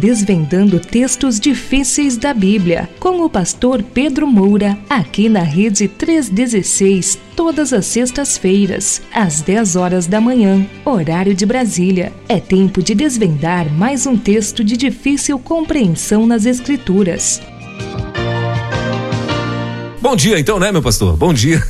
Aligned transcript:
desvendando 0.00 0.80
textos 0.80 1.38
difíceis 1.38 2.16
da 2.16 2.32
Bíblia, 2.32 2.88
com 2.98 3.22
o 3.22 3.28
pastor 3.28 3.82
Pedro 3.82 4.26
Moura, 4.26 4.78
aqui 4.88 5.28
na 5.28 5.42
Rede 5.42 5.86
316, 5.88 7.18
todas 7.36 7.70
as 7.74 7.84
sextas-feiras, 7.84 9.02
às 9.12 9.42
10 9.42 9.76
horas 9.76 10.06
da 10.06 10.18
manhã, 10.18 10.66
horário 10.86 11.34
de 11.34 11.44
Brasília. 11.44 12.14
É 12.26 12.40
tempo 12.40 12.82
de 12.82 12.94
desvendar 12.94 13.70
mais 13.70 14.06
um 14.06 14.16
texto 14.16 14.64
de 14.64 14.74
difícil 14.74 15.38
compreensão 15.38 16.26
nas 16.26 16.46
Escrituras. 16.46 17.42
Bom 20.00 20.16
dia, 20.16 20.40
então, 20.40 20.58
né, 20.58 20.72
meu 20.72 20.80
pastor? 20.80 21.14
Bom 21.14 21.34
dia. 21.34 21.62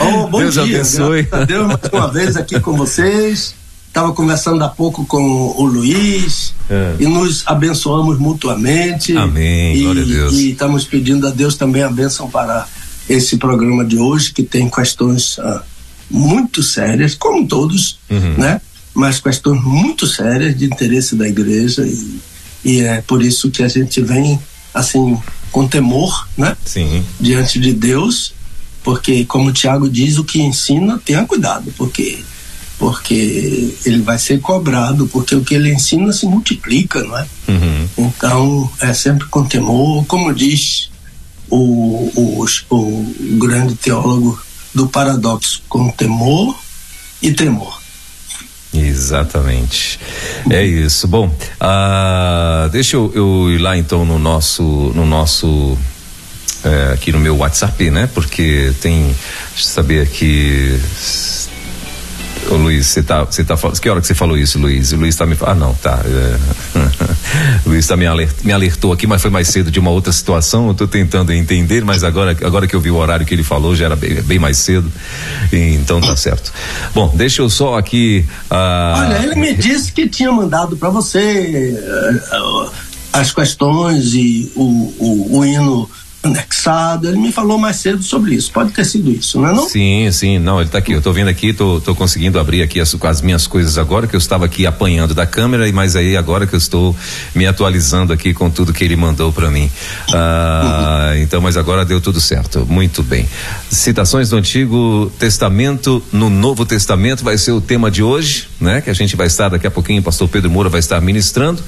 Oh, 0.00 0.26
bom 0.26 0.40
Deus 0.40 0.54
dia. 0.54 0.62
abençoe. 0.64 1.28
Deus 1.46 1.66
mais 1.68 1.92
uma 1.92 2.12
vez 2.12 2.36
aqui 2.36 2.58
com 2.58 2.76
vocês. 2.76 3.54
Estava 3.94 4.12
conversando 4.12 4.64
há 4.64 4.68
pouco 4.68 5.06
com 5.06 5.22
o 5.56 5.64
Luiz 5.66 6.52
É. 6.68 6.96
e 6.98 7.06
nos 7.06 7.44
abençoamos 7.46 8.18
mutuamente. 8.18 9.16
Amém, 9.16 9.76
E, 9.76 9.82
glória 9.84 10.02
a 10.02 10.04
Deus. 10.04 10.32
E 10.34 10.50
estamos 10.50 10.84
pedindo 10.84 11.28
a 11.28 11.30
Deus 11.30 11.54
também 11.56 11.84
a 11.84 11.88
bênção 11.88 12.28
para 12.28 12.66
esse 13.08 13.36
programa 13.36 13.84
de 13.84 13.96
hoje, 13.96 14.32
que 14.32 14.42
tem 14.42 14.68
questões 14.68 15.38
ah, 15.38 15.62
muito 16.10 16.60
sérias, 16.60 17.14
como 17.14 17.46
todos, 17.46 18.00
Uhum. 18.10 18.34
né? 18.36 18.60
Mas 18.92 19.20
questões 19.20 19.62
muito 19.62 20.08
sérias 20.08 20.58
de 20.58 20.64
interesse 20.64 21.14
da 21.14 21.28
igreja 21.28 21.86
e, 21.86 22.18
e 22.64 22.80
é 22.80 23.00
por 23.00 23.22
isso 23.22 23.48
que 23.48 23.62
a 23.62 23.68
gente 23.68 24.00
vem 24.00 24.40
assim 24.74 25.16
com 25.52 25.68
temor, 25.68 26.28
né? 26.36 26.56
Sim. 26.64 27.04
diante 27.20 27.60
de 27.60 27.72
Deus, 27.72 28.34
porque 28.82 29.24
como 29.24 29.50
o 29.50 29.52
Tiago 29.52 29.88
diz, 29.88 30.18
o 30.18 30.24
que 30.24 30.40
ensina, 30.42 31.00
tenha 31.04 31.24
cuidado, 31.24 31.72
porque 31.76 32.18
porque 32.78 33.74
ele 33.84 34.02
vai 34.02 34.18
ser 34.18 34.40
cobrado, 34.40 35.06
porque 35.06 35.34
o 35.34 35.44
que 35.44 35.54
ele 35.54 35.72
ensina 35.72 36.12
se 36.12 36.26
multiplica, 36.26 37.02
não 37.02 37.16
é? 37.16 37.26
Uhum. 37.48 37.88
Então, 37.98 38.70
é 38.80 38.92
sempre 38.92 39.26
com 39.28 39.44
temor, 39.44 40.04
como 40.06 40.34
diz 40.34 40.90
o, 41.48 42.10
o, 42.14 42.46
o 42.70 43.14
grande 43.38 43.74
teólogo 43.76 44.40
do 44.74 44.88
paradoxo, 44.88 45.62
com 45.68 45.88
temor 45.90 46.56
e 47.22 47.32
tremor. 47.32 47.80
Exatamente. 48.72 50.00
É 50.50 50.64
isso. 50.64 51.06
Bom, 51.06 51.32
ah, 51.60 52.68
deixa 52.72 52.96
eu, 52.96 53.12
eu 53.14 53.52
ir 53.52 53.58
lá 53.58 53.76
então 53.78 54.04
no 54.04 54.18
nosso, 54.18 54.62
no 54.94 55.06
nosso 55.06 55.78
é, 56.64 56.92
aqui 56.92 57.12
no 57.12 57.20
meu 57.20 57.36
WhatsApp, 57.36 57.90
né? 57.90 58.08
Porque 58.12 58.72
tem, 58.80 59.04
deixa 59.04 59.16
eu 59.58 59.62
saber 59.62 60.02
aqui. 60.02 60.80
Ô 62.50 62.56
Luiz, 62.56 62.86
você 62.86 63.02
tá, 63.02 63.24
você 63.24 63.42
tá 63.42 63.56
falando, 63.56 63.80
que 63.80 63.88
hora 63.88 64.00
que 64.00 64.06
você 64.06 64.14
falou 64.14 64.36
isso, 64.36 64.58
Luiz? 64.58 64.92
O 64.92 64.96
Luiz 64.96 65.16
tá 65.16 65.24
me, 65.24 65.36
ah 65.40 65.54
não, 65.54 65.74
tá, 65.74 66.00
é. 66.04 66.38
Luiz 67.66 67.86
tá 67.86 67.96
me, 67.96 68.04
me 68.42 68.52
alertou 68.52 68.92
aqui, 68.92 69.06
mas 69.06 69.22
foi 69.22 69.30
mais 69.30 69.48
cedo 69.48 69.70
de 69.70 69.80
uma 69.80 69.90
outra 69.90 70.12
situação, 70.12 70.68
eu 70.68 70.74
tô 70.74 70.86
tentando 70.86 71.32
entender, 71.32 71.84
mas 71.84 72.04
agora, 72.04 72.32
agora 72.32 72.66
que 72.66 72.76
eu 72.76 72.80
vi 72.80 72.90
o 72.90 72.96
horário 72.96 73.24
que 73.24 73.34
ele 73.34 73.42
falou, 73.42 73.74
já 73.74 73.86
era 73.86 73.96
bem, 73.96 74.22
bem 74.22 74.38
mais 74.38 74.58
cedo, 74.58 74.92
então 75.52 76.00
tá 76.00 76.16
certo. 76.16 76.52
Bom, 76.94 77.12
deixa 77.14 77.40
eu 77.42 77.48
só 77.48 77.78
aqui, 77.78 78.24
ah, 78.50 79.06
Olha, 79.06 79.24
ele 79.24 79.34
me 79.36 79.54
disse 79.54 79.92
que 79.92 80.08
tinha 80.08 80.30
mandado 80.30 80.76
para 80.76 80.90
você 80.90 81.18
eh, 81.18 82.22
eh, 82.32 82.70
as 83.12 83.32
questões 83.32 84.12
e 84.14 84.52
o, 84.54 84.62
o, 84.98 85.38
o 85.38 85.44
hino 85.44 85.88
anexado. 86.24 87.08
Ele 87.08 87.18
me 87.18 87.32
falou 87.32 87.58
mais 87.58 87.76
cedo 87.76 88.02
sobre 88.02 88.34
isso. 88.34 88.50
Pode 88.50 88.72
ter 88.72 88.84
sido 88.84 89.10
isso, 89.10 89.40
não 89.40 89.48
é 89.48 89.52
não? 89.52 89.68
Sim, 89.68 90.10
sim, 90.10 90.38
não, 90.38 90.60
ele 90.60 90.70
tá 90.70 90.78
aqui, 90.78 90.92
eu 90.92 91.02
tô 91.02 91.12
vendo 91.12 91.28
aqui, 91.28 91.52
tô, 91.52 91.80
tô 91.80 91.94
conseguindo 91.94 92.38
abrir 92.38 92.62
aqui 92.62 92.80
as, 92.80 92.96
as 93.02 93.20
minhas 93.20 93.46
coisas 93.46 93.78
agora, 93.78 94.06
que 94.06 94.16
eu 94.16 94.18
estava 94.18 94.44
aqui 94.44 94.66
apanhando 94.66 95.14
da 95.14 95.26
câmera, 95.26 95.68
e 95.68 95.72
mas 95.72 95.96
aí 95.96 96.16
agora 96.16 96.46
que 96.46 96.54
eu 96.54 96.58
estou 96.58 96.96
me 97.34 97.46
atualizando 97.46 98.12
aqui 98.12 98.32
com 98.32 98.50
tudo 98.50 98.72
que 98.72 98.84
ele 98.84 98.96
mandou 98.96 99.32
para 99.32 99.50
mim. 99.50 99.70
Ah, 100.12 101.14
então, 101.16 101.40
mas 101.40 101.56
agora 101.56 101.84
deu 101.84 102.00
tudo 102.00 102.20
certo, 102.20 102.66
muito 102.66 103.02
bem. 103.02 103.28
Citações 103.70 104.30
do 104.30 104.36
Antigo 104.36 105.12
Testamento 105.18 106.02
no 106.12 106.30
Novo 106.30 106.64
Testamento 106.64 107.24
vai 107.24 107.36
ser 107.36 107.52
o 107.52 107.60
tema 107.60 107.90
de 107.90 108.02
hoje, 108.02 108.48
né? 108.60 108.80
Que 108.80 108.90
a 108.90 108.94
gente 108.94 109.16
vai 109.16 109.26
estar 109.26 109.48
daqui 109.48 109.66
a 109.66 109.70
pouquinho, 109.70 110.00
o 110.00 110.04
pastor 110.04 110.28
Pedro 110.28 110.50
Moura 110.50 110.68
vai 110.68 110.80
estar 110.80 111.00
ministrando. 111.00 111.62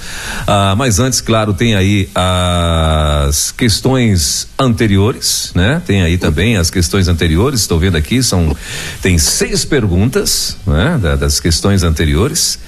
Ah, 0.47 0.75
mas 0.77 0.99
antes, 0.99 1.21
claro, 1.21 1.53
tem 1.53 1.75
aí 1.75 2.09
as 2.15 3.53
questões 3.53 4.46
anteriores, 4.59 5.51
né? 5.55 5.83
Tem 5.87 6.03
aí 6.03 6.17
também 6.17 6.57
as 6.57 6.71
questões 6.71 7.09
anteriores, 7.09 7.61
estou 7.61 7.79
vendo 7.79 7.97
aqui, 7.97 8.23
são 8.23 8.57
tem 9.03 9.19
seis 9.19 9.65
perguntas, 9.65 10.57
né? 10.67 10.99
Da- 11.01 11.17
das 11.17 11.39
questões 11.41 11.83
anteriores, 11.83 12.59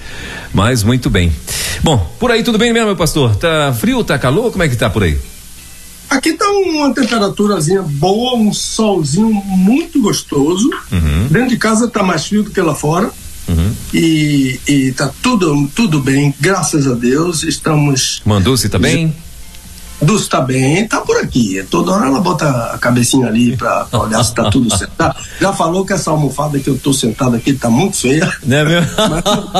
mas 0.53 0.83
muito 0.83 1.09
bem. 1.09 1.31
Bom, 1.83 1.97
por 2.19 2.31
aí 2.31 2.43
tudo 2.43 2.57
bem 2.57 2.71
mesmo, 2.71 2.87
meu 2.87 2.95
pastor? 2.95 3.35
Tá 3.35 3.75
frio, 3.79 4.03
tá 4.03 4.17
calor, 4.19 4.51
como 4.51 4.63
é 4.63 4.69
que 4.69 4.75
tá 4.75 4.89
por 4.89 5.03
aí? 5.03 5.17
Aqui 6.09 6.33
tá 6.33 6.45
uma 6.49 6.91
temperaturazinha 6.93 7.83
boa, 7.83 8.35
um 8.35 8.51
solzinho 8.51 9.31
muito 9.31 10.01
gostoso. 10.01 10.69
Uhum. 10.91 11.27
Dentro 11.29 11.49
de 11.49 11.57
casa 11.57 11.87
tá 11.87 12.01
mais 12.01 12.25
frio 12.25 12.43
do 12.43 12.49
que 12.51 12.59
lá 12.61 12.73
fora. 12.75 13.11
E, 13.91 14.59
e 14.67 14.91
tá 14.91 15.11
tudo, 15.23 15.67
tudo 15.75 15.99
bem, 15.99 16.33
graças 16.39 16.85
a 16.85 16.93
Deus. 16.93 17.41
Estamos. 17.43 18.21
Manduce 18.23 18.69
também? 18.69 19.15
Dulce 20.01 20.29
tá 20.29 20.39
bem, 20.41 20.87
tá 20.87 21.01
por 21.01 21.17
aqui. 21.17 21.61
Toda 21.69 21.91
hora 21.91 22.07
ela 22.07 22.21
bota 22.21 22.47
a 22.73 22.77
cabecinha 22.77 23.27
ali 23.27 23.57
pra, 23.57 23.83
pra 23.85 23.99
olhar 23.99 24.23
se 24.23 24.33
tá 24.33 24.49
tudo 24.49 24.69
certo. 24.75 24.91
Tá? 24.97 25.15
Já 25.41 25.51
falou 25.53 25.85
que 25.85 25.91
essa 25.93 26.09
almofada 26.11 26.57
que 26.59 26.69
eu 26.69 26.77
tô 26.77 26.93
sentado 26.93 27.35
aqui 27.35 27.53
tá 27.53 27.69
muito 27.69 27.97
feia, 27.97 28.31
Né, 28.43 28.63
meu? 28.63 28.81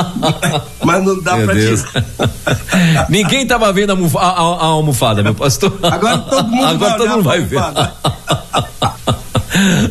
mas 0.83 1.03
não 1.03 1.21
dá 1.21 1.35
Meu 1.35 1.45
pra 1.45 1.53
Deus. 1.55 1.83
tirar. 1.83 3.05
Ninguém 3.09 3.45
tava 3.45 3.71
vendo 3.73 3.91
a, 4.17 4.21
a- 4.21 4.29
a- 4.31 4.65
almofada, 4.65 5.21
meu 5.21 5.35
pastor. 5.35 5.77
Agora 5.83 6.17
todo 6.19 6.47
mundo 6.47 6.65
Agora 6.67 6.89
vai 6.89 6.97
todo 6.97 7.09
mundo 7.09 7.23
vai 7.23 7.41
ver. 7.41 7.59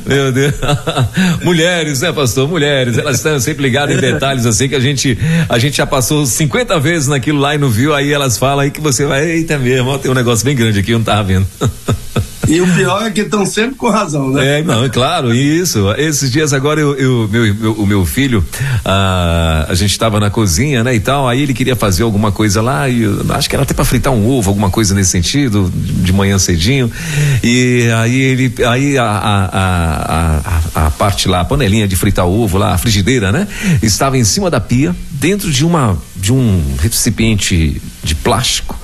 Meu 0.06 0.32
Deus. 0.32 0.54
Mulheres, 1.42 2.00
né, 2.00 2.12
pastor? 2.12 2.48
Mulheres, 2.48 2.98
elas 2.98 3.16
estão 3.16 3.38
sempre 3.40 3.62
ligadas 3.62 3.96
em 3.96 4.00
detalhes 4.00 4.46
assim 4.46 4.68
que 4.68 4.74
a 4.74 4.80
gente 4.80 5.18
a 5.48 5.58
gente 5.58 5.76
já 5.76 5.86
passou 5.86 6.24
50 6.26 6.78
vezes 6.80 7.08
naquilo 7.08 7.38
lá 7.38 7.54
e 7.54 7.58
não 7.58 7.68
viu, 7.68 7.94
aí 7.94 8.12
elas 8.12 8.38
falam 8.38 8.60
aí 8.60 8.70
que 8.70 8.80
você 8.80 9.06
vai, 9.06 9.24
eita 9.28 9.58
mesmo, 9.58 9.98
tem 9.98 10.10
um 10.10 10.14
negócio 10.14 10.44
bem 10.44 10.56
grande 10.56 10.80
aqui, 10.80 10.92
eu 10.92 10.98
não 10.98 11.04
tava 11.04 11.22
vendo. 11.22 11.46
E 12.48 12.60
o 12.60 12.74
pior 12.74 13.06
é 13.06 13.10
que 13.10 13.20
estão 13.20 13.44
sempre 13.46 13.76
com 13.76 13.88
razão, 13.90 14.30
né? 14.30 14.58
É, 14.60 14.62
não, 14.62 14.84
é 14.84 14.88
claro, 14.88 15.34
isso. 15.34 15.90
Esses 15.96 16.30
dias 16.30 16.52
agora 16.52 16.80
eu, 16.80 16.94
eu- 16.96 17.28
meu, 17.30 17.54
meu- 17.54 17.72
o 17.74 17.86
meu 17.86 18.06
filho, 18.06 18.44
ah, 18.84 19.66
a 19.68 19.74
gente 19.74 19.90
estava 19.90 20.18
na 20.20 20.30
cozinha, 20.30 20.82
né, 20.82 20.94
e 20.94 21.00
tal, 21.00 21.28
aí 21.28 21.42
ele 21.42 21.52
queria 21.54 21.76
fazer 21.76 22.02
alguma 22.02 22.32
coisa 22.32 22.62
lá, 22.62 22.88
e 22.88 23.02
eu 23.02 23.24
acho 23.30 23.48
que 23.48 23.54
era 23.56 23.62
até 23.62 23.74
para 23.74 23.84
fritar 23.84 24.12
um 24.12 24.26
ovo, 24.28 24.48
alguma 24.50 24.70
coisa 24.70 24.94
nesse 24.94 25.10
sentido, 25.10 25.70
de 25.74 26.12
manhã 26.12 26.38
cedinho. 26.38 26.90
E 27.42 27.88
aí 27.96 28.14
ele, 28.18 28.54
aí 28.66 28.96
a, 28.98 29.04
a, 29.04 30.40
a, 30.74 30.86
a, 30.86 30.90
parte 30.92 31.28
lá, 31.28 31.40
a 31.40 31.44
panelinha 31.44 31.86
de 31.86 31.96
fritar 31.96 32.26
ovo 32.26 32.58
lá, 32.58 32.74
a 32.74 32.78
frigideira, 32.78 33.30
né, 33.32 33.46
estava 33.82 34.16
em 34.18 34.24
cima 34.24 34.50
da 34.50 34.60
pia, 34.60 34.94
dentro 35.10 35.50
de 35.50 35.64
uma, 35.64 35.98
de 36.16 36.32
um 36.32 36.62
recipiente 36.80 37.80
de 38.08 38.14
plástico, 38.14 38.78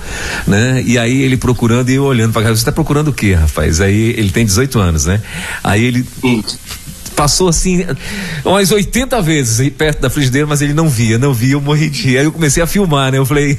né? 0.45 0.83
E 0.85 0.97
aí 0.97 1.21
ele 1.23 1.35
procurando 1.35 1.89
e 1.89 1.95
eu 1.95 2.03
olhando 2.03 2.31
para 2.31 2.43
casa, 2.43 2.55
você 2.55 2.65
tá 2.65 2.71
procurando 2.71 3.09
o 3.09 3.13
quê, 3.13 3.33
rapaz? 3.33 3.81
Aí 3.81 4.13
ele 4.17 4.29
tem 4.29 4.45
18 4.45 4.79
anos, 4.79 5.05
né? 5.05 5.21
Aí 5.63 5.83
ele 5.83 6.05
Hum. 6.23 6.41
Passou 7.15 7.47
assim 7.47 7.85
umas 8.43 8.71
80 8.71 9.21
vezes 9.21 9.69
perto 9.69 10.01
da 10.01 10.09
frigideira, 10.09 10.45
mas 10.47 10.61
ele 10.61 10.73
não 10.73 10.89
via, 10.89 11.17
não 11.17 11.33
via, 11.33 11.53
eu 11.53 11.61
morri 11.61 11.89
de 11.89 12.01
rir. 12.03 12.17
Aí 12.17 12.25
eu 12.25 12.31
comecei 12.31 12.61
a 12.61 12.67
filmar, 12.67 13.11
né? 13.11 13.17
Eu 13.17 13.25
falei, 13.25 13.57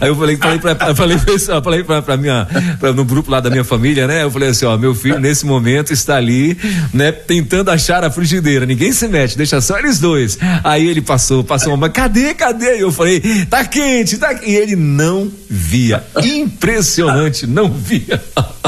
aí 0.00 0.08
eu 0.08 0.16
falei, 0.16 0.36
falei 0.36 0.58
pra, 0.58 0.94
falei, 0.94 1.18
pra- 1.18 1.62
falei 1.62 1.84
pra, 1.84 2.02
pra 2.02 2.16
minha, 2.16 2.46
pra- 2.78 2.92
no 2.92 3.04
grupo 3.04 3.30
lá 3.30 3.40
da 3.40 3.50
minha 3.50 3.64
família, 3.64 4.06
né? 4.06 4.22
Eu 4.22 4.30
falei 4.30 4.50
assim, 4.50 4.64
ó, 4.66 4.76
meu 4.76 4.94
filho 4.94 5.18
nesse 5.18 5.44
momento 5.46 5.92
está 5.92 6.16
ali, 6.16 6.56
né? 6.92 7.10
Tentando 7.12 7.70
achar 7.70 8.04
a 8.04 8.10
frigideira, 8.10 8.66
ninguém 8.66 8.92
se 8.92 9.08
mete, 9.08 9.36
deixa 9.36 9.60
só 9.60 9.78
eles 9.78 9.98
dois. 9.98 10.38
Aí 10.64 10.86
ele 10.86 11.00
passou, 11.00 11.42
passou, 11.42 11.76
mas 11.76 11.92
cadê, 11.92 12.34
cadê? 12.34 12.82
Eu 12.82 12.92
falei, 12.92 13.20
tá 13.48 13.64
quente, 13.64 14.18
tá 14.18 14.34
quente. 14.34 14.48
E 14.50 14.54
ele 14.56 14.76
não 14.76 15.30
via, 15.50 16.02
impressionante, 16.24 17.46
não 17.46 17.70
via. 17.70 18.22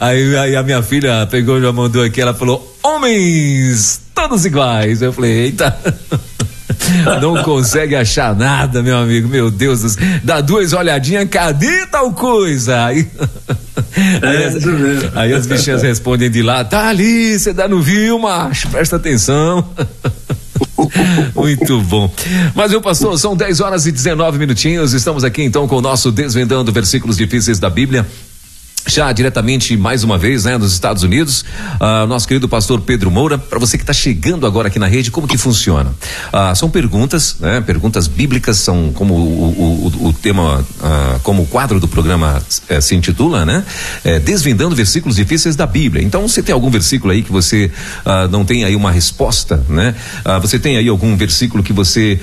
Aí, 0.00 0.36
aí 0.36 0.56
a 0.56 0.62
minha 0.62 0.82
filha 0.82 1.26
pegou 1.30 1.60
já 1.60 1.72
mandou 1.72 2.02
aqui, 2.02 2.20
ela 2.20 2.34
falou: 2.34 2.78
homens, 2.82 4.00
todos 4.14 4.44
iguais. 4.44 5.02
Eu 5.02 5.12
falei, 5.12 5.32
eita. 5.32 5.76
Não 7.20 7.42
consegue 7.42 7.94
achar 7.94 8.34
nada, 8.34 8.82
meu 8.82 8.96
amigo. 8.96 9.28
Meu 9.28 9.50
Deus, 9.50 9.82
do 9.82 9.88
céu. 9.90 10.02
dá 10.22 10.40
duas 10.40 10.72
olhadinhas, 10.72 11.28
cadê 11.28 11.86
tal 11.86 12.12
coisa? 12.12 12.86
Aí, 12.90 13.06
aí, 14.22 14.44
as, 14.44 14.54
isso 14.54 14.70
mesmo. 14.70 15.10
aí 15.14 15.32
as 15.32 15.46
bichinhas 15.46 15.82
respondem 15.82 16.30
de 16.30 16.42
lá, 16.42 16.64
tá 16.64 16.88
ali, 16.88 17.36
você 17.36 17.52
dá 17.52 17.66
no 17.66 17.82
viu, 17.82 18.18
macho, 18.18 18.68
presta 18.68 18.96
atenção. 18.96 19.68
Muito 21.34 21.80
bom. 21.82 22.12
Mas, 22.54 22.70
meu 22.70 22.80
pastor, 22.80 23.18
são 23.18 23.36
10 23.36 23.60
horas 23.60 23.86
e 23.86 23.92
19 23.92 24.38
minutinhos. 24.38 24.92
Estamos 24.92 25.24
aqui 25.24 25.42
então 25.42 25.66
com 25.66 25.76
o 25.76 25.80
nosso 25.80 26.12
Desvendando 26.12 26.72
Versículos 26.72 27.16
Difíceis 27.16 27.58
da 27.58 27.68
Bíblia. 27.68 28.06
Já 28.86 29.10
diretamente 29.12 29.76
mais 29.76 30.04
uma 30.04 30.18
vez, 30.18 30.44
né, 30.44 30.56
nos 30.56 30.72
Estados 30.72 31.02
Unidos, 31.02 31.44
uh, 31.80 32.06
nosso 32.06 32.26
querido 32.26 32.48
pastor 32.48 32.80
Pedro 32.80 33.10
Moura. 33.10 33.38
Para 33.38 33.58
você 33.58 33.76
que 33.76 33.82
está 33.82 33.92
chegando 33.92 34.46
agora 34.46 34.68
aqui 34.68 34.78
na 34.78 34.86
rede, 34.86 35.10
como 35.10 35.26
que 35.26 35.36
funciona? 35.36 35.90
Uh, 36.32 36.54
são 36.56 36.70
perguntas, 36.70 37.36
né, 37.40 37.60
perguntas 37.60 38.06
bíblicas, 38.06 38.56
são 38.58 38.92
como 38.92 39.14
o, 39.14 39.92
o, 40.02 40.08
o 40.08 40.12
tema, 40.12 40.60
uh, 40.60 41.20
como 41.22 41.42
o 41.42 41.46
quadro 41.46 41.78
do 41.78 41.88
programa 41.88 42.42
eh, 42.68 42.80
se 42.80 42.94
intitula, 42.94 43.44
né? 43.44 43.64
Eh, 44.04 44.18
desvendando 44.18 44.74
versículos 44.74 45.16
difíceis 45.16 45.56
da 45.56 45.66
Bíblia. 45.66 46.02
Então, 46.04 46.26
você 46.26 46.42
tem 46.42 46.52
algum 46.52 46.70
versículo 46.70 47.12
aí 47.12 47.22
que 47.22 47.32
você 47.32 47.70
não 48.30 48.44
tem 48.44 48.64
aí 48.64 48.74
uma 48.74 48.90
resposta, 48.90 49.62
né? 49.68 49.94
você 50.40 50.58
tem 50.58 50.76
aí 50.76 50.88
algum 50.88 51.16
versículo 51.16 51.62
que 51.62 51.72
você 51.72 52.20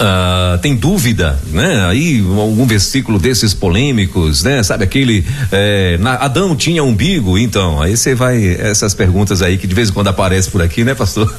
Uh, 0.00 0.56
tem 0.60 0.74
dúvida, 0.74 1.38
né? 1.52 1.84
Aí 1.86 2.24
algum 2.26 2.64
versículo 2.64 3.18
desses 3.18 3.52
polêmicos, 3.52 4.42
né? 4.42 4.62
Sabe 4.62 4.82
aquele 4.82 5.26
é, 5.52 5.98
na, 5.98 6.14
Adão 6.14 6.56
tinha 6.56 6.82
umbigo, 6.82 7.36
então 7.36 7.82
aí 7.82 7.94
você 7.94 8.14
vai 8.14 8.42
essas 8.58 8.94
perguntas 8.94 9.42
aí 9.42 9.58
que 9.58 9.66
de 9.66 9.74
vez 9.74 9.90
em 9.90 9.92
quando 9.92 10.08
aparece 10.08 10.50
por 10.50 10.62
aqui, 10.62 10.84
né, 10.84 10.94
pastor? 10.94 11.30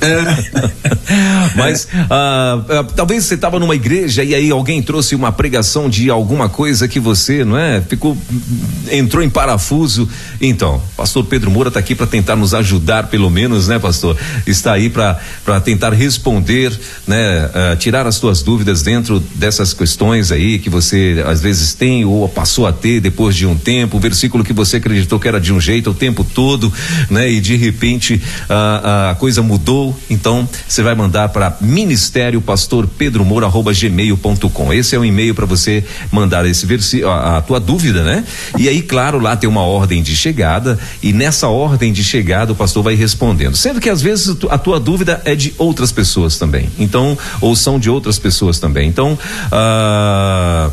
É. 0.00 0.66
Mas 1.54 1.84
uh, 1.84 2.80
uh, 2.80 2.84
talvez 2.96 3.24
você 3.24 3.34
estava 3.34 3.60
numa 3.60 3.76
igreja 3.76 4.24
e 4.24 4.34
aí 4.34 4.50
alguém 4.50 4.82
trouxe 4.82 5.14
uma 5.14 5.30
pregação 5.30 5.88
de 5.88 6.10
alguma 6.10 6.48
coisa 6.48 6.88
que 6.88 6.98
você, 6.98 7.44
não 7.44 7.56
é? 7.56 7.80
Ficou 7.80 8.18
entrou 8.90 9.22
em 9.22 9.30
parafuso. 9.30 10.08
Então, 10.40 10.82
pastor 10.96 11.24
Pedro 11.24 11.52
Moura 11.52 11.68
está 11.68 11.78
aqui 11.78 11.94
para 11.94 12.06
tentar 12.08 12.34
nos 12.34 12.52
ajudar, 12.52 13.04
pelo 13.04 13.30
menos, 13.30 13.68
né, 13.68 13.78
pastor? 13.78 14.16
Está 14.44 14.72
aí 14.72 14.90
para 14.90 15.20
para 15.44 15.60
tentar 15.60 15.92
responder, 15.92 16.76
né? 17.06 17.48
Tirar 17.76 18.06
as 18.06 18.18
tuas 18.18 18.42
dúvidas 18.42 18.82
dentro 18.82 19.20
dessas 19.34 19.72
questões 19.72 20.32
aí 20.32 20.58
que 20.58 20.70
você 20.70 21.22
às 21.26 21.40
vezes 21.40 21.74
tem 21.74 22.04
ou 22.04 22.28
passou 22.28 22.66
a 22.66 22.72
ter 22.72 23.00
depois 23.00 23.36
de 23.36 23.46
um 23.46 23.56
tempo, 23.56 23.96
o 23.96 24.00
versículo 24.00 24.42
que 24.42 24.52
você 24.52 24.76
acreditou 24.76 25.18
que 25.18 25.28
era 25.28 25.40
de 25.40 25.52
um 25.52 25.60
jeito 25.60 25.90
o 25.90 25.94
tempo 25.94 26.24
todo, 26.24 26.72
né? 27.10 27.30
E 27.30 27.40
de 27.40 27.56
repente 27.56 28.20
a, 28.48 29.10
a 29.10 29.14
coisa 29.14 29.42
mudou, 29.42 29.98
então 30.08 30.48
você 30.66 30.82
vai 30.82 30.94
mandar 30.94 31.28
para 31.28 31.56
ministério 31.60 32.40
pastor 32.40 32.86
Pedro 32.86 33.24
Moura 33.24 33.46
arroba 33.46 33.72
gmail.com. 33.72 34.72
Esse 34.72 34.96
é 34.96 34.98
o 34.98 35.04
e-mail 35.04 35.34
para 35.34 35.46
você 35.46 35.84
mandar 36.10 36.46
esse 36.46 36.64
versículo, 36.66 37.10
a, 37.10 37.38
a 37.38 37.42
tua 37.42 37.60
dúvida, 37.60 38.02
né? 38.02 38.24
E 38.58 38.68
aí, 38.68 38.82
claro, 38.82 39.18
lá 39.18 39.36
tem 39.36 39.48
uma 39.48 39.62
ordem 39.62 40.02
de 40.02 40.16
chegada 40.16 40.78
e 41.02 41.12
nessa 41.12 41.48
ordem 41.48 41.92
de 41.92 42.02
chegada 42.02 42.52
o 42.52 42.56
pastor 42.56 42.82
vai 42.82 42.94
respondendo. 42.94 43.56
Sendo 43.56 43.80
que 43.80 43.90
às 43.90 44.00
vezes 44.00 44.36
a 44.50 44.58
tua 44.58 44.78
dúvida 44.78 45.20
é 45.24 45.34
de 45.34 45.54
outras 45.58 45.92
pessoas 45.92 46.38
também. 46.38 46.68
Então, 46.78 47.16
ou 47.40 47.54
de 47.78 47.90
outras 47.90 48.18
pessoas 48.18 48.60
também. 48.60 48.88
Então, 48.88 49.18
ah, 49.50 50.70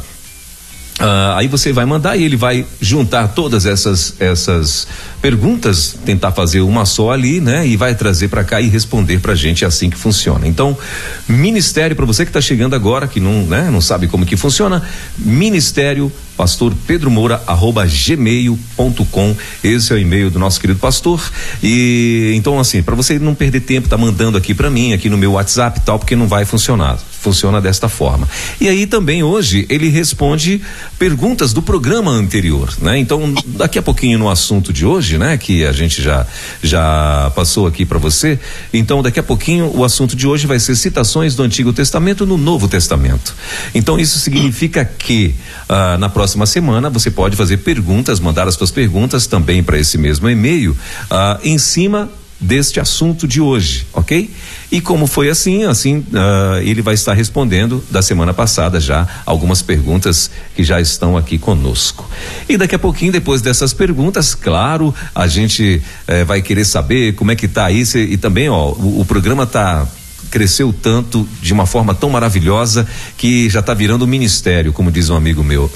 ah, 0.99 1.37
aí 1.37 1.47
você 1.47 1.73
vai 1.73 1.85
mandar 1.85 2.15
e 2.15 2.23
ele 2.23 2.35
vai 2.35 2.65
juntar 2.79 3.29
todas 3.29 3.65
essas 3.65 4.13
essas 4.19 4.87
perguntas, 5.23 5.95
tentar 6.05 6.33
fazer 6.33 6.59
uma 6.59 6.85
só 6.85 7.11
ali, 7.11 7.39
né? 7.39 7.65
E 7.65 7.77
vai 7.77 7.95
trazer 7.95 8.27
para 8.27 8.43
cá 8.43 8.59
e 8.59 8.67
responder 8.67 9.21
pra 9.21 9.33
gente 9.33 9.63
é 9.63 9.67
assim 9.67 9.89
que 9.89 9.95
funciona. 9.95 10.45
Então, 10.45 10.77
ministério 11.25 11.95
para 11.95 12.05
você 12.05 12.25
que 12.25 12.29
está 12.29 12.41
chegando 12.41 12.75
agora, 12.75 13.07
que 13.07 13.21
não, 13.21 13.43
né, 13.43 13.69
não 13.71 13.79
sabe 13.79 14.09
como 14.09 14.25
que 14.25 14.35
funciona, 14.35 14.83
ministério 15.17 16.11
pastor 16.35 16.73
Pedro 16.87 17.11
Moura 17.11 17.41
arroba 17.45 17.85
gmail.com 17.85 19.35
esse 19.63 19.91
é 19.91 19.95
o 19.95 19.99
e-mail 19.99 20.29
do 20.29 20.39
nosso 20.39 20.59
querido 20.59 20.79
pastor 20.79 21.21
e 21.61 22.33
então 22.35 22.59
assim 22.59 22.81
para 22.81 22.95
você 22.95 23.19
não 23.19 23.35
perder 23.35 23.61
tempo 23.61 23.87
tá 23.87 23.97
mandando 23.97 24.37
aqui 24.37 24.53
para 24.53 24.69
mim 24.69 24.93
aqui 24.93 25.09
no 25.09 25.17
meu 25.17 25.33
WhatsApp 25.33 25.81
tal 25.81 25.99
porque 25.99 26.15
não 26.15 26.27
vai 26.27 26.43
funcionar 26.45 26.97
funciona 26.97 27.61
desta 27.61 27.87
forma 27.87 28.27
e 28.59 28.67
aí 28.67 28.85
também 28.87 29.23
hoje 29.23 29.65
ele 29.69 29.89
responde 29.89 30.61
perguntas 30.97 31.53
do 31.53 31.61
programa 31.61 32.11
anterior 32.11 32.73
né 32.81 32.97
então 32.97 33.33
daqui 33.45 33.77
a 33.77 33.81
pouquinho 33.81 34.17
no 34.17 34.29
assunto 34.29 34.73
de 34.73 34.85
hoje 34.85 35.12
né 35.17 35.37
que 35.37 35.65
a 35.65 35.71
gente 35.71 36.01
já 36.01 36.25
já 36.61 37.31
passou 37.35 37.67
aqui 37.67 37.85
para 37.85 37.97
você. 37.97 38.39
Então 38.73 39.01
daqui 39.01 39.19
a 39.19 39.23
pouquinho 39.23 39.71
o 39.75 39.83
assunto 39.83 40.15
de 40.15 40.27
hoje 40.27 40.47
vai 40.47 40.59
ser 40.59 40.75
citações 40.75 41.35
do 41.35 41.43
Antigo 41.43 41.73
Testamento 41.73 42.25
no 42.25 42.37
Novo 42.37 42.67
Testamento. 42.67 43.35
Então 43.73 43.99
isso 43.99 44.19
significa 44.19 44.85
que 44.85 45.35
ah, 45.67 45.97
na 45.97 46.09
próxima 46.09 46.45
semana 46.45 46.89
você 46.89 47.09
pode 47.11 47.35
fazer 47.35 47.57
perguntas, 47.57 48.19
mandar 48.19 48.47
as 48.47 48.55
suas 48.55 48.71
perguntas 48.71 49.27
também 49.27 49.63
para 49.63 49.77
esse 49.77 49.97
mesmo 49.97 50.29
e-mail, 50.29 50.75
ah, 51.09 51.39
em 51.43 51.57
cima 51.57 52.09
deste 52.43 52.79
assunto 52.79 53.27
de 53.27 53.39
hoje, 53.39 53.87
ok? 53.93 54.29
E 54.71 54.81
como 54.81 55.07
foi 55.07 55.29
assim, 55.29 55.63
assim 55.63 55.97
uh, 55.97 56.61
ele 56.61 56.81
vai 56.81 56.93
estar 56.93 57.13
respondendo 57.13 57.83
da 57.89 58.01
semana 58.01 58.33
passada 58.33 58.79
já 58.79 59.07
algumas 59.25 59.61
perguntas 59.61 60.29
que 60.55 60.63
já 60.63 60.81
estão 60.81 61.15
aqui 61.17 61.37
conosco. 61.37 62.09
E 62.47 62.57
daqui 62.57 62.75
a 62.75 62.79
pouquinho, 62.79 63.11
depois 63.11 63.41
dessas 63.41 63.73
perguntas, 63.73 64.35
claro, 64.35 64.93
a 65.15 65.27
gente 65.27 65.81
eh, 66.07 66.23
vai 66.23 66.41
querer 66.41 66.65
saber 66.65 67.13
como 67.13 67.31
é 67.31 67.35
que 67.35 67.47
tá 67.47 67.71
isso 67.71 67.97
e, 67.97 68.13
e 68.13 68.17
também, 68.17 68.49
ó, 68.49 68.71
o, 68.71 69.01
o 69.01 69.05
programa 69.05 69.45
tá 69.45 69.87
cresceu 70.33 70.73
tanto 70.73 71.29
de 71.43 71.53
uma 71.53 71.67
forma 71.67 71.93
tão 71.93 72.09
maravilhosa 72.09 72.87
que 73.15 73.47
já 73.51 73.59
está 73.59 73.71
virando 73.71 74.07
ministério, 74.07 74.73
como 74.73 74.91
diz 74.91 75.11
um 75.11 75.15
amigo 75.15 75.43
meu. 75.43 75.71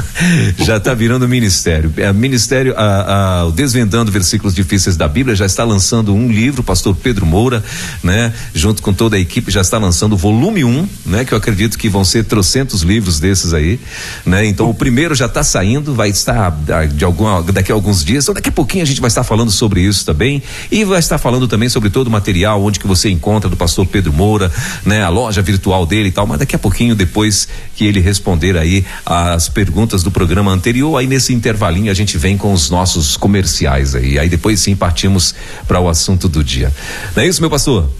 já 0.56 0.78
está 0.78 0.94
virando 0.94 1.28
ministério. 1.28 1.92
É, 1.98 2.10
ministério, 2.10 2.72
a, 2.78 3.40
a, 3.40 3.44
o 3.44 3.52
Desvendando 3.52 4.10
Versículos 4.10 4.54
Difíceis 4.54 4.96
da 4.96 5.06
Bíblia 5.06 5.36
já 5.36 5.44
está 5.44 5.64
lançando 5.64 6.14
um 6.14 6.32
livro, 6.32 6.62
pastor 6.62 6.96
Pedro 6.96 7.26
Moura, 7.26 7.62
né? 8.02 8.32
Junto 8.54 8.80
com 8.80 8.90
toda 8.94 9.16
a 9.16 9.20
equipe 9.20 9.50
já 9.50 9.60
está 9.60 9.76
lançando 9.76 10.14
o 10.14 10.16
volume 10.16 10.64
1, 10.64 10.68
um, 10.68 10.88
né? 11.04 11.26
Que 11.26 11.34
eu 11.34 11.38
acredito 11.38 11.76
que 11.76 11.86
vão 11.86 12.02
ser 12.02 12.24
trocentos 12.24 12.80
livros 12.80 13.20
desses 13.20 13.52
aí, 13.52 13.78
né? 14.24 14.46
Então 14.46 14.70
o 14.70 14.74
primeiro 14.74 15.14
já 15.14 15.26
está 15.26 15.44
saindo, 15.44 15.92
vai 15.92 16.08
estar 16.08 16.58
ah, 16.70 16.86
de 16.86 17.04
algum, 17.04 17.42
daqui 17.52 17.70
a 17.70 17.74
alguns 17.74 18.02
dias, 18.02 18.24
então 18.24 18.34
daqui 18.34 18.48
a 18.48 18.52
pouquinho 18.52 18.82
a 18.82 18.86
gente 18.86 19.02
vai 19.02 19.08
estar 19.08 19.24
falando 19.24 19.50
sobre 19.50 19.82
isso 19.82 20.06
também 20.06 20.42
e 20.70 20.84
vai 20.86 21.00
estar 21.00 21.18
falando 21.18 21.46
também 21.46 21.68
sobre 21.68 21.90
todo 21.90 22.06
o 22.06 22.10
material 22.10 22.64
onde 22.64 22.80
que 22.80 22.86
você 22.86 23.10
encontra 23.10 23.50
do 23.50 23.58
pastor 23.58 23.89
Pedro 23.90 24.12
Moura, 24.12 24.50
né? 24.84 25.02
A 25.02 25.08
loja 25.08 25.42
virtual 25.42 25.84
dele 25.84 26.08
e 26.08 26.12
tal, 26.12 26.26
mas 26.26 26.38
daqui 26.38 26.56
a 26.56 26.58
pouquinho 26.58 26.94
depois 26.94 27.48
que 27.76 27.84
ele 27.84 28.00
responder 28.00 28.56
aí 28.56 28.84
as 29.04 29.48
perguntas 29.48 30.02
do 30.02 30.10
programa 30.10 30.50
anterior, 30.50 30.96
aí 30.96 31.06
nesse 31.06 31.32
intervalinho 31.32 31.90
a 31.90 31.94
gente 31.94 32.16
vem 32.16 32.36
com 32.36 32.52
os 32.52 32.70
nossos 32.70 33.16
comerciais 33.16 33.94
aí, 33.94 34.18
aí 34.18 34.28
depois 34.28 34.60
sim 34.60 34.74
partimos 34.74 35.34
para 35.66 35.80
o 35.80 35.88
assunto 35.88 36.28
do 36.28 36.42
dia. 36.42 36.72
Não 37.14 37.22
é 37.22 37.26
isso, 37.26 37.40
meu 37.40 37.50
pastor? 37.50 37.90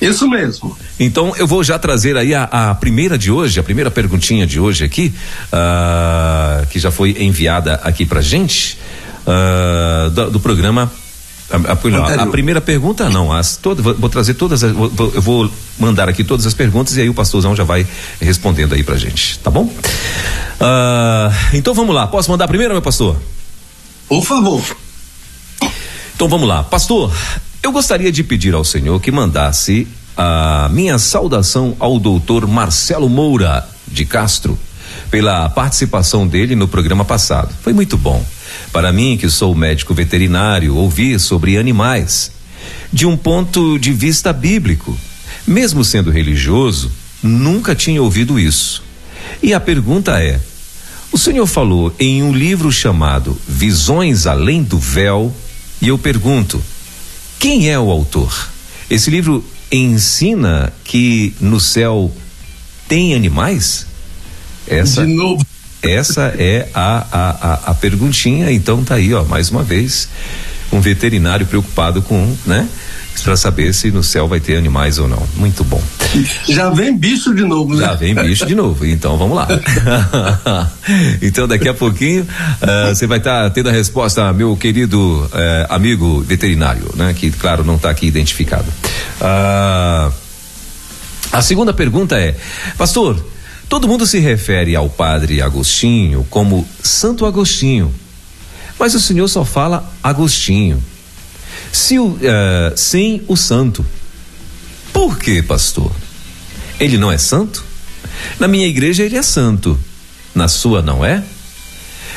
Isso 0.00 0.28
mesmo. 0.28 0.76
Então 0.98 1.34
eu 1.36 1.46
vou 1.46 1.64
já 1.64 1.78
trazer 1.78 2.16
aí 2.16 2.34
a, 2.34 2.44
a 2.44 2.74
primeira 2.74 3.18
de 3.18 3.32
hoje, 3.32 3.58
a 3.58 3.62
primeira 3.62 3.90
perguntinha 3.90 4.46
de 4.46 4.60
hoje 4.60 4.84
aqui, 4.84 5.12
uh, 5.52 6.66
que 6.68 6.78
já 6.78 6.90
foi 6.90 7.16
enviada 7.18 7.74
aqui 7.82 8.06
pra 8.06 8.20
gente, 8.20 8.78
uh, 9.26 10.10
do, 10.10 10.30
do 10.32 10.40
programa 10.40 10.90
a, 11.50 11.56
a, 11.56 12.22
a, 12.22 12.26
primeira 12.26 12.60
pergunta 12.60 13.08
não, 13.08 13.32
as 13.32 13.56
todas, 13.56 13.82
vou, 13.82 13.94
vou 13.94 14.10
trazer 14.10 14.34
todas, 14.34 14.62
as, 14.62 14.72
vou, 14.72 15.12
eu 15.14 15.22
vou 15.22 15.50
mandar 15.78 16.08
aqui 16.08 16.22
todas 16.22 16.46
as 16.46 16.52
perguntas 16.52 16.96
e 16.96 17.00
aí 17.00 17.08
o 17.08 17.14
pastorzão 17.14 17.56
já 17.56 17.64
vai 17.64 17.86
respondendo 18.20 18.74
aí 18.74 18.82
pra 18.82 18.96
gente, 18.96 19.38
tá 19.38 19.50
bom? 19.50 19.64
Uh, 19.64 21.32
então 21.54 21.72
vamos 21.72 21.94
lá, 21.94 22.06
posso 22.06 22.30
mandar 22.30 22.46
primeiro, 22.48 22.74
meu 22.74 22.82
pastor? 22.82 23.16
Por 24.08 24.22
favor. 24.24 24.62
Então 26.14 26.28
vamos 26.28 26.46
lá, 26.46 26.62
pastor, 26.64 27.12
eu 27.62 27.72
gostaria 27.72 28.12
de 28.12 28.22
pedir 28.22 28.54
ao 28.54 28.64
senhor 28.64 29.00
que 29.00 29.10
mandasse 29.10 29.86
a 30.16 30.68
minha 30.70 30.98
saudação 30.98 31.76
ao 31.78 31.98
doutor 31.98 32.46
Marcelo 32.46 33.08
Moura 33.08 33.66
de 33.86 34.04
Castro 34.04 34.58
pela 35.10 35.48
participação 35.48 36.26
dele 36.26 36.54
no 36.54 36.68
programa 36.68 37.04
passado. 37.04 37.54
Foi 37.62 37.72
muito 37.72 37.96
bom. 37.96 38.24
Para 38.72 38.92
mim, 38.92 39.16
que 39.16 39.28
sou 39.30 39.54
médico 39.54 39.94
veterinário, 39.94 40.76
ouvir 40.76 41.18
sobre 41.18 41.56
animais 41.56 42.30
de 42.92 43.06
um 43.06 43.16
ponto 43.16 43.78
de 43.78 43.92
vista 43.92 44.32
bíblico. 44.32 44.96
Mesmo 45.46 45.84
sendo 45.84 46.10
religioso, 46.10 46.90
nunca 47.22 47.74
tinha 47.74 48.02
ouvido 48.02 48.38
isso. 48.38 48.82
E 49.42 49.54
a 49.54 49.60
pergunta 49.60 50.22
é: 50.22 50.40
o 51.10 51.18
senhor 51.18 51.46
falou 51.46 51.94
em 51.98 52.22
um 52.22 52.32
livro 52.32 52.70
chamado 52.70 53.38
Visões 53.46 54.26
Além 54.26 54.62
do 54.62 54.78
Véu, 54.78 55.34
e 55.80 55.88
eu 55.88 55.98
pergunto: 55.98 56.62
quem 57.38 57.70
é 57.70 57.78
o 57.78 57.90
autor? 57.90 58.50
Esse 58.90 59.10
livro 59.10 59.44
ensina 59.70 60.72
que 60.84 61.34
no 61.40 61.60
céu 61.60 62.14
tem 62.86 63.14
animais? 63.14 63.86
Essa 64.66 65.06
de 65.06 65.14
novo 65.14 65.44
essa 65.82 66.34
é 66.38 66.68
a, 66.74 67.06
a, 67.10 67.30
a, 67.30 67.54
a 67.70 67.74
perguntinha, 67.74 68.50
então 68.50 68.82
tá 68.84 68.96
aí, 68.96 69.14
ó, 69.14 69.24
mais 69.24 69.50
uma 69.50 69.62
vez, 69.62 70.08
um 70.72 70.80
veterinário 70.80 71.46
preocupado 71.46 72.02
com, 72.02 72.36
né? 72.46 72.68
para 73.22 73.36
saber 73.36 73.72
se 73.74 73.90
no 73.90 74.02
céu 74.02 74.28
vai 74.28 74.40
ter 74.40 74.56
animais 74.56 74.98
ou 74.98 75.08
não. 75.08 75.22
Muito 75.36 75.64
bom. 75.64 75.82
Já 76.48 76.70
vem 76.70 76.96
bicho 76.96 77.34
de 77.34 77.42
novo, 77.42 77.74
né? 77.74 77.84
Já 77.84 77.94
vem 77.94 78.14
bicho 78.14 78.46
de 78.46 78.54
novo. 78.54 78.86
Então 78.86 79.16
vamos 79.16 79.36
lá. 79.36 79.48
então 81.20 81.46
daqui 81.46 81.68
a 81.68 81.74
pouquinho 81.74 82.22
uh, 82.22 82.94
você 82.94 83.06
vai 83.06 83.18
estar 83.18 83.44
tá 83.44 83.50
tendo 83.50 83.68
a 83.68 83.72
resposta, 83.72 84.32
meu 84.32 84.56
querido 84.56 84.98
uh, 84.98 85.30
amigo 85.68 86.20
veterinário, 86.20 86.90
né? 86.94 87.14
Que 87.14 87.30
claro 87.30 87.64
não 87.64 87.76
está 87.76 87.90
aqui 87.90 88.06
identificado. 88.06 88.66
Uh, 89.20 90.12
a 91.30 91.42
segunda 91.42 91.74
pergunta 91.74 92.18
é, 92.18 92.34
pastor, 92.76 93.22
Todo 93.68 93.86
mundo 93.86 94.06
se 94.06 94.18
refere 94.18 94.74
ao 94.74 94.88
padre 94.88 95.42
Agostinho 95.42 96.26
como 96.30 96.66
Santo 96.82 97.26
Agostinho, 97.26 97.94
mas 98.78 98.94
o 98.94 99.00
senhor 99.00 99.28
só 99.28 99.44
fala 99.44 99.92
Agostinho, 100.02 100.82
se 101.70 101.98
uh, 101.98 102.16
sem 102.74 103.22
o 103.28 103.36
santo. 103.36 103.84
Por 104.92 105.18
quê, 105.18 105.42
pastor? 105.42 105.92
Ele 106.80 106.96
não 106.96 107.12
é 107.12 107.18
santo? 107.18 107.62
Na 108.38 108.48
minha 108.48 108.66
igreja 108.66 109.04
ele 109.04 109.16
é 109.16 109.22
santo, 109.22 109.78
na 110.34 110.48
sua 110.48 110.80
não 110.80 111.04
é? 111.04 111.22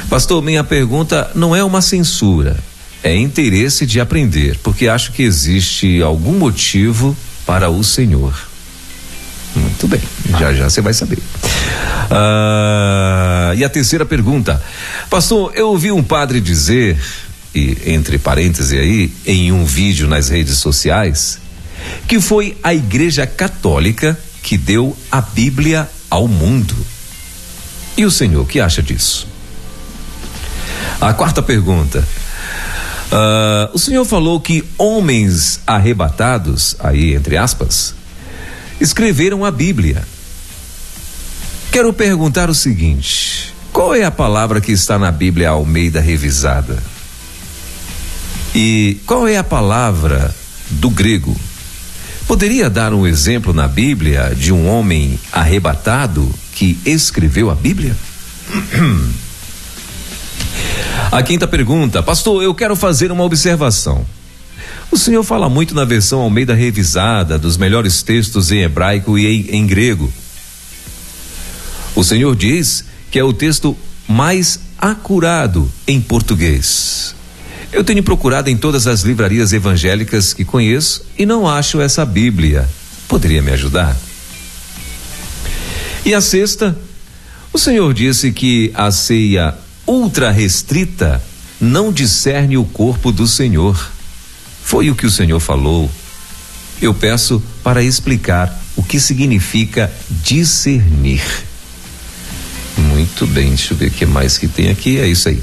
Pastor, 0.10 0.42
minha 0.42 0.64
pergunta 0.64 1.32
não 1.36 1.56
é 1.56 1.64
uma 1.64 1.82
censura, 1.82 2.58
é 3.04 3.16
interesse 3.16 3.86
de 3.86 4.00
aprender, 4.00 4.58
porque 4.64 4.88
acho 4.88 5.12
que 5.12 5.24
existe 5.24 6.02
algum 6.02 6.34
motivo 6.34 7.16
para 7.46 7.70
o 7.70 7.84
Senhor. 7.84 8.51
Muito 9.56 9.88
bem, 9.88 10.02
já 10.40 10.54
já 10.54 10.70
você 10.70 10.82
vai 10.82 10.94
saber. 10.94 11.20
Ah, 12.10 13.54
e 13.56 13.64
a 13.64 13.70
terceira 13.70 14.06
pergunta, 14.06 14.62
pastor, 15.10 15.52
eu 15.56 15.70
ouvi 15.70 15.92
um 15.92 16.04
padre 16.04 16.40
dizer, 16.40 16.98
e 17.54 17.78
entre 17.86 18.18
parênteses 18.18 18.78
aí, 18.78 19.14
em 19.26 19.52
um 19.52 19.66
vídeo 19.66 20.08
nas 20.08 20.30
redes 20.30 20.58
sociais, 20.58 21.40
que 22.08 22.20
foi 22.20 22.58
a 22.64 22.74
Igreja 22.74 23.26
Católica 23.26 24.18
que 24.42 24.58
deu 24.58 24.96
a 25.12 25.22
Bíblia 25.22 25.90
ao 26.10 26.28
mundo. 26.28 26.76
E 27.98 28.06
o 28.06 28.12
senhor, 28.12 28.46
que 28.48 28.60
acha 28.60 28.82
disso? 28.82 29.28
A 31.00 31.14
quarta 31.14 31.42
pergunta. 31.42 32.08
Uh, 33.12 33.74
o 33.74 33.80
senhor 33.80 34.06
falou 34.06 34.40
que 34.40 34.64
homens 34.78 35.60
arrebatados, 35.68 36.76
aí 36.80 37.14
entre 37.14 37.36
aspas, 37.36 37.94
escreveram 38.82 39.46
a 39.46 39.52
Bíblia. 39.52 40.04
Quero 41.72 41.94
perguntar 41.94 42.50
o 42.50 42.56
seguinte: 42.56 43.54
qual 43.72 43.94
é 43.94 44.04
a 44.04 44.12
palavra 44.12 44.60
que 44.60 44.72
está 44.72 44.98
na 44.98 45.12
Bíblia 45.12 45.52
Almeida 45.52 46.02
revisada? 46.02 46.82
E 48.54 48.98
qual 49.06 49.28
é 49.28 49.38
a 49.38 49.44
palavra 49.44 50.36
do 50.72 50.90
grego? 50.90 51.40
Poderia 52.28 52.70
dar 52.70 52.94
um 52.94 53.06
exemplo 53.06 53.54
na 53.54 53.68
Bíblia 53.68 54.34
de 54.36 54.52
um 54.52 54.68
homem 54.68 55.20
arrebatado 55.32 56.30
que 56.54 56.78
escreveu 56.86 57.50
a 57.50 57.56
Bíblia? 57.56 57.96
A 61.12 61.22
quinta 61.24 61.46
pergunta, 61.46 62.02
pastor, 62.02 62.42
eu 62.42 62.56
quero 62.56 62.74
fazer 62.74 63.12
uma 63.12 63.24
observação. 63.24 64.06
O 64.92 64.98
senhor 64.98 65.24
fala 65.24 65.50
muito 65.50 65.74
na 65.74 65.86
versão 65.86 66.20
Almeida 66.20 66.54
revisada 66.54 67.40
dos 67.40 67.56
melhores 67.56 68.04
textos 68.04 68.52
em 68.52 68.64
hebraico 68.64 69.18
e 69.18 69.26
em, 69.26 69.56
em 69.56 69.66
grego. 69.66 70.12
O 71.96 72.04
senhor 72.04 72.36
diz 72.36 72.84
que 73.10 73.18
é 73.18 73.24
o 73.24 73.32
texto 73.32 73.76
mais 74.06 74.60
acurado 74.78 75.72
em 75.88 76.02
português. 76.02 77.16
Eu 77.72 77.86
tenho 77.86 78.04
procurado 78.04 78.50
em 78.50 78.58
todas 78.58 78.86
as 78.86 79.02
livrarias 79.02 79.54
evangélicas 79.54 80.34
que 80.34 80.44
conheço 80.44 81.06
e 81.18 81.26
não 81.26 81.48
acho 81.48 81.80
essa 81.80 82.06
Bíblia. 82.06 82.68
Poderia 83.08 83.42
me 83.42 83.52
ajudar? 83.52 83.96
E 86.04 86.14
a 86.14 86.20
sexta, 86.20 86.78
o 87.54 87.58
Senhor 87.58 87.94
disse 87.94 88.32
que 88.32 88.72
a 88.74 88.92
ceia 88.92 89.56
ultra 89.88 90.32
restrita 90.32 91.24
não 91.62 91.94
discerne 91.94 92.58
o 92.58 92.66
corpo 92.66 93.12
do 93.12 93.26
Senhor. 93.26 93.92
Foi 94.64 94.90
o 94.90 94.96
que 94.96 95.06
o 95.06 95.12
Senhor 95.12 95.40
falou. 95.40 95.90
Eu 96.82 96.94
peço 96.94 97.42
para 97.64 97.84
explicar 97.84 98.60
o 98.76 98.84
que 98.84 99.00
significa 99.00 99.92
discernir. 100.10 101.22
Muito 102.78 103.28
bem, 103.28 103.50
deixa 103.50 103.74
eu 103.74 103.78
ver 103.78 103.88
o 103.88 103.92
que 103.92 104.06
mais 104.06 104.38
que 104.38 104.48
tem 104.48 104.70
aqui. 104.70 104.98
É 104.98 105.08
isso 105.08 105.30
aí. 105.30 105.42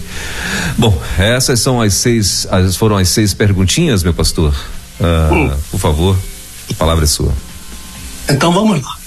Bom, 0.77 1.01
essas 1.19 1.61
são 1.61 1.81
as 1.81 1.95
seis, 1.95 2.47
as, 2.51 2.77
foram 2.77 2.97
as 2.97 3.09
seis 3.09 3.35
perguntinhas, 3.35 4.03
meu 4.03 4.15
pastor. 4.15 4.55
Ah, 5.01 5.31
hum. 5.33 5.51
Por 5.71 5.79
favor, 5.79 6.19
a 6.71 6.75
palavra 6.75 7.05
é 7.05 7.07
sua. 7.07 7.33
Então 8.29 8.53
vamos 8.53 8.83
lá. 8.83 8.99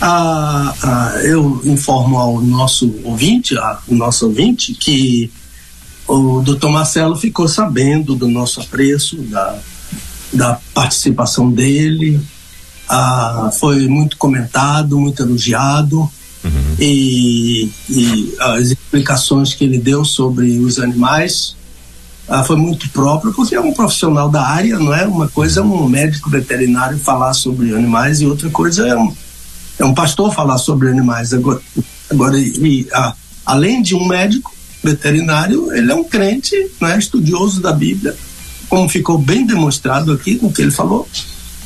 Ah, 0.00 0.74
ah, 0.82 1.12
eu 1.22 1.60
informo 1.64 2.18
ao 2.18 2.40
nosso 2.40 2.94
ouvinte, 3.04 3.56
ao 3.56 3.80
nosso 3.88 4.26
ouvinte, 4.26 4.74
que 4.74 5.30
o 6.06 6.42
doutor 6.42 6.70
Marcelo 6.70 7.16
ficou 7.16 7.48
sabendo 7.48 8.14
do 8.14 8.28
nosso 8.28 8.60
apreço, 8.60 9.16
da, 9.22 9.58
da 10.32 10.60
participação 10.74 11.50
dele, 11.50 12.20
ah, 12.88 13.50
foi 13.58 13.88
muito 13.88 14.16
comentado, 14.16 14.98
muito 14.98 15.22
elogiado, 15.22 16.00
uhum. 16.44 16.76
e, 16.78 17.70
e, 17.88 18.34
as 18.38 18.70
explicações 18.70 19.54
que 19.54 19.64
ele 19.64 19.78
deu 19.78 20.04
sobre 20.04 20.58
os 20.58 20.78
animais 20.78 21.56
ah, 22.28 22.44
foi 22.44 22.56
muito 22.56 22.88
próprio, 22.90 23.32
porque 23.32 23.54
é 23.54 23.60
um 23.60 23.72
profissional 23.72 24.28
da 24.28 24.46
área, 24.46 24.78
não 24.78 24.94
é? 24.94 25.06
Uma 25.06 25.28
coisa 25.28 25.60
é 25.60 25.62
um 25.62 25.88
médico 25.88 26.28
veterinário 26.28 26.98
falar 26.98 27.32
sobre 27.32 27.74
animais 27.74 28.20
e 28.20 28.26
outra 28.26 28.50
coisa 28.50 28.86
é 28.86 28.96
um, 28.96 29.14
é 29.78 29.84
um 29.84 29.94
pastor 29.94 30.34
falar 30.34 30.58
sobre 30.58 30.88
animais. 30.88 31.32
Agora, 31.32 31.60
agora 32.10 32.38
e, 32.38 32.86
a, 32.92 33.14
além 33.46 33.82
de 33.82 33.94
um 33.94 34.06
médico, 34.06 34.54
veterinário, 34.84 35.72
ele 35.72 35.90
é 35.90 35.94
um 35.94 36.04
crente, 36.04 36.54
né, 36.80 36.98
estudioso 36.98 37.60
da 37.60 37.72
Bíblia, 37.72 38.14
como 38.68 38.88
ficou 38.88 39.18
bem 39.18 39.46
demonstrado 39.46 40.12
aqui 40.12 40.36
com 40.36 40.48
o 40.48 40.52
que 40.52 40.62
ele 40.62 40.70
falou. 40.70 41.08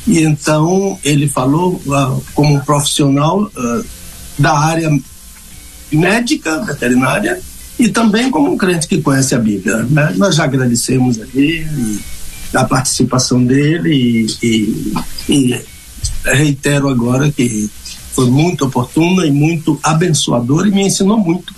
E 0.07 0.19
então 0.19 0.97
ele 1.03 1.27
falou 1.27 1.73
uh, 1.85 2.23
como 2.33 2.55
um 2.55 2.59
profissional 2.61 3.43
uh, 3.43 3.85
da 4.37 4.57
área 4.57 4.89
médica, 5.91 6.63
veterinária, 6.63 7.41
e 7.77 7.89
também 7.89 8.29
como 8.29 8.51
um 8.51 8.57
crente 8.57 8.87
que 8.87 9.01
conhece 9.01 9.35
a 9.35 9.39
Bíblia. 9.39 9.83
Né? 9.83 10.13
Nós 10.17 10.35
já 10.35 10.45
agradecemos 10.45 11.19
a 11.19 11.25
ele, 11.33 11.99
a 12.53 12.63
participação 12.63 13.43
dele 13.43 14.27
e, 14.41 14.45
e, 14.45 14.93
e 15.29 15.65
reitero 16.25 16.89
agora 16.89 17.31
que 17.31 17.69
foi 18.13 18.29
muito 18.29 18.65
oportuna 18.65 19.25
e 19.25 19.31
muito 19.31 19.79
abençoadora 19.81 20.67
e 20.67 20.71
me 20.71 20.87
ensinou 20.87 21.17
muito 21.17 21.53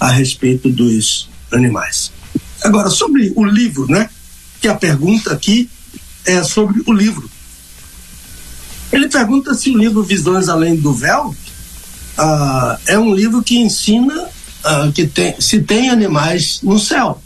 a 0.00 0.10
respeito 0.10 0.70
dos 0.70 1.28
animais. 1.52 2.10
Agora, 2.64 2.88
sobre 2.88 3.32
o 3.36 3.44
livro, 3.44 3.86
né? 3.86 4.08
Que 4.60 4.68
a 4.68 4.74
pergunta 4.74 5.32
aqui 5.32 5.68
é 6.24 6.42
sobre 6.42 6.82
o 6.86 6.92
livro. 6.92 7.30
Ele 8.90 9.08
pergunta 9.08 9.54
se 9.54 9.70
o 9.70 9.78
livro 9.78 10.02
Visões 10.02 10.48
Além 10.48 10.74
do 10.74 10.92
Véu 10.92 11.34
ah, 12.18 12.78
é 12.86 12.98
um 12.98 13.14
livro 13.14 13.42
que 13.42 13.58
ensina 13.58 14.28
ah, 14.64 14.90
que 14.92 15.06
tem, 15.06 15.40
se 15.40 15.62
tem 15.62 15.90
animais 15.90 16.60
no 16.62 16.78
céu. 16.78 17.22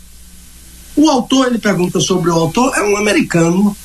O 0.96 1.08
autor, 1.08 1.46
ele 1.46 1.58
pergunta 1.58 2.00
sobre 2.00 2.30
o 2.30 2.34
autor, 2.34 2.76
é 2.76 2.82
um 2.82 2.96
americano 2.96 3.76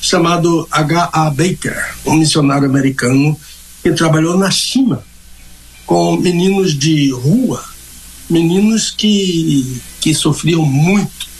chamado 0.00 0.66
H.A. 0.70 1.30
Baker, 1.30 1.94
um 2.04 2.14
missionário 2.14 2.68
americano 2.68 3.38
que 3.82 3.92
trabalhou 3.92 4.36
na 4.36 4.50
China 4.50 5.02
com 5.86 6.16
meninos 6.16 6.78
de 6.78 7.10
rua 7.10 7.71
meninos 8.32 8.90
que, 8.90 9.80
que 10.00 10.14
sofriam 10.14 10.64
muito 10.64 11.30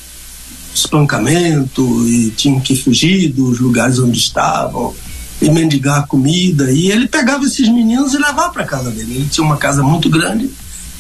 espancamento 0.75 2.09
e 2.09 2.31
tinham 2.31 2.61
que 2.61 2.77
fugir 2.77 3.29
dos 3.33 3.59
lugares 3.59 3.99
onde 3.99 4.19
estavam 4.19 4.95
e 5.41 5.51
mendigar 5.51 6.07
comida. 6.07 6.71
E 6.71 6.91
ele 6.91 7.09
pegava 7.09 7.45
esses 7.45 7.69
meninos 7.69 8.15
e 8.15 8.19
levava 8.19 8.53
para 8.53 8.65
casa 8.65 8.91
dele. 8.91 9.17
Ele 9.17 9.29
tinha 9.29 9.45
uma 9.45 9.57
casa 9.57 9.83
muito 9.83 10.09
grande 10.09 10.51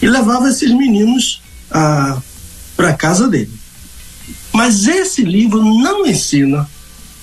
e 0.01 0.07
levava 0.09 0.49
esses 0.49 0.71
meninos 0.73 1.41
ah, 1.71 2.21
para 2.77 2.93
casa 2.95 3.29
dele. 3.29 3.53
Mas 4.53 4.87
esse 4.87 5.23
livro 5.23 5.63
não 5.63 6.07
ensina 6.07 6.69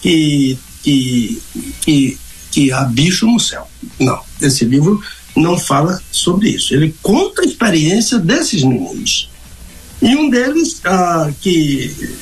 que, 0.02 0.58
que, 0.82 1.42
que, 1.82 2.18
que 2.52 2.72
há 2.72 2.84
bicho 2.84 3.28
no 3.28 3.40
céu. 3.40 3.68
Não. 4.00 4.20
Esse 4.42 4.66
livro 4.66 5.02
não 5.40 5.58
fala 5.58 6.02
sobre 6.12 6.50
isso. 6.50 6.74
Ele 6.74 6.94
conta 7.02 7.42
a 7.42 7.46
experiência 7.46 8.20
desses 8.20 8.64
meninos. 8.64 9.30
E 10.02 10.16
um 10.16 10.30
deles 10.30 10.80
ah, 10.86 11.30
que, 11.42 12.16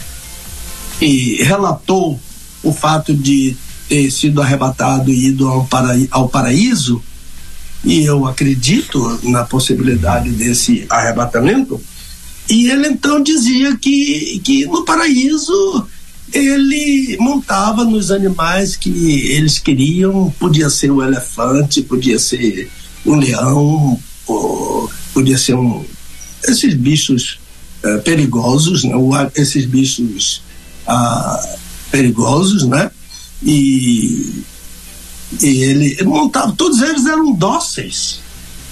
que 1.00 1.44
relatou 1.44 2.20
o 2.64 2.74
fato 2.74 3.14
de 3.14 3.56
ter 3.88 4.12
sido 4.12 4.42
arrebatado 4.42 5.12
e 5.12 5.28
ido 5.28 5.48
ao, 5.48 5.68
ao 6.12 6.30
paraíso, 6.30 7.02
e 7.84 8.04
eu 8.04 8.26
acredito 8.26 9.20
na 9.24 9.44
possibilidade 9.44 10.30
desse 10.32 10.86
arrebatamento, 10.90 11.80
e 12.50 12.70
ele 12.70 12.88
então 12.88 13.22
dizia 13.22 13.76
que, 13.78 14.42
que 14.44 14.66
no 14.66 14.84
paraíso 14.84 15.88
ele 16.34 17.16
montava 17.20 17.86
nos 17.86 18.12
animais 18.12 18.76
que 18.76 18.90
eles 19.32 19.60
queriam, 19.60 20.34
podia 20.40 20.70
ser 20.70 20.92
o 20.92 21.02
elefante, 21.02 21.82
podia 21.82 22.20
ser 22.20 22.70
um 23.08 23.16
leão, 23.16 24.00
ou, 24.28 24.92
podia 25.14 25.38
ser 25.38 25.56
um. 25.56 25.84
Esses 26.48 26.74
bichos 26.76 27.40
uh, 27.84 28.02
perigosos, 28.02 28.84
né? 28.84 28.96
O, 28.96 29.12
esses 29.36 29.66
bichos 29.66 30.42
uh, 30.88 31.58
perigosos, 31.90 32.68
né? 32.68 32.92
E, 33.42 34.44
e 35.42 35.64
ele, 35.64 36.04
montava, 36.04 36.52
todos 36.52 36.82
eles 36.82 37.06
eram 37.06 37.34
dóceis. 37.34 38.20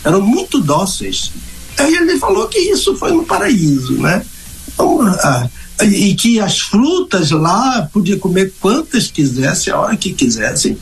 eram 0.04 0.22
muito 0.22 0.62
dóceis. 0.62 1.32
Aí 1.78 1.94
ele 1.94 2.18
falou 2.18 2.48
que 2.48 2.60
isso 2.60 2.96
foi 2.96 3.12
no 3.12 3.26
paraíso, 3.26 3.94
né? 3.94 4.26
Então, 4.68 5.02
ah, 5.02 5.50
e 5.84 6.16
que 6.16 6.40
as 6.40 6.60
frutas 6.60 7.32
lá 7.32 7.90
podia 7.92 8.18
comer 8.18 8.54
quantas 8.60 9.08
quisesse, 9.08 9.70
a 9.70 9.80
hora 9.80 9.98
que 9.98 10.14
quisessem. 10.14 10.78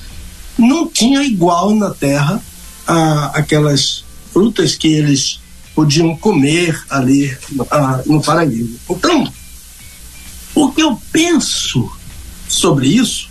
Não 0.57 0.87
tinha 0.87 1.23
igual 1.23 1.75
na 1.75 1.89
terra 1.89 2.41
ah, 2.87 3.31
aquelas 3.33 4.03
frutas 4.31 4.75
que 4.75 4.87
eles 4.87 5.39
podiam 5.75 6.15
comer 6.15 6.83
ali 6.89 7.35
ah, 7.71 8.01
no 8.05 8.21
paraíso. 8.21 8.79
Então, 8.89 9.31
o 10.55 10.71
que 10.71 10.81
eu 10.81 10.99
penso 11.11 11.91
sobre 12.47 12.87
isso 12.87 13.29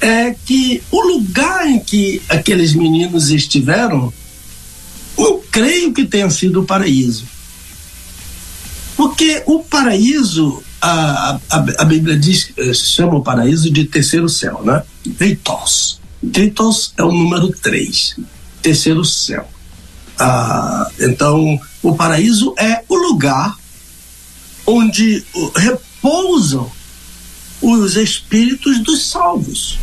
é 0.00 0.34
que 0.44 0.82
o 0.90 1.00
lugar 1.00 1.66
em 1.66 1.80
que 1.80 2.22
aqueles 2.28 2.74
meninos 2.74 3.30
estiveram, 3.30 4.12
não 5.18 5.40
creio 5.50 5.92
que 5.92 6.04
tenha 6.04 6.28
sido 6.30 6.60
o 6.60 6.64
paraíso. 6.64 7.24
Porque 8.96 9.42
o 9.46 9.60
paraíso, 9.60 10.62
a, 10.80 11.38
a, 11.50 11.56
a 11.78 11.84
Bíblia 11.84 12.18
diz, 12.18 12.50
eh, 12.56 12.72
chama 12.72 13.16
o 13.16 13.22
paraíso 13.22 13.70
de 13.70 13.84
terceiro 13.84 14.28
céu, 14.28 14.62
né? 14.64 14.82
Tritos. 15.18 16.00
Tritos 16.32 16.92
é 16.96 17.02
o 17.02 17.12
número 17.12 17.50
três, 17.50 18.16
terceiro 18.66 19.04
céu. 19.04 19.48
Ah, 20.18 20.90
então, 20.98 21.60
o 21.80 21.94
paraíso 21.94 22.52
é 22.58 22.82
o 22.88 22.96
lugar 22.96 23.56
onde 24.66 25.24
repousam 25.54 26.68
os 27.62 27.94
espíritos 27.94 28.80
dos 28.80 29.06
salvos. 29.06 29.78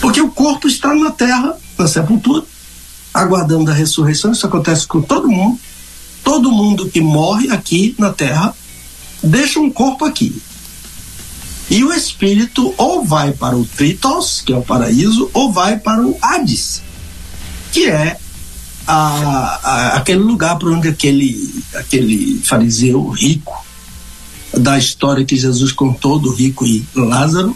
Porque 0.00 0.20
o 0.20 0.30
corpo 0.30 0.68
está 0.68 0.94
na 0.94 1.10
terra, 1.10 1.58
na 1.76 1.88
sepultura, 1.88 2.44
aguardando 3.12 3.72
a 3.72 3.74
ressurreição. 3.74 4.30
Isso 4.30 4.46
acontece 4.46 4.86
com 4.86 5.02
todo 5.02 5.28
mundo. 5.28 5.58
Todo 6.22 6.52
mundo 6.52 6.88
que 6.88 7.00
morre 7.00 7.50
aqui 7.50 7.96
na 7.98 8.12
terra 8.12 8.54
deixa 9.20 9.58
um 9.58 9.70
corpo 9.70 10.04
aqui. 10.04 10.40
E 11.68 11.82
o 11.82 11.92
espírito 11.92 12.72
ou 12.78 13.04
vai 13.04 13.32
para 13.32 13.56
o 13.56 13.64
Tritos, 13.64 14.42
que 14.42 14.52
é 14.52 14.56
o 14.56 14.62
paraíso, 14.62 15.28
ou 15.32 15.52
vai 15.52 15.76
para 15.76 16.06
o 16.06 16.16
Hades, 16.22 16.85
que 17.76 17.90
é 17.90 18.16
a, 18.86 19.60
a, 19.62 19.88
aquele 19.98 20.20
lugar 20.20 20.58
para 20.58 20.70
onde 20.70 20.88
aquele, 20.88 21.62
aquele 21.74 22.40
fariseu 22.42 23.06
rico 23.10 23.52
da 24.56 24.78
história 24.78 25.26
que 25.26 25.36
Jesus 25.36 25.72
contou 25.72 26.18
do 26.18 26.32
rico 26.32 26.64
e 26.64 26.82
Lázaro, 26.94 27.54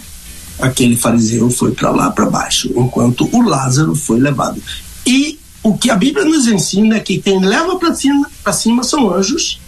aquele 0.58 0.94
fariseu 0.94 1.50
foi 1.50 1.72
para 1.72 1.88
lá 1.88 2.10
para 2.10 2.28
baixo, 2.28 2.70
enquanto 2.76 3.30
o 3.34 3.40
Lázaro 3.40 3.94
foi 3.94 4.20
levado. 4.20 4.62
E 5.06 5.38
o 5.62 5.78
que 5.78 5.90
a 5.90 5.96
Bíblia 5.96 6.26
nos 6.26 6.46
ensina 6.46 6.96
é 6.96 7.00
que 7.00 7.16
quem 7.16 7.42
leva 7.42 7.78
para 7.78 7.94
cima, 7.94 8.30
cima 8.52 8.82
são 8.84 9.10
anjos 9.10 9.58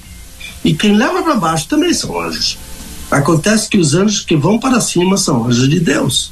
e 0.63 0.75
quem 0.75 0.95
leva 0.95 1.23
para 1.23 1.37
baixo 1.37 1.67
também 1.67 1.95
são 1.95 2.21
anjos. 2.21 2.59
Acontece 3.11 3.71
que 3.71 3.79
os 3.79 3.95
anjos 3.95 4.21
que 4.21 4.37
vão 4.37 4.59
para 4.59 4.83
cima 4.83 5.17
são 5.17 5.47
anjos 5.47 5.71
de 5.71 5.81
Deus 5.81 6.31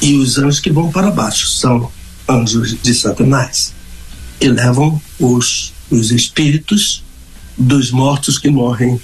e 0.00 0.14
os 0.14 0.38
anjos 0.38 0.60
que 0.60 0.70
vão 0.70 0.92
para 0.92 1.10
baixo 1.10 1.48
são 1.48 1.90
anjos 2.28 2.80
de 2.80 2.94
Satanás 2.94 3.72
e 4.40 4.48
levam 4.48 5.00
os, 5.18 5.72
os 5.90 6.10
espíritos 6.10 7.02
dos 7.56 7.90
mortos 7.90 8.38
que 8.38 8.50
morrem 8.50 9.00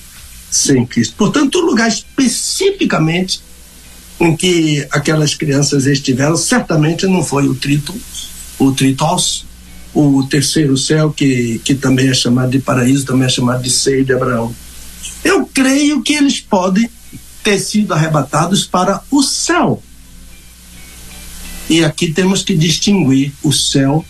sem 0.51 0.85
Cristo. 0.87 1.15
Portanto, 1.17 1.57
o 1.57 1.65
lugar 1.65 1.89
especificamente 1.89 3.41
em 4.21 4.37
que 4.37 4.87
aquelas 4.91 5.35
crianças 5.35 5.87
estiveram 5.87 6.37
certamente 6.37 7.07
não 7.07 7.23
foi 7.23 7.47
o 7.47 7.55
trito, 7.55 7.95
o 8.59 8.73
tritos, 8.73 9.47
o 9.95 10.25
terceiro 10.25 10.77
céu 10.77 11.13
que, 11.13 11.61
que 11.65 11.75
também 11.75 12.09
é 12.09 12.15
chamado 12.15 12.51
de 12.51 12.59
paraíso, 12.59 13.07
também 13.07 13.27
é 13.27 13.29
chamado 13.29 13.63
de 13.63 13.71
seio 13.71 14.05
de 14.05 14.13
Abraão. 14.13 14.55
Eu 15.23 15.47
creio 15.47 16.03
que 16.03 16.15
eles 16.15 16.41
podem 16.41 16.89
ter 17.43 17.59
sido 17.59 17.95
arrebatados 17.95 18.65
para 18.65 19.03
o 19.11 19.23
céu. 19.23 19.83
E 21.69 21.85
aqui 21.85 22.13
temos 22.13 22.43
que 22.43 22.57
distinguir 22.57 23.33
o 23.43 23.53
céu, 23.53 24.05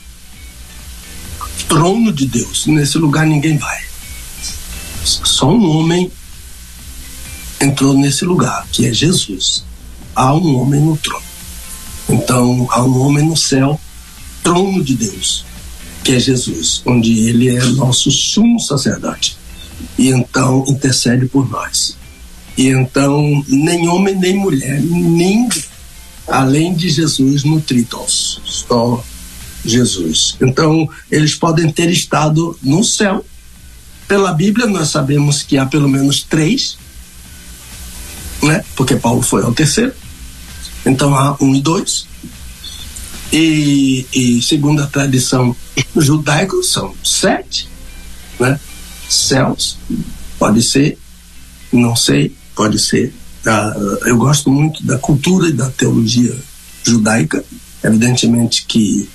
trono 1.69 2.13
de 2.13 2.27
Deus. 2.27 2.67
Nesse 2.67 2.99
lugar 2.99 3.27
ninguém 3.27 3.59
vai. 3.59 3.85
Só 5.05 5.51
um 5.51 5.71
homem 5.77 6.11
entrou 7.61 7.95
nesse 7.95 8.25
lugar, 8.25 8.67
que 8.71 8.87
é 8.87 8.93
Jesus. 8.93 9.65
Há 10.15 10.33
um 10.35 10.57
homem 10.57 10.81
no 10.81 10.97
trono. 10.97 11.25
Então, 12.09 12.67
há 12.71 12.83
um 12.83 13.01
homem 13.01 13.27
no 13.27 13.37
céu, 13.37 13.79
trono 14.43 14.83
de 14.83 14.95
Deus, 14.95 15.45
que 16.03 16.13
é 16.13 16.21
Jesus, 16.21 16.83
onde 16.87 17.29
ele 17.29 17.49
é 17.49 17.65
nosso 17.65 18.11
sumo 18.11 18.59
sacerdote. 18.61 19.37
E 19.99 20.09
então 20.09 20.65
intercede 20.67 21.27
por 21.27 21.49
nós. 21.51 21.97
E 22.57 22.69
então, 22.69 23.45
nem 23.47 23.89
homem 23.89 24.17
nem 24.17 24.37
mulher, 24.37 24.81
nem 24.81 25.49
além 26.29 26.75
de 26.75 26.89
Jesus 26.89 27.45
no 27.45 27.61
Tritos, 27.61 28.41
só 28.45 29.03
Jesus. 29.65 30.37
Então, 30.41 30.89
eles 31.11 31.35
podem 31.35 31.71
ter 31.71 31.91
estado 31.91 32.59
no 32.63 32.85
céu. 32.85 33.25
Pela 34.07 34.33
Bíblia, 34.33 34.67
nós 34.67 34.89
sabemos 34.89 35.43
que 35.43 35.59
há 35.59 35.67
pelo 35.67 35.89
menos 35.89 36.23
três 36.23 36.79
né? 38.43 38.65
Porque 38.77 38.97
Paulo 38.97 39.23
foi 39.23 39.43
ao 39.43 39.53
terceiro. 39.53 39.93
Então 40.85 41.15
há 41.15 41.37
um 41.41 41.55
e 41.55 41.61
dois. 41.61 42.07
E, 43.33 44.07
e 44.13 44.43
segundo 44.43 44.83
a 44.83 44.87
tradição 44.87 45.55
judaica, 45.97 46.57
são 46.63 46.95
sete, 47.05 47.69
né? 48.39 48.59
Céus, 49.09 49.79
pode 50.39 50.63
ser, 50.63 50.99
não 51.73 51.97
sei, 51.97 52.35
pode 52.55 52.79
ser. 52.79 53.13
Eu 54.05 54.17
gosto 54.19 54.51
muito 54.51 54.85
da 54.85 54.99
cultura 54.99 55.49
e 55.49 55.53
da 55.53 55.71
teologia 55.71 56.37
judaica. 56.83 57.45
Evidentemente 57.83 58.67
que 58.67 59.09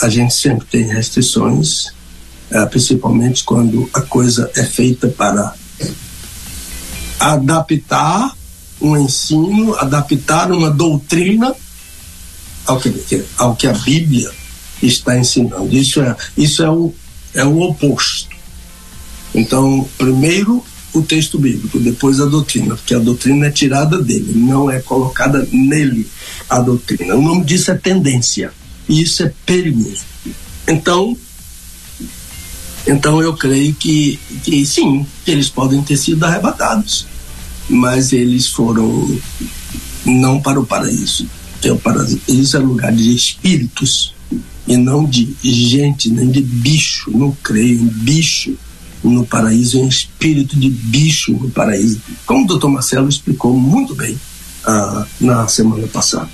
a 0.00 0.08
gente 0.08 0.34
sempre 0.34 0.66
tem 0.66 0.84
restrições, 0.84 1.86
uh, 2.50 2.68
principalmente 2.70 3.42
quando 3.42 3.88
a 3.92 4.00
coisa 4.00 4.50
é 4.54 4.64
feita 4.64 5.08
para 5.08 5.54
adaptar 7.18 8.36
um 8.80 8.96
ensino, 8.96 9.74
adaptar 9.76 10.50
uma 10.50 10.70
doutrina 10.70 11.54
ao 12.66 12.80
que, 12.80 13.24
ao 13.38 13.56
que 13.56 13.66
a 13.66 13.72
Bíblia 13.72 14.30
está 14.82 15.16
ensinando. 15.16 15.74
Isso 15.74 16.00
é, 16.00 16.16
isso 16.36 16.62
é, 16.62 16.70
o, 16.70 16.92
é 17.34 17.44
o 17.44 17.60
oposto. 17.60 18.28
Então, 19.34 19.88
primeiro 19.96 20.64
o 20.92 21.02
texto 21.02 21.38
bíblico, 21.38 21.78
depois 21.78 22.20
a 22.20 22.26
doutrina, 22.26 22.76
porque 22.76 22.94
a 22.94 22.98
doutrina 22.98 23.46
é 23.46 23.50
tirada 23.50 24.00
dele, 24.00 24.32
não 24.34 24.70
é 24.70 24.80
colocada 24.80 25.46
nele 25.50 26.06
a 26.48 26.60
doutrina. 26.60 27.14
O 27.14 27.22
nome 27.22 27.44
disso 27.44 27.70
é 27.70 27.74
tendência, 27.74 28.52
e 28.88 29.02
isso 29.02 29.22
é 29.22 29.32
perigoso. 29.46 30.02
Então, 30.68 31.16
então 32.86 33.22
eu 33.22 33.34
creio 33.34 33.74
que, 33.74 34.18
que 34.44 34.66
sim, 34.66 35.06
eles 35.26 35.48
podem 35.48 35.82
ter 35.82 35.96
sido 35.96 36.24
arrebatados 36.24 37.06
mas 37.68 38.12
eles 38.12 38.48
foram 38.48 39.18
não 40.04 40.40
para 40.40 40.60
o 40.60 40.66
paraíso. 40.66 41.26
É 41.62 41.72
paraíso 41.74 42.56
é 42.56 42.60
lugar 42.60 42.92
de 42.92 43.14
espíritos 43.14 44.14
e 44.66 44.76
não 44.76 45.04
de 45.04 45.34
gente, 45.42 46.10
nem 46.10 46.30
de 46.30 46.40
bicho. 46.40 47.10
Não 47.10 47.32
creio 47.42 47.80
em 47.80 47.86
bicho 47.86 48.56
no 49.02 49.26
paraíso, 49.26 49.78
em 49.78 49.88
espírito 49.88 50.58
de 50.58 50.68
bicho 50.68 51.32
no 51.32 51.50
paraíso. 51.50 52.00
Como 52.24 52.44
o 52.44 52.46
doutor 52.46 52.70
Marcelo 52.70 53.08
explicou 53.08 53.56
muito 53.56 53.94
bem 53.94 54.18
ah, 54.64 55.06
na 55.20 55.48
semana 55.48 55.86
passada. 55.88 56.30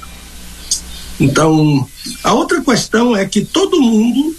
Então, 1.20 1.86
a 2.22 2.32
outra 2.32 2.60
questão 2.60 3.16
é 3.16 3.24
que 3.24 3.44
todo 3.44 3.80
mundo 3.80 4.36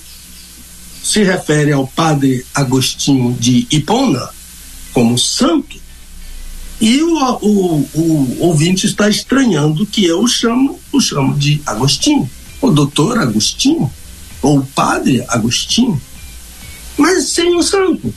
se 1.03 1.23
refere 1.23 1.71
ao 1.71 1.87
padre 1.87 2.45
Agostinho 2.53 3.33
de 3.33 3.67
Hipona 3.71 4.29
como 4.93 5.17
santo, 5.17 5.77
e 6.81 7.01
o, 7.01 7.15
o, 7.41 7.89
o 7.93 8.37
ouvinte 8.39 8.85
está 8.85 9.09
estranhando 9.09 9.85
que 9.85 10.05
eu 10.05 10.25
chamo, 10.27 10.79
o 10.93 11.01
chamo 11.01 11.37
de 11.37 11.61
Agostinho, 11.65 12.29
o 12.61 12.71
doutor 12.71 13.17
Agostinho, 13.17 13.91
ou 14.41 14.61
padre 14.61 15.23
Agostinho, 15.27 16.01
mas 16.99 17.29
sem 17.29 17.55
o 17.55 17.63
santo. 17.63 18.13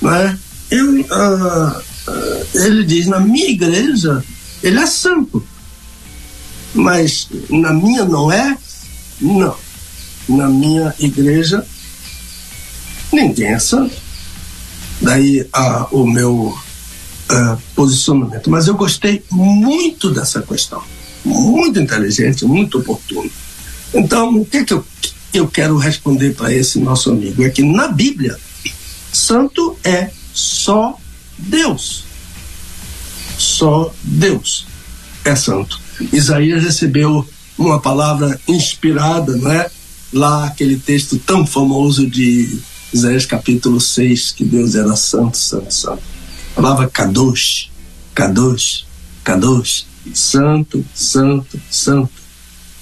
Né? 0.00 0.38
Eu, 0.70 1.00
uh, 1.00 1.78
uh, 1.78 2.46
ele 2.54 2.84
diz, 2.84 3.06
na 3.06 3.18
minha 3.18 3.48
igreja, 3.48 4.22
ele 4.62 4.78
é 4.78 4.86
santo, 4.86 5.44
mas 6.74 7.28
na 7.48 7.72
minha 7.72 8.04
não 8.04 8.30
é? 8.30 8.56
Não. 9.20 9.56
Na 10.28 10.48
minha 10.48 10.94
igreja, 10.98 11.66
ninguém 13.12 13.48
é 13.48 13.58
santo. 13.58 13.96
Daí 15.00 15.42
uh, 15.42 15.88
o 15.90 16.06
meu 16.06 16.56
posicionamento. 17.74 18.50
Mas 18.50 18.66
eu 18.66 18.74
gostei 18.74 19.24
muito 19.30 20.10
dessa 20.10 20.42
questão. 20.42 20.82
Muito 21.24 21.80
inteligente, 21.80 22.44
muito 22.44 22.78
oportuno. 22.78 23.30
Então, 23.94 24.36
o 24.36 24.44
que, 24.44 24.64
que 24.64 24.74
eu 24.74 24.84
eu 25.32 25.48
quero 25.48 25.76
responder 25.76 26.34
para 26.34 26.52
esse 26.52 26.78
nosso 26.78 27.10
amigo 27.10 27.42
é 27.42 27.50
que 27.50 27.62
na 27.62 27.88
Bíblia, 27.88 28.38
santo 29.12 29.76
é 29.82 30.10
só 30.32 30.98
Deus. 31.38 32.04
Só 33.38 33.92
Deus 34.02 34.66
é 35.24 35.34
santo. 35.34 35.80
Isaías 36.12 36.62
recebeu 36.62 37.26
uma 37.56 37.80
palavra 37.80 38.38
inspirada, 38.46 39.36
não 39.36 39.50
é? 39.50 39.70
Lá 40.12 40.46
aquele 40.46 40.76
texto 40.76 41.18
tão 41.18 41.46
famoso 41.46 42.06
de 42.06 42.58
Isaías 42.92 43.24
capítulo 43.24 43.80
6, 43.80 44.32
que 44.32 44.44
Deus 44.44 44.74
era 44.74 44.94
santo, 44.96 45.38
santo, 45.38 45.72
santo. 45.72 46.02
A 46.52 46.54
palavra 46.60 46.88
kadosh, 46.88 47.70
kadosh, 48.14 48.86
kadosh, 49.24 49.86
santo, 50.12 50.84
santo, 50.94 51.60
santo. 51.70 52.22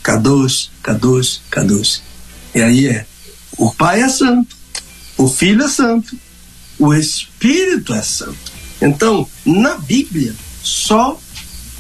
Kadosh, 0.03 0.71
kadosh, 0.83 1.41
kadosh. 1.51 2.01
E 2.55 2.61
aí 2.61 2.89
é, 2.89 3.07
o 3.57 3.73
Pai 3.73 4.03
é 4.03 4.09
santo, 4.09 4.57
o 5.17 5.29
Filho 5.29 5.65
é 5.65 5.69
santo, 5.69 6.17
o 6.79 6.95
Espírito 6.95 7.93
é 7.93 8.03
santo. 8.03 8.51
Então, 8.81 9.29
na 9.45 9.77
Bíblia, 9.77 10.35
só 10.63 11.21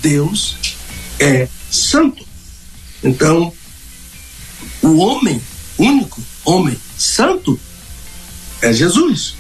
Deus 0.02 0.56
é 1.18 1.48
santo. 1.70 2.24
Então, 3.02 3.52
o 4.82 4.96
homem, 4.98 5.40
único 5.78 6.22
homem 6.44 6.76
santo, 6.98 7.58
é 8.60 8.72
Jesus. 8.72 9.34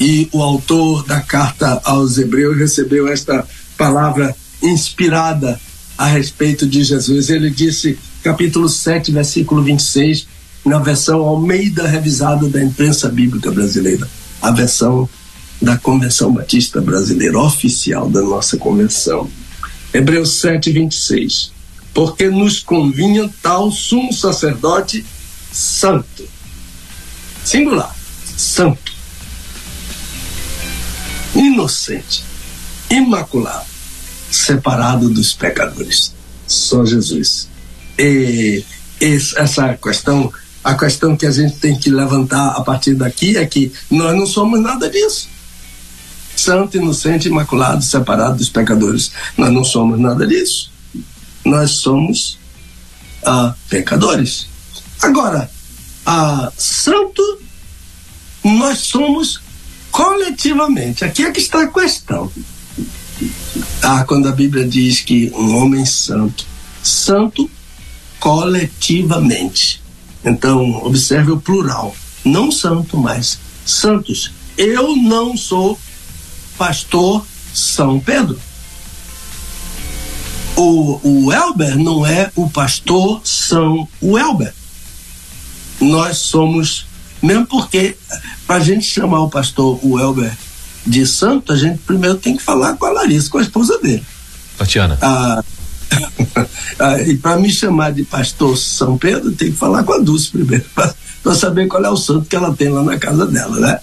E 0.00 0.28
o 0.32 0.42
autor 0.42 1.04
da 1.04 1.20
carta 1.20 1.80
aos 1.84 2.18
Hebreus 2.18 2.56
recebeu 2.56 3.08
esta 3.08 3.46
palavra 3.76 4.34
inspirada 4.62 5.60
a 5.96 6.06
respeito 6.06 6.66
de 6.66 6.82
Jesus. 6.82 7.30
Ele 7.30 7.50
disse, 7.50 7.98
capítulo 8.24 8.70
7, 8.70 9.12
versículo 9.12 9.62
26, 9.62 10.26
na 10.64 10.78
versão 10.78 11.20
Almeida 11.20 11.86
revisada 11.86 12.48
da 12.48 12.64
imprensa 12.64 13.10
bíblica 13.10 13.52
brasileira, 13.52 14.08
a 14.40 14.50
versão 14.50 15.06
da 15.60 15.76
Convenção 15.76 16.32
Batista 16.32 16.80
Brasileira, 16.80 17.38
oficial 17.38 18.08
da 18.08 18.22
nossa 18.22 18.56
convenção. 18.56 19.30
Hebreus 19.92 20.40
7, 20.40 20.72
26. 20.72 21.52
Porque 21.92 22.30
nos 22.30 22.60
convinha 22.60 23.30
tal 23.42 23.70
sumo 23.70 24.12
sacerdote 24.12 25.04
santo. 25.52 26.26
Singular, 27.44 27.94
santo. 28.36 28.92
Inocente, 31.34 32.24
imaculado, 32.90 33.66
separado 34.30 35.10
dos 35.10 35.34
pecadores. 35.34 36.14
Só 36.46 36.86
Jesus. 36.86 37.53
E 37.98 38.64
essa 39.00 39.74
questão, 39.74 40.32
a 40.62 40.74
questão 40.74 41.16
que 41.16 41.26
a 41.26 41.30
gente 41.30 41.56
tem 41.56 41.78
que 41.78 41.90
levantar 41.90 42.48
a 42.50 42.60
partir 42.62 42.94
daqui 42.94 43.36
é 43.36 43.46
que 43.46 43.72
nós 43.90 44.16
não 44.16 44.26
somos 44.26 44.60
nada 44.60 44.88
disso 44.88 45.34
santo, 46.36 46.76
inocente, 46.76 47.28
imaculado, 47.28 47.82
separado 47.82 48.36
dos 48.36 48.48
pecadores. 48.48 49.12
Nós 49.36 49.52
não 49.52 49.64
somos 49.64 49.98
nada 49.98 50.26
disso. 50.26 50.70
Nós 51.44 51.72
somos 51.72 52.38
ah, 53.24 53.54
pecadores. 53.68 54.46
Agora, 55.00 55.50
ah, 56.04 56.52
santo, 56.56 57.22
nós 58.42 58.78
somos 58.78 59.40
coletivamente. 59.90 61.04
Aqui 61.04 61.24
é 61.24 61.30
que 61.30 61.40
está 61.40 61.62
a 61.62 61.68
questão. 61.68 62.30
Ah, 63.82 64.04
quando 64.04 64.28
a 64.28 64.32
Bíblia 64.32 64.66
diz 64.66 65.00
que 65.00 65.30
um 65.34 65.56
homem 65.56 65.86
santo, 65.86 66.44
santo 66.82 67.50
coletivamente. 68.24 69.82
Então, 70.24 70.82
observe 70.82 71.30
o 71.30 71.36
plural. 71.38 71.94
Não 72.24 72.50
santo, 72.50 72.96
mas 72.96 73.38
santos. 73.66 74.32
Eu 74.56 74.96
não 74.96 75.36
sou 75.36 75.78
pastor 76.56 77.26
São 77.52 78.00
Pedro. 78.00 78.40
O, 80.56 81.00
o 81.02 81.30
Elber 81.30 81.76
não 81.76 82.06
é 82.06 82.32
o 82.34 82.48
pastor 82.48 83.20
São 83.24 83.86
Elber. 84.00 84.54
Nós 85.78 86.16
somos, 86.16 86.86
mesmo 87.22 87.44
porque 87.44 87.94
para 88.46 88.56
a 88.56 88.60
gente 88.60 88.86
chamar 88.86 89.20
o 89.20 89.28
pastor 89.28 89.78
Elber 89.82 90.34
de 90.86 91.06
santo, 91.06 91.52
a 91.52 91.56
gente 91.56 91.76
primeiro 91.80 92.16
tem 92.16 92.38
que 92.38 92.42
falar 92.42 92.74
com 92.78 92.86
a 92.86 92.90
Larissa, 92.90 93.28
com 93.28 93.36
a 93.36 93.42
esposa 93.42 93.78
dele. 93.80 94.04
Tatiana. 94.56 94.96
Ah, 95.02 95.40
ah, 95.40 95.44
e 97.06 97.16
para 97.16 97.38
me 97.38 97.50
chamar 97.50 97.92
de 97.92 98.04
pastor 98.04 98.56
São 98.56 98.98
Pedro, 98.98 99.32
tem 99.32 99.50
que 99.50 99.56
falar 99.56 99.84
com 99.84 99.92
a 99.92 99.98
Dulce 99.98 100.30
primeiro, 100.30 100.64
para 100.74 101.34
saber 101.34 101.68
qual 101.68 101.84
é 101.84 101.90
o 101.90 101.96
santo 101.96 102.26
que 102.26 102.36
ela 102.36 102.54
tem 102.54 102.68
lá 102.68 102.82
na 102.82 102.98
casa 102.98 103.26
dela, 103.26 103.58
né? 103.58 103.80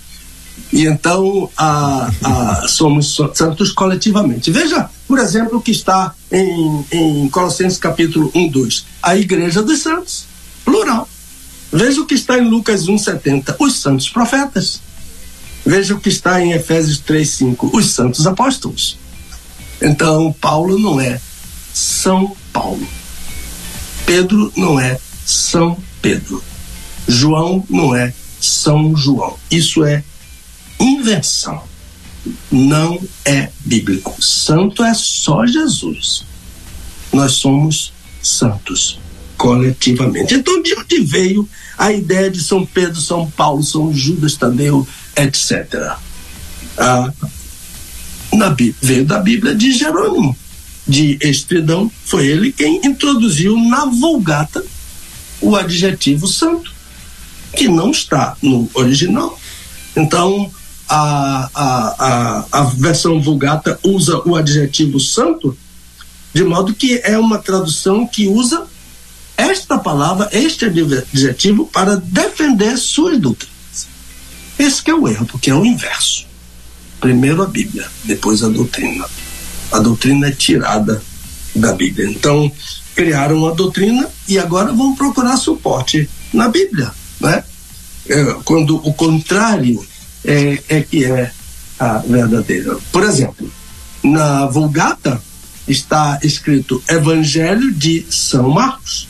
E 0.71 0.85
então 0.85 1.49
a, 1.57 2.09
a, 2.23 2.67
somos 2.67 3.17
santos 3.33 3.71
coletivamente. 3.71 4.51
Veja, 4.51 4.89
por 5.07 5.19
exemplo, 5.19 5.57
o 5.57 5.61
que 5.61 5.71
está 5.71 6.13
em, 6.31 6.85
em 6.91 7.29
Colossenses 7.29 7.77
capítulo 7.77 8.31
1, 8.33 8.47
2. 8.47 8.85
A 9.03 9.17
igreja 9.17 9.61
dos 9.61 9.79
santos, 9.79 10.25
plural. 10.63 11.09
Veja 11.71 12.01
o 12.01 12.05
que 12.05 12.15
está 12.15 12.37
em 12.37 12.49
Lucas 12.49 12.87
1,70. 12.87 13.55
Os 13.59 13.81
santos 13.81 14.09
profetas. 14.09 14.81
Veja 15.65 15.93
o 15.93 15.99
que 15.99 16.09
está 16.09 16.41
em 16.41 16.53
Efésios 16.53 17.01
3,5. 17.01 17.69
Os 17.73 17.91
santos 17.91 18.25
apóstolos. 18.25 18.97
Então, 19.81 20.33
Paulo 20.39 20.77
não 20.79 21.01
é 21.01 21.19
São 21.73 22.35
Paulo. 22.51 22.87
Pedro 24.05 24.51
não 24.55 24.79
é 24.79 24.99
São 25.25 25.77
Pedro. 26.01 26.43
João 27.07 27.65
não 27.69 27.95
é 27.95 28.13
São 28.39 28.95
João. 28.95 29.37
Isso 29.49 29.83
é 29.83 30.03
inversão. 30.79 31.63
Não 32.51 32.99
é 33.25 33.49
bíblico. 33.65 34.21
Santo 34.21 34.83
é 34.83 34.93
só 34.93 35.45
Jesus. 35.45 36.25
Nós 37.11 37.33
somos 37.33 37.93
santos 38.21 38.99
coletivamente. 39.37 40.35
Então, 40.35 40.61
de 40.61 40.75
onde 40.75 41.01
veio 41.01 41.49
a 41.77 41.91
ideia 41.91 42.29
de 42.29 42.43
São 42.43 42.63
Pedro, 42.63 43.01
São 43.01 43.29
Paulo, 43.31 43.63
São 43.63 43.91
Judas 43.91 44.35
Tadeu, 44.35 44.87
etc. 45.15 45.97
Ah, 46.77 47.11
na, 48.31 48.55
veio 48.81 49.03
da 49.03 49.19
Bíblia 49.19 49.55
de 49.55 49.71
Jerônimo, 49.71 50.37
de 50.87 51.17
Estridão. 51.21 51.91
Foi 52.05 52.27
ele 52.27 52.51
quem 52.51 52.81
introduziu 52.85 53.57
na 53.57 53.85
Vulgata 53.85 54.63
o 55.41 55.55
adjetivo 55.55 56.27
santo, 56.27 56.71
que 57.55 57.67
não 57.67 57.91
está 57.91 58.37
no 58.41 58.69
original. 58.73 59.39
Então, 59.95 60.51
a, 60.87 61.49
a, 61.53 61.95
a, 61.99 62.45
a 62.51 62.63
versão 62.63 63.21
Vulgata 63.21 63.79
usa 63.83 64.21
o 64.25 64.35
adjetivo 64.35 64.99
santo, 64.99 65.57
de 66.33 66.43
modo 66.43 66.73
que 66.73 67.01
é 67.03 67.17
uma 67.17 67.39
tradução 67.39 68.05
que 68.05 68.27
usa 68.27 68.67
esta 69.35 69.77
palavra, 69.77 70.29
este 70.31 70.65
adjetivo, 70.65 71.65
para 71.65 71.95
defender 71.95 72.77
suas 72.77 73.19
doutrinas. 73.19 73.87
Esse 74.59 74.87
é 74.89 74.93
o 74.93 75.07
erro, 75.07 75.25
porque 75.25 75.49
é 75.49 75.55
o 75.55 75.65
inverso. 75.65 76.27
Primeiro 76.99 77.41
a 77.41 77.47
Bíblia, 77.47 77.89
depois 78.03 78.43
a 78.43 78.49
doutrina. 78.49 79.05
A 79.71 79.79
doutrina 79.79 80.27
é 80.27 80.31
tirada 80.31 81.01
da 81.55 81.73
Bíblia. 81.73 82.09
Então, 82.09 82.51
criaram 82.95 83.45
a 83.47 83.51
doutrina 83.51 84.07
e 84.27 84.37
agora 84.37 84.73
vão 84.73 84.95
procurar 84.95 85.37
suporte 85.37 86.09
na 86.33 86.49
Bíblia, 86.49 86.91
né? 87.19 87.43
É, 88.09 88.35
quando 88.43 88.75
o 88.75 88.93
contrário 88.93 89.85
é, 90.25 90.61
é 90.69 90.81
que 90.81 91.05
é 91.05 91.31
a 91.79 91.97
verdadeira. 91.99 92.77
Por 92.91 93.03
exemplo, 93.03 93.51
na 94.03 94.45
Vulgata 94.47 95.21
está 95.67 96.19
escrito 96.23 96.81
Evangelho 96.87 97.73
de 97.73 98.05
São 98.09 98.49
Marcos. 98.49 99.07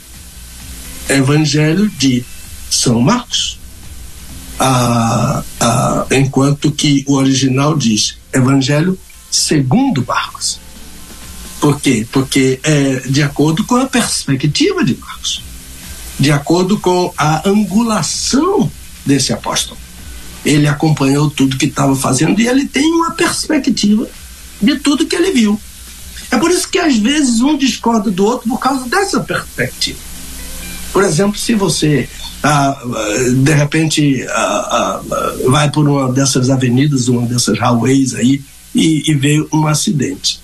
Evangelho 1.09 1.89
de 1.89 2.23
São 2.69 3.01
Marcos. 3.01 3.59
Ah, 4.59 5.43
ah, 5.59 6.05
enquanto 6.11 6.71
que 6.71 7.03
o 7.07 7.15
original 7.15 7.75
diz 7.75 8.17
Evangelho 8.31 8.97
segundo 9.31 10.05
Marcos. 10.05 10.59
Por 11.59 11.79
quê? 11.79 12.05
Porque 12.11 12.59
é 12.63 12.99
de 13.07 13.23
acordo 13.23 13.63
com 13.63 13.75
a 13.75 13.85
perspectiva 13.85 14.83
de 14.83 14.95
Marcos, 14.97 15.41
de 16.19 16.31
acordo 16.31 16.79
com 16.79 17.13
a 17.17 17.47
angulação 17.47 18.69
desse 19.05 19.31
apóstolo 19.33 19.77
ele 20.45 20.67
acompanhou 20.67 21.29
tudo 21.29 21.57
que 21.57 21.65
estava 21.65 21.95
fazendo 21.95 22.39
e 22.39 22.47
ele 22.47 22.65
tem 22.65 22.91
uma 22.91 23.11
perspectiva 23.11 24.07
de 24.61 24.77
tudo 24.79 25.05
que 25.05 25.15
ele 25.15 25.31
viu. 25.31 25.59
É 26.29 26.37
por 26.37 26.49
isso 26.49 26.69
que 26.69 26.79
às 26.79 26.97
vezes 26.97 27.41
um 27.41 27.57
discorda 27.57 28.09
do 28.09 28.25
outro 28.25 28.49
por 28.49 28.59
causa 28.59 28.87
dessa 28.87 29.19
perspectiva. 29.19 29.99
Por 30.91 31.03
exemplo, 31.03 31.37
se 31.37 31.53
você 31.53 32.09
ah, 32.43 32.77
de 33.35 33.53
repente 33.53 34.25
ah, 34.29 34.31
ah, 34.71 35.33
vai 35.47 35.69
por 35.69 35.87
uma 35.87 36.11
dessas 36.11 36.49
avenidas, 36.49 37.07
uma 37.07 37.25
dessas 37.27 37.57
highways 37.59 38.15
aí 38.15 38.41
e, 38.73 39.09
e 39.09 39.13
vê 39.13 39.45
um 39.51 39.67
acidente. 39.67 40.39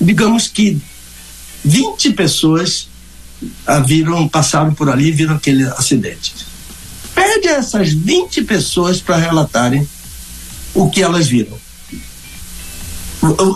Digamos 0.00 0.48
que 0.48 0.80
20 1.64 2.12
pessoas 2.12 2.88
viram, 3.86 4.28
passaram 4.28 4.74
por 4.74 4.88
ali 4.88 5.08
e 5.08 5.12
viram 5.12 5.34
aquele 5.34 5.64
acidente. 5.64 6.34
Pede 7.14 7.48
a 7.48 7.56
essas 7.56 7.92
20 7.92 8.42
pessoas 8.44 9.00
para 9.00 9.16
relatarem 9.16 9.88
o 10.74 10.88
que 10.90 11.02
elas 11.02 11.26
viram. 11.26 11.56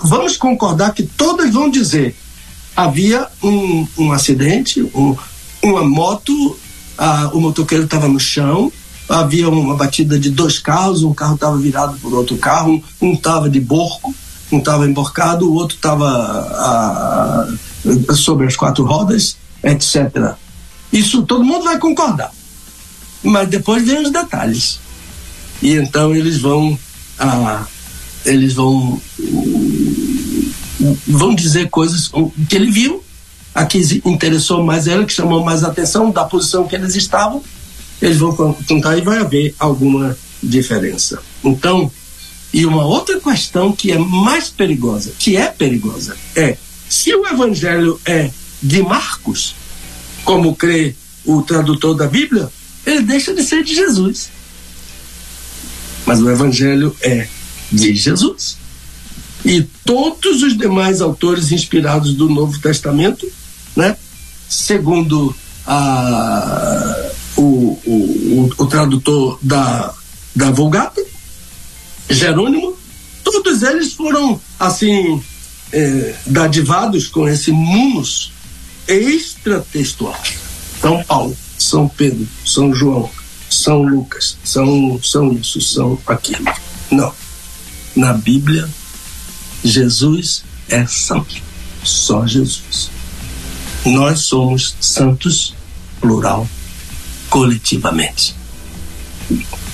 Vamos 0.05 0.37
concordar 0.37 0.93
que 0.95 1.03
todas 1.03 1.53
vão 1.53 1.71
dizer: 1.71 2.17
havia 2.75 3.29
um, 3.43 3.87
um 3.99 4.13
acidente, 4.13 4.83
um, 4.95 5.17
uma 5.63 5.85
moto, 5.85 6.59
ah, 6.97 7.31
o 7.33 7.41
motoqueiro 7.41 7.85
estava 7.85 8.09
no 8.09 8.19
chão, 8.19 8.73
havia 9.11 9.49
uma 9.49 9.77
batida 9.77 10.19
de 10.19 10.31
dois 10.31 10.59
carros, 10.59 11.03
um 11.03 11.13
carro 11.13 11.35
estava 11.35 11.57
virado 11.59 11.99
por 11.99 12.15
outro 12.15 12.37
carro, 12.37 12.83
um 13.01 13.13
estava 13.13 13.51
de 13.51 13.61
borco, 13.61 14.15
um 14.53 14.59
estava 14.59 14.87
emborcado, 14.87 15.51
o 15.51 15.55
outro 15.55 15.77
estava 15.77 16.07
ah, 16.09 17.49
sobre 18.15 18.47
as 18.47 18.57
quatro 18.57 18.85
rodas, 18.85 19.37
etc. 19.63 20.35
Isso 20.93 21.25
todo 21.25 21.45
mundo 21.45 21.65
vai 21.65 21.79
concordar. 21.79 22.33
Mas 23.23 23.49
depois 23.49 23.85
vem 23.85 24.03
os 24.03 24.11
detalhes. 24.11 24.81
E 25.61 25.75
então 25.75 26.15
eles 26.15 26.39
vão 26.39 26.79
ah, 27.19 27.65
eles 28.25 28.55
vão 28.55 29.01
vão 31.07 31.35
dizer 31.35 31.69
coisas 31.69 32.11
que 32.49 32.57
ele 32.57 32.71
viu, 32.71 33.05
a 33.55 33.67
que 33.67 33.81
interessou 34.05 34.65
mais 34.65 34.87
ela, 34.87 35.05
que 35.05 35.13
chamou 35.13 35.45
mais 35.45 35.63
atenção 35.65 36.11
da 36.11 36.25
posição 36.25 36.67
que 36.67 36.75
eles 36.75 36.95
estavam, 36.95 37.43
eles 38.01 38.19
vão 38.19 38.35
contar 38.35 38.97
e 38.97 39.03
vai 39.03 39.19
haver 39.19 39.55
alguma 39.59 40.17
diferença. 40.43 41.23
Então, 41.45 41.91
e 42.53 42.67
uma 42.67 42.85
outra 42.85 43.21
questão 43.21 43.73
que 43.73 43.93
é 43.93 43.99
mais 43.99 44.49
perigosa, 44.49 45.13
que 45.19 45.37
é 45.37 45.47
perigosa, 45.47 46.17
é 46.35 46.57
se 46.89 47.15
o 47.15 47.27
evangelho 47.27 48.01
é 48.05 48.31
de 48.63 48.83
Marcos, 48.83 49.55
como 50.25 50.55
crê 50.57 50.95
o 51.25 51.43
tradutor 51.43 51.95
da 51.95 52.07
Bíblia, 52.07 52.51
ele 52.85 53.03
deixa 53.03 53.33
de 53.35 53.43
ser 53.45 53.63
de 53.63 53.75
Jesus. 53.75 54.31
Mas 56.05 56.21
o 56.21 56.31
evangelho 56.31 56.97
é 57.01 57.29
de 57.71 57.95
Jesus. 57.95 58.57
E 59.45 59.63
todos 59.85 60.43
os 60.43 60.57
demais 60.57 61.01
autores 61.01 61.53
inspirados 61.53 62.15
do 62.15 62.29
Novo 62.29 62.59
Testamento, 62.59 63.31
né, 63.77 63.97
segundo 64.49 65.35
a, 65.67 67.10
o, 67.37 67.79
o, 67.87 68.51
o, 68.59 68.67
tradutor 68.67 69.39
da, 69.43 69.95
da 70.35 70.51
Vulgata, 70.51 71.03
Jerônimo, 72.09 72.77
todos 73.23 73.63
eles 73.63 73.93
foram 73.93 74.41
assim 74.59 75.23
é, 75.73 76.15
dadivados 76.27 77.07
com 77.07 77.29
esse 77.29 77.53
munus 77.53 78.33
extratextual. 78.89 80.21
São 80.81 81.03
Paulo, 81.05 81.37
São 81.59 81.89
Pedro, 81.89 82.27
São 82.45 82.75
João, 82.75 83.11
São 83.49 83.83
Lucas, 83.83 84.37
são, 84.43 85.01
são 85.03 85.33
isso, 85.33 85.61
são 85.61 85.99
aquilo. 86.07 86.53
Não. 86.91 87.13
Na 87.95 88.13
Bíblia, 88.13 88.69
Jesus 89.63 90.45
é 90.69 90.87
santo. 90.87 91.37
Só 91.83 92.27
Jesus. 92.27 92.91
Nós 93.85 94.21
somos 94.21 94.77
santos, 94.81 95.55
plural, 96.01 96.49
coletivamente. 97.31 98.35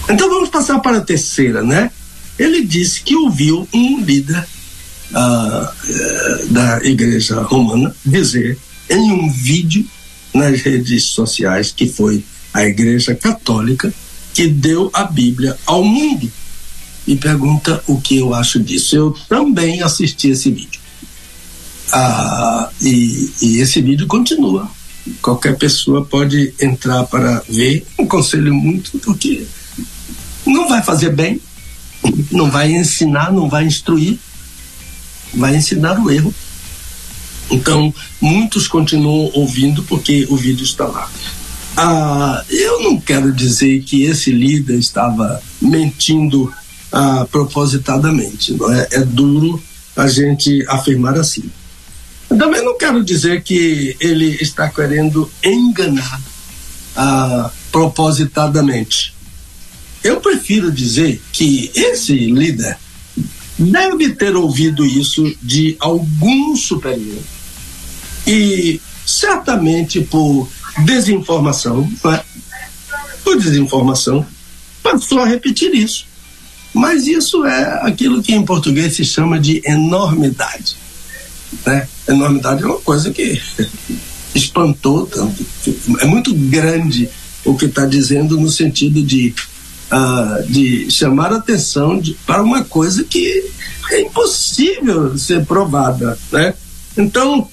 Então 0.08 0.28
vamos 0.28 0.50
passar 0.50 0.78
para 0.78 0.98
a 0.98 1.00
terceira, 1.00 1.62
né? 1.62 1.90
Ele 2.38 2.64
disse 2.64 3.00
que 3.00 3.16
ouviu 3.16 3.66
um 3.72 4.00
líder 4.02 4.46
uh, 5.10 6.46
da 6.52 6.84
igreja 6.84 7.40
romana 7.42 7.96
dizer 8.04 8.58
em 8.88 9.10
um 9.10 9.32
vídeo 9.32 9.84
nas 10.32 10.60
redes 10.60 11.04
sociais 11.04 11.72
que 11.74 11.88
foi 11.88 12.22
a 12.52 12.64
igreja 12.64 13.14
católica 13.14 13.92
que 14.34 14.46
deu 14.46 14.90
a 14.92 15.04
Bíblia 15.04 15.58
ao 15.64 15.82
mundo 15.82 16.30
e 17.06 17.16
pergunta 17.16 17.82
o 17.86 18.00
que 18.00 18.18
eu 18.18 18.34
acho 18.34 18.60
disso. 18.60 18.94
Eu 18.94 19.16
também 19.28 19.80
assisti 19.82 20.28
esse 20.28 20.50
vídeo. 20.50 20.80
Ah, 21.92 22.68
e, 22.82 23.30
e 23.40 23.58
esse 23.60 23.80
vídeo 23.80 24.06
continua. 24.06 24.70
Qualquer 25.22 25.56
pessoa 25.56 26.04
pode 26.04 26.54
entrar 26.60 27.04
para 27.04 27.42
ver. 27.48 27.86
Um 27.98 28.06
conselho 28.06 28.54
muito, 28.54 28.98
porque 28.98 29.46
não 30.46 30.68
vai 30.68 30.82
fazer 30.82 31.14
bem, 31.14 31.40
não 32.30 32.50
vai 32.50 32.72
ensinar, 32.72 33.32
não 33.32 33.48
vai 33.48 33.64
instruir, 33.64 34.18
vai 35.34 35.56
ensinar 35.56 35.98
o 35.98 36.10
erro. 36.10 36.34
Então, 37.50 37.94
muitos 38.20 38.66
continuam 38.66 39.30
ouvindo 39.34 39.82
porque 39.84 40.26
o 40.28 40.36
vídeo 40.36 40.64
está 40.64 40.86
lá. 40.86 41.08
Ah, 41.76 42.42
eu 42.48 42.82
não 42.82 42.98
quero 42.98 43.32
dizer 43.32 43.82
que 43.82 44.04
esse 44.04 44.32
líder 44.32 44.78
estava 44.78 45.40
mentindo 45.60 46.52
ah, 46.90 47.26
propositadamente. 47.30 48.54
Não 48.54 48.72
é? 48.72 48.88
é 48.90 49.00
duro 49.00 49.62
a 49.94 50.06
gente 50.06 50.64
afirmar 50.68 51.16
assim. 51.18 51.44
Também 52.28 52.62
não 52.64 52.76
quero 52.76 53.04
dizer 53.04 53.42
que 53.42 53.96
ele 54.00 54.36
está 54.40 54.68
querendo 54.68 55.30
enganar 55.42 56.20
ah, 56.96 57.50
propositadamente. 57.70 59.14
Eu 60.02 60.20
prefiro 60.20 60.70
dizer 60.70 61.22
que 61.32 61.70
esse 61.74 62.14
líder 62.14 62.78
deve 63.58 64.10
ter 64.10 64.36
ouvido 64.36 64.84
isso 64.84 65.34
de 65.42 65.76
algum 65.80 66.54
superior 66.56 67.22
e 68.26 68.80
certamente 69.04 70.00
por 70.00 70.48
desinformação, 70.84 71.88
é? 72.06 72.22
por 73.22 73.38
desinformação, 73.38 74.26
passou 74.82 75.20
a 75.20 75.26
repetir 75.26 75.74
isso. 75.74 76.06
Mas 76.74 77.06
isso 77.06 77.44
é 77.46 77.80
aquilo 77.82 78.22
que 78.22 78.34
em 78.34 78.44
português 78.44 78.94
se 78.94 79.04
chama 79.04 79.38
de 79.38 79.62
enormidade. 79.64 80.76
Né? 81.64 81.88
Enormidade 82.08 82.62
é 82.62 82.66
uma 82.66 82.80
coisa 82.80 83.10
que 83.10 83.40
espantou 84.34 85.06
tanto. 85.06 85.44
É 86.00 86.04
muito 86.04 86.34
grande 86.34 87.08
o 87.44 87.56
que 87.56 87.66
está 87.66 87.86
dizendo 87.86 88.38
no 88.38 88.48
sentido 88.48 89.02
de, 89.02 89.34
uh, 89.90 90.46
de 90.50 90.90
chamar 90.90 91.32
atenção 91.32 91.98
de, 91.98 92.14
para 92.26 92.42
uma 92.42 92.64
coisa 92.64 93.04
que 93.04 93.50
é 93.90 94.00
impossível 94.00 95.16
ser 95.18 95.44
provada. 95.46 96.18
Né? 96.32 96.54
Então, 96.96 97.48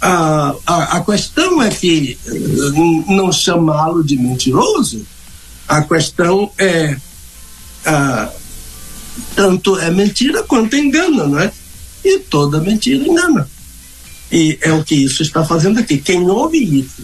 a, 0.00 0.54
a, 0.66 0.96
a 0.98 1.04
questão 1.04 1.62
é 1.62 1.70
que 1.70 2.18
não 3.08 3.32
chamá-lo 3.32 4.04
de 4.04 4.16
mentiroso, 4.16 5.06
a 5.68 5.82
questão 5.82 6.50
é. 6.58 6.96
Uh, 7.86 8.46
tanto 9.34 9.78
é 9.78 9.90
mentira 9.90 10.42
quanto 10.42 10.76
engana, 10.76 11.26
não 11.26 11.38
é? 11.38 11.50
E 12.04 12.18
toda 12.18 12.60
mentira 12.60 13.06
engana. 13.06 13.48
E 14.30 14.58
é 14.60 14.72
o 14.72 14.82
que 14.82 14.94
isso 14.94 15.22
está 15.22 15.44
fazendo 15.44 15.78
aqui. 15.78 15.98
Quem 15.98 16.28
ouve 16.28 16.58
isso 16.58 17.02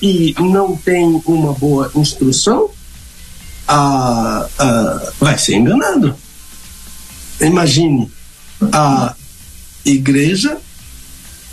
e 0.00 0.34
não 0.38 0.76
tem 0.76 1.20
uma 1.26 1.52
boa 1.52 1.90
instrução, 1.94 2.70
ah, 3.68 4.48
vai 5.18 5.36
ser 5.36 5.56
enganado. 5.56 6.14
Imagine 7.40 8.10
a 8.72 9.14
igreja 9.84 10.58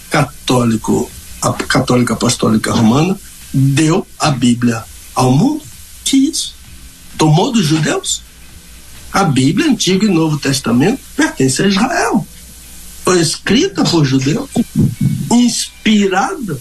católico, 0.09 1.09
a 1.41 1.51
católica 1.53 2.13
apostólica 2.13 2.71
romana 2.71 3.19
deu 3.53 4.05
a 4.19 4.31
Bíblia 4.31 4.83
ao 5.13 5.31
mundo. 5.31 5.63
Que 6.03 6.17
isso? 6.29 6.55
Tomou 7.17 7.51
dos 7.51 7.65
judeus? 7.65 8.21
A 9.11 9.23
Bíblia, 9.23 9.69
Antigo 9.69 10.05
e 10.05 10.09
Novo 10.09 10.37
Testamento, 10.37 11.01
pertence 11.15 11.61
a 11.61 11.67
Israel. 11.67 12.25
Foi 13.07 13.21
escrita 13.21 13.85
por 13.85 14.03
judeus, 14.03 14.49
inspirada 15.31 16.59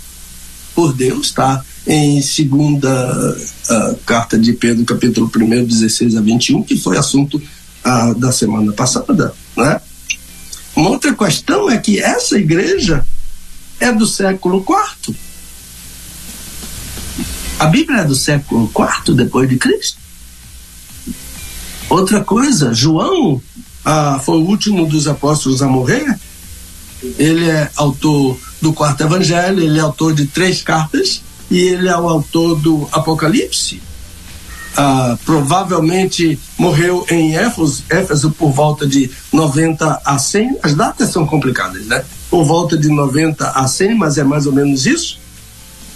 por 0.77 0.93
Deus, 0.93 1.33
tá? 1.33 1.65
Em 1.85 2.23
segunda 2.23 3.37
uh, 3.69 3.97
carta 4.07 4.39
de 4.39 4.53
Pedro, 4.53 4.85
capítulo 4.85 5.29
1, 5.37 5.65
16 5.65 6.15
a 6.15 6.21
21, 6.21 6.63
que 6.63 6.79
foi 6.79 6.97
assunto 6.97 7.43
uh, 7.85 8.15
da 8.15 8.31
semana 8.31 8.73
passada, 8.73 9.35
né? 9.57 9.81
Uma 10.77 10.91
outra 10.91 11.13
questão 11.13 11.69
é 11.69 11.79
que 11.79 11.99
essa 11.99 12.39
igreja 12.39 13.05
é 13.81 13.91
do 13.91 14.07
século 14.07 14.65
IV. 14.65 15.17
A 17.59 17.67
Bíblia 17.67 18.03
é 18.03 18.05
do 18.05 18.15
século 18.15 18.71
IV 18.73 19.17
depois 19.17 19.49
de 19.49 19.57
Cristo. 19.57 19.99
Outra 21.91 22.23
coisa, 22.23 22.73
João 22.73 23.43
ah, 23.85 24.21
foi 24.25 24.39
o 24.39 24.45
último 24.45 24.85
dos 24.85 25.07
apóstolos 25.07 25.61
a 25.61 25.67
morrer. 25.69 26.19
Ele 27.19 27.49
é 27.49 27.71
autor 27.77 28.39
do 28.61 28.73
quarto 28.73 29.03
evangelho, 29.03 29.63
ele 29.63 29.79
é 29.79 29.83
autor 29.83 30.15
de 30.15 30.27
três 30.27 30.63
cartas 30.63 31.23
e 31.51 31.59
ele 31.59 31.89
é 31.89 31.97
o 31.97 32.09
autor 32.09 32.57
do 32.57 32.89
Apocalipse. 32.93 33.83
Ah, 34.77 35.17
provavelmente 35.25 36.39
morreu 36.59 37.07
em 37.11 37.35
Éfeso, 37.35 37.83
Éfeso 37.89 38.31
por 38.31 38.53
volta 38.53 38.87
de 38.87 39.11
90 39.33 40.03
a 40.05 40.19
100. 40.19 40.59
As 40.63 40.75
datas 40.75 41.11
são 41.11 41.27
complicadas, 41.27 41.87
né? 41.87 42.05
Por 42.29 42.45
volta 42.45 42.77
de 42.77 42.89
90 42.89 43.51
a 43.51 43.67
100, 43.67 43.95
mas 43.95 44.19
é 44.19 44.25
mais 44.25 44.47
ou 44.47 44.53
menos 44.53 44.85
isso. 44.85 45.19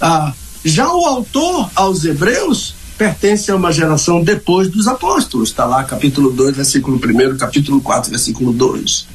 Ah, 0.01 0.33
já 0.65 0.91
o 0.93 1.05
autor 1.05 1.71
aos 1.75 2.05
Hebreus 2.05 2.75
pertence 2.97 3.51
a 3.51 3.57
uma 3.57 3.73
geração 3.73 4.23
depois 4.23 4.69
dos 4.69 4.87
apóstolos. 4.87 5.51
Está 5.51 5.67
lá, 5.67 5.85
capítulo 5.85 6.31
2, 6.31 6.57
versículo 6.57 6.97
1, 6.97 7.37
capítulo 7.37 7.81
4, 7.81 8.11
versículo 8.11 8.53
2. 8.53 9.07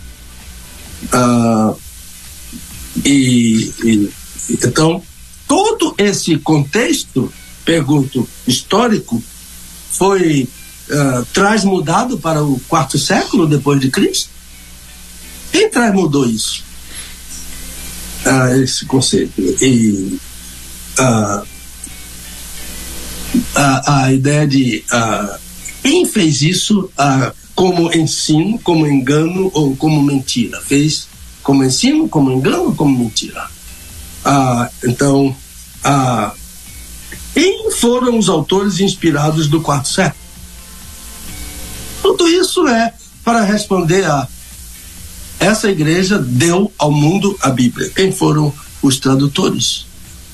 Ah, 1.12 1.74
e, 3.04 3.72
e, 3.84 4.14
então, 4.50 5.02
todo 5.48 5.96
esse 5.98 6.38
contexto, 6.38 7.32
pergunto, 7.64 8.28
histórico, 8.48 9.22
foi 9.92 10.48
uh, 10.90 11.26
transmudado 11.34 12.18
para 12.18 12.44
o 12.44 12.60
quarto 12.68 12.98
século 12.98 13.48
depois 13.48 13.80
de 13.80 13.90
Cristo? 13.90 14.30
Quem 15.52 15.70
transmudou 15.70 16.26
isso? 16.28 16.64
Uh, 18.26 18.62
esse 18.62 18.86
conceito. 18.86 19.40
E 19.40 20.20
uh, 21.00 21.48
a, 23.56 24.04
a 24.04 24.14
ideia 24.14 24.48
de 24.48 24.84
uh, 24.92 25.40
quem 25.82 26.06
fez 26.06 26.42
isso 26.42 26.90
uh, 26.98 27.45
como 27.56 27.92
ensino, 27.94 28.60
como 28.60 28.86
engano 28.86 29.50
ou 29.54 29.76
como 29.76 30.04
mentira? 30.04 30.60
Fez 30.62 31.08
como 31.42 31.64
ensino, 31.64 32.10
como 32.10 32.32
engano 32.32 32.76
como 32.76 32.98
mentira? 32.98 33.48
Uh, 34.26 34.88
então, 34.90 35.36
quem 37.34 37.72
foram 37.72 38.18
os 38.18 38.30
autores 38.30 38.80
inspirados 38.80 39.48
do 39.48 39.62
quarto 39.62 39.88
século? 39.88 40.24
Tudo 42.02 42.28
isso 42.28 42.68
é 42.68 42.94
para 43.24 43.42
responder 43.44 44.06
a 44.06 44.28
essa 45.40 45.70
igreja 45.70 46.18
deu 46.18 46.72
ao 46.78 46.92
mundo 46.92 47.38
a 47.42 47.50
Bíblia. 47.50 47.90
Quem 47.90 48.12
foram 48.12 48.54
os 48.82 48.98
tradutores? 48.98 49.86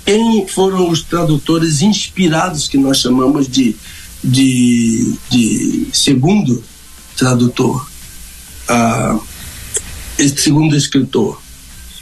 Quem 0.05 0.47
foram 0.47 0.89
os 0.89 1.03
tradutores 1.03 1.81
inspirados 1.81 2.67
que 2.67 2.77
nós 2.77 2.97
chamamos 2.97 3.47
de, 3.47 3.75
de, 4.23 5.15
de 5.29 5.87
segundo 5.91 6.63
tradutor, 7.21 7.87
ah, 8.67 9.19
segundo 10.35 10.75
escritor? 10.75 11.39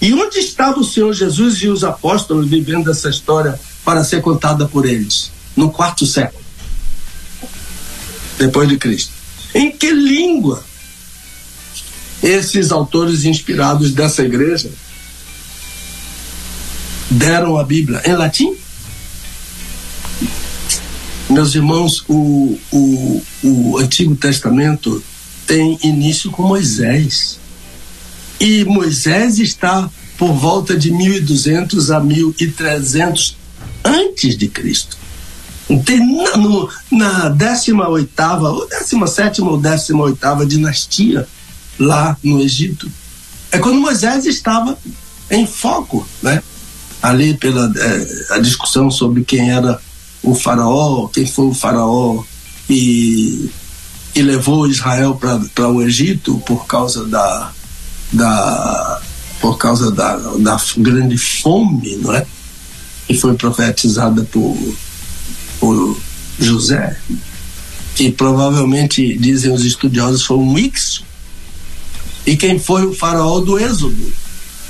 E 0.02 0.14
onde 0.14 0.40
estava 0.40 0.80
o 0.80 0.84
Senhor 0.84 1.12
Jesus 1.12 1.58
e 1.58 1.68
os 1.68 1.84
apóstolos 1.84 2.50
vivendo 2.50 2.90
essa 2.90 3.10
história 3.10 3.60
para 3.84 4.02
ser 4.06 4.22
contada 4.22 4.66
por 4.66 4.86
eles? 4.86 5.30
No 5.58 5.72
quarto 5.72 6.06
século, 6.06 6.42
depois 8.38 8.70
de 8.70 8.78
Cristo. 8.78 9.12
Em 9.54 9.70
que 9.70 9.92
língua 9.92 10.64
esses 12.24 12.72
autores 12.72 13.26
inspirados 13.26 13.92
dessa 13.92 14.24
igreja 14.24 14.72
deram 17.12 17.58
a 17.58 17.64
Bíblia 17.66 18.02
em 18.06 18.14
latim? 18.14 18.56
Meus 21.30 21.54
irmãos, 21.54 22.04
o, 22.08 22.58
o, 22.72 23.24
o 23.44 23.78
Antigo 23.78 24.16
Testamento 24.16 25.04
tem 25.46 25.78
início 25.84 26.32
com 26.32 26.44
Moisés. 26.44 27.40
E 28.40 28.66
Moisés 28.66 29.40
está 29.40 29.90
por 30.18 30.34
volta 30.34 30.78
de 30.78 30.92
1200 30.92 31.92
a 31.92 32.00
1300 32.00 33.38
antes 33.84 34.38
de 34.38 34.48
Cristo. 34.48 34.98
Tem 35.86 36.00
na, 36.00 36.38
no, 36.38 36.70
na 36.92 37.30
18 37.30 37.78
ou 38.44 38.68
17 38.68 39.42
ou 39.42 39.58
18 39.58 40.46
dinastia 40.48 41.28
lá 41.78 42.18
no 42.24 42.42
Egito. 42.42 42.90
É 43.52 43.60
quando 43.60 43.80
Moisés 43.80 44.26
estava 44.26 44.78
em 45.30 45.46
foco, 45.46 46.08
né? 46.24 46.42
ali 47.02 47.34
pela 47.34 47.72
é, 47.78 48.36
a 48.36 48.40
discussão 48.40 48.92
sobre 48.92 49.24
quem 49.24 49.52
era 49.52 49.80
o 50.24 50.36
faraó, 50.36 51.08
quem 51.08 51.26
foi 51.26 51.46
o 51.46 51.54
faraó 51.54 52.24
e, 52.70 53.50
e 54.14 54.22
levou 54.22 54.68
Israel 54.68 55.20
para 55.56 55.70
o 55.70 55.82
Egito 55.82 56.38
por 56.46 56.66
causa 56.66 57.06
da, 57.06 57.52
da 58.12 59.02
por 59.40 59.58
causa 59.58 59.92
da, 59.92 60.18
da 60.18 60.62
grande 60.78 61.18
fome, 61.18 61.96
não 61.98 62.14
é? 62.14 62.26
Que 63.08 63.18
foi 63.18 63.34
profetizada 63.36 64.24
por, 64.24 64.58
por 65.60 65.98
José, 66.38 66.98
que 67.96 68.12
provavelmente 68.12 69.18
dizem 69.18 69.54
os 69.54 69.64
estudiosos 69.64 70.26
foi 70.26 70.38
um 70.38 70.58
Ixo. 70.58 71.04
E 72.26 72.36
quem 72.36 72.60
foi 72.60 72.86
o 72.86 72.94
faraó 72.94 73.40
do 73.40 73.58
Êxodo? 73.58 74.14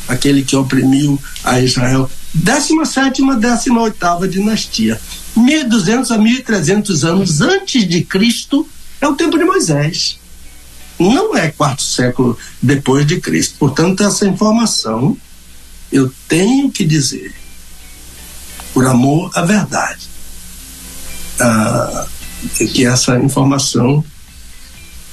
Aquele 0.07 0.43
que 0.43 0.55
oprimiu 0.55 1.19
a 1.43 1.59
Israel 1.59 2.09
17 2.33 3.21
18 3.21 4.27
dinastia. 4.27 4.99
1200 5.35 6.11
a 6.11 6.17
1300 6.17 7.05
anos 7.05 7.41
antes 7.41 7.87
de 7.87 8.03
Cristo 8.03 8.67
é 9.01 9.07
o 9.07 9.15
tempo 9.15 9.37
de 9.37 9.45
Moisés. 9.45 10.19
Não 10.99 11.35
é 11.35 11.49
quarto 11.49 11.81
século 11.81 12.37
depois 12.61 13.05
de 13.05 13.21
Cristo. 13.21 13.55
Portanto, 13.57 14.03
essa 14.03 14.25
informação 14.25 15.17
eu 15.91 16.13
tenho 16.27 16.69
que 16.69 16.85
dizer, 16.85 17.33
por 18.73 18.85
amor 18.85 19.31
à 19.33 19.41
verdade, 19.41 20.07
ah, 21.39 22.07
que 22.73 22.85
essa 22.85 23.17
informação 23.17 24.03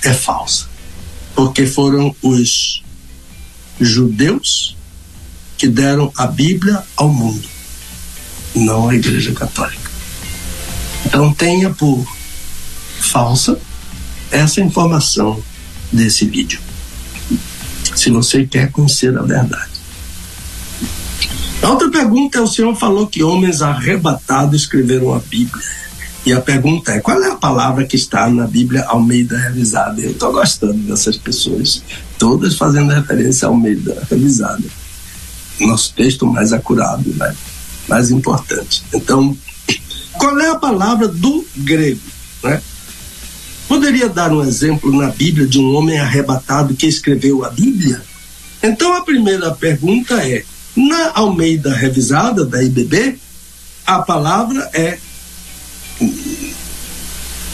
é 0.02 0.12
falsa. 0.12 0.68
Porque 1.34 1.66
foram 1.66 2.14
os 2.22 2.82
judeus 3.80 4.76
que 5.56 5.68
deram 5.68 6.12
a 6.16 6.26
Bíblia 6.26 6.82
ao 6.96 7.08
mundo, 7.08 7.48
não 8.54 8.88
a 8.88 8.94
Igreja 8.94 9.32
Católica. 9.32 9.85
Então 11.06 11.32
tenha 11.32 11.70
por 11.70 12.06
falsa 13.00 13.58
essa 14.30 14.60
informação 14.60 15.42
desse 15.92 16.26
vídeo. 16.26 16.60
Se 17.94 18.10
você 18.10 18.46
quer 18.46 18.70
conhecer 18.70 19.16
a 19.16 19.22
verdade. 19.22 19.70
A 21.62 21.70
outra 21.70 21.90
pergunta 21.90 22.38
é: 22.38 22.40
o 22.40 22.46
senhor 22.46 22.74
falou 22.76 23.06
que 23.06 23.22
homens 23.22 23.62
arrebatados 23.62 24.62
escreveram 24.62 25.14
a 25.14 25.18
Bíblia. 25.18 25.64
E 26.26 26.32
a 26.32 26.40
pergunta 26.40 26.92
é: 26.92 27.00
qual 27.00 27.22
é 27.22 27.30
a 27.30 27.36
palavra 27.36 27.86
que 27.86 27.96
está 27.96 28.28
na 28.28 28.46
Bíblia 28.46 28.84
Almeida 28.84 29.38
Revisada? 29.38 30.00
Eu 30.00 30.10
estou 30.10 30.32
gostando 30.32 30.74
dessas 30.74 31.16
pessoas, 31.16 31.82
todas 32.18 32.56
fazendo 32.56 32.92
referência 32.92 33.46
a 33.46 33.50
Almeida 33.50 34.06
Revisada 34.10 34.64
nosso 35.64 35.94
texto 35.94 36.26
mais 36.26 36.52
acurado, 36.52 37.08
né? 37.14 37.34
mais 37.88 38.10
importante. 38.10 38.82
Então, 38.92 39.36
qual 40.18 40.38
é 40.40 40.50
a 40.50 40.56
palavra 40.56 41.08
do 41.08 41.46
grego? 41.56 42.00
Né? 42.42 42.60
Poderia 43.68 44.08
dar 44.08 44.32
um 44.32 44.42
exemplo 44.42 44.92
na 44.96 45.10
Bíblia 45.10 45.46
de 45.46 45.58
um 45.58 45.74
homem 45.74 45.98
arrebatado 45.98 46.74
que 46.74 46.86
escreveu 46.86 47.44
a 47.44 47.50
Bíblia? 47.50 48.02
Então, 48.62 48.94
a 48.94 49.04
primeira 49.04 49.50
pergunta 49.52 50.14
é: 50.14 50.44
na 50.74 51.12
Almeida 51.14 51.74
Revisada 51.74 52.44
da 52.44 52.62
IBB, 52.62 53.18
a 53.86 54.00
palavra 54.00 54.70
é. 54.72 54.98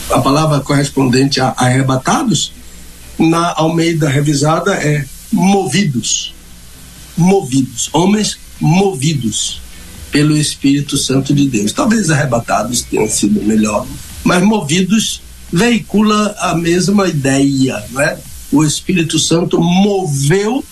A 0.09 0.19
palavra 0.19 0.59
correspondente 0.59 1.39
a 1.39 1.53
arrebatados, 1.57 2.51
na 3.17 3.53
Almeida 3.57 4.09
Revisada 4.09 4.73
é 4.73 5.05
movidos 5.31 6.33
movidos, 7.17 7.89
homens 7.93 8.37
movidos 8.59 9.61
pelo 10.13 10.37
Espírito 10.37 10.95
Santo 10.95 11.33
de 11.33 11.49
Deus. 11.49 11.73
Talvez 11.73 12.11
arrebatados 12.11 12.83
tenham 12.83 13.09
sido 13.09 13.41
melhor, 13.41 13.85
mas 14.23 14.43
movidos 14.43 15.23
veicula 15.51 16.35
a 16.39 16.55
mesma 16.55 17.07
ideia, 17.07 17.83
não 17.89 17.99
é? 17.99 18.19
O 18.51 18.63
Espírito 18.63 19.17
Santo 19.17 19.59
moveu 19.59 20.63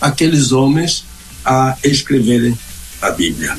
aqueles 0.00 0.52
homens 0.52 1.04
a 1.44 1.76
escreverem 1.84 2.58
a 3.02 3.10
Bíblia. 3.10 3.56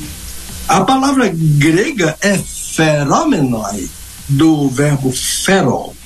A 0.66 0.80
palavra 0.80 1.30
grega 1.32 2.16
é 2.20 2.36
feromenoi, 2.36 3.88
do 4.28 4.68
verbo 4.68 5.10
ferol, 5.12 5.96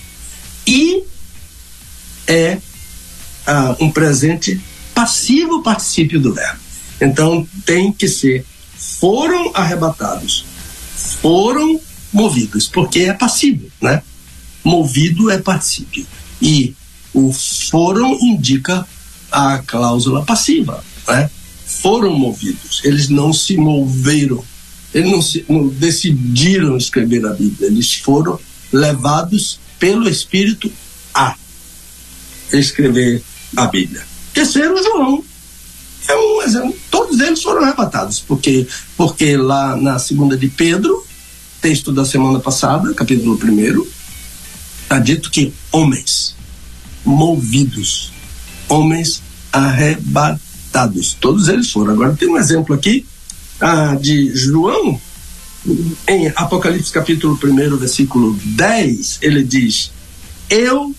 e 0.66 1.02
é 2.26 2.58
ah, 3.46 3.74
um 3.80 3.90
presente 3.90 4.60
passivo 4.94 5.62
particípio 5.62 6.20
do 6.20 6.32
verbo. 6.32 6.60
Então 7.00 7.46
tem 7.64 7.90
que 7.90 8.06
ser 8.06 8.46
foram 9.02 9.50
arrebatados, 9.52 10.44
foram 11.20 11.80
movidos, 12.12 12.68
porque 12.68 13.00
é 13.00 13.12
passivo, 13.12 13.66
né? 13.80 14.00
Movido 14.62 15.28
é 15.28 15.38
particípio. 15.38 16.06
E 16.40 16.72
o 17.12 17.32
foram 17.32 18.12
indica 18.20 18.86
a 19.28 19.58
cláusula 19.58 20.24
passiva, 20.24 20.84
né? 21.08 21.28
Foram 21.66 22.16
movidos, 22.16 22.80
eles 22.84 23.08
não 23.08 23.32
se 23.32 23.56
moveram, 23.56 24.44
eles 24.94 25.10
não, 25.10 25.20
se, 25.20 25.44
não 25.48 25.66
decidiram 25.66 26.76
escrever 26.76 27.26
a 27.26 27.32
Bíblia, 27.32 27.66
eles 27.66 27.92
foram 27.94 28.38
levados 28.72 29.58
pelo 29.80 30.08
Espírito 30.08 30.70
a 31.12 31.34
escrever 32.52 33.20
a 33.56 33.66
Bíblia. 33.66 34.06
Terceiro, 34.32 34.80
João. 34.80 35.31
É 36.08 36.14
um 36.14 36.42
exemplo. 36.42 36.76
Todos 36.90 37.20
eles 37.20 37.42
foram 37.42 37.62
arrebatados, 37.62 38.20
porque, 38.20 38.66
porque 38.96 39.36
lá 39.36 39.76
na 39.76 39.98
segunda 39.98 40.36
de 40.36 40.48
Pedro, 40.48 41.04
texto 41.60 41.92
da 41.92 42.04
semana 42.04 42.40
passada, 42.40 42.92
capítulo 42.94 43.38
1, 43.42 43.86
está 44.82 44.98
dito 44.98 45.30
que 45.30 45.52
homens 45.70 46.34
movidos, 47.04 48.12
homens 48.68 49.22
arrebatados, 49.52 51.16
todos 51.20 51.48
eles 51.48 51.70
foram. 51.70 51.92
Agora 51.92 52.16
tem 52.16 52.28
um 52.28 52.38
exemplo 52.38 52.74
aqui 52.74 53.06
ah, 53.60 53.94
de 53.94 54.34
João, 54.34 55.00
em 56.08 56.32
Apocalipse 56.34 56.90
capítulo 56.90 57.38
1, 57.42 57.76
versículo 57.76 58.36
10, 58.44 59.18
ele 59.22 59.44
diz: 59.44 59.92
Eu 60.50 60.94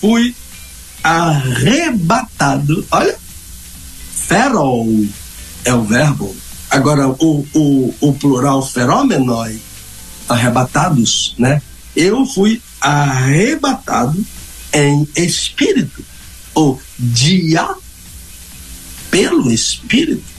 fui 0.00 0.34
arrebatado. 1.02 2.84
Olha, 2.90 3.16
ferol 4.16 4.88
é 5.64 5.74
o 5.74 5.84
verbo. 5.84 6.34
Agora, 6.70 7.08
o, 7.08 7.46
o, 7.54 7.94
o 8.00 8.12
plural 8.14 8.66
feromenoi, 8.66 9.60
arrebatados, 10.28 11.34
né? 11.38 11.62
Eu 11.94 12.26
fui 12.26 12.60
arrebatado 12.80 14.24
em 14.72 15.08
espírito, 15.16 16.04
ou 16.54 16.80
dia 16.98 17.68
pelo 19.10 19.50
espírito. 19.50 20.36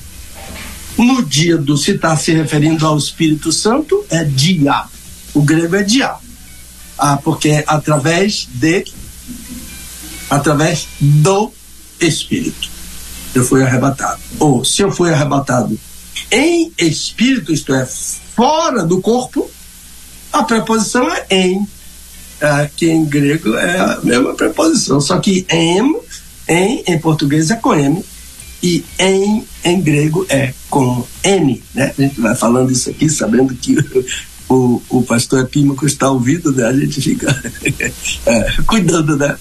No 0.97 1.23
dia 1.23 1.57
do, 1.57 1.78
se 1.78 1.91
está 1.91 2.17
se 2.17 2.34
referindo 2.34 2.86
ao 2.86 2.97
Espírito 2.97 3.51
Santo, 3.51 4.03
é 4.09 4.23
dia. 4.23 4.86
O 5.34 5.41
grego 5.41 5.75
é 5.75 5.84
dia. 5.84 6.15
Ah, 6.97 7.17
porque 7.17 7.49
é 7.49 7.63
através 7.67 8.47
de 8.51 8.84
através 10.30 10.88
do 10.99 11.51
Espírito. 11.99 12.76
Eu 13.34 13.43
fui 13.43 13.63
arrebatado. 13.63 14.19
Ou 14.39 14.63
se 14.63 14.82
eu 14.82 14.91
fui 14.91 15.11
arrebatado 15.11 15.78
em 16.32 16.71
espírito, 16.78 17.53
isto 17.53 17.73
é, 17.73 17.86
fora 17.86 18.84
do 18.84 18.99
corpo, 19.01 19.49
a 20.32 20.43
preposição 20.43 21.09
é 21.11 21.25
em, 21.30 21.67
é, 22.41 22.69
que 22.75 22.89
em 22.89 23.05
grego 23.05 23.55
é 23.55 23.80
a 23.80 23.99
mesma 24.03 24.34
preposição, 24.34 24.99
só 24.99 25.19
que 25.19 25.45
em, 25.49 25.99
em, 26.47 26.84
em 26.86 26.99
português 26.99 27.49
é 27.51 27.55
com 27.55 27.73
M, 27.73 28.03
e 28.61 28.84
em, 28.97 29.45
em 29.63 29.82
grego 29.82 30.25
é 30.30 30.53
com 30.69 31.05
N, 31.23 31.63
né? 31.75 31.93
A 31.97 32.01
gente 32.01 32.19
vai 32.19 32.36
falando 32.36 32.71
isso 32.71 32.89
aqui, 32.89 33.07
sabendo 33.07 33.53
que 33.53 33.78
o, 34.49 34.82
o 34.89 35.03
pastor 35.03 35.41
Epímaco 35.41 35.86
está 35.86 36.09
ouvindo, 36.09 36.51
né? 36.51 36.65
A 36.65 36.73
gente 36.73 36.99
fica 36.99 37.28
é, 38.25 38.51
cuidando, 38.65 39.15
né? 39.15 39.38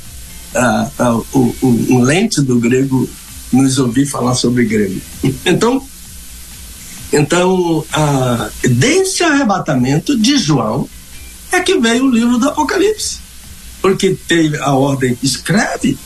a, 0.57 0.91
a, 0.99 1.14
o, 1.14 1.55
o, 1.91 2.03
lente 2.03 2.41
do 2.41 2.59
grego 2.59 3.09
nos 3.53 3.78
ouvir 3.78 4.07
falar 4.07 4.34
sobre 4.34 4.64
grego. 4.64 5.01
Então, 5.44 5.86
então 7.12 7.84
a, 7.92 8.51
desse 8.62 9.22
arrebatamento 9.22 10.18
de 10.18 10.36
João 10.36 10.88
é 11.53 11.61
que 11.61 11.78
veio 11.78 12.07
o 12.07 12.11
livro 12.11 12.38
do 12.38 12.49
Apocalipse. 12.49 13.18
Porque 13.80 14.16
teve 14.26 14.59
a 14.59 14.72
ordem, 14.72 15.16
escreve 15.22 15.97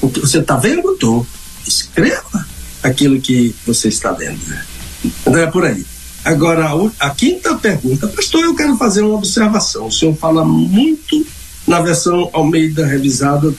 o 0.00 0.08
que 0.08 0.20
você 0.20 0.38
está 0.38 0.56
vendo, 0.56 0.96
tô. 0.96 1.24
escreva 1.66 2.46
aquilo 2.82 3.20
que 3.20 3.54
você 3.66 3.88
está 3.88 4.12
vendo. 4.12 4.40
Né? 4.46 4.64
Então 5.04 5.36
é 5.36 5.46
por 5.46 5.64
aí. 5.64 5.84
Agora, 6.24 6.66
a, 6.66 7.06
a 7.06 7.10
quinta 7.10 7.54
pergunta, 7.54 8.08
pastor, 8.08 8.44
eu 8.44 8.54
quero 8.54 8.76
fazer 8.76 9.02
uma 9.02 9.14
observação. 9.14 9.86
O 9.86 9.92
senhor 9.92 10.16
fala 10.16 10.44
muito 10.44 11.26
na 11.66 11.80
versão 11.80 12.28
Almeida 12.32 12.86
revisada 12.86 13.54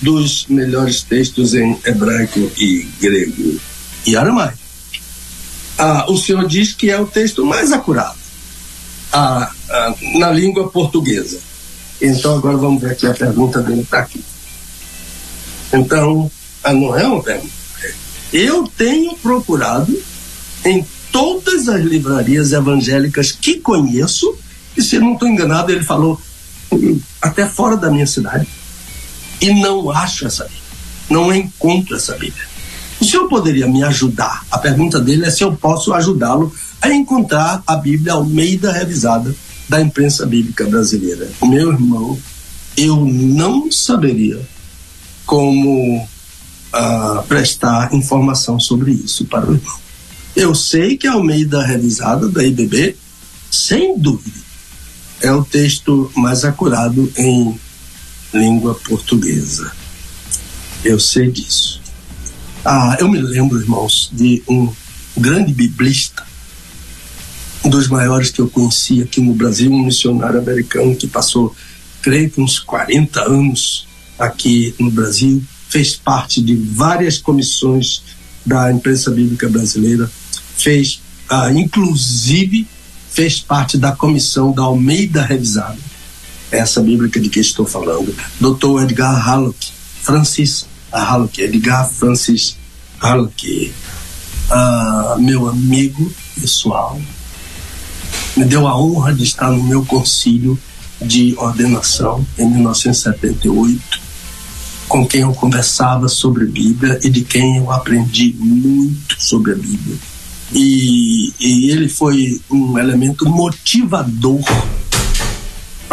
dos 0.00 0.46
melhores 0.48 1.02
textos 1.02 1.54
em 1.54 1.78
hebraico 1.84 2.50
e 2.58 2.88
grego 3.00 3.60
e 4.06 4.16
aramaico. 4.16 4.58
Ah, 5.78 6.06
o 6.08 6.16
senhor 6.16 6.46
diz 6.46 6.72
que 6.72 6.90
é 6.90 7.00
o 7.00 7.06
texto 7.06 7.44
mais 7.44 7.72
acurado 7.72 8.18
ah, 9.12 9.50
ah, 9.70 9.94
na 10.18 10.30
língua 10.30 10.68
portuguesa. 10.68 11.38
Então, 12.00 12.36
agora 12.36 12.56
vamos 12.56 12.82
ver 12.82 12.92
aqui 12.92 13.06
a 13.06 13.14
pergunta 13.14 13.60
dele 13.62 13.80
está 13.80 14.00
aqui. 14.00 14.24
Então, 15.72 16.30
ah, 16.62 16.72
não 16.72 16.96
é 16.96 17.06
uma 17.06 17.22
pergunta. 17.22 17.52
Eu 18.32 18.66
tenho 18.76 19.16
procurado 19.16 19.96
em 20.64 20.84
todas 21.12 21.68
as 21.68 21.80
livrarias 21.80 22.52
evangélicas 22.52 23.30
que 23.30 23.60
conheço, 23.60 24.36
e 24.76 24.82
se 24.82 24.98
não 24.98 25.14
estou 25.14 25.28
enganado, 25.28 25.70
ele 25.70 25.84
falou 25.84 26.20
hum, 26.72 26.98
até 27.22 27.46
fora 27.46 27.76
da 27.76 27.90
minha 27.90 28.06
cidade, 28.06 28.48
e 29.44 29.52
não 29.52 29.90
acho 29.90 30.26
essa 30.26 30.44
Bíblia. 30.44 30.62
Não 31.10 31.34
encontro 31.34 31.94
essa 31.94 32.14
Bíblia. 32.14 32.44
O 32.98 33.04
senhor 33.04 33.28
poderia 33.28 33.66
me 33.66 33.84
ajudar? 33.84 34.42
A 34.50 34.56
pergunta 34.56 34.98
dele 34.98 35.26
é 35.26 35.30
se 35.30 35.44
eu 35.44 35.54
posso 35.54 35.92
ajudá-lo 35.92 36.50
a 36.80 36.90
encontrar 36.90 37.62
a 37.66 37.76
Bíblia 37.76 38.14
Almeida 38.14 38.72
revisada 38.72 39.34
da 39.68 39.82
imprensa 39.82 40.24
bíblica 40.24 40.64
brasileira. 40.64 41.30
Meu 41.42 41.72
irmão, 41.72 42.18
eu 42.74 43.04
não 43.04 43.70
saberia 43.70 44.40
como 45.26 45.98
uh, 45.98 47.22
prestar 47.28 47.92
informação 47.92 48.58
sobre 48.58 48.92
isso 48.92 49.26
para 49.26 49.50
o 49.50 49.54
irmão. 49.54 49.78
Eu 50.34 50.54
sei 50.54 50.96
que 50.96 51.06
a 51.06 51.12
Almeida 51.12 51.62
revisada 51.62 52.30
da 52.30 52.42
IBB, 52.42 52.96
sem 53.50 53.98
dúvida, 53.98 54.38
é 55.20 55.30
o 55.30 55.44
texto 55.44 56.10
mais 56.16 56.44
acurado 56.44 57.12
em 57.16 57.58
língua 58.34 58.74
portuguesa. 58.74 59.72
Eu 60.84 60.98
sei 60.98 61.30
disso. 61.30 61.80
Ah, 62.64 62.96
eu 62.98 63.08
me 63.08 63.20
lembro, 63.20 63.60
irmãos, 63.60 64.10
de 64.12 64.42
um 64.48 64.70
grande 65.16 65.52
biblista, 65.52 66.26
um 67.64 67.70
dos 67.70 67.88
maiores 67.88 68.30
que 68.30 68.40
eu 68.40 68.48
conheci 68.48 69.00
aqui 69.00 69.20
no 69.20 69.34
Brasil, 69.34 69.70
um 69.70 69.84
missionário 69.84 70.38
americano 70.38 70.96
que 70.96 71.06
passou, 71.06 71.54
creio 72.02 72.28
que 72.28 72.40
uns 72.40 72.58
40 72.58 73.22
anos 73.22 73.86
aqui 74.18 74.74
no 74.78 74.90
Brasil, 74.90 75.42
fez 75.68 75.94
parte 75.94 76.42
de 76.42 76.54
várias 76.54 77.18
comissões 77.18 78.02
da 78.44 78.70
imprensa 78.70 79.10
bíblica 79.10 79.48
brasileira, 79.48 80.10
fez, 80.56 81.00
ah, 81.28 81.50
inclusive, 81.52 82.66
fez 83.10 83.40
parte 83.40 83.78
da 83.78 83.92
comissão 83.92 84.52
da 84.52 84.62
Almeida 84.62 85.22
Revisada 85.22 85.93
essa 86.50 86.80
Bíblia 86.80 87.10
de 87.10 87.28
que 87.28 87.40
estou 87.40 87.66
falando. 87.66 88.14
Dr. 88.40 88.82
Edgar 88.82 89.14
Hallock, 89.14 89.72
Francis 90.02 90.66
Hallock, 90.92 91.40
Edgar 91.40 91.88
Francis 91.88 92.56
Hallock, 93.00 93.72
uh, 94.50 95.20
meu 95.20 95.48
amigo 95.48 96.12
pessoal, 96.40 97.00
me 98.36 98.44
deu 98.44 98.66
a 98.66 98.78
honra 98.78 99.12
de 99.12 99.24
estar 99.24 99.50
no 99.50 99.62
meu 99.62 99.84
concílio 99.84 100.58
de 101.00 101.34
ordenação 101.36 102.26
em 102.38 102.48
1978, 102.48 104.00
com 104.88 105.06
quem 105.06 105.22
eu 105.22 105.32
conversava 105.32 106.08
sobre 106.08 106.46
Bíblia 106.46 106.98
e 107.02 107.10
de 107.10 107.22
quem 107.22 107.58
eu 107.58 107.70
aprendi 107.70 108.34
muito 108.38 109.16
sobre 109.18 109.52
a 109.52 109.56
Bíblia. 109.56 109.96
E, 110.52 111.32
e 111.40 111.70
ele 111.70 111.88
foi 111.88 112.40
um 112.50 112.78
elemento 112.78 113.28
motivador 113.28 114.40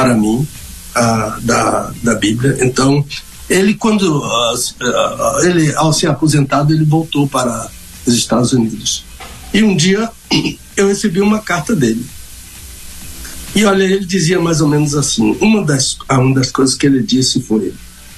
para 0.04 0.16
mim 0.16 0.48
uh, 0.96 1.42
da, 1.42 1.92
da 2.02 2.16
Bíblia. 2.16 2.58
Então, 2.62 3.06
ele 3.50 3.74
quando 3.74 4.20
uh, 4.20 5.46
ele 5.46 5.74
ao 5.76 5.92
ser 5.94 6.08
aposentado 6.08 6.74
ele 6.74 6.86
voltou 6.86 7.28
para 7.28 7.70
os 8.06 8.14
Estados 8.14 8.54
Unidos. 8.54 9.04
E 9.54 9.64
um 9.64 9.76
dia 9.76 10.10
eu 10.76 10.88
recebi 10.88 11.22
uma 11.22 11.40
carta 11.40 11.76
dele. 11.76 12.06
E 13.54 13.66
olha, 13.66 13.84
ele 13.84 14.06
dizia 14.06 14.40
mais 14.40 14.62
ou 14.62 14.68
menos 14.68 14.96
assim: 14.96 15.38
uma 15.42 15.64
das, 15.64 15.98
uma 16.10 16.34
das 16.36 16.52
coisas 16.52 16.76
que 16.76 16.86
ele 16.86 17.04
disse 17.04 17.42
foi: 17.42 17.74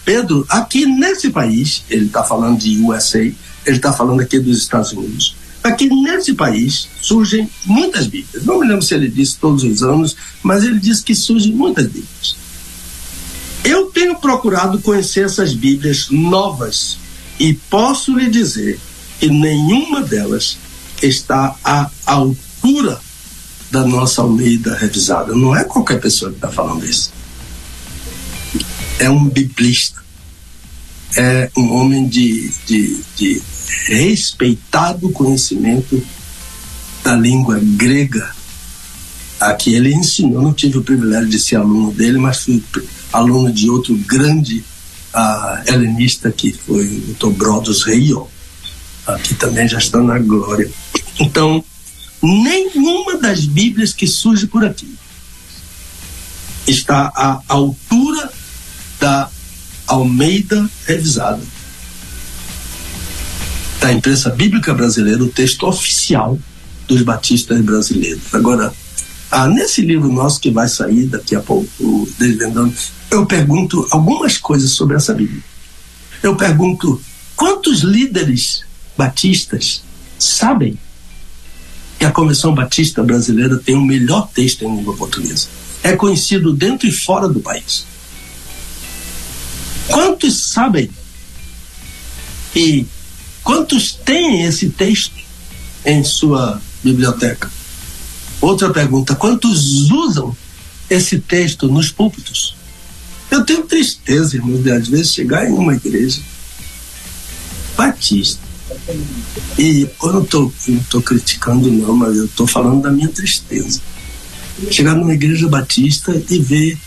Pedro, 0.05 0.45
aqui 0.47 0.86
nesse 0.86 1.31
país, 1.31 1.84
ele 1.89 2.05
está 2.05 2.23
falando 2.23 2.59
de 2.59 2.77
USA, 2.81 3.19
ele 3.19 3.36
está 3.65 3.91
falando 3.91 4.21
aqui 4.21 4.39
dos 4.39 4.57
Estados 4.59 4.91
Unidos. 4.91 5.36
Aqui 5.64 5.88
nesse 5.88 6.34
país 6.34 6.89
surgem 7.01 7.49
muitas 7.66 8.07
Bíblias. 8.07 8.43
Não 8.43 8.59
me 8.59 8.68
lembro 8.68 8.82
se 8.82 8.93
ele 8.93 9.07
disse 9.07 9.38
todos 9.38 9.64
os 9.64 9.82
anos, 9.82 10.16
mas 10.43 10.64
ele 10.64 10.78
disse 10.78 11.01
que 11.01 11.16
surgem 11.16 11.53
muitas 11.53 11.86
Bíblias. 11.86 12.36
Eu 13.64 13.86
tenho 13.86 14.16
procurado 14.16 14.80
conhecer 14.80 15.24
essas 15.24 15.53
Bíblias 15.53 16.09
novas 16.09 16.97
e 17.39 17.53
posso 17.53 18.18
lhe 18.18 18.30
dizer 18.30 18.78
que 19.20 19.30
nenhuma 19.30 20.01
delas 20.01 20.57
está 21.01 21.55
à 21.64 21.89
altura 22.05 22.99
da 23.72 23.86
nossa 23.88 24.22
Almeida 24.22 24.76
revisada. 24.76 25.34
Não 25.34 25.55
é 25.55 25.64
qualquer 25.64 25.99
pessoa 25.99 26.30
que 26.30 26.38
está 26.38 26.49
falando 26.49 26.86
isso. 26.86 27.11
É 28.99 29.09
um 29.09 29.30
biblista. 29.30 30.03
É 31.16 31.49
um 31.57 31.74
homem 31.74 32.07
de, 32.07 32.51
de, 32.66 33.03
de 33.16 33.41
respeitado 33.88 35.09
conhecimento 35.11 36.01
da 37.03 37.16
língua 37.16 37.59
grega 37.61 38.34
a 39.39 39.53
que 39.53 39.74
ele 39.74 39.93
ensinou. 39.93 40.41
Não 40.41 40.53
tive 40.53 40.78
o 40.78 40.84
privilégio 40.84 41.30
de 41.30 41.39
ser 41.39 41.57
aluno 41.57 41.91
dele, 41.91 42.18
mas 42.18 42.43
fui 42.43 42.64
aluno 43.11 43.51
de 43.51 43.70
outro 43.70 43.95
grande 43.95 44.64
uh, 45.14 45.72
helenista 45.72 46.32
que 46.32 46.51
foi 46.51 46.86
o 46.86 47.14
Dr. 47.14 47.30
Brodos 47.32 47.84
Reio. 47.84 48.28
aqui 49.05 49.36
também 49.36 49.68
já 49.68 49.78
está 49.78 49.99
na 49.99 50.18
glória. 50.18 50.70
Então, 51.20 51.64
nenhuma 52.22 53.18
das 53.18 53.45
Bíblias 53.45 53.93
que 53.93 54.07
surge 54.07 54.47
por 54.47 54.64
aqui 54.66 54.95
está 56.66 57.11
à 57.14 57.41
altura 57.47 58.32
da 58.99 59.30
Almeida 59.88 60.69
revisada. 60.86 61.41
Da 63.79 63.91
imprensa 63.91 64.29
bíblica 64.29 64.73
brasileira, 64.73 65.23
o 65.23 65.29
texto 65.29 65.67
oficial 65.67 66.39
dos 66.88 67.01
batistas 67.01 67.59
brasileiros. 67.61 68.21
Agora, 68.34 68.73
ah, 69.29 69.47
nesse 69.47 69.81
livro 69.81 70.11
nosso 70.11 70.39
que 70.39 70.51
vai 70.51 70.67
sair 70.67 71.07
daqui 71.07 71.36
a 71.36 71.39
pouco, 71.39 72.07
Desvendando, 72.19 72.73
eu 73.09 73.25
pergunto 73.25 73.88
algumas 73.91 74.38
coisas 74.38 74.71
sobre 74.71 74.95
essa 74.95 75.13
Bíblia. 75.13 75.43
Eu 76.21 76.36
pergunto 76.36 77.01
quantos 77.36 77.81
líderes 77.81 78.63
batistas 78.97 79.84
sabem 80.17 80.77
que 81.99 82.05
a 82.05 82.11
Convenção 82.11 82.53
Batista 82.53 83.03
Brasileira 83.03 83.57
tem 83.57 83.75
o 83.75 83.81
melhor 83.81 84.29
texto 84.34 84.63
em 84.63 84.77
língua 84.77 84.95
portuguesa. 84.95 85.47
É 85.81 85.95
conhecido 85.95 86.53
dentro 86.53 86.88
e 86.88 86.91
fora 86.91 87.27
do 87.27 87.39
país. 87.39 87.86
Quantos 89.88 90.49
sabem 90.49 90.89
e 92.55 92.86
quantos 93.43 93.93
têm 93.93 94.43
esse 94.43 94.69
texto 94.69 95.15
em 95.86 96.03
sua 96.03 96.61
biblioteca? 96.84 97.51
Outra 98.39 98.69
pergunta: 98.69 99.15
quantos 99.15 99.89
usam 99.91 100.36
esse 100.89 101.19
texto 101.19 101.67
nos 101.67 101.89
púlpitos? 101.91 102.55
Eu 103.31 103.43
tenho 103.43 103.63
tristeza, 103.63 104.36
irmãos, 104.36 104.61
de 104.61 104.71
às 104.71 104.88
vezes 104.88 105.13
chegar 105.13 105.49
em 105.49 105.53
uma 105.53 105.73
igreja 105.75 106.21
batista. 107.75 108.41
E 109.57 109.88
eu 110.01 110.13
não 110.13 110.23
estou 110.23 111.01
criticando, 111.01 111.71
não, 111.71 111.95
mas 111.95 112.17
eu 112.17 112.25
estou 112.25 112.45
falando 112.45 112.84
da 112.84 112.91
minha 112.91 113.07
tristeza. 113.07 113.81
Chegar 114.69 114.95
numa 114.95 115.13
igreja 115.13 115.47
batista 115.47 116.21
e 116.29 116.38
ver 116.38 116.77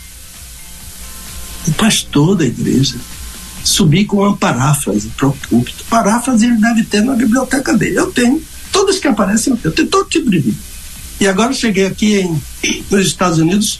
o 1.67 1.71
pastor 1.73 2.35
da 2.35 2.45
igreja 2.45 2.95
subir 3.63 4.05
com 4.05 4.17
uma 4.17 4.35
paráfrase 4.35 5.09
para 5.09 5.27
o 5.27 5.33
púlpito. 5.33 5.83
Paráfrase 5.89 6.45
ele 6.45 6.57
deve 6.57 6.83
ter 6.83 7.01
na 7.01 7.13
biblioteca 7.13 7.77
dele. 7.77 7.99
Eu 7.99 8.11
tenho. 8.11 8.41
Todas 8.71 8.99
que 8.99 9.07
aparecem 9.07 9.53
eu 9.53 9.57
tenho. 9.57 9.71
Eu 9.71 9.75
tenho 9.75 9.87
todo 9.89 10.09
tipo 10.09 10.29
de 10.29 10.39
livro. 10.39 10.59
E 11.19 11.27
agora 11.27 11.51
cheguei 11.53 11.85
aqui 11.85 12.15
em, 12.15 12.41
nos 12.89 13.05
Estados 13.05 13.39
Unidos 13.39 13.79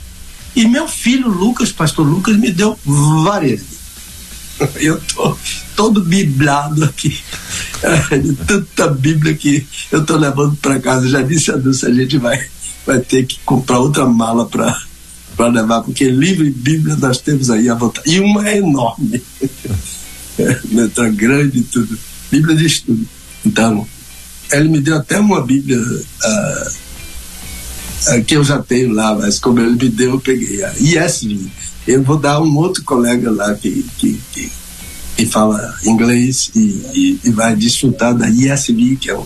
e 0.56 0.68
meu 0.68 0.88
filho 0.88 1.30
Lucas, 1.30 1.72
pastor 1.72 2.06
Lucas, 2.06 2.36
me 2.36 2.52
deu 2.52 2.78
várias. 2.84 3.62
Eu 4.78 5.00
tô 5.14 5.38
todo 5.76 6.04
biblado 6.04 6.84
aqui. 6.84 7.16
De 8.24 8.34
tanta 8.34 8.88
Bíblia 8.88 9.36
que 9.36 9.68
eu 9.92 10.04
tô 10.04 10.18
levando 10.18 10.56
para 10.56 10.80
casa. 10.80 11.08
Já 11.08 11.22
disse 11.22 11.52
a 11.52 11.56
Dulce, 11.56 11.86
a 11.86 11.94
gente 11.94 12.18
vai, 12.18 12.44
vai 12.84 13.00
ter 13.00 13.28
que 13.28 13.38
comprar 13.46 13.78
outra 13.78 14.08
mala 14.08 14.48
para 14.48 14.76
para 15.38 15.50
levar, 15.50 15.84
porque 15.84 16.10
livro 16.10 16.44
e 16.44 16.50
Bíblia 16.50 16.96
nós 16.96 17.20
temos 17.20 17.52
aí 17.52 17.70
à 17.70 17.76
vontade. 17.76 18.10
E 18.12 18.20
uma 18.20 18.50
é 18.50 18.58
enorme. 18.58 19.22
Letra 20.74 21.10
grande 21.10 21.60
e 21.60 21.64
tudo. 21.64 21.98
Bíblia 22.32 22.56
de 22.56 22.66
estudo. 22.66 23.08
Então, 23.46 23.88
ele 24.52 24.68
me 24.68 24.82
deu 24.82 24.98
até 24.98 25.20
uma 25.20 25.46
Bíblia 25.46 25.80
uh, 25.80 26.70
uh, 28.18 28.24
que 28.26 28.36
eu 28.36 28.44
já 28.44 28.60
tenho 28.60 28.92
lá, 28.94 29.16
mas 29.16 29.40
como 29.40 29.60
ele 29.60 29.76
me 29.76 29.90
deu, 29.90 30.14
eu 30.14 30.20
peguei 30.20 30.64
a 30.64 30.74
ESV. 30.74 31.48
Eu 31.88 32.04
vou 32.04 32.18
dar 32.18 32.42
um 32.42 32.58
outro 32.58 32.84
colega 32.84 33.30
lá 33.32 33.54
que, 33.54 33.86
que, 33.98 34.20
que, 34.34 34.52
que 35.16 35.26
fala 35.28 35.78
inglês 35.86 36.50
e, 36.56 36.60
e, 36.94 37.20
e, 37.24 37.30
vai 37.30 37.56
desfrutar 37.56 38.16
da 38.16 38.28
ESV, 38.28 38.98
que 39.00 39.12
é 39.12 39.18
um, 39.18 39.26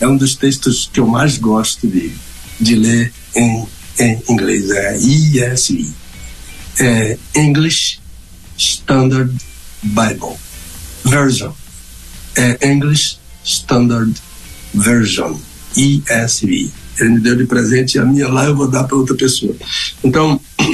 é 0.00 0.08
um 0.08 0.16
dos 0.16 0.34
textos 0.34 0.90
que 0.92 0.98
eu 0.98 1.06
mais 1.06 1.38
gosto 1.38 1.86
de, 1.86 2.12
de 2.60 2.74
ler 2.74 3.12
em 3.34 3.66
em 3.98 4.22
inglês, 4.28 4.70
é 4.70 4.96
ESV, 4.96 5.92
é 6.80 7.18
English 7.34 8.00
Standard 8.56 9.34
Bible. 9.82 10.36
Version, 11.04 11.52
é 12.36 12.70
English 12.70 13.18
Standard 13.44 14.14
Version, 14.72 15.36
ESV. 15.76 16.70
Ele 16.98 17.08
me 17.10 17.20
deu 17.20 17.36
de 17.36 17.44
presente 17.46 17.98
a 17.98 18.04
minha 18.04 18.28
lá 18.28 18.44
eu 18.44 18.54
vou 18.54 18.70
dar 18.70 18.84
para 18.84 18.96
outra 18.96 19.14
pessoa. 19.16 19.54
Então, 20.04 20.40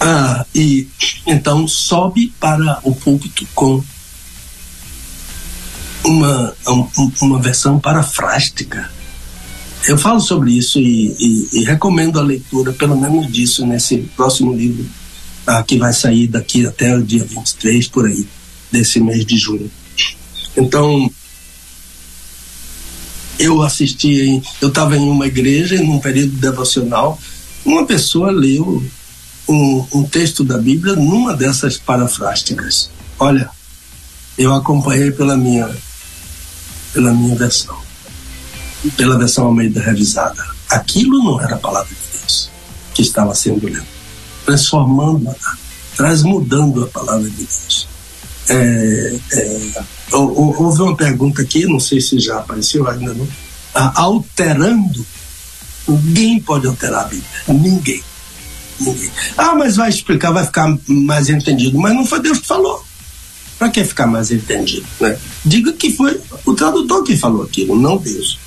ah, 0.00 0.46
e 0.54 0.88
então 1.26 1.68
sobe 1.68 2.32
para 2.40 2.80
o 2.82 2.94
púlpito 2.94 3.46
com 3.54 3.82
uma, 6.04 6.54
uma 7.20 7.38
versão 7.40 7.78
parafrástica 7.78 8.90
eu 9.86 9.96
falo 9.96 10.20
sobre 10.20 10.52
isso 10.52 10.78
e, 10.78 11.14
e, 11.18 11.48
e, 11.52 11.64
recomendo 11.64 12.18
a 12.18 12.22
leitura, 12.22 12.72
pelo 12.72 12.96
menos 12.96 13.30
disso, 13.30 13.66
nesse 13.66 13.98
próximo 14.16 14.52
livro, 14.52 14.84
ah, 15.46 15.62
que 15.62 15.78
vai 15.78 15.92
sair 15.92 16.26
daqui 16.26 16.66
até 16.66 16.94
o 16.96 17.02
dia 17.02 17.24
23, 17.24 17.88
por 17.88 18.06
aí, 18.06 18.26
desse 18.70 19.00
mês 19.00 19.24
de 19.24 19.38
junho. 19.38 19.70
Então, 20.56 21.10
eu 23.38 23.62
assisti, 23.62 24.20
em, 24.20 24.42
eu 24.60 24.68
estava 24.68 24.96
em 24.96 25.08
uma 25.08 25.26
igreja, 25.26 25.76
em 25.76 25.88
um 25.88 26.00
período 26.00 26.32
devocional, 26.32 27.18
uma 27.64 27.86
pessoa 27.86 28.30
leu 28.30 28.84
um, 29.48 29.86
um 29.94 30.02
texto 30.02 30.42
da 30.42 30.58
Bíblia 30.58 30.96
numa 30.96 31.34
dessas 31.34 31.78
parafrásticas. 31.78 32.90
Olha, 33.18 33.48
eu 34.36 34.52
acompanhei 34.54 35.10
pela 35.12 35.36
minha, 35.36 35.70
pela 36.92 37.14
minha 37.14 37.36
versão 37.36 37.87
pela 38.96 39.18
versão 39.18 39.46
Almeida 39.46 39.80
revisada. 39.80 40.44
Aquilo 40.68 41.18
não 41.24 41.40
era 41.40 41.54
a 41.54 41.58
palavra 41.58 41.88
de 41.88 42.18
Deus 42.18 42.50
que 42.94 43.02
estava 43.02 43.34
sendo 43.34 43.66
lida, 43.68 43.86
transformando, 44.44 45.34
transmudando 45.96 46.84
a 46.84 46.88
palavra 46.88 47.28
de 47.28 47.36
Deus. 47.36 47.88
É, 48.48 49.18
é, 49.32 49.84
houve 50.12 50.82
uma 50.82 50.96
pergunta 50.96 51.42
aqui, 51.42 51.66
não 51.66 51.78
sei 51.78 52.00
se 52.00 52.18
já 52.18 52.38
apareceu 52.38 52.88
ainda 52.88 53.14
não. 53.14 53.28
Alterando, 53.74 55.04
ninguém 55.86 56.40
pode 56.40 56.66
alterar 56.66 57.04
a 57.04 57.08
Bíblia, 57.08 57.28
ninguém. 57.48 58.02
Ninguém. 58.80 59.10
Ah, 59.36 59.54
mas 59.54 59.76
vai 59.76 59.88
explicar, 59.88 60.30
vai 60.30 60.44
ficar 60.44 60.76
mais 60.86 61.28
entendido. 61.28 61.78
Mas 61.78 61.94
não 61.94 62.06
foi 62.06 62.20
Deus 62.20 62.38
que 62.38 62.46
falou. 62.46 62.84
Para 63.58 63.70
que 63.70 63.84
ficar 63.84 64.06
mais 64.06 64.30
entendido? 64.30 64.86
Né? 65.00 65.18
Diga 65.44 65.72
que 65.72 65.92
foi 65.92 66.20
o 66.44 66.54
tradutor 66.54 67.02
que 67.02 67.16
falou 67.16 67.42
aquilo, 67.42 67.78
não 67.78 67.96
Deus. 67.96 68.38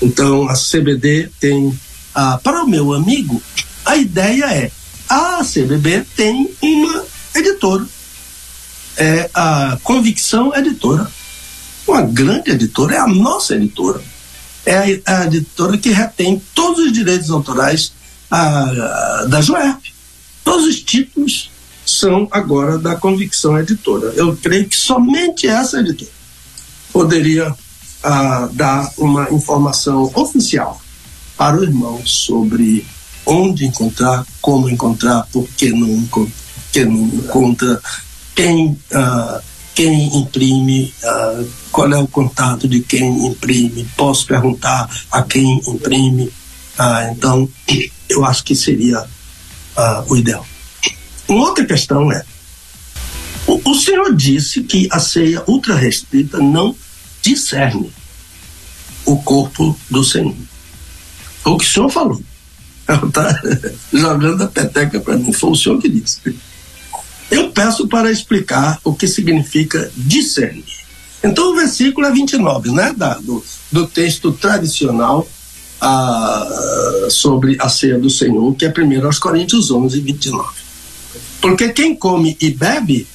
Então, 0.00 0.48
a 0.48 0.54
CBD 0.54 1.30
tem. 1.40 1.78
Ah, 2.14 2.38
para 2.42 2.62
o 2.62 2.68
meu 2.68 2.92
amigo, 2.92 3.42
a 3.84 3.96
ideia 3.96 4.44
é: 4.46 4.70
a 5.08 5.42
CBB 5.44 6.04
tem 6.16 6.50
uma 6.62 7.04
editora. 7.34 7.86
É 8.96 9.28
a 9.34 9.78
Convicção 9.82 10.54
Editora. 10.54 11.10
Uma 11.86 12.02
grande 12.02 12.50
editora, 12.50 12.94
é 12.94 12.98
a 12.98 13.06
nossa 13.06 13.54
editora. 13.54 14.00
É 14.64 15.00
a, 15.04 15.20
a 15.20 15.26
editora 15.26 15.76
que 15.76 15.90
retém 15.90 16.40
todos 16.54 16.86
os 16.86 16.92
direitos 16.92 17.30
autorais 17.30 17.92
a, 18.30 19.26
da 19.28 19.40
Joerp. 19.40 19.82
Todos 20.42 20.66
os 20.66 20.80
títulos 20.80 21.50
são 21.84 22.28
agora 22.30 22.78
da 22.78 22.96
Convicção 22.96 23.58
Editora. 23.58 24.12
Eu 24.14 24.36
creio 24.36 24.68
que 24.68 24.76
somente 24.76 25.46
essa 25.46 25.80
editora 25.80 26.10
poderia 26.92 27.54
uh, 28.04 28.52
dar 28.52 28.92
uma 28.98 29.30
informação 29.30 30.10
oficial 30.14 30.80
para 31.36 31.58
o 31.58 31.64
irmão 31.64 32.00
sobre 32.04 32.86
onde 33.26 33.64
encontrar, 33.64 34.24
como 34.40 34.68
encontrar, 34.68 35.26
por 35.32 35.48
que 35.48 35.70
não, 35.70 36.08
que 36.72 36.84
não 36.84 37.06
encontra, 37.06 37.80
quem, 38.34 38.66
uh, 38.92 39.40
quem 39.74 40.16
imprime, 40.18 40.92
uh, 41.02 41.48
qual 41.70 41.92
é 41.92 41.98
o 41.98 42.06
contato 42.06 42.68
de 42.68 42.80
quem 42.80 43.26
imprime, 43.26 43.88
posso 43.96 44.26
perguntar 44.26 44.88
a 45.10 45.22
quem 45.22 45.60
imprime. 45.66 46.24
Uh, 46.78 47.12
então, 47.12 47.48
eu 48.08 48.24
acho 48.24 48.44
que 48.44 48.54
seria 48.54 49.04
o 50.08 50.16
ideal. 50.16 50.46
Uma 51.26 51.46
outra 51.46 51.64
questão 51.64 52.12
é: 52.12 52.24
o, 53.46 53.70
o 53.70 53.74
senhor 53.74 54.14
disse 54.14 54.62
que 54.62 54.88
a 54.92 55.00
ceia 55.00 55.42
ultra 55.48 55.74
restrita 55.74 56.38
não 56.38 56.76
discerne 57.24 57.90
o 59.06 59.16
corpo 59.16 59.78
do 59.88 60.04
Senhor. 60.04 60.36
O 61.44 61.56
que 61.56 61.64
o 61.64 61.68
senhor 61.68 61.90
falou. 61.90 62.22
Ela 62.86 63.06
está 63.06 63.42
jogando 63.92 64.44
a 64.44 64.46
peteca 64.46 65.00
para 65.00 65.16
mim. 65.16 65.32
Foi 65.32 65.50
o 65.50 65.54
senhor 65.54 65.80
que 65.80 65.88
disse. 65.88 66.20
Eu 67.30 67.50
peço 67.50 67.88
para 67.88 68.10
explicar 68.10 68.78
o 68.84 68.94
que 68.94 69.06
significa 69.06 69.90
discernir. 69.96 70.64
Então, 71.22 71.52
o 71.52 71.56
versículo 71.56 72.06
é 72.06 72.12
29, 72.12 72.70
né? 72.70 72.94
Da, 72.96 73.14
do, 73.14 73.42
do 73.72 73.86
texto 73.86 74.32
tradicional 74.32 75.26
ah, 75.80 77.06
sobre 77.08 77.56
a 77.58 77.68
ceia 77.68 77.98
do 77.98 78.10
Senhor, 78.10 78.54
que 78.54 78.66
é 78.66 78.72
1 78.72 79.06
aos 79.06 79.18
Coríntios 79.18 79.70
11, 79.70 80.00
29. 80.00 80.48
Porque 81.40 81.70
quem 81.70 81.94
come 81.94 82.36
e 82.40 82.50
bebe, 82.50 83.06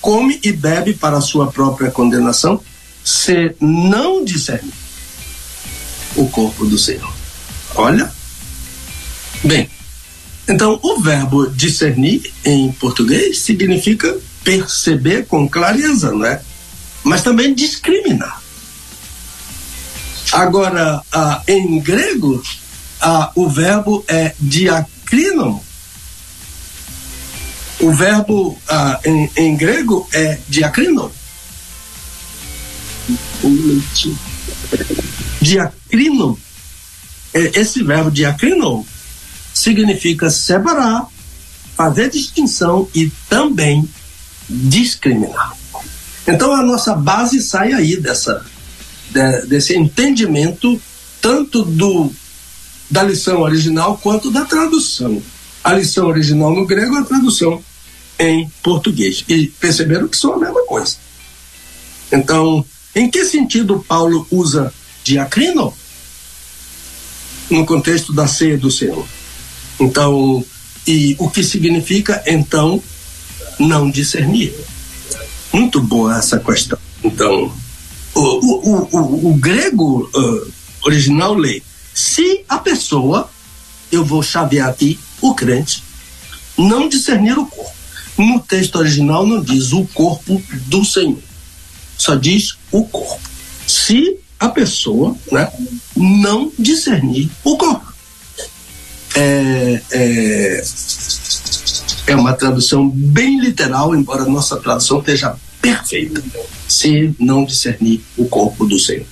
come 0.00 0.38
e 0.42 0.52
bebe 0.52 0.94
para 0.94 1.18
a 1.18 1.22
sua 1.22 1.48
própria 1.48 1.90
condenação, 1.90 2.60
se 3.08 3.54
não 3.58 4.22
discernir 4.22 4.74
o 6.14 6.28
corpo 6.28 6.66
do 6.66 6.76
Senhor. 6.76 7.10
Olha. 7.74 8.12
Bem, 9.42 9.70
então 10.46 10.78
o 10.82 11.00
verbo 11.00 11.46
discernir 11.48 12.30
em 12.44 12.70
português 12.72 13.38
significa 13.38 14.14
perceber 14.44 15.26
com 15.26 15.48
clareza, 15.48 16.12
não 16.12 16.26
é? 16.26 16.42
Mas 17.02 17.22
também 17.22 17.54
discriminar. 17.54 18.42
Agora, 20.30 21.00
ah, 21.10 21.42
em 21.48 21.80
grego, 21.80 22.42
ah, 23.00 23.32
o 23.34 23.48
verbo 23.48 24.04
é 24.06 24.34
diacrinon. 24.38 25.60
O 27.80 27.90
verbo 27.92 28.60
ah, 28.68 29.00
em, 29.04 29.30
em, 29.36 29.56
grego 29.56 30.06
é 30.12 30.38
diacrinon. 33.42 34.16
Diacrinon. 35.40 36.36
É, 37.34 37.60
esse 37.60 37.82
verbo 37.82 38.10
diacrinon 38.10 38.84
significa 39.52 40.30
separar, 40.30 41.06
fazer 41.76 42.10
distinção 42.10 42.88
e 42.94 43.10
também 43.28 43.88
discriminar. 44.48 45.56
Então 46.26 46.52
a 46.52 46.62
nossa 46.62 46.94
base 46.94 47.40
sai 47.40 47.72
aí 47.72 47.96
dessa 47.96 48.44
de, 49.10 49.46
desse 49.46 49.76
entendimento 49.76 50.80
tanto 51.20 51.64
do 51.64 52.12
da 52.90 53.02
lição 53.02 53.42
original 53.42 53.98
quanto 53.98 54.30
da 54.30 54.44
tradução. 54.44 55.22
A 55.62 55.74
lição 55.74 56.06
original 56.06 56.54
no 56.54 56.66
grego 56.66 56.96
a 56.96 57.04
tradução 57.04 57.62
em 58.18 58.50
português. 58.62 59.24
E 59.28 59.46
perceberam 59.46 60.08
que 60.08 60.16
são 60.16 60.34
a 60.34 60.38
mesma 60.38 60.64
coisa. 60.64 60.96
Então, 62.10 62.64
em 62.98 63.08
que 63.08 63.24
sentido 63.24 63.84
Paulo 63.86 64.26
usa 64.30 64.72
diacrino? 65.04 65.72
No 67.48 67.64
contexto 67.64 68.12
da 68.12 68.26
ceia 68.26 68.58
do 68.58 68.70
Senhor. 68.70 69.06
Então, 69.80 70.44
e 70.86 71.14
o 71.18 71.30
que 71.30 71.44
significa, 71.44 72.22
então, 72.26 72.82
não 73.58 73.90
discernir? 73.90 74.52
Muito 75.52 75.80
boa 75.80 76.18
essa 76.18 76.38
questão. 76.38 76.78
Então, 77.02 77.54
o, 78.14 78.20
o, 78.20 78.88
o, 78.90 79.30
o 79.30 79.34
grego 79.34 80.10
uh, 80.14 80.52
original 80.82 81.34
lê: 81.34 81.62
se 81.94 82.44
a 82.48 82.58
pessoa, 82.58 83.30
eu 83.92 84.04
vou 84.04 84.22
chavear 84.22 84.68
aqui, 84.68 84.98
o 85.20 85.34
crente, 85.34 85.84
não 86.56 86.88
discernir 86.88 87.38
o 87.38 87.46
corpo. 87.46 87.72
No 88.16 88.40
texto 88.40 88.76
original 88.76 89.24
não 89.24 89.40
diz 89.40 89.72
o 89.72 89.86
corpo 89.94 90.42
do 90.66 90.84
Senhor, 90.84 91.22
só 91.98 92.14
diz 92.14 92.56
o 92.70 92.84
corpo. 92.84 93.20
Se 93.66 94.18
a 94.38 94.48
pessoa 94.48 95.16
né, 95.30 95.50
não 95.96 96.52
discernir 96.58 97.30
o 97.44 97.56
corpo. 97.56 97.92
É, 99.14 99.82
é, 99.90 100.62
é 102.06 102.14
uma 102.14 102.32
tradução 102.34 102.88
bem 102.88 103.40
literal, 103.40 103.94
embora 103.94 104.22
a 104.22 104.28
nossa 104.28 104.56
tradução 104.56 105.00
esteja 105.00 105.34
perfeita, 105.60 106.22
se 106.68 107.14
não 107.18 107.44
discernir 107.44 108.00
o 108.16 108.26
corpo 108.26 108.64
do 108.64 108.78
Senhor. 108.78 109.06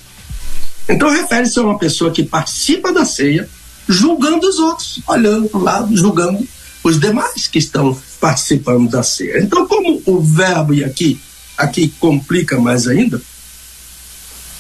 Então 0.88 1.10
refere-se 1.10 1.58
a 1.58 1.62
uma 1.62 1.78
pessoa 1.78 2.12
que 2.12 2.22
participa 2.22 2.92
da 2.92 3.04
ceia, 3.04 3.48
julgando 3.88 4.46
os 4.46 4.58
outros, 4.58 5.00
olhando 5.08 5.48
para 5.48 5.58
o 5.58 5.62
lado, 5.62 5.96
julgando 5.96 6.46
os 6.84 7.00
demais 7.00 7.48
que 7.48 7.58
estão 7.58 7.98
participando 8.20 8.88
da 8.88 9.02
ceia. 9.02 9.40
Então, 9.40 9.66
como 9.66 10.00
o 10.06 10.20
verbo, 10.20 10.72
aqui, 10.84 11.20
aqui 11.56 11.92
complica 11.98 12.60
mais 12.60 12.86
ainda, 12.86 13.20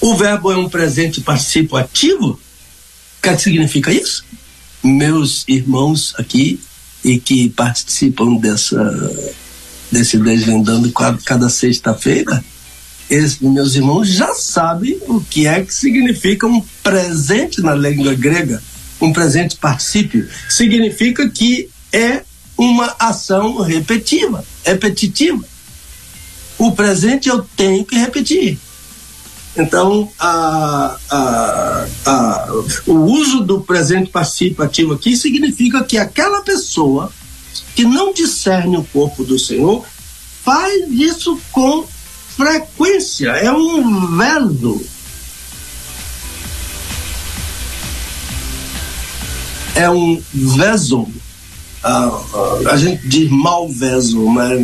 o 0.00 0.16
verbo 0.16 0.52
é 0.52 0.56
um 0.56 0.68
presente 0.68 1.20
participo 1.20 1.76
ativo, 1.76 2.30
o 2.30 2.40
que 3.22 3.38
significa 3.38 3.92
isso? 3.92 4.24
Meus 4.82 5.44
irmãos 5.48 6.14
aqui 6.16 6.60
e 7.02 7.18
que 7.18 7.48
participam 7.50 8.36
dessa 8.36 8.76
desse 9.90 10.18
Desvendando 10.18 10.92
cada 11.24 11.48
sexta-feira, 11.48 12.44
meus 13.40 13.74
irmãos 13.74 14.08
já 14.08 14.34
sabem 14.34 14.98
o 15.06 15.20
que 15.20 15.46
é 15.46 15.62
que 15.62 15.72
significa 15.72 16.46
um 16.46 16.60
presente 16.82 17.60
na 17.60 17.74
língua 17.74 18.14
grega, 18.14 18.60
um 19.00 19.12
presente 19.12 19.56
particípio. 19.56 20.28
Significa 20.48 21.28
que 21.28 21.68
é 21.92 22.22
uma 22.58 22.96
ação 22.98 23.60
repetitiva, 23.60 24.44
repetitiva. 24.64 25.44
O 26.58 26.72
presente 26.72 27.28
eu 27.28 27.46
tenho 27.56 27.84
que 27.84 27.96
repetir. 27.96 28.58
Então, 29.56 30.10
a, 30.18 30.96
a, 31.10 31.86
a, 32.04 32.52
o 32.86 32.92
uso 32.92 33.40
do 33.40 33.60
presente 33.60 34.10
participativo 34.10 34.92
aqui 34.92 35.16
significa 35.16 35.82
que 35.82 35.96
aquela 35.96 36.42
pessoa 36.42 37.10
que 37.76 37.84
não 37.84 38.12
discerne 38.12 38.76
o 38.78 38.84
corpo 38.84 39.22
do 39.22 39.38
Senhor, 39.38 39.84
faz 40.42 40.90
isso 40.90 41.38
com 41.52 41.86
frequência. 42.34 43.28
É 43.30 43.52
um 43.52 44.16
verbo. 44.16 44.82
É 49.74 49.90
um 49.90 50.22
veso. 50.32 51.06
Ah, 51.88 52.10
ah, 52.34 52.72
a 52.72 52.76
gente 52.76 53.06
diz 53.06 53.30
mal 53.30 53.68
veso, 53.68 54.26
mas 54.26 54.60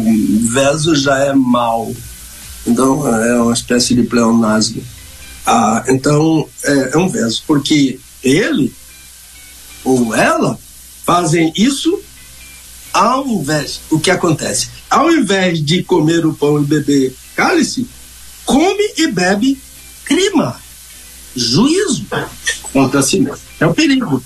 veso 0.51 0.93
já 0.97 1.19
é 1.21 1.33
mal. 1.33 1.95
Então 2.67 3.07
é 3.07 3.41
uma 3.41 3.53
espécie 3.53 3.95
de 3.95 4.03
pleonasmo. 4.03 4.83
Ah, 5.47 5.85
então 5.87 6.49
é, 6.65 6.91
é 6.95 6.99
um 6.99 7.09
verso, 7.09 7.45
porque 7.47 8.01
ele 8.25 8.75
ou 9.85 10.13
ela 10.13 10.59
fazem 11.05 11.53
isso 11.57 11.97
ao 12.93 13.25
invés, 13.27 13.81
o 13.89 14.01
que 14.01 14.11
acontece? 14.11 14.69
Ao 14.91 15.11
invés 15.11 15.65
de 15.65 15.85
comer 15.85 16.27
o 16.27 16.35
pão 16.35 16.61
e 16.61 16.65
beber 16.65 17.15
cálice, 17.37 17.87
come 18.45 18.95
e 18.99 19.07
bebe 19.07 19.61
crima, 20.05 20.61
juízo 21.37 22.05
contra 22.73 23.01
si 23.01 23.21
mesmo. 23.21 23.39
É 23.61 23.67
o 23.67 23.73
perigo. 23.73 24.23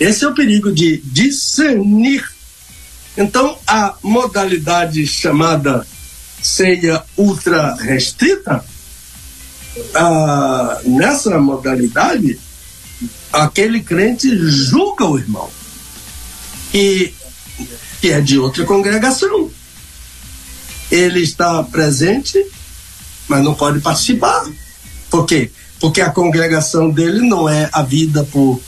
Esse 0.00 0.24
é 0.24 0.28
o 0.28 0.34
perigo 0.34 0.72
de 0.72 0.96
discernir. 1.04 2.26
Então, 3.18 3.58
a 3.66 3.96
modalidade 4.02 5.06
chamada 5.06 5.86
ceia 6.42 7.04
ultra 7.18 7.74
restrita, 7.74 8.64
ah, 9.94 10.80
nessa 10.86 11.38
modalidade, 11.38 12.40
aquele 13.30 13.80
crente 13.80 14.34
julga 14.48 15.04
o 15.04 15.18
irmão. 15.18 15.50
E 16.72 17.12
que 18.00 18.10
é 18.10 18.22
de 18.22 18.38
outra 18.38 18.64
congregação. 18.64 19.50
Ele 20.90 21.20
está 21.20 21.62
presente, 21.62 22.42
mas 23.28 23.44
não 23.44 23.54
pode 23.54 23.80
participar. 23.80 24.50
Por 25.10 25.26
quê? 25.26 25.50
Porque 25.78 26.00
a 26.00 26.10
congregação 26.10 26.90
dele 26.90 27.20
não 27.20 27.46
é 27.46 27.68
a 27.70 27.82
vida 27.82 28.24
por 28.24 28.60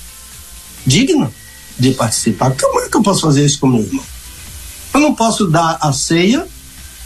digna 0.87 1.31
de 1.79 1.93
participar. 1.93 2.53
Como 2.53 2.81
é 2.81 2.89
que 2.89 2.97
eu 2.97 3.03
posso 3.03 3.23
fazer 3.23 3.45
isso 3.45 3.59
com 3.59 3.67
meu 3.67 3.83
irmão? 3.83 4.05
Eu 4.95 5.01
não 5.01 5.15
posso 5.15 5.47
dar 5.47 5.79
a 5.81 5.93
ceia 5.93 6.47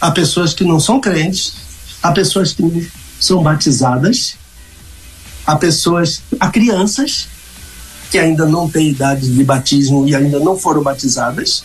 a 0.00 0.10
pessoas 0.10 0.52
que 0.52 0.64
não 0.64 0.78
são 0.78 1.00
crentes, 1.00 1.54
a 2.02 2.12
pessoas 2.12 2.52
que 2.52 2.90
são 3.18 3.42
batizadas, 3.42 4.36
a 5.46 5.56
pessoas, 5.56 6.22
a 6.38 6.50
crianças 6.50 7.28
que 8.10 8.18
ainda 8.18 8.44
não 8.46 8.68
têm 8.68 8.90
idade 8.90 9.32
de 9.32 9.44
batismo 9.44 10.06
e 10.06 10.14
ainda 10.14 10.38
não 10.38 10.58
foram 10.58 10.82
batizadas 10.82 11.64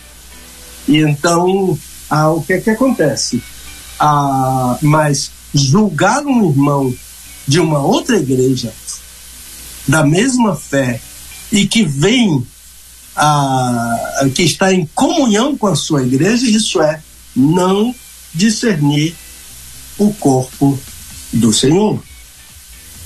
e 0.86 0.98
então, 0.98 1.78
ah, 2.10 2.30
o 2.30 2.42
que 2.42 2.54
é 2.54 2.60
que 2.60 2.70
acontece? 2.70 3.42
Ah, 3.98 4.76
mas 4.82 5.30
julgar 5.54 6.24
um 6.24 6.50
irmão 6.50 6.94
de 7.46 7.60
uma 7.60 7.80
outra 7.80 8.16
igreja, 8.16 8.72
da 9.86 10.04
mesma 10.04 10.56
fé, 10.56 11.00
e 11.52 11.66
que 11.66 11.84
vem, 11.84 12.44
ah, 13.14 14.26
que 14.34 14.42
está 14.42 14.72
em 14.72 14.88
comunhão 14.94 15.56
com 15.56 15.66
a 15.66 15.76
sua 15.76 16.02
igreja, 16.02 16.46
isso 16.46 16.80
é 16.80 17.00
não 17.36 17.94
discernir 18.34 19.14
o 19.98 20.12
corpo 20.14 20.78
do 21.32 21.52
Senhor. 21.52 22.02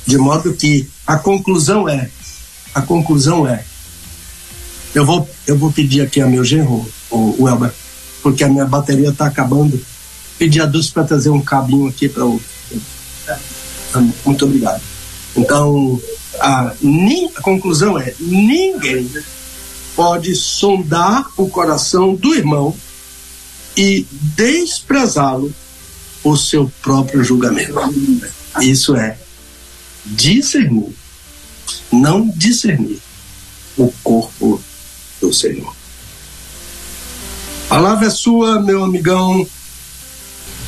De 0.06 0.16
modo 0.16 0.54
que 0.54 0.88
a 1.04 1.18
conclusão 1.18 1.88
é, 1.88 2.08
a 2.72 2.80
conclusão 2.80 3.46
é, 3.46 3.64
eu 4.94 5.04
vou, 5.04 5.28
eu 5.46 5.58
vou 5.58 5.72
pedir 5.72 6.00
aqui 6.00 6.20
a 6.20 6.26
meu 6.26 6.44
genro, 6.44 6.88
o, 7.10 7.42
o 7.42 7.48
Elber, 7.48 7.72
porque 8.22 8.44
a 8.44 8.48
minha 8.48 8.64
bateria 8.64 9.10
está 9.10 9.26
acabando. 9.26 9.80
Pedir 10.38 10.60
a 10.60 10.66
Dulce 10.66 10.92
para 10.92 11.04
trazer 11.04 11.30
um 11.30 11.40
cabinho 11.40 11.88
aqui 11.88 12.08
para 12.08 12.24
o. 12.24 12.40
Muito 14.24 14.44
obrigado. 14.44 14.82
Então, 15.34 16.00
a, 16.40 16.74
conclusão 17.42 17.98
é: 17.98 18.14
ninguém 18.18 19.10
pode 19.94 20.34
sondar 20.34 21.26
o 21.36 21.48
coração 21.48 22.14
do 22.14 22.34
irmão 22.34 22.76
e 23.76 24.06
desprezá-lo 24.10 25.52
por 26.22 26.38
seu 26.38 26.70
próprio 26.82 27.22
julgamento. 27.22 27.74
Isso 28.60 28.96
é 28.96 29.18
discernir, 30.04 30.94
não 31.92 32.28
discernir 32.28 33.00
o 33.76 33.92
corpo 34.02 34.60
do 35.20 35.32
Senhor. 35.32 35.74
A 37.66 37.68
palavra 37.68 38.06
é 38.06 38.10
sua, 38.10 38.60
meu 38.60 38.84
amigão. 38.84 39.46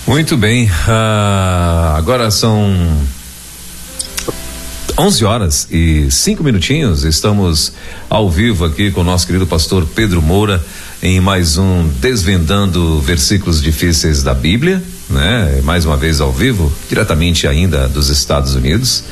Muito 0.07 0.37
bem. 0.37 0.67
Uh, 0.67 1.97
agora 1.97 2.31
são 2.31 2.67
11 4.99 5.25
horas 5.25 5.69
e 5.71 6.11
cinco 6.11 6.43
minutinhos. 6.43 7.05
Estamos 7.05 7.73
ao 8.11 8.29
vivo 8.29 8.65
aqui 8.65 8.91
com 8.91 9.03
o 9.03 9.05
nosso 9.05 9.25
querido 9.29 9.47
pastor 9.47 9.87
Pedro 9.95 10.21
Moura 10.21 10.61
em 11.01 11.21
mais 11.21 11.57
um 11.57 11.89
Desvendando 12.01 13.01
Versículos 13.01 13.63
Difíceis 13.63 14.25
da 14.25 14.35
Bíblia, 14.35 14.83
né? 15.09 15.61
Mais 15.63 15.85
uma 15.85 15.97
vez 15.97 16.21
ao 16.21 16.33
vivo, 16.33 16.73
diretamente 16.89 17.47
ainda 17.47 17.87
dos 17.87 18.09
Estados 18.09 18.57
Unidos. 18.57 19.05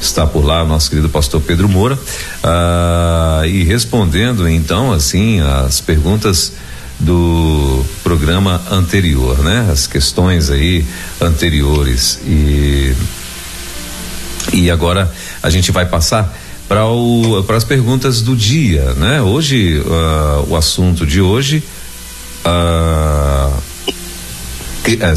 Está 0.00 0.26
por 0.26 0.42
lá 0.42 0.62
o 0.62 0.66
nosso 0.66 0.88
querido 0.88 1.10
pastor 1.10 1.42
Pedro 1.42 1.68
Moura 1.68 1.98
ah, 2.42 3.42
e 3.44 3.62
respondendo 3.62 4.48
então 4.48 4.90
assim 4.90 5.40
as 5.40 5.82
perguntas 5.82 6.54
do 6.98 7.84
programa 8.02 8.62
anterior, 8.70 9.38
né? 9.40 9.68
As 9.70 9.86
questões 9.86 10.48
aí 10.48 10.82
anteriores 11.20 12.20
e 12.24 12.94
e 14.52 14.70
agora 14.70 15.10
a 15.42 15.50
gente 15.50 15.70
vai 15.70 15.86
passar 15.86 16.36
para 16.68 17.56
as 17.56 17.64
perguntas 17.64 18.20
do 18.20 18.34
dia, 18.34 18.94
né? 18.94 19.22
Hoje 19.22 19.78
uh, 19.80 20.48
o 20.48 20.56
assunto 20.56 21.06
de 21.06 21.20
hoje 21.20 21.62
uh, 22.44 23.62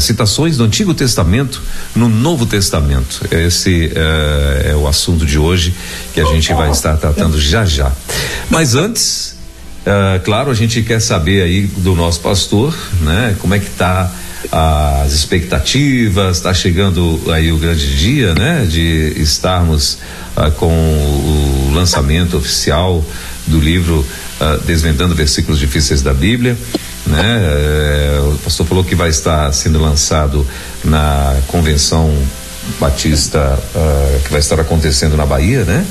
citações 0.00 0.56
do 0.56 0.64
Antigo 0.64 0.92
Testamento 0.94 1.62
no 1.94 2.08
Novo 2.08 2.46
Testamento. 2.46 3.26
Esse 3.30 3.86
uh, 3.86 4.68
é 4.68 4.74
o 4.76 4.86
assunto 4.86 5.24
de 5.26 5.38
hoje 5.38 5.74
que 6.12 6.20
a 6.20 6.24
gente 6.24 6.52
vai 6.52 6.70
estar 6.70 6.96
tratando 6.96 7.40
já 7.40 7.64
já. 7.64 7.92
Mas 8.48 8.74
antes, 8.74 9.36
uh, 9.86 10.20
claro, 10.24 10.50
a 10.50 10.54
gente 10.54 10.82
quer 10.82 11.00
saber 11.00 11.42
aí 11.42 11.62
do 11.62 11.94
nosso 11.94 12.20
pastor, 12.20 12.76
né? 13.00 13.36
Como 13.40 13.54
é 13.54 13.58
que 13.58 13.66
está 13.68 14.12
as 14.50 15.12
expectativas, 15.12 16.38
está 16.38 16.54
chegando 16.54 17.20
aí 17.30 17.52
o 17.52 17.58
grande 17.58 17.96
dia, 17.96 18.34
né? 18.34 18.66
De 18.68 19.14
estarmos 19.16 19.98
ah, 20.36 20.50
com 20.50 20.72
o 20.72 21.72
lançamento 21.74 22.36
oficial 22.36 23.04
do 23.46 23.60
livro 23.60 24.04
ah, 24.40 24.58
Desvendando 24.64 25.14
Versículos 25.14 25.58
Difíceis 25.58 26.02
da 26.02 26.14
Bíblia. 26.14 26.56
Né? 27.06 27.42
Eh, 27.42 28.20
o 28.34 28.38
pastor 28.38 28.66
falou 28.66 28.84
que 28.84 28.94
vai 28.94 29.08
estar 29.08 29.52
sendo 29.52 29.80
lançado 29.80 30.46
na 30.84 31.36
convenção 31.48 32.14
batista 32.78 33.58
ah, 33.74 34.18
que 34.24 34.30
vai 34.30 34.40
estar 34.40 34.60
acontecendo 34.60 35.16
na 35.16 35.26
Bahia, 35.26 35.64
né? 35.64 35.84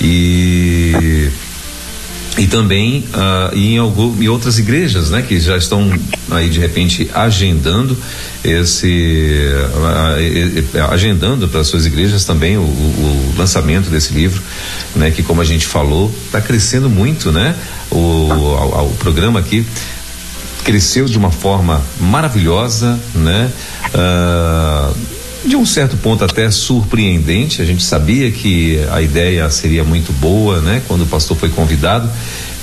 E 0.00 1.30
e 2.38 2.46
também 2.46 3.04
uh, 3.12 3.56
em, 3.56 3.76
algum, 3.76 4.22
em 4.22 4.28
outras 4.28 4.58
igrejas, 4.58 5.10
né, 5.10 5.22
que 5.22 5.38
já 5.38 5.56
estão 5.56 5.92
aí 6.30 6.48
de 6.48 6.58
repente 6.58 7.10
agendando 7.12 7.96
esse 8.42 9.50
uh, 9.76 10.90
agendando 10.90 11.46
para 11.46 11.62
suas 11.62 11.84
igrejas 11.84 12.24
também 12.24 12.56
o, 12.56 12.62
o, 12.62 13.34
lançamento 13.36 13.90
desse 13.90 14.14
livro, 14.14 14.42
né, 14.96 15.10
que 15.10 15.22
como 15.22 15.40
a 15.40 15.44
gente 15.44 15.66
falou 15.66 16.12
está 16.26 16.40
crescendo 16.40 16.88
muito, 16.88 17.30
né, 17.30 17.54
o, 17.90 17.96
o, 17.96 18.90
o, 18.90 18.96
programa 18.98 19.40
aqui 19.40 19.66
cresceu 20.64 21.04
de 21.06 21.18
uma 21.18 21.30
forma 21.30 21.82
maravilhosa, 22.00 22.98
né. 23.14 23.50
Uh, 23.94 25.11
de 25.44 25.56
um 25.56 25.66
certo 25.66 25.96
ponto 25.96 26.24
até 26.24 26.50
surpreendente. 26.50 27.60
A 27.60 27.64
gente 27.64 27.82
sabia 27.82 28.30
que 28.30 28.78
a 28.90 29.02
ideia 29.02 29.48
seria 29.50 29.82
muito 29.84 30.12
boa, 30.12 30.60
né? 30.60 30.82
Quando 30.86 31.02
o 31.02 31.06
pastor 31.06 31.36
foi 31.36 31.48
convidado 31.48 32.08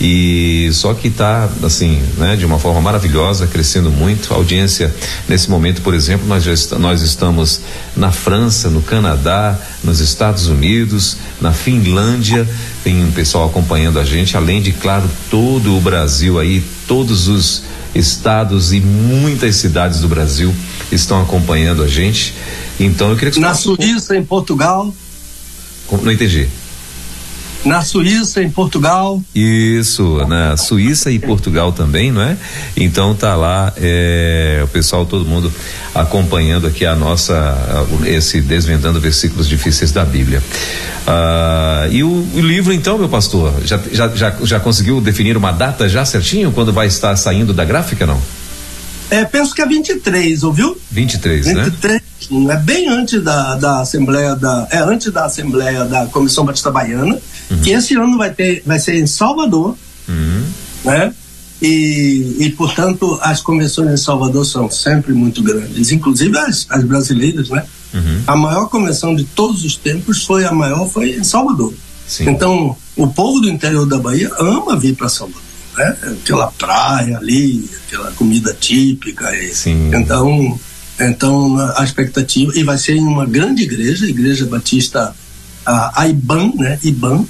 e 0.02 0.70
só 0.72 0.94
que 0.94 1.10
está 1.10 1.50
assim, 1.62 2.02
né? 2.18 2.36
De 2.38 2.46
uma 2.46 2.58
forma 2.58 2.80
maravilhosa, 2.80 3.48
crescendo 3.48 3.92
muito. 3.92 4.34
A 4.34 4.38
audiência 4.38 4.94
nesse 5.28 5.50
momento, 5.50 5.82
por 5.82 5.94
exemplo, 5.94 6.26
nós 6.28 6.44
já 6.44 6.54
est 6.54 6.72
nós 6.74 7.02
estamos 7.02 7.60
na 7.98 8.12
França, 8.12 8.70
no 8.70 8.82
Canadá, 8.82 9.60
nos 9.84 10.00
Estados 10.00 10.48
Unidos, 10.48 11.18
na 11.42 11.52
Finlândia. 11.52 12.48
Tem 12.84 13.04
um 13.04 13.12
pessoal 13.12 13.48
acompanhando 13.48 14.00
a 14.00 14.04
gente, 14.04 14.36
além 14.36 14.62
de 14.62 14.72
claro 14.72 15.10
todo 15.30 15.76
o 15.76 15.82
Brasil 15.82 16.40
aí, 16.40 16.64
todos 16.88 17.28
os 17.28 17.64
estados 17.94 18.72
e 18.72 18.80
muitas 18.80 19.56
cidades 19.56 20.00
do 20.00 20.08
Brasil 20.08 20.54
estão 20.92 21.22
acompanhando 21.22 21.84
a 21.84 21.88
gente. 21.88 22.34
Então 22.80 23.10
eu 23.10 23.16
queria 23.16 23.32
que 23.32 23.40
Na 23.40 23.54
Suíça, 23.54 24.16
em 24.16 24.24
Portugal. 24.24 24.94
Não 25.92 26.12
entendi. 26.12 26.48
Na 27.66 27.82
Suíça, 27.82 28.42
em 28.42 28.50
Portugal. 28.50 29.22
Isso, 29.36 30.26
na 30.28 30.56
Suíça 30.56 31.12
e 31.12 31.20
Portugal 31.20 31.74
também, 31.74 32.12
não 32.12 32.22
é? 32.22 32.38
Então 32.76 33.14
tá 33.14 33.36
lá 33.36 33.74
é, 33.78 34.62
o 34.64 34.68
pessoal, 34.68 35.06
todo 35.06 35.26
mundo 35.26 35.52
acompanhando 35.94 36.68
aqui 36.68 36.86
a 36.86 36.96
nossa, 36.96 37.58
esse 38.06 38.40
desvendando 38.40 39.00
versículos 39.00 39.48
difíceis 39.48 39.92
da 39.92 40.06
Bíblia. 40.06 40.42
Ah, 41.06 41.88
e 41.92 42.04
o, 42.04 42.10
o, 42.10 42.40
livro 42.40 42.72
então, 42.72 42.98
meu 42.98 43.10
pastor, 43.10 43.54
já, 43.66 43.80
já, 43.92 44.08
já, 44.10 44.36
já 44.44 44.60
conseguiu 44.60 45.02
definir 45.02 45.36
uma 45.36 45.52
data 45.52 45.90
já 45.90 46.06
certinho 46.06 46.52
quando 46.52 46.72
vai 46.72 46.88
estar 46.88 47.16
saindo 47.16 47.54
da 47.54 47.66
gráfica, 47.66 48.06
não? 48.06 48.20
É, 49.10 49.26
penso 49.26 49.56
que 49.56 49.62
é 49.62 49.66
23, 49.66 50.44
ouviu? 50.44 50.80
23, 50.92 51.48
23 51.48 52.02
né? 52.30 52.54
É 52.54 52.58
bem 52.58 52.88
antes 52.88 53.24
da, 53.24 53.56
da 53.56 53.82
Assembleia 53.82 54.36
da. 54.36 54.68
É 54.70 54.78
antes 54.78 55.12
da 55.12 55.26
Assembleia 55.26 55.84
da 55.86 56.06
Comissão 56.06 56.46
Batista 56.46 56.70
Baiana, 56.70 57.20
uhum. 57.50 57.62
que 57.62 57.72
esse 57.72 57.96
ano 57.96 58.18
vai 58.18 58.34
ter, 58.34 58.64
vai 58.66 58.80
ser 58.80 58.96
em 58.96 59.08
Salvador. 59.08 59.76
Uhum. 60.08 60.44
Né? 60.86 61.14
E, 61.62 62.38
e, 62.40 62.50
portanto, 62.52 63.20
as 63.22 63.42
convenções 63.42 63.92
em 63.92 63.98
Salvador 63.98 64.46
são 64.46 64.72
sempre 64.72 65.12
muito 65.14 65.44
grandes, 65.44 65.92
inclusive 65.92 66.38
as, 66.38 66.66
as 66.70 66.84
brasileiras, 66.86 67.50
né? 67.50 67.66
Uhum. 67.94 68.22
A 68.26 68.36
maior 68.36 68.70
convenção 68.70 69.14
de 69.14 69.26
todos 69.26 69.66
os 69.66 69.76
tempos 69.76 70.24
foi 70.24 70.46
a 70.46 70.54
maior, 70.54 70.90
foi 70.90 71.18
em 71.18 71.24
Salvador. 71.24 71.74
Sim. 72.08 72.30
Então, 72.30 72.78
o 72.96 73.08
povo 73.08 73.42
do 73.42 73.50
interior 73.50 73.86
da 73.86 73.98
Bahia 73.98 74.32
ama 74.40 74.78
vir 74.78 74.96
para 74.96 75.10
Salvador 75.10 75.50
né? 75.80 75.98
Aquela 76.22 76.48
praia 76.52 77.18
ali, 77.18 77.70
aquela 77.88 78.12
comida 78.12 78.56
típica. 78.60 79.34
E, 79.36 79.54
Sim. 79.54 79.92
Então, 79.94 80.60
então 81.00 81.58
a 81.78 81.84
expectativa 81.84 82.52
e 82.56 82.64
vai 82.64 82.78
ser 82.78 82.96
em 82.96 83.08
uma 83.08 83.26
grande 83.26 83.64
igreja, 83.64 84.06
Igreja 84.06 84.46
Batista 84.46 85.16
a, 85.66 86.02
a 86.02 86.08
IBAN, 86.08 86.52
né? 86.56 86.80
IBAN, 86.84 87.26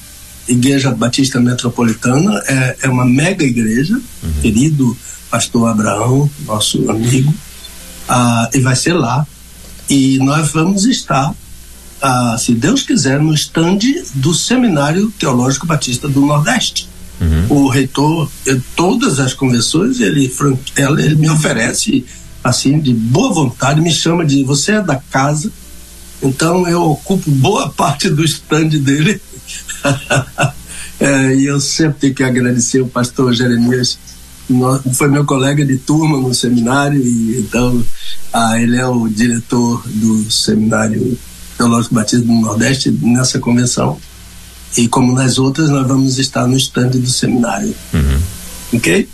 Igreja 0.50 0.92
Batista 0.92 1.40
Metropolitana 1.40 2.42
é, 2.48 2.78
é 2.84 2.90
uma 2.90 3.06
mega 3.06 3.44
igreja, 3.44 3.94
uhum. 3.94 4.34
querido 4.42 4.98
Pastor 5.30 5.70
Abraão, 5.70 6.30
nosso 6.46 6.90
amigo, 6.90 7.34
ah, 8.08 8.50
e 8.54 8.60
vai 8.60 8.76
ser 8.76 8.94
lá. 8.94 9.26
E 9.90 10.18
nós 10.20 10.52
vamos 10.52 10.86
estar, 10.86 11.34
ah, 12.02 12.36
se 12.40 12.54
Deus 12.54 12.82
quiser, 12.82 13.20
no 13.20 13.34
estande 13.34 14.04
do 14.16 14.34
Seminário 14.34 15.12
Teológico 15.12 15.68
Batista 15.68 16.08
do 16.08 16.22
Nordeste. 16.22 16.90
Uhum. 17.22 17.46
O 17.50 17.68
reitor, 17.68 18.30
todas 18.76 19.20
as 19.20 19.34
convenções, 19.34 20.00
ele, 20.00 20.32
ele 20.98 21.16
me 21.16 21.30
oferece, 21.30 22.06
assim, 22.44 22.80
de 22.80 22.94
boa 22.94 23.34
vontade, 23.34 23.82
me 23.82 23.92
chama 23.92 24.26
de 24.26 24.44
você 24.44 24.74
é 24.74 24.82
da 24.82 24.96
casa, 24.96 25.52
então 26.22 26.68
eu 26.68 26.82
ocupo 26.84 27.30
boa 27.30 27.70
parte 27.74 28.10
do 28.10 28.24
stand 28.24 28.70
dele. 28.70 29.22
é, 31.00 31.36
e 31.36 31.46
eu 31.46 31.60
sempre 31.60 32.00
tenho 32.00 32.16
que 32.16 32.24
agradecer 32.24 32.82
o 32.82 32.88
pastor 32.88 33.34
Jeremias, 33.34 33.98
foi 34.94 35.08
meu 35.08 35.26
colega 35.26 35.66
de 35.66 35.78
turma 35.78 36.18
no 36.18 36.34
seminário, 36.34 37.02
e 37.02 37.40
então 37.40 37.84
ah, 38.34 38.60
ele 38.60 38.78
é 38.78 38.86
o 38.86 39.08
diretor 39.08 39.84
do 39.88 40.30
Seminário 40.32 41.18
Teológico 41.58 41.96
Batista 41.96 42.26
do 42.26 42.34
Nordeste 42.34 42.92
nessa 43.02 43.40
convenção. 43.40 44.00
E 44.78 44.88
como 44.88 45.14
nas 45.14 45.40
outras, 45.40 45.70
nós 45.70 45.88
vamos 45.88 46.20
estar 46.20 46.48
no 46.48 46.56
stand 46.56 46.90
do 46.90 47.10
seminário. 47.10 47.74
Uhum. 47.94 48.20
Ok? 48.74 49.10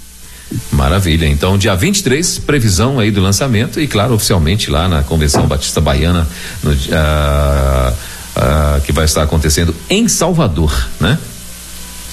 Maravilha. 0.72 1.28
Então, 1.28 1.58
dia 1.58 1.76
23, 1.76 2.40
previsão 2.40 3.00
aí 3.00 3.10
do 3.10 3.22
lançamento 3.22 3.80
e, 3.80 3.88
claro, 3.88 4.14
oficialmente 4.14 4.70
lá 4.70 4.88
na 4.88 5.02
Convenção 5.02 5.48
Batista 5.48 5.82
Baiana, 5.82 6.28
no, 6.62 6.72
uh, 6.72 7.96
uh, 8.36 8.82
que 8.82 8.92
vai 8.92 9.06
estar 9.06 9.24
acontecendo 9.24 9.76
em 9.90 10.08
Salvador, 10.08 10.90
né? 11.00 11.18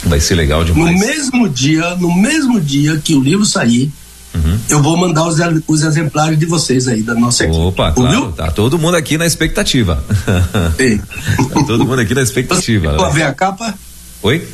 Vai 0.04 0.20
ser 0.20 0.34
legal 0.34 0.64
demais. 0.64 0.98
No 0.98 1.06
mesmo 1.06 1.48
dia, 1.48 1.94
no 1.96 2.14
mesmo 2.14 2.60
dia 2.60 2.98
que 2.98 3.14
o 3.14 3.22
livro 3.22 3.44
sair, 3.44 3.92
Uhum. 4.34 4.58
Eu 4.70 4.82
vou 4.82 4.96
mandar 4.96 5.26
os, 5.26 5.36
os, 5.66 5.82
exemplares 5.82 6.38
de 6.38 6.46
vocês 6.46 6.88
aí, 6.88 7.02
da 7.02 7.14
nossa 7.14 7.44
equipe. 7.44 7.58
Opa, 7.58 7.92
claro, 7.92 8.32
tá 8.32 8.50
todo 8.50 8.78
mundo 8.78 8.96
aqui 8.96 9.18
na 9.18 9.26
expectativa. 9.26 10.02
Tá 11.52 11.64
todo 11.66 11.84
mundo 11.84 12.00
aqui 12.00 12.14
na 12.14 12.22
expectativa. 12.22 12.96
Você 12.96 13.12
ver 13.12 13.24
a 13.24 13.34
capa? 13.34 13.74
Oi? 14.22 14.46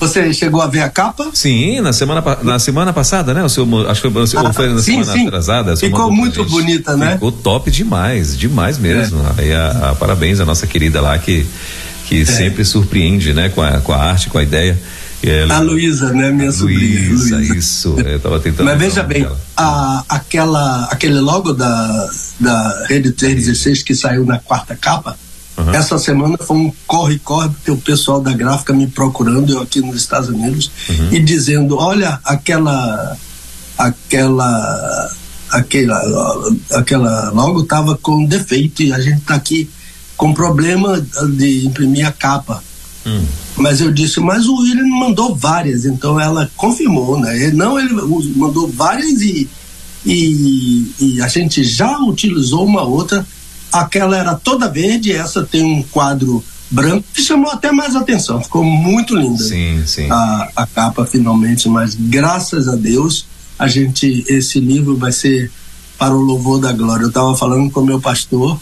Você 0.00 0.32
chegou 0.34 0.60
a 0.60 0.66
ver 0.66 0.80
a 0.80 0.88
capa? 0.88 1.30
Sim, 1.32 1.80
na 1.80 1.92
semana, 1.92 2.22
na 2.42 2.58
semana 2.58 2.92
passada, 2.92 3.32
né? 3.32 3.42
O 3.42 3.48
seu, 3.48 3.64
acho 3.88 4.02
que 4.02 4.10
foi, 4.10 4.22
ah, 4.22 4.52
foi 4.52 4.68
na 4.68 4.78
sim, 4.78 5.02
semana 5.02 5.12
sim. 5.12 5.26
atrasada. 5.26 5.76
Ficou 5.76 6.10
muito 6.10 6.44
bonita, 6.44 6.96
né? 6.96 7.12
Ficou 7.12 7.32
top 7.32 7.70
demais, 7.70 8.36
demais 8.36 8.78
mesmo. 8.78 9.20
É. 9.38 9.42
Aí 9.42 9.52
a, 9.52 9.90
a, 9.90 9.94
parabéns 9.94 10.40
à 10.40 10.44
nossa 10.44 10.66
querida 10.66 11.00
lá 11.00 11.16
que, 11.18 11.46
que 12.06 12.22
é. 12.22 12.24
sempre 12.24 12.64
surpreende, 12.64 13.32
né? 13.32 13.48
Com 13.48 13.62
a, 13.62 13.80
com 13.80 13.92
a 13.92 13.96
arte, 13.96 14.28
com 14.28 14.38
a 14.38 14.42
ideia. 14.42 14.78
Ela, 15.22 15.56
a 15.56 15.60
Luísa, 15.60 16.12
né? 16.12 16.30
Minha 16.30 16.52
sobrinha. 16.52 17.08
Luísa, 17.08 17.42
isso. 17.42 17.96
Eu 17.98 18.20
tava 18.20 18.40
tentando. 18.40 18.66
Mas 18.66 18.78
veja 18.78 19.02
bem, 19.02 19.26
a, 19.56 20.04
aquela, 20.08 20.84
aquele 20.90 21.18
logo 21.18 21.52
da, 21.52 22.10
da 22.38 22.86
Rede 22.88 23.12
316 23.12 23.82
que 23.82 23.94
saiu 23.94 24.26
na 24.26 24.38
quarta 24.38 24.76
capa, 24.76 25.16
Uhum. 25.56 25.72
Essa 25.72 25.98
semana 25.98 26.36
foi 26.38 26.56
um 26.56 26.72
corre-corre, 26.86 27.48
porque 27.48 27.70
o 27.70 27.76
pessoal 27.76 28.20
da 28.20 28.32
gráfica 28.32 28.72
me 28.72 28.86
procurando, 28.86 29.52
eu 29.52 29.60
aqui 29.60 29.80
nos 29.80 29.96
Estados 29.96 30.28
Unidos, 30.28 30.70
uhum. 30.88 31.12
e 31.12 31.20
dizendo: 31.20 31.76
olha, 31.76 32.20
aquela. 32.24 33.16
aquela. 33.78 35.10
aquela, 35.50 36.52
aquela 36.72 37.30
logo 37.30 37.62
estava 37.62 37.96
com 37.96 38.24
defeito 38.24 38.82
e 38.82 38.92
a 38.92 39.00
gente 39.00 39.18
está 39.18 39.34
aqui 39.34 39.70
com 40.16 40.34
problema 40.34 41.00
de 41.36 41.66
imprimir 41.66 42.06
a 42.06 42.12
capa. 42.12 42.62
Uhum. 43.06 43.26
Mas 43.56 43.80
eu 43.80 43.92
disse, 43.92 44.18
mas 44.18 44.46
o 44.46 44.56
William 44.56 44.86
mandou 44.86 45.34
várias, 45.34 45.84
então 45.84 46.18
ela 46.18 46.50
confirmou, 46.56 47.20
né? 47.20 47.36
Ele, 47.36 47.56
não, 47.56 47.78
ele 47.78 47.94
mandou 48.34 48.66
várias 48.68 49.20
e, 49.20 49.48
e, 50.04 50.94
e 50.98 51.22
a 51.22 51.28
gente 51.28 51.62
já 51.62 51.98
utilizou 52.00 52.64
uma 52.64 52.82
outra 52.82 53.24
aquela 53.80 54.16
era 54.16 54.34
toda 54.34 54.68
verde, 54.68 55.12
essa 55.12 55.42
tem 55.42 55.64
um 55.64 55.82
quadro 55.82 56.42
branco 56.70 57.04
que 57.12 57.22
chamou 57.22 57.50
até 57.50 57.72
mais 57.72 57.96
atenção, 57.96 58.42
ficou 58.42 58.64
muito 58.64 59.16
linda. 59.16 59.42
Sim, 59.42 59.82
sim. 59.84 60.10
A, 60.10 60.48
a 60.56 60.66
capa 60.66 61.04
finalmente, 61.04 61.68
mas 61.68 61.94
graças 61.94 62.68
a 62.68 62.76
Deus 62.76 63.26
a 63.58 63.68
gente 63.68 64.24
esse 64.28 64.60
livro 64.60 64.96
vai 64.96 65.12
ser 65.12 65.50
para 65.98 66.14
o 66.14 66.20
louvor 66.20 66.60
da 66.60 66.72
glória. 66.72 67.04
Eu 67.04 67.08
estava 67.08 67.36
falando 67.36 67.70
com 67.70 67.82
meu 67.82 68.00
pastor, 68.00 68.58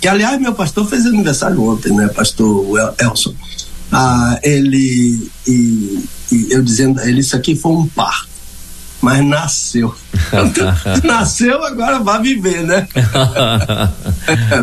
que 0.00 0.08
aliás 0.08 0.40
meu 0.40 0.54
pastor 0.54 0.86
fez 0.88 1.06
aniversário 1.06 1.62
ontem, 1.62 1.92
né, 1.92 2.08
pastor 2.08 2.64
Elson. 2.98 3.34
Ah, 3.90 4.38
ele 4.42 5.30
e, 5.46 6.04
e 6.32 6.48
eu 6.50 6.62
dizendo 6.62 7.00
a 7.00 7.08
ele 7.08 7.20
isso 7.20 7.36
aqui 7.36 7.54
foi 7.54 7.72
um 7.72 7.86
parto 7.86 8.35
mas 9.00 9.24
nasceu. 9.24 9.94
nasceu, 11.04 11.62
agora 11.64 12.00
vai 12.00 12.22
viver, 12.22 12.62
né? 12.62 12.88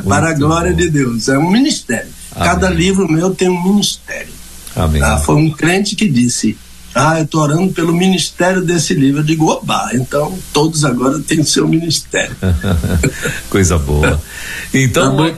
Para 0.08 0.30
a 0.30 0.34
glória 0.34 0.72
bom. 0.72 0.78
de 0.78 0.90
Deus. 0.90 1.30
É 1.30 1.38
um 1.38 1.50
ministério. 1.50 2.10
Amém. 2.36 2.50
Cada 2.50 2.70
livro 2.70 3.12
meu 3.12 3.34
tem 3.34 3.50
um 3.50 3.64
ministério. 3.64 4.34
Amém. 4.76 5.02
Ah, 5.02 5.18
foi 5.18 5.36
um 5.36 5.52
crente 5.52 5.96
que 5.96 6.10
disse: 6.10 6.58
Ah, 6.96 7.20
eu 7.20 7.26
estou 7.26 7.42
orando 7.42 7.72
pelo 7.74 7.94
ministério 7.94 8.62
desse 8.62 8.94
livro. 8.94 9.22
Eu 9.22 9.26
digo, 9.26 9.48
oba, 9.48 9.92
então 9.94 10.38
todos 10.52 10.84
agora 10.84 11.20
têm 11.20 11.40
o 11.42 11.46
seu 11.46 11.68
ministério. 11.68 12.36
Coisa 13.50 13.78
boa. 13.78 14.22
Então. 14.74 15.16
Tá 15.16 15.24
bom, 15.24 15.36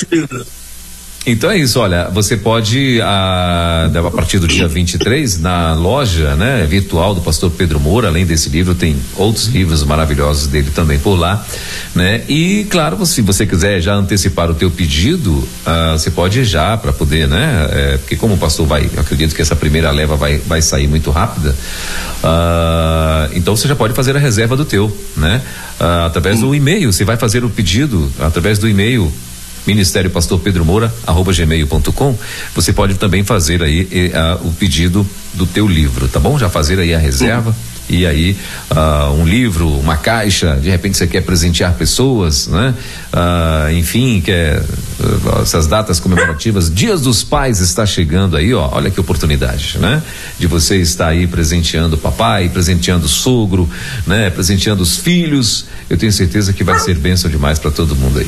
então 1.26 1.50
é 1.50 1.58
isso, 1.58 1.80
olha, 1.80 2.08
você 2.14 2.38
pode 2.38 3.02
a, 3.02 3.90
a 3.94 4.12
partir 4.12 4.38
do 4.38 4.48
dia 4.48 4.68
23 4.68 5.40
na 5.40 5.74
loja, 5.74 6.36
né, 6.36 6.66
virtual 6.70 7.16
do 7.16 7.22
pastor 7.22 7.50
Pedro 7.50 7.80
Moura, 7.80 8.10
além 8.10 8.26
desse 8.26 8.48
livro 8.50 8.76
tem 8.76 8.96
outros 9.16 9.48
livros 9.48 9.84
maravilhosos 9.84 10.48
dele 10.48 10.70
também 10.70 11.00
por 11.00 11.16
lá, 11.16 11.44
né? 11.96 12.22
E 12.30 12.66
claro, 12.70 13.04
se 13.06 13.22
você 13.22 13.46
quiser 13.46 13.82
já 13.82 13.96
antecipar 13.96 14.52
o 14.52 14.54
teu 14.54 14.70
pedido, 14.70 15.32
uh, 15.32 15.98
você 15.98 16.12
pode 16.12 16.44
já 16.46 16.78
para 16.78 16.94
poder, 16.94 17.28
né? 17.28 17.70
É, 17.72 17.98
porque 17.98 18.16
como 18.16 18.36
o 18.36 18.38
pastor 18.38 18.68
vai, 18.68 18.90
acredito 18.98 19.34
que 19.34 19.42
essa 19.42 19.56
primeira 19.56 19.90
leva 19.92 20.16
vai 20.16 20.38
vai 20.38 20.62
sair 20.62 20.88
muito 20.88 21.10
rápida, 21.10 21.56
uh, 22.24 23.32
então 23.34 23.56
você 23.56 23.68
já 23.68 23.76
pode 23.76 23.94
fazer 23.94 24.16
a 24.16 24.20
reserva 24.20 24.56
do 24.56 24.66
teu, 24.66 24.96
né? 25.18 25.42
Através 26.06 26.40
do 26.40 26.56
e-mail, 26.56 26.92
você 26.94 27.04
vai 27.04 27.18
fazer 27.18 27.44
o 27.44 27.50
pedido 27.50 28.12
através 28.20 28.58
do 28.58 28.70
e-mail 28.70 29.12
Ministério 29.66 30.10
Pastor 30.10 30.40
Pedro 30.40 30.64
Moura, 30.64 30.94
arroba 31.06 31.34
gmail.com. 31.34 32.18
Você 32.54 32.74
pode 32.74 32.96
também 32.96 33.24
fazer 33.24 33.64
aí 33.64 33.88
e, 33.92 34.12
a, 34.14 34.36
o 34.44 34.52
pedido 34.52 35.06
do 35.34 35.46
teu 35.46 35.68
livro, 35.68 36.08
tá 36.08 36.20
bom? 36.20 36.38
Já 36.38 36.50
fazer 36.50 36.80
aí 36.80 36.94
a 36.94 37.00
reserva. 37.00 37.50
Uhum. 37.50 37.76
E 37.88 38.06
aí, 38.06 38.36
uh, 38.72 39.12
um 39.14 39.28
livro, 39.28 39.68
uma 39.68 39.96
caixa, 39.96 40.56
de 40.56 40.70
repente 40.72 40.98
você 40.98 41.06
quer 41.06 41.22
presentear 41.22 41.74
pessoas, 41.74 42.48
né? 42.48 42.74
Uh, 43.14 43.72
enfim, 43.74 44.22
quer 44.22 44.60
uh, 44.60 45.42
essas 45.44 45.68
datas 45.68 46.00
comemorativas, 46.00 46.74
Dias 46.74 47.02
dos 47.02 47.24
Pais 47.24 47.60
está 47.60 47.86
chegando 47.86 48.36
aí, 48.36 48.52
ó, 48.56 48.70
olha 48.72 48.90
que 48.90 49.00
oportunidade, 49.00 49.78
né? 49.78 50.02
De 50.40 50.48
você 50.48 50.78
estar 50.78 51.10
aí 51.10 51.28
presenteando 51.28 51.96
o 51.96 52.00
papai, 52.00 52.50
presenteando 52.50 53.06
o 53.06 53.10
sogro, 53.10 53.70
né? 54.08 54.32
Presenteando 54.32 54.82
os 54.82 54.98
filhos, 54.98 55.66
eu 55.88 55.96
tenho 55.96 56.12
certeza 56.12 56.54
que 56.54 56.64
vai 56.64 56.80
ser 56.80 56.96
bênção 56.96 57.30
demais 57.30 57.60
para 57.60 57.70
todo 57.70 57.96
mundo 57.96 58.18
aí. 58.18 58.28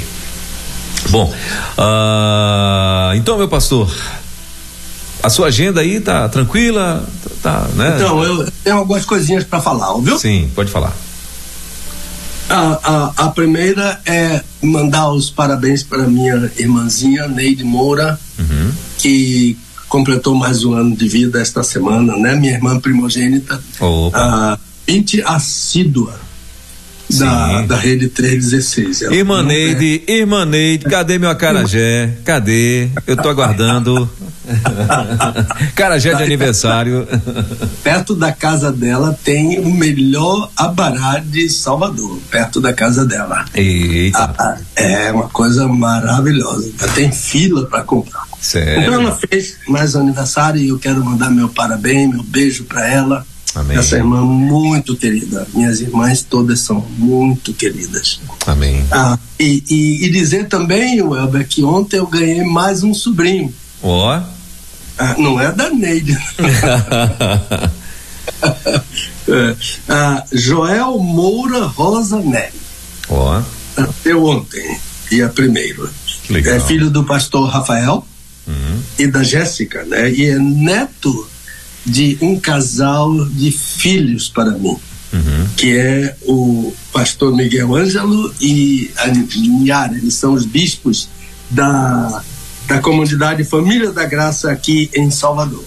Bom, 1.10 1.34
uh, 1.78 3.16
então, 3.16 3.38
meu 3.38 3.48
pastor, 3.48 3.90
a 5.24 5.30
sua 5.30 5.48
agenda 5.48 5.82
aí 5.82 6.00
tá 6.00 6.28
tranquila? 6.30 7.04
Tá, 7.42 7.68
né? 7.76 7.94
Então, 7.96 8.24
eu 8.24 8.52
tenho 8.64 8.78
algumas 8.78 9.06
coisinhas 9.06 9.44
para 9.44 9.62
falar, 9.62 9.94
viu? 10.00 10.18
Sim, 10.18 10.50
pode 10.56 10.72
falar. 10.72 10.94
A, 12.50 12.80
a, 12.84 13.26
a, 13.26 13.30
primeira 13.30 14.00
é 14.06 14.42
mandar 14.62 15.12
os 15.12 15.30
parabéns 15.30 15.84
para 15.84 16.08
minha 16.08 16.50
irmãzinha 16.58 17.28
Neide 17.28 17.64
Moura, 17.64 18.18
uhum. 18.40 18.72
que 18.98 19.58
completou 19.90 20.34
mais 20.34 20.64
um 20.64 20.74
ano 20.74 20.96
de 20.96 21.08
vida 21.10 21.42
esta 21.42 21.62
semana, 21.62 22.16
né? 22.16 22.36
Minha 22.36 22.54
irmã 22.54 22.80
primogênita, 22.80 23.62
Opa. 23.80 24.18
a 24.18 24.60
20 24.88 25.24
da, 27.10 27.62
da 27.62 27.76
Rede 27.78 28.10
316. 28.10 29.04
Ela 29.04 29.16
irmã 29.16 29.44
Neide, 29.44 30.04
é... 30.08 30.18
irmã 30.20 30.46
Neide, 30.46 30.86
cadê 30.86 31.18
meu 31.18 31.30
acarajé? 31.30 32.18
Cadê? 32.26 32.90
Eu 33.06 33.16
tô 33.16 33.30
aguardando. 33.30 34.10
Carajé 35.76 36.14
de 36.14 36.24
aniversário. 36.24 37.08
Perto 37.84 38.16
da 38.16 38.32
casa 38.32 38.72
dela 38.72 39.18
tem 39.24 39.60
o 39.60 39.74
melhor 39.74 40.50
abará 40.56 41.20
de 41.20 41.50
Salvador, 41.50 42.20
perto 42.32 42.62
da 42.62 42.74
casa 42.74 43.06
dela. 43.06 43.46
Eita. 43.54 44.34
Ah, 44.38 44.56
ah 44.56 44.58
é 44.76 45.12
uma 45.12 45.28
coisa 45.30 45.68
maravilhosa. 45.68 46.72
Tem 46.96 47.12
fila 47.12 47.66
para 47.66 47.84
comprar. 47.84 48.24
Sério? 48.40 48.84
Então 48.84 48.94
ela 48.94 49.16
fez 49.16 49.58
mais 49.68 49.96
aniversário 49.96 50.62
e 50.62 50.70
eu 50.70 50.80
quero 50.80 51.04
mandar 51.04 51.30
meu 51.30 51.50
parabéns, 51.50 52.10
meu 52.10 52.24
beijo 52.24 52.64
para 52.66 52.88
ela 52.88 53.26
Amém. 53.56 53.78
Essa 53.78 53.98
irmã 53.98 54.22
muito 54.22 54.96
querida. 54.96 55.48
Minhas 55.54 55.82
irmãs 55.82 56.22
todas 56.22 56.60
são 56.60 56.86
muito 56.98 57.54
queridas. 57.54 58.20
Amém. 58.46 58.86
Ah, 58.92 59.18
e, 59.40 59.64
e, 59.70 60.06
e 60.06 60.10
dizer 60.12 60.48
também, 60.48 61.02
Welber, 61.02 61.48
que 61.48 61.64
ontem 61.64 61.98
eu 61.98 62.08
ganhei 62.08 62.44
mais 62.44 62.84
um 62.84 62.94
sobrinho. 62.94 63.54
Ó. 63.82 64.18
Oh. 64.18 64.24
Ah, 65.00 65.16
não 65.18 65.40
é 65.40 65.52
da 65.52 65.70
Neide. 65.70 66.18
é, 69.28 69.56
ah, 69.90 70.24
Joel 70.32 70.98
Moura 71.00 71.66
Rosa 71.66 72.20
Nery. 72.20 72.54
Ó. 73.10 73.40
Oh. 73.40 73.84
Eu 74.04 74.26
ontem, 74.26 74.80
dia 75.10 75.30
primeiro. 75.30 75.90
Legal. 76.30 76.56
É 76.56 76.60
filho 76.60 76.90
do 76.90 77.04
pastor 77.04 77.48
Rafael 77.48 78.06
uhum. 78.48 78.82
e 78.98 79.08
da 79.08 79.24
Jéssica, 79.24 79.84
né? 79.84 80.12
E 80.12 80.26
é 80.26 80.38
neto 80.40 81.28
de 81.88 82.18
um 82.22 82.38
casal 82.38 83.26
de 83.30 83.50
filhos 83.50 84.28
para 84.28 84.52
mim, 84.52 84.78
uhum. 85.14 85.48
que 85.56 85.78
é 85.78 86.18
o 86.24 86.74
pastor 86.92 87.34
Miguel 87.34 87.74
Ângelo 87.74 88.36
e 88.42 88.92
a 88.98 89.08
Ninhara, 89.08 89.96
eles 89.96 90.16
são 90.16 90.34
os 90.34 90.46
bispos 90.46 91.08
da, 91.50 92.22
da 92.68 92.80
comunidade 92.80 93.46
Família 93.46 93.94
da 93.94 94.06
Graça 94.06 94.52
aqui 94.52 94.90
em 94.94 95.10
Salvador. 95.10 95.64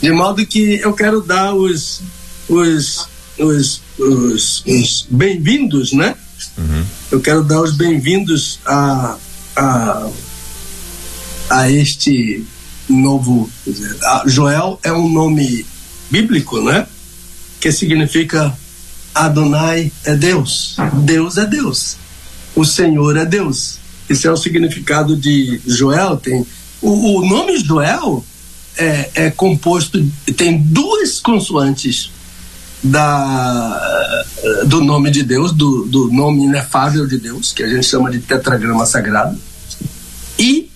De 0.00 0.12
modo 0.12 0.46
que 0.46 0.74
eu 0.74 0.92
quero 0.92 1.20
dar 1.20 1.52
os, 1.52 2.02
os, 2.48 3.08
os, 3.36 3.82
os, 3.98 4.64
os 4.64 5.06
bem-vindos, 5.10 5.92
né? 5.92 6.14
Uhum. 6.56 6.84
Eu 7.10 7.20
quero 7.20 7.42
dar 7.42 7.60
os 7.62 7.72
bem-vindos 7.72 8.60
a, 8.64 9.16
a, 9.56 10.08
a 11.50 11.68
este 11.68 12.46
novo. 12.88 13.50
Joel 14.26 14.78
é 14.82 14.92
um 14.92 15.08
nome 15.08 15.66
bíblico, 16.10 16.60
né? 16.60 16.86
Que 17.60 17.72
significa 17.72 18.56
Adonai 19.14 19.92
é 20.04 20.14
Deus. 20.14 20.76
Deus 21.04 21.36
é 21.36 21.46
Deus. 21.46 21.96
O 22.54 22.64
Senhor 22.64 23.16
é 23.16 23.24
Deus. 23.24 23.78
Esse 24.08 24.26
é 24.26 24.30
o 24.30 24.36
significado 24.36 25.16
de 25.16 25.60
Joel. 25.66 26.16
Tem 26.16 26.46
o, 26.80 27.18
o 27.18 27.28
nome 27.28 27.58
Joel 27.58 28.24
é, 28.76 29.10
é 29.14 29.30
composto 29.30 30.00
tem 30.36 30.58
duas 30.58 31.18
consoantes 31.18 32.10
da 32.82 34.24
do 34.66 34.82
nome 34.82 35.10
de 35.10 35.24
Deus, 35.24 35.52
do, 35.52 35.84
do 35.86 36.12
nome 36.12 36.44
inefável 36.44 37.06
de 37.06 37.18
Deus, 37.18 37.52
que 37.52 37.62
a 37.62 37.68
gente 37.68 37.84
chama 37.84 38.10
de 38.10 38.20
tetragrama 38.20 38.86
sagrado, 38.86 39.36
e 40.38 40.70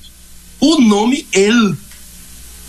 o 0.60 0.80
nome 0.80 1.26
El, 1.32 1.76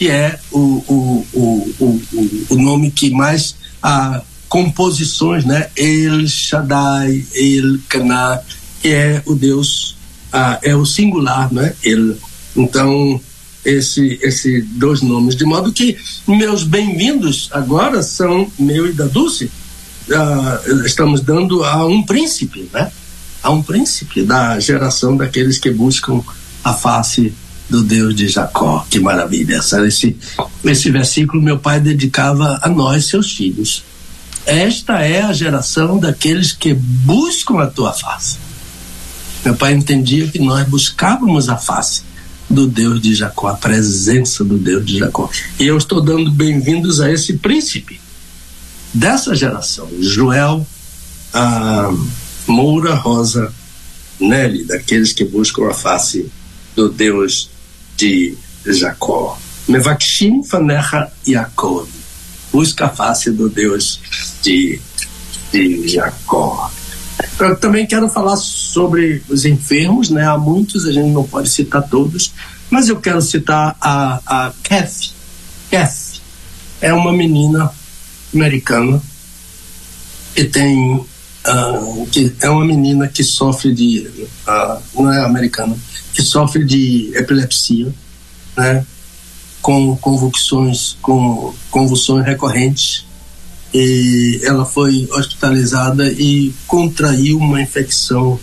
que 0.04 0.10
é 0.10 0.38
o, 0.52 0.60
o, 0.60 1.28
o, 1.34 1.74
o, 1.80 2.02
o 2.50 2.56
nome 2.58 2.92
que 2.92 3.10
mais 3.10 3.56
a 3.82 4.22
composições, 4.50 5.46
né? 5.46 5.70
El 5.78 6.28
Shaddai, 6.28 7.26
El 7.34 7.80
Kana, 7.88 8.42
que 8.82 8.90
é 8.90 9.24
o 9.26 9.34
Deus, 9.34 9.96
ah, 10.34 10.60
é 10.62 10.76
o 10.76 10.86
singular, 10.86 11.54
né? 11.54 11.74
El. 11.82 12.18
Então, 12.54 13.18
esse, 13.64 14.20
esse 14.22 14.62
dois 14.72 15.02
nomes, 15.02 15.38
de 15.38 15.46
modo 15.46 15.72
que 15.72 15.96
meus 16.28 16.66
bem-vindos 16.66 17.48
agora 17.54 18.04
são 18.04 18.52
meu 18.60 18.90
e 18.90 18.92
da 18.92 19.06
Dulce. 19.06 19.50
Ah, 20.12 20.60
estamos 20.86 21.22
dando 21.22 21.64
a 21.64 21.86
um 21.86 22.04
príncipe, 22.04 22.70
né? 22.74 22.92
A 23.42 23.52
um 23.52 23.64
príncipe 23.64 24.24
da 24.24 24.60
geração 24.60 25.16
daqueles 25.16 25.58
que 25.58 25.72
buscam 25.72 26.22
a 26.62 26.74
face 26.74 27.34
do 27.70 27.84
Deus 27.84 28.16
de 28.16 28.28
Jacó. 28.28 28.86
Que 28.90 29.00
maravilha! 29.00 29.60
Esse, 29.88 30.18
esse 30.64 30.92
versículo 30.92 31.42
meu 31.42 31.58
pai 31.58 31.80
dedicava 31.80 32.60
a 32.62 32.70
nós, 32.70 33.06
seus 33.06 33.32
filhos. 33.32 33.84
Esta 34.46 35.02
é 35.02 35.22
a 35.22 35.34
geração 35.34 35.98
daqueles 35.98 36.52
que 36.52 36.74
buscam 36.74 37.62
a 37.62 37.68
tua 37.68 37.94
face. 37.94 38.38
Meu 39.46 39.56
pai 39.56 39.74
entendia 39.74 40.28
que 40.28 40.40
nós 40.40 40.68
buscávamos 40.68 41.50
a 41.50 41.58
face 41.58 42.04
do 42.50 42.68
Deus 42.68 43.02
de 43.02 43.16
Jacó, 43.16 43.48
a 43.48 43.56
presença 43.56 44.44
do 44.44 44.58
Deus 44.58 44.86
de 44.86 45.00
Jacó. 45.00 45.30
E 45.60 45.66
eu 45.66 45.78
estou 45.78 46.02
dando 46.02 46.30
bem-vindos 46.32 47.00
a 47.00 47.12
esse 47.12 47.34
príncipe 47.38 48.00
dessa 48.94 49.34
geração, 49.34 49.90
Joel 50.00 50.66
a 51.34 51.92
Moura 52.46 52.94
Rosa 52.94 53.52
Nelly, 54.20 54.66
daqueles 54.66 55.12
que 55.12 55.26
buscam 55.26 55.68
a 55.68 55.74
face 55.74 56.32
do 56.76 56.90
Deus 56.90 57.50
de 57.96 58.38
Jacó. 58.66 59.38
Mevakshim 59.68 60.44
Fanecha 60.44 61.12
Yaakov. 61.28 61.88
Busca 62.52 62.86
a 62.86 62.90
face 62.90 63.32
do 63.32 63.50
Deus 63.50 64.00
de, 64.42 64.80
de 65.52 65.88
Jacó. 65.88 66.72
Eu 67.40 67.56
também 67.58 67.86
quero 67.86 68.10
falar 68.10 68.36
sobre 68.38 69.24
os 69.30 69.46
enfermos, 69.46 70.10
né? 70.10 70.26
Há 70.26 70.38
muitos, 70.38 70.86
a 70.86 70.92
gente 70.92 71.12
não 71.12 71.24
pode 71.24 71.50
citar 71.50 71.84
todos, 71.84 72.34
mas 72.70 72.90
eu 72.90 73.00
quero 73.00 73.22
citar 73.22 73.76
a, 73.80 74.22
a 74.26 74.54
Kathy. 74.64 75.12
Kathy 75.72 76.22
é 76.82 76.94
uma 76.94 77.12
menina 77.14 77.72
americana 78.34 79.02
que 80.36 80.46
tem 80.46 80.96
uh, 80.96 82.08
que 82.12 82.34
é 82.42 82.50
uma 82.50 82.66
menina 82.66 83.08
que 83.08 83.24
sofre 83.24 83.74
de 83.74 84.08
uh, 84.48 84.82
não 84.96 85.12
é 85.12 85.24
americana 85.24 85.78
que 86.14 86.22
sofre 86.22 86.64
de 86.64 87.12
epilepsia, 87.16 87.94
né? 88.56 88.86
Com 89.62 89.96
convulsões, 89.98 90.98
com 91.02 91.54
convulsões 91.72 92.26
recorrentes. 92.26 93.06
E 93.74 94.40
ela 94.44 94.66
foi 94.66 95.08
hospitalizada 95.12 96.08
e 96.08 96.54
contraiu 96.68 97.40
uma 97.40 97.62
infecção 97.62 98.40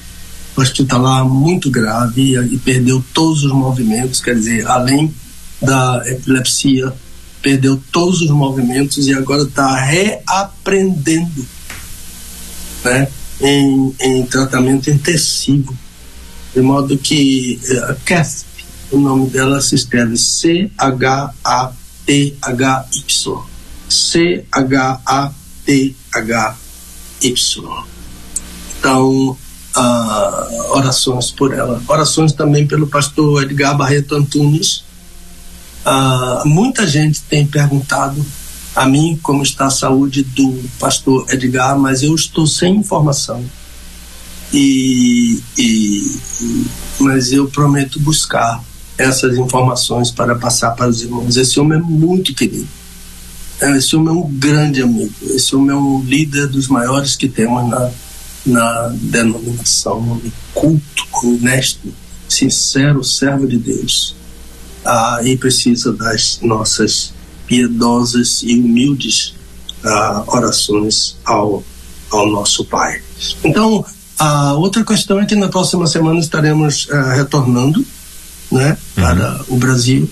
hospitalar 0.57 1.25
muito 1.25 1.71
grave 1.71 2.37
e 2.37 2.59
perdeu 2.59 3.03
todos 3.15 3.45
os 3.45 3.53
movimentos, 3.53 4.21
quer 4.21 4.35
dizer, 4.35 4.67
além 4.67 5.15
da 5.63 6.03
epilepsia, 6.07 6.93
perdeu 7.41 7.81
todos 7.93 8.21
os 8.23 8.31
movimentos 8.31 9.07
e 9.07 9.15
agora 9.15 9.43
está 9.43 9.77
reaprendendo 9.77 11.47
né, 12.85 13.09
em, 13.41 13.95
em 14.01 14.27
tratamento 14.27 14.91
intensivo 14.91 15.77
de 16.55 16.61
modo 16.61 16.97
que 16.99 17.61
uh, 17.71 17.97
o 18.91 18.99
nome 18.99 19.29
dela 19.31 19.61
se 19.61 19.75
escreve 19.75 20.17
C-H-A-T-H-Y. 20.17 20.71
C-H-A-T-H-Y. 23.89 25.35
Então, 28.79 29.37
uh, 29.77 30.71
orações 30.71 31.31
por 31.31 31.53
ela. 31.53 31.81
Orações 31.87 32.33
também 32.33 32.67
pelo 32.67 32.87
pastor 32.87 33.45
Edgar 33.45 33.77
Barreto 33.77 34.17
Antunes. 34.17 34.85
Uh, 35.85 36.47
muita 36.49 36.87
gente 36.87 37.23
tem 37.23 37.47
perguntado 37.47 38.25
a 38.75 38.87
mim 38.87 39.19
como 39.23 39.43
está 39.43 39.67
a 39.67 39.71
saúde 39.71 40.23
do 40.23 40.63
pastor 40.79 41.27
Edgar, 41.31 41.79
mas 41.79 42.03
eu 42.03 42.15
estou 42.15 42.47
sem 42.47 42.77
informação 42.77 43.45
e, 44.53 45.41
e, 45.57 46.19
mas 46.99 47.33
eu 47.33 47.49
prometo 47.49 48.01
buscar 48.01 48.63
essas 48.99 49.37
informações 49.37 50.11
para 50.11 50.35
passar 50.35 50.73
para 50.73 50.89
os 50.89 51.03
irmãos. 51.03 51.37
Esse 51.37 51.59
homem 51.59 51.79
é 51.79 51.83
muito 51.83 52.35
querido. 52.35 52.69
Esse 53.61 53.95
homem 53.97 54.09
é 54.09 54.19
um 54.19 54.31
grande 54.31 54.83
amigo. 54.83 55.13
Esse 55.23 55.55
homem 55.55 55.71
é 55.71 55.79
um 55.79 56.03
líder 56.03 56.49
dos 56.49 56.69
maiores 56.69 57.17
que 57.17 57.29
temos 57.29 57.69
na, 57.69 57.91
na 58.47 58.89
denominação. 58.95 60.01
Um 60.01 60.11
homem 60.13 60.33
culto, 60.55 61.07
honesto, 61.23 61.93
sincero, 62.29 63.05
servo 63.05 63.47
de 63.47 63.59
Deus. 63.59 64.17
Ah, 64.85 65.21
e 65.23 65.37
precisa 65.37 65.93
das 65.93 66.41
nossas 66.43 67.13
piedosas 67.47 68.43
e 68.43 68.55
humildes 68.59 69.35
ah, 69.85 70.25
orações 70.27 71.17
ao, 71.25 71.63
ao 72.11 72.31
nosso 72.31 72.65
Pai. 72.65 73.03
Então, 73.45 73.85
a 74.21 74.53
outra 74.53 74.85
questão 74.85 75.19
é 75.19 75.25
que 75.25 75.35
na 75.35 75.49
próxima 75.49 75.87
semana 75.87 76.21
estaremos 76.21 76.87
uh, 76.89 77.17
retornando 77.17 77.83
né, 78.53 78.77
uhum. 78.95 79.03
para 79.03 79.41
o 79.49 79.57
Brasil, 79.57 80.11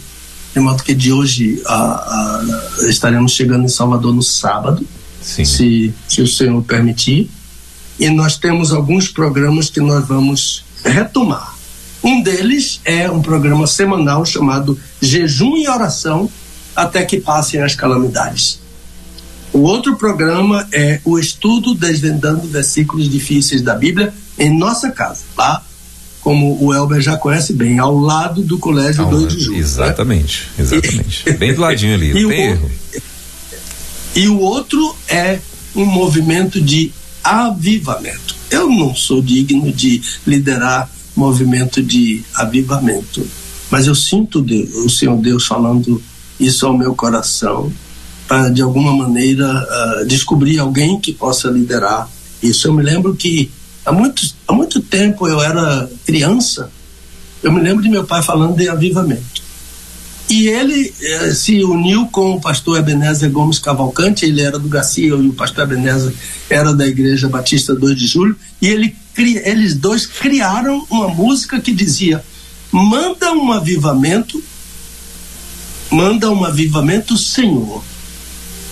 de 0.55 0.61
modo 0.61 0.83
que 0.83 0.95
de 0.95 1.13
hoje 1.13 1.63
uh, 1.67 2.85
uh, 2.85 2.89
estaremos 2.89 3.33
chegando 3.33 3.67
em 3.67 3.69
Salvador 3.69 4.15
no 4.15 4.23
sábado, 4.23 4.83
se, 5.21 5.93
se 6.09 6.23
o 6.23 6.27
Senhor 6.27 6.63
permitir. 6.63 7.31
E 8.01 8.09
nós 8.09 8.39
temos 8.39 8.73
alguns 8.73 9.09
programas 9.09 9.69
que 9.69 9.81
nós 9.81 10.09
vamos 10.09 10.65
retomar. 10.83 11.55
Um 12.03 12.23
deles 12.23 12.81
é 12.87 13.11
um 13.11 13.21
programa 13.21 13.67
semanal 13.67 14.25
chamado 14.25 14.79
Jejum 15.03 15.55
e 15.59 15.69
Oração 15.69 16.31
até 16.75 17.05
que 17.05 17.21
passem 17.21 17.61
as 17.61 17.75
calamidades. 17.75 18.59
O 19.53 19.61
outro 19.61 19.97
programa 19.97 20.69
é 20.73 21.01
o 21.05 21.19
estudo 21.19 21.75
desvendando 21.75 22.47
versículos 22.47 23.09
difíceis 23.09 23.63
da 23.63 23.75
Bíblia 23.75 24.13
em 24.39 24.57
nossa 24.57 24.91
casa, 24.91 25.25
lá, 25.37 25.65
como 26.21 26.63
o 26.63 26.75
Elber 26.75 27.01
já 27.01 27.17
conhece 27.17 27.53
bem, 27.53 27.79
ao 27.79 27.97
lado 27.99 28.43
do 28.43 28.59
Colégio 28.59 29.05
ao 29.05 29.11
2 29.11 29.35
de 29.35 29.41
Julho. 29.41 29.59
Exatamente, 29.59 30.49
né? 30.57 30.65
exatamente. 30.65 31.33
bem 31.33 31.55
do 31.55 31.61
ladinho 31.61 31.95
ali, 31.95 32.13
não 32.23 32.29
tem 32.29 32.45
erro. 32.51 32.71
E 34.15 34.29
o 34.29 34.39
outro 34.39 34.95
é 35.09 35.39
um 35.75 35.85
movimento 35.85 36.61
de 36.61 36.93
avivamento. 37.23 38.37
Eu 38.51 38.69
não 38.69 38.95
sou 38.95 39.23
digno 39.23 39.73
de 39.73 40.03
liderar 40.27 40.91
movimento 41.15 41.83
de 41.83 42.23
avivamento, 42.35 43.27
mas 43.71 43.87
eu 43.87 43.95
sinto 43.95 44.41
Deus, 44.41 44.75
o 44.75 44.89
Senhor 44.89 45.17
Deus 45.19 45.47
falando 45.47 46.01
isso 46.39 46.67
ao 46.67 46.77
meu 46.77 46.95
coração 46.95 47.73
para 48.29 48.51
de 48.51 48.61
alguma 48.61 48.95
maneira 48.95 49.47
uh, 49.49 50.07
descobrir 50.07 50.59
alguém 50.59 51.01
que 51.01 51.15
possa 51.15 51.49
liderar 51.49 52.09
isso. 52.43 52.69
Eu 52.69 52.75
me 52.75 52.83
lembro 52.83 53.17
que 53.17 53.51
há 53.85 53.91
muito, 53.91 54.23
há 54.47 54.53
muito 54.53 54.81
tempo 54.83 55.27
eu 55.27 55.41
era 55.41 55.91
criança, 56.07 56.71
eu 57.43 57.51
me 57.51 57.61
lembro 57.61 57.83
de 57.83 57.89
meu 57.89 58.05
pai 58.05 58.23
falando 58.23 58.55
de 58.55 58.69
avivamento. 58.69 59.49
E 60.29 60.47
ele 60.47 60.93
eh, 61.01 61.33
se 61.33 61.65
uniu 61.65 62.07
com 62.09 62.33
o 62.33 62.41
pastor 62.41 62.79
Ebenezer 62.79 63.31
Gomes 63.31 63.59
Cavalcante, 63.59 64.27
ele 64.27 64.43
era 64.43 64.59
do 64.59 64.69
Garcia 64.69 65.07
e 65.07 65.13
o 65.13 65.33
pastor 65.33 65.65
Ebenezer 65.65 66.13
era 66.51 66.75
da 66.75 66.87
Igreja 66.87 67.31
Batista 67.31 67.75
2 67.75 67.99
de 67.99 68.07
Julho, 68.07 68.37
e 68.61 68.67
ele, 68.67 68.95
eles 69.17 69.75
dois 69.75 70.05
criaram 70.05 70.87
uma 70.91 71.09
música 71.09 71.59
que 71.59 71.73
dizia: 71.73 72.23
Manda 72.71 73.33
um 73.33 73.51
avivamento, 73.53 74.43
manda 75.91 76.31
um 76.31 76.45
avivamento, 76.45 77.17
Senhor 77.17 77.83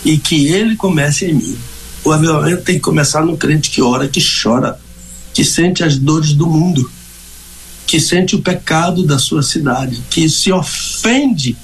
e 0.06 0.16
que 0.18 0.46
ele 0.46 0.76
comece 0.76 1.26
em 1.26 1.34
mim. 1.34 1.58
O 2.04 2.12
avivamento 2.12 2.62
tem 2.62 2.76
que 2.76 2.80
começar 2.80 3.26
no 3.26 3.36
crente 3.36 3.70
que 3.70 3.82
ora, 3.82 4.08
que 4.08 4.20
chora, 4.22 4.78
que 5.34 5.44
sente 5.44 5.82
as 5.82 5.98
dores 5.98 6.32
do 6.32 6.46
mundo, 6.46 6.88
que 7.88 7.98
sente 7.98 8.36
o 8.36 8.40
pecado 8.40 9.04
da 9.04 9.18
sua 9.18 9.42
cidade, 9.42 10.00
que 10.08 10.28
se 10.30 10.52
ofende 10.52 11.56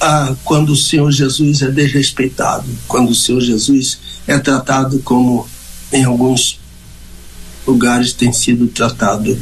ah, 0.00 0.34
quando 0.42 0.70
o 0.70 0.76
Senhor 0.76 1.08
Jesus 1.12 1.62
é 1.62 1.70
desrespeitado, 1.70 2.66
quando 2.88 3.10
o 3.10 3.14
Senhor 3.14 3.40
Jesus 3.40 4.00
é 4.26 4.36
tratado 4.40 4.98
como 5.04 5.48
em 5.92 6.02
alguns 6.02 6.58
lugares 7.64 8.12
tem 8.12 8.32
sido 8.32 8.66
tratado 8.66 9.38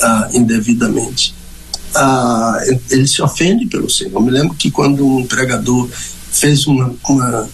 ah, 0.00 0.28
indevidamente. 0.32 1.34
Ah, 1.96 2.60
ele 2.88 3.08
se 3.08 3.20
ofende 3.20 3.66
pelo 3.66 3.90
Senhor. 3.90 4.12
Eu 4.12 4.22
me 4.22 4.30
lembro 4.30 4.54
que 4.54 4.70
quando 4.70 5.04
um 5.04 5.26
pregador 5.26 5.88
fez 6.32 6.66
uma, 6.66 6.94
uma 7.08 7.48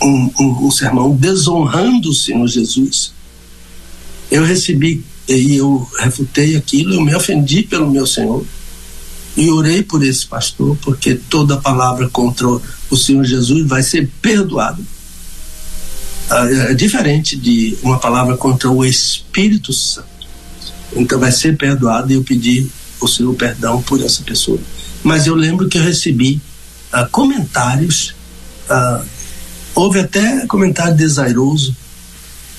um, 0.00 0.30
um, 0.38 0.66
um, 0.66 0.70
sermão 0.70 1.14
desonrando 1.14 2.10
o 2.10 2.14
Senhor 2.14 2.46
Jesus. 2.46 3.12
Eu 4.30 4.44
recebi 4.44 5.04
e 5.28 5.56
eu 5.56 5.88
refutei 5.98 6.56
aquilo, 6.56 6.94
eu 6.94 7.00
me 7.00 7.14
ofendi 7.14 7.62
pelo 7.62 7.90
meu 7.90 8.06
Senhor. 8.06 8.44
E 9.36 9.48
orei 9.50 9.82
por 9.82 10.04
esse 10.04 10.26
pastor, 10.26 10.76
porque 10.82 11.14
toda 11.14 11.56
palavra 11.56 12.08
contra 12.08 12.46
o 12.46 12.96
Senhor 12.96 13.24
Jesus 13.24 13.66
vai 13.66 13.82
ser 13.82 14.10
perdoada. 14.20 14.82
Ah, 16.28 16.46
é 16.70 16.74
diferente 16.74 17.36
de 17.36 17.76
uma 17.82 17.98
palavra 17.98 18.36
contra 18.36 18.70
o 18.70 18.84
Espírito 18.84 19.72
Santo. 19.72 20.08
Então 20.94 21.18
vai 21.18 21.32
ser 21.32 21.56
perdoado 21.56 22.12
e 22.12 22.16
eu 22.16 22.22
pedi 22.22 22.66
o 23.00 23.08
Senhor 23.08 23.34
perdão 23.34 23.80
por 23.82 24.02
essa 24.02 24.22
pessoa. 24.22 24.58
Mas 25.02 25.26
eu 25.26 25.34
lembro 25.34 25.68
que 25.68 25.78
eu 25.78 25.82
recebi 25.82 26.40
uh, 26.92 27.08
comentários, 27.10 28.14
uh, 28.68 29.04
houve 29.74 30.00
até 30.00 30.46
comentário 30.46 30.94
desairoso, 30.96 31.76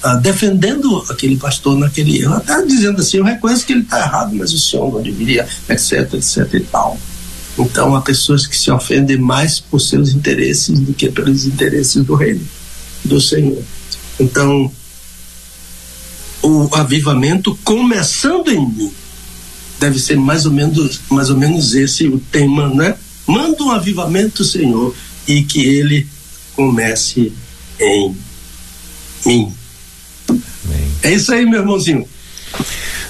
uh, 0.03 0.19
defendendo 0.19 1.03
aquele 1.09 1.37
pastor 1.37 1.77
naquele 1.77 2.21
erro, 2.21 2.35
até 2.35 2.61
dizendo 2.65 3.01
assim: 3.01 3.17
eu 3.17 3.23
reconheço 3.23 3.65
que 3.65 3.73
ele 3.73 3.81
está 3.81 3.99
errado, 3.99 4.35
mas 4.35 4.53
o 4.53 4.59
senhor 4.59 4.91
não 4.91 5.01
deveria, 5.01 5.47
etc, 5.69 6.13
etc 6.13 6.53
e 6.53 6.59
tal. 6.61 6.97
Então 7.57 7.95
há 7.95 8.01
pessoas 8.01 8.47
que 8.47 8.57
se 8.57 8.71
ofendem 8.71 9.17
mais 9.17 9.59
por 9.59 9.79
seus 9.79 10.09
interesses 10.09 10.79
do 10.79 10.93
que 10.93 11.09
pelos 11.09 11.45
interesses 11.45 12.03
do 12.03 12.15
reino, 12.15 12.41
do 13.05 13.21
Senhor. 13.21 13.61
Então, 14.19 14.71
o 16.41 16.67
avivamento 16.73 17.57
começando 17.63 18.49
em 18.49 18.67
mim 18.67 18.91
deve 19.79 19.99
ser 19.99 20.17
mais 20.17 20.45
ou 20.45 20.51
menos 20.51 21.01
mais 21.09 21.29
ou 21.29 21.37
menos 21.37 21.75
esse 21.75 22.07
o 22.07 22.19
tema, 22.19 22.69
né? 22.69 22.95
Manda 23.25 23.63
um 23.63 23.71
avivamento, 23.71 24.43
Senhor, 24.43 24.95
e 25.27 25.43
que 25.43 25.65
ele 25.65 26.07
comece 26.55 27.31
em 27.79 28.15
mim. 29.25 29.53
Amém. 30.29 30.91
É 31.03 31.13
isso 31.13 31.33
aí, 31.33 31.45
meu 31.45 31.59
irmãozinho. 31.59 32.07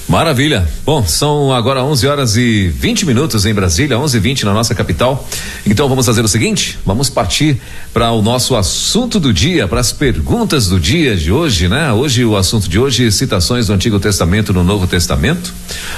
Maravilha. 0.07 0.67
Bom, 0.85 1.05
são 1.05 1.53
agora 1.53 1.81
11 1.81 2.07
horas 2.07 2.35
e 2.35 2.67
20 2.67 3.05
minutos 3.05 3.45
em 3.45 3.53
Brasília, 3.53 3.97
11 3.97 4.17
e 4.17 4.19
20 4.19 4.45
na 4.45 4.53
nossa 4.53 4.75
capital. 4.75 5.27
Então 5.65 5.87
vamos 5.87 6.05
fazer 6.05 6.23
o 6.23 6.27
seguinte: 6.27 6.77
vamos 6.85 7.09
partir 7.09 7.61
para 7.93 8.11
o 8.11 8.21
nosso 8.21 8.55
assunto 8.55 9.19
do 9.19 9.33
dia, 9.33 9.67
para 9.67 9.79
as 9.79 9.93
perguntas 9.93 10.67
do 10.67 10.79
dia 10.79 11.15
de 11.15 11.31
hoje, 11.31 11.69
né? 11.69 11.91
Hoje 11.93 12.25
o 12.25 12.35
assunto 12.35 12.67
de 12.67 12.77
hoje 12.77 13.09
citações 13.11 13.67
do 13.67 13.73
Antigo 13.73 13.97
Testamento 13.99 14.53
no 14.53 14.63
Novo 14.63 14.87
Testamento. 14.87 15.53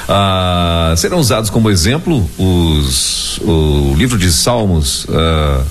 Ah, 0.07 0.93
serão 0.95 1.17
usados 1.17 1.49
como 1.49 1.71
exemplo 1.71 2.29
os 2.37 3.39
o 3.39 3.95
livro 3.97 4.19
de 4.19 4.31
Salmos. 4.31 5.07
Ah, 5.09 5.63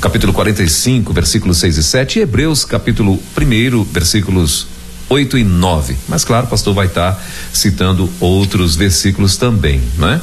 capítulo 0.00 0.34
45, 0.34 1.12
versículos 1.14 1.56
6 1.58 1.78
e 1.78 1.82
7, 1.82 2.18
e 2.18 2.22
Hebreus, 2.22 2.62
capítulo 2.64 3.18
1, 3.36 3.84
versículos 3.84 4.66
8 5.08 5.38
e 5.38 5.44
9. 5.44 5.96
Mas 6.08 6.24
claro, 6.24 6.46
o 6.46 6.50
pastor 6.50 6.74
vai 6.74 6.86
estar 6.86 7.12
tá 7.12 7.20
citando 7.52 8.10
outros 8.20 8.76
versículos 8.76 9.36
também, 9.36 9.80
não 9.98 10.08
é? 10.08 10.20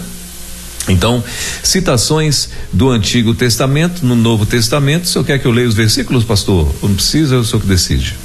Então, 0.88 1.24
citações 1.64 2.50
do 2.74 2.90
Antigo 2.90 3.34
Testamento, 3.36 4.06
no 4.06 4.16
Novo 4.16 4.46
Testamento. 4.46 5.08
Se 5.08 5.18
eu 5.18 5.24
quer 5.24 5.40
que 5.40 5.46
eu 5.46 5.52
leia 5.52 5.68
os 5.68 5.76
versículos, 5.76 6.24
pastor? 6.24 6.74
Não 6.82 6.96
precisa, 6.96 7.36
eu 7.36 7.44
sou 7.44 7.60
que 7.60 7.68
decide. 7.68 8.18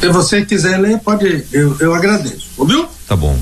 Se 0.00 0.08
você 0.08 0.44
quiser 0.44 0.78
ler, 0.78 0.98
pode, 0.98 1.44
eu, 1.52 1.76
eu 1.80 1.94
agradeço, 1.94 2.48
ouviu? 2.56 2.86
Tá 3.06 3.16
bom. 3.16 3.38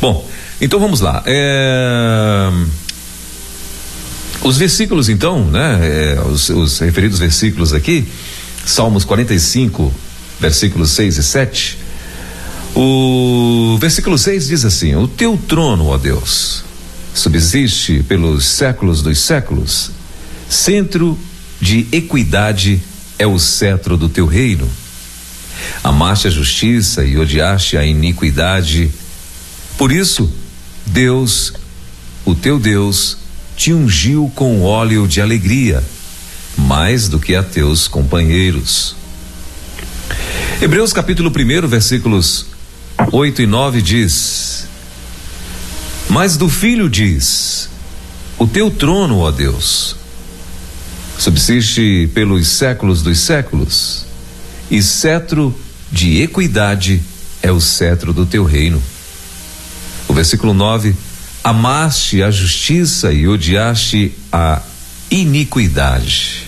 Bom, 0.00 0.28
então 0.60 0.78
vamos 0.78 1.00
lá. 1.00 1.22
É... 1.26 2.50
Os 4.42 4.58
versículos, 4.58 5.08
então, 5.08 5.44
né? 5.44 5.78
É, 5.82 6.20
os, 6.20 6.48
os 6.48 6.78
referidos 6.78 7.18
versículos 7.18 7.72
aqui, 7.72 8.06
Salmos 8.64 9.04
45, 9.04 9.92
versículos 10.42 10.90
6 10.90 11.18
e 11.18 11.22
7. 11.22 11.78
O 12.74 13.78
versículo 13.80 14.18
6 14.18 14.48
diz 14.48 14.64
assim: 14.64 14.96
O 14.96 15.06
teu 15.06 15.36
trono, 15.36 15.86
ó 15.86 15.96
Deus, 15.96 16.64
subsiste 17.14 18.02
pelos 18.08 18.44
séculos 18.44 19.02
dos 19.02 19.20
séculos, 19.20 19.92
centro 20.48 21.16
de 21.60 21.86
equidade 21.92 22.82
é 23.18 23.26
o 23.26 23.38
cetro 23.38 23.96
do 23.96 24.08
teu 24.08 24.26
reino. 24.26 24.68
Amaste 25.84 26.26
a 26.26 26.30
justiça 26.30 27.04
e 27.04 27.16
odiaste 27.16 27.76
a 27.76 27.84
iniquidade. 27.84 28.90
Por 29.78 29.92
isso, 29.92 30.28
Deus, 30.84 31.52
o 32.24 32.34
teu 32.34 32.58
Deus, 32.58 33.18
te 33.56 33.72
ungiu 33.72 34.32
com 34.34 34.62
óleo 34.62 35.06
de 35.06 35.20
alegria, 35.20 35.84
mais 36.56 37.08
do 37.08 37.20
que 37.20 37.36
a 37.36 37.44
teus 37.44 37.86
companheiros. 37.86 39.01
Hebreus 40.60 40.92
capítulo 40.92 41.30
1, 41.30 41.66
versículos 41.66 42.46
8 43.10 43.42
e 43.42 43.46
9 43.46 43.82
diz: 43.82 44.66
Mas 46.08 46.36
do 46.36 46.48
filho 46.48 46.88
diz: 46.88 47.68
O 48.38 48.46
teu 48.46 48.70
trono, 48.70 49.18
ó 49.18 49.30
Deus, 49.30 49.96
subsiste 51.18 52.08
pelos 52.14 52.48
séculos 52.48 53.02
dos 53.02 53.18
séculos, 53.18 54.06
e 54.70 54.82
cetro 54.82 55.54
de 55.90 56.22
equidade 56.22 57.02
é 57.42 57.50
o 57.50 57.60
cetro 57.60 58.12
do 58.12 58.24
teu 58.24 58.44
reino. 58.44 58.82
O 60.08 60.14
versículo 60.14 60.54
9: 60.54 60.94
Amaste 61.42 62.22
a 62.22 62.30
justiça 62.30 63.12
e 63.12 63.26
odiaste 63.26 64.12
a 64.30 64.62
iniquidade. 65.10 66.46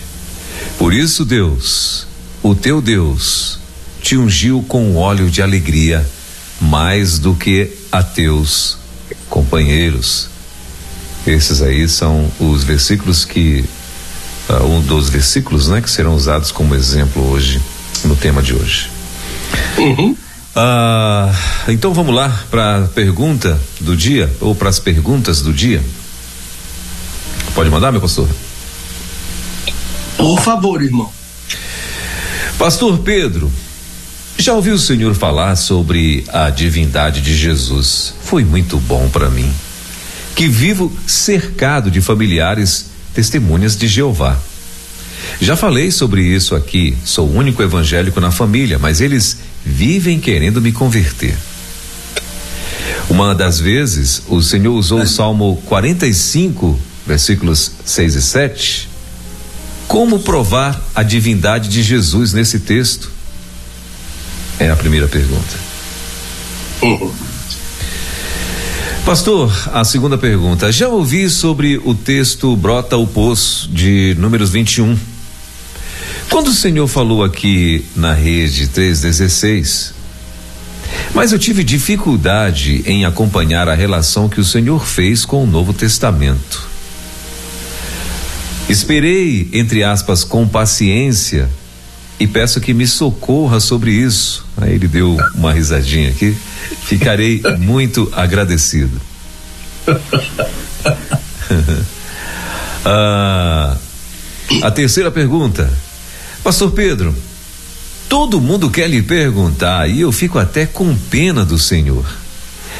Por 0.77 0.93
isso, 0.93 1.25
Deus, 1.25 2.07
o 2.45 2.53
teu 2.53 2.79
Deus, 2.79 3.57
te 3.99 4.15
ungiu 4.15 4.63
com 4.67 4.95
óleo 4.97 5.31
de 5.31 5.41
alegria, 5.41 6.07
mais 6.61 7.17
do 7.17 7.33
que 7.33 7.71
a 7.91 8.03
teus 8.03 8.77
companheiros. 9.27 10.27
Esses 11.25 11.59
aí 11.63 11.89
são 11.89 12.31
os 12.39 12.63
versículos 12.63 13.25
que 13.25 13.65
uh, 14.47 14.63
um 14.63 14.79
dos 14.79 15.09
versículos, 15.09 15.69
né, 15.69 15.81
que 15.81 15.89
serão 15.89 16.13
usados 16.13 16.51
como 16.51 16.75
exemplo 16.75 17.31
hoje 17.31 17.59
no 18.03 18.15
tema 18.15 18.43
de 18.43 18.53
hoje. 18.53 18.91
Uhum. 19.79 20.11
Uh, 20.11 21.71
então 21.71 21.95
vamos 21.95 22.13
lá 22.13 22.29
para 22.51 22.83
a 22.83 22.87
pergunta 22.89 23.59
do 23.81 23.97
dia 23.97 24.31
ou 24.39 24.53
para 24.53 24.69
as 24.69 24.77
perguntas 24.77 25.41
do 25.41 25.51
dia. 25.51 25.83
Pode 27.55 27.71
mandar, 27.71 27.91
meu 27.91 28.01
pastor? 28.01 28.29
Por 30.15 30.39
favor, 30.41 30.83
irmão. 30.83 31.24
Pastor 32.57 32.99
Pedro, 32.99 33.51
já 34.37 34.53
ouvi 34.53 34.71
o 34.71 34.79
senhor 34.79 35.13
falar 35.13 35.57
sobre 35.57 36.23
a 36.29 36.49
divindade 36.49 37.19
de 37.19 37.35
Jesus. 37.35 38.13
Foi 38.21 38.45
muito 38.45 38.77
bom 38.77 39.09
para 39.09 39.29
mim. 39.29 39.51
Que 40.35 40.47
vivo 40.47 40.91
cercado 41.05 41.91
de 41.91 41.99
familiares 41.99 42.87
testemunhas 43.13 43.75
de 43.75 43.87
Jeová. 43.87 44.39
Já 45.41 45.57
falei 45.57 45.91
sobre 45.91 46.23
isso 46.23 46.55
aqui. 46.55 46.97
Sou 47.03 47.27
o 47.27 47.35
único 47.35 47.61
evangélico 47.61 48.21
na 48.21 48.31
família, 48.31 48.79
mas 48.79 49.01
eles 49.01 49.37
vivem 49.63 50.17
querendo 50.17 50.61
me 50.61 50.71
converter. 50.71 51.35
Uma 53.09 53.35
das 53.35 53.59
vezes, 53.59 54.23
o 54.29 54.41
Senhor 54.41 54.73
usou 54.73 55.01
o 55.01 55.07
Salmo 55.07 55.61
45, 55.65 56.79
versículos 57.05 57.71
6 57.83 58.15
e 58.15 58.21
7. 58.21 58.94
Como 59.87 60.19
provar 60.19 60.81
a 60.93 61.03
divindade 61.03 61.69
de 61.69 61.83
Jesus 61.83 62.33
nesse 62.33 62.59
texto? 62.59 63.11
É 64.59 64.69
a 64.69 64.75
primeira 64.75 65.07
pergunta. 65.07 65.55
Uhum. 66.81 67.11
Pastor, 69.05 69.69
a 69.71 69.83
segunda 69.83 70.17
pergunta. 70.17 70.71
Já 70.71 70.87
ouvi 70.87 71.29
sobre 71.29 71.79
o 71.85 71.93
texto 71.93 72.55
Brota 72.55 72.97
o 72.97 73.05
Poço, 73.05 73.69
de 73.69 74.15
números 74.17 74.49
21. 74.49 74.97
Quando 76.29 76.47
o 76.47 76.53
Senhor 76.53 76.87
falou 76.87 77.23
aqui 77.23 77.85
na 77.95 78.13
rede 78.13 78.67
316, 78.67 79.93
mas 81.13 81.31
eu 81.31 81.39
tive 81.39 81.63
dificuldade 81.63 82.83
em 82.85 83.05
acompanhar 83.05 83.69
a 83.69 83.75
relação 83.75 84.27
que 84.27 84.41
o 84.41 84.43
Senhor 84.43 84.85
fez 84.85 85.23
com 85.23 85.43
o 85.43 85.47
Novo 85.47 85.71
Testamento. 85.71 86.74
Esperei, 88.67 89.47
entre 89.53 89.83
aspas, 89.83 90.23
com 90.23 90.47
paciência 90.47 91.47
e 92.19 92.25
peço 92.25 92.59
que 92.61 92.73
me 92.73 92.87
socorra 92.87 93.59
sobre 93.59 93.91
isso. 93.91 94.43
Aí 94.57 94.73
ele 94.73 94.87
deu 94.87 95.15
uma 95.35 95.53
risadinha 95.53 96.09
aqui. 96.09 96.35
Ficarei 96.85 97.43
muito 97.59 98.11
agradecido. 98.13 98.99
ah, 102.85 103.77
a 104.63 104.71
terceira 104.71 105.11
pergunta. 105.11 105.71
Pastor 106.43 106.71
Pedro, 106.71 107.15
todo 108.09 108.41
mundo 108.41 108.69
quer 108.69 108.89
lhe 108.89 109.01
perguntar 109.01 109.89
e 109.89 110.01
eu 110.01 110.11
fico 110.11 110.37
até 110.39 110.65
com 110.65 110.95
pena 110.95 111.45
do 111.45 111.59
Senhor. 111.59 112.05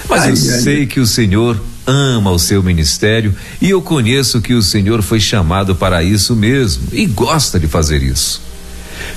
Mas 0.10 0.24
ai, 0.24 0.30
eu 0.30 0.34
ai, 0.34 0.38
sei 0.38 0.86
que 0.86 1.00
o 1.00 1.08
Senhor 1.08 1.60
ama 1.86 2.32
o 2.32 2.40
seu 2.40 2.64
ministério 2.64 3.36
e 3.62 3.70
eu 3.70 3.82
conheço 3.82 4.42
que 4.42 4.54
o 4.54 4.62
Senhor 4.62 5.02
foi 5.02 5.20
chamado 5.20 5.76
para 5.76 6.04
isso 6.04 6.36
mesmo 6.36 6.88
e 6.92 7.06
gosta 7.06 7.60
de 7.60 7.68
fazer 7.68 8.02
isso. 8.02 8.42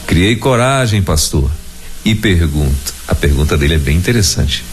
Criei 0.06 0.36
coragem, 0.36 1.02
pastor, 1.02 1.50
e 2.04 2.14
pergunto. 2.14 2.94
A 3.06 3.14
pergunta 3.14 3.56
dele 3.56 3.74
é 3.74 3.78
bem 3.78 3.96
interessante. 3.96 4.64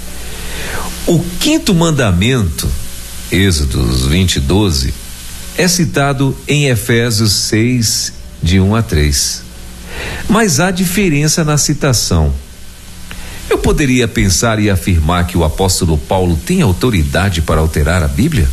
O 1.07 1.19
quinto 1.39 1.73
mandamento 1.73 2.67
Êxodos 3.31 4.05
20, 4.05 4.39
12, 4.39 4.93
é 5.57 5.67
citado 5.67 6.37
em 6.47 6.67
Efésios 6.67 7.31
6, 7.31 8.13
de 8.41 8.59
1 8.59 8.75
a 8.75 8.83
3. 8.83 9.41
Mas 10.29 10.59
há 10.59 10.69
diferença 10.69 11.43
na 11.43 11.57
citação. 11.57 12.33
Eu 13.55 13.59
poderia 13.59 14.05
pensar 14.05 14.59
e 14.59 14.69
afirmar 14.69 15.25
que 15.27 15.37
o 15.37 15.43
apóstolo 15.45 15.97
Paulo 15.97 16.37
tem 16.45 16.61
autoridade 16.61 17.41
para 17.41 17.61
alterar 17.61 18.03
a 18.03 18.07
Bíblia? 18.07 18.49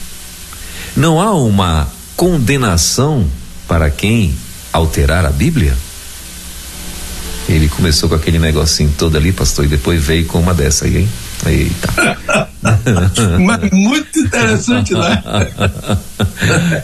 Não 0.97 1.21
há 1.21 1.35
uma 1.35 1.89
condenação 2.17 3.27
para 3.67 3.91
quem 3.91 4.33
alterar 4.73 5.27
a 5.27 5.31
Bíblia? 5.31 5.75
Ele 7.49 7.69
começou 7.69 8.09
com 8.09 8.15
aquele 8.15 8.39
negocinho 8.39 8.95
todo 8.97 9.17
ali, 9.17 9.33
pastor, 9.33 9.65
e 9.65 9.69
depois 9.69 10.01
veio 10.01 10.25
com 10.27 10.39
uma 10.39 10.55
dessa 10.55 10.85
aí, 10.85 10.99
hein? 10.99 11.09
Eita. 11.47 12.49
Mas 13.45 13.71
muito 13.73 14.21
interessante, 14.21 14.95
né? 14.95 15.21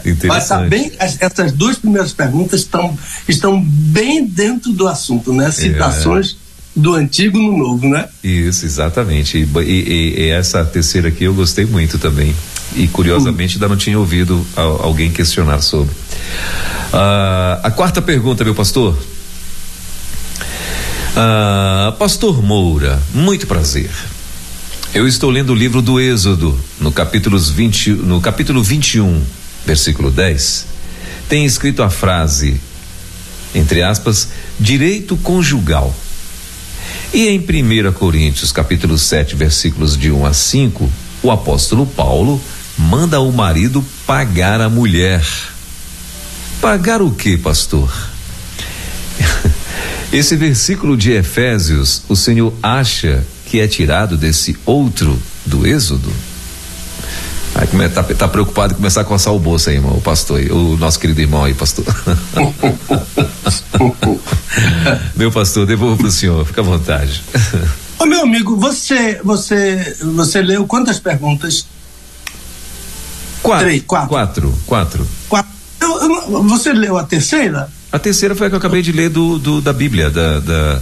interessante. 0.05 0.27
Mas 0.27 0.47
tá 0.49 0.59
bem, 0.59 0.91
essas 0.99 1.53
duas 1.53 1.77
primeiras 1.77 2.11
perguntas 2.11 2.59
estão, 2.59 2.99
estão 3.29 3.63
bem 3.63 4.27
dentro 4.27 4.73
do 4.73 4.89
assunto, 4.89 5.31
né? 5.31 5.49
Citações. 5.51 6.35
É 6.45 6.48
do 6.79 6.95
antigo 6.95 7.37
no 7.37 7.57
novo, 7.57 7.87
né? 7.87 8.07
Isso, 8.23 8.65
exatamente. 8.65 9.37
E, 9.37 9.59
e, 9.61 10.15
e, 10.17 10.29
essa 10.29 10.63
terceira 10.63 11.09
aqui 11.09 11.25
eu 11.25 11.33
gostei 11.33 11.65
muito 11.65 11.97
também. 11.97 12.35
E 12.75 12.87
curiosamente 12.87 13.55
ainda 13.55 13.67
não 13.67 13.77
tinha 13.77 13.97
ouvido 13.97 14.45
alguém 14.55 15.11
questionar 15.11 15.61
sobre. 15.61 15.91
Uh, 15.91 17.59
a 17.63 17.71
quarta 17.71 18.01
pergunta, 18.01 18.43
meu 18.43 18.55
pastor. 18.55 18.95
Uh, 21.11 21.91
pastor 21.97 22.41
Moura, 22.41 23.01
muito 23.13 23.47
prazer. 23.47 23.89
Eu 24.93 25.07
estou 25.07 25.29
lendo 25.29 25.51
o 25.51 25.55
livro 25.55 25.81
do 25.81 25.99
Êxodo, 25.99 26.59
no 26.79 26.91
capítulo 26.91 27.37
20, 27.37 27.91
no 27.91 28.21
capítulo 28.21 28.63
21, 28.63 29.21
versículo 29.65 30.09
10. 30.09 30.65
Tem 31.27 31.45
escrito 31.45 31.83
a 31.83 31.89
frase, 31.89 32.59
entre 33.53 33.83
aspas, 33.83 34.29
direito 34.59 35.17
conjugal. 35.17 35.93
E 37.11 37.27
em 37.27 37.39
1 37.39 37.91
Coríntios, 37.93 38.51
capítulo 38.51 38.95
7, 38.95 39.35
versículos 39.35 39.97
de 39.97 40.11
1 40.11 40.25
a 40.27 40.33
5, 40.33 40.89
o 41.23 41.31
apóstolo 41.31 41.85
Paulo 41.85 42.39
manda 42.77 43.19
o 43.19 43.31
marido 43.31 43.83
pagar 44.05 44.61
a 44.61 44.69
mulher. 44.69 45.25
Pagar 46.61 47.01
o 47.01 47.09
que, 47.09 47.35
pastor? 47.35 47.91
Esse 50.13 50.35
versículo 50.35 50.95
de 50.95 51.11
Efésios, 51.11 52.03
o 52.07 52.15
Senhor 52.15 52.53
acha 52.61 53.25
que 53.47 53.59
é 53.59 53.67
tirado 53.67 54.15
desse 54.15 54.55
outro 54.63 55.19
do 55.47 55.65
Êxodo? 55.65 56.13
Aí 57.55 57.67
tá, 57.89 58.03
tá 58.03 58.27
preocupado 58.27 58.73
em 58.73 58.75
começar 58.75 59.01
a 59.01 59.03
coçar 59.03 59.33
o 59.33 59.39
bolso 59.39 59.69
aí, 59.69 59.75
irmão, 59.75 59.97
o 59.97 60.01
pastor, 60.01 60.39
o 60.51 60.77
nosso 60.77 60.99
querido 60.99 61.19
irmão 61.21 61.43
aí, 61.43 61.53
pastor. 61.53 61.85
meu 65.15 65.31
pastor, 65.31 65.65
devolvo 65.65 65.97
pro 65.97 66.11
senhor, 66.11 66.45
fica 66.45 66.61
à 66.61 66.63
vontade. 66.63 67.23
Ô 67.97 68.05
meu 68.05 68.21
amigo, 68.21 68.55
você, 68.55 69.19
você, 69.23 69.97
você 70.13 70.41
leu 70.41 70.65
quantas 70.65 70.99
perguntas? 70.99 71.65
Quatro. 73.41 73.65
Três, 73.65 73.83
quatro. 73.85 74.09
Quatro, 74.09 74.53
quatro. 74.65 75.07
quatro. 75.27 75.51
Eu, 75.81 76.01
eu, 76.01 76.43
você 76.43 76.71
leu 76.71 76.97
a 76.97 77.03
terceira? 77.03 77.69
A 77.91 77.97
terceira 77.97 78.35
foi 78.35 78.47
a 78.47 78.49
que 78.49 78.55
eu 78.55 78.59
acabei 78.59 78.81
de 78.81 78.91
ler 78.91 79.09
do, 79.09 79.39
do 79.39 79.61
da 79.61 79.73
Bíblia, 79.73 80.09
da, 80.09 80.39
da 80.39 80.81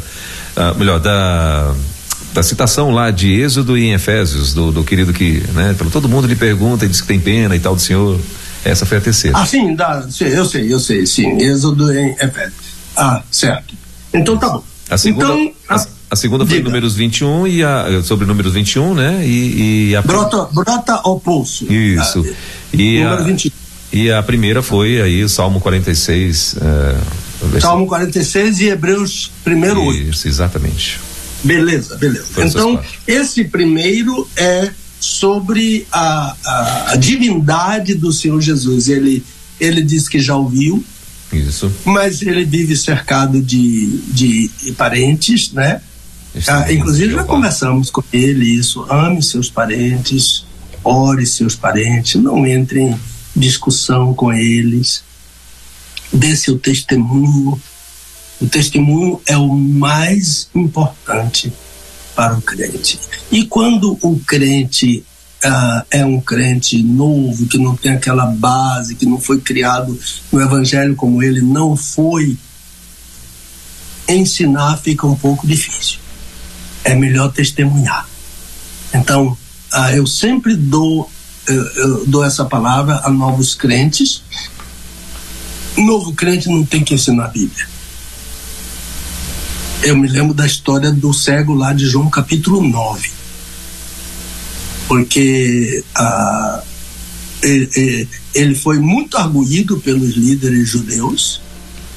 uh, 0.57 0.77
melhor, 0.77 0.99
da 0.99 1.73
da 2.37 2.43
citação 2.43 2.91
lá 2.91 3.09
de 3.09 3.31
Êxodo 3.31 3.75
e 3.75 3.85
em 3.85 3.93
Efésios, 3.93 4.53
do, 4.53 4.71
do 4.71 4.83
querido 4.83 5.11
que, 5.11 5.43
né, 5.55 5.75
todo 5.91 6.07
mundo 6.07 6.27
lhe 6.27 6.35
pergunta 6.35 6.85
e 6.85 6.87
diz 6.87 7.01
que 7.01 7.07
tem 7.07 7.19
pena 7.19 7.55
e 7.55 7.59
tal 7.59 7.73
do 7.73 7.81
Senhor. 7.81 8.19
Essa 8.63 8.85
foi 8.85 8.99
a 8.99 9.01
terceira. 9.01 9.35
Ah, 9.39 9.45
sim, 9.45 9.73
dá, 9.75 10.05
eu 10.21 10.45
sei, 10.45 10.71
eu 10.71 10.79
sei, 10.79 11.07
sim. 11.07 11.35
Êxodo 11.41 11.91
em 11.91 12.11
Efésios. 12.11 12.53
Ah, 12.95 13.23
certo. 13.31 13.73
Então 14.13 14.37
tá 14.37 14.49
bom. 14.49 14.63
A 14.87 14.97
segunda, 14.99 15.33
então, 15.33 15.53
a, 15.67 15.87
a 16.11 16.15
segunda 16.15 16.45
foi 16.45 16.57
diga. 16.57 16.69
números 16.69 16.95
21 16.95 17.47
e 17.47 17.63
a 17.63 18.03
sobre 18.03 18.27
números 18.27 18.53
21, 18.53 18.93
né? 18.93 19.25
E, 19.25 19.89
e 19.89 19.95
a 19.95 20.03
brota, 20.03 20.47
brota 20.53 20.93
ao 21.03 21.19
pulso. 21.19 21.65
Isso. 21.71 22.23
Ah, 22.23 22.75
e 22.77 23.01
a, 23.01 23.15
21. 23.15 23.51
E 23.91 24.11
a 24.11 24.21
primeira 24.21 24.61
foi 24.61 25.01
aí 25.01 25.23
o 25.23 25.29
Salmo 25.29 25.59
46. 25.59 26.55
É, 26.61 27.59
Salmo 27.59 27.87
46 27.87 28.59
e 28.59 28.67
Hebreus 28.67 29.31
primeiro 29.43 29.81
8. 29.81 30.09
Isso, 30.09 30.27
exatamente. 30.27 31.06
Beleza, 31.43 31.95
beleza. 31.97 32.27
então, 32.43 32.81
esse 33.07 33.43
primeiro 33.43 34.27
é 34.35 34.71
sobre 34.99 35.85
a, 35.91 36.35
a, 36.43 36.91
a, 36.91 36.95
divindade 36.95 37.93
do 37.93 38.11
Senhor 38.11 38.41
Jesus. 38.41 38.89
Ele, 38.89 39.23
ele 39.59 39.81
diz 39.81 40.09
que 40.09 40.19
já 40.19 40.35
ouviu. 40.35 40.83
Isso. 41.31 41.71
Mas 41.85 42.21
ele 42.21 42.45
vive 42.45 42.75
cercado 42.75 43.41
de, 43.41 43.97
de, 44.07 44.49
parentes, 44.77 45.51
né? 45.51 45.81
Ah, 46.47 46.71
inclusive 46.71 47.13
já 47.13 47.23
conversamos 47.23 47.89
com 47.89 48.03
ele 48.13 48.45
isso. 48.45 48.85
Ame 48.89 49.21
seus 49.21 49.49
parentes, 49.49 50.45
ore 50.83 51.25
seus 51.25 51.55
parentes, 51.55 52.21
não 52.21 52.45
entre 52.45 52.81
em 52.81 52.99
discussão 53.35 54.13
com 54.13 54.31
eles, 54.31 55.03
dê 56.13 56.35
seu 56.35 56.57
testemunho 56.57 57.59
o 58.39 58.47
testemunho 58.47 59.19
é 59.25 59.35
o 59.35 59.47
mais 59.49 60.49
importante 60.53 61.51
para 62.15 62.35
o 62.35 62.41
crente. 62.41 62.99
E 63.31 63.45
quando 63.45 63.97
o 64.01 64.19
crente 64.19 65.03
uh, 65.43 65.85
é 65.89 66.05
um 66.05 66.21
crente 66.21 66.81
novo, 66.83 67.47
que 67.47 67.57
não 67.57 67.75
tem 67.75 67.93
aquela 67.93 68.27
base, 68.27 68.95
que 68.95 69.05
não 69.05 69.19
foi 69.19 69.41
criado 69.41 69.97
no 70.31 70.41
Evangelho 70.41 70.95
como 70.95 71.21
ele 71.23 71.41
não 71.41 71.75
foi, 71.75 72.37
ensinar 74.07 74.77
fica 74.77 75.05
um 75.07 75.15
pouco 75.15 75.45
difícil. 75.45 75.99
É 76.83 76.95
melhor 76.95 77.31
testemunhar. 77.31 78.07
Então, 78.93 79.37
uh, 79.73 79.89
eu 79.95 80.05
sempre 80.05 80.55
dou, 80.55 81.09
eu 81.47 82.05
dou 82.05 82.23
essa 82.23 82.45
palavra 82.45 83.01
a 83.03 83.09
novos 83.09 83.55
crentes. 83.55 84.21
Novo 85.75 86.13
crente 86.13 86.49
não 86.49 86.63
tem 86.63 86.83
que 86.83 86.93
ensinar 86.93 87.25
a 87.25 87.29
Bíblia 87.29 87.76
eu 89.83 89.95
me 89.95 90.07
lembro 90.07 90.33
da 90.33 90.45
história 90.45 90.91
do 90.91 91.13
cego 91.13 91.53
lá 91.53 91.73
de 91.73 91.85
João 91.85 92.09
capítulo 92.09 92.61
9. 92.61 93.11
Porque 94.87 95.83
ah, 95.95 96.63
ele, 97.43 98.07
ele 98.33 98.55
foi 98.55 98.79
muito 98.79 99.17
arguído 99.17 99.79
pelos 99.79 100.15
líderes 100.15 100.69
judeus, 100.69 101.41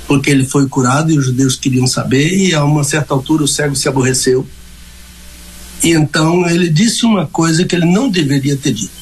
porque 0.07 0.31
ele 0.31 0.45
foi 0.45 0.69
curado 0.69 1.13
e 1.13 1.19
os 1.19 1.27
judeus 1.27 1.57
queriam 1.57 1.87
saber, 1.87 2.37
e 2.37 2.55
a 2.55 2.65
uma 2.65 2.85
certa 2.85 3.15
altura 3.15 3.45
o 3.45 3.49
cego 3.49 3.77
se 3.77 3.89
aborreceu. 3.89 4.47
E 5.83 5.91
então 5.91 6.49
ele 6.49 6.69
disse 6.69 7.05
uma 7.07 7.27
coisa 7.27 7.65
que 7.65 7.75
ele 7.75 7.87
não 7.87 8.11
deveria 8.11 8.57
ter 8.57 8.73
dito. 8.73 9.01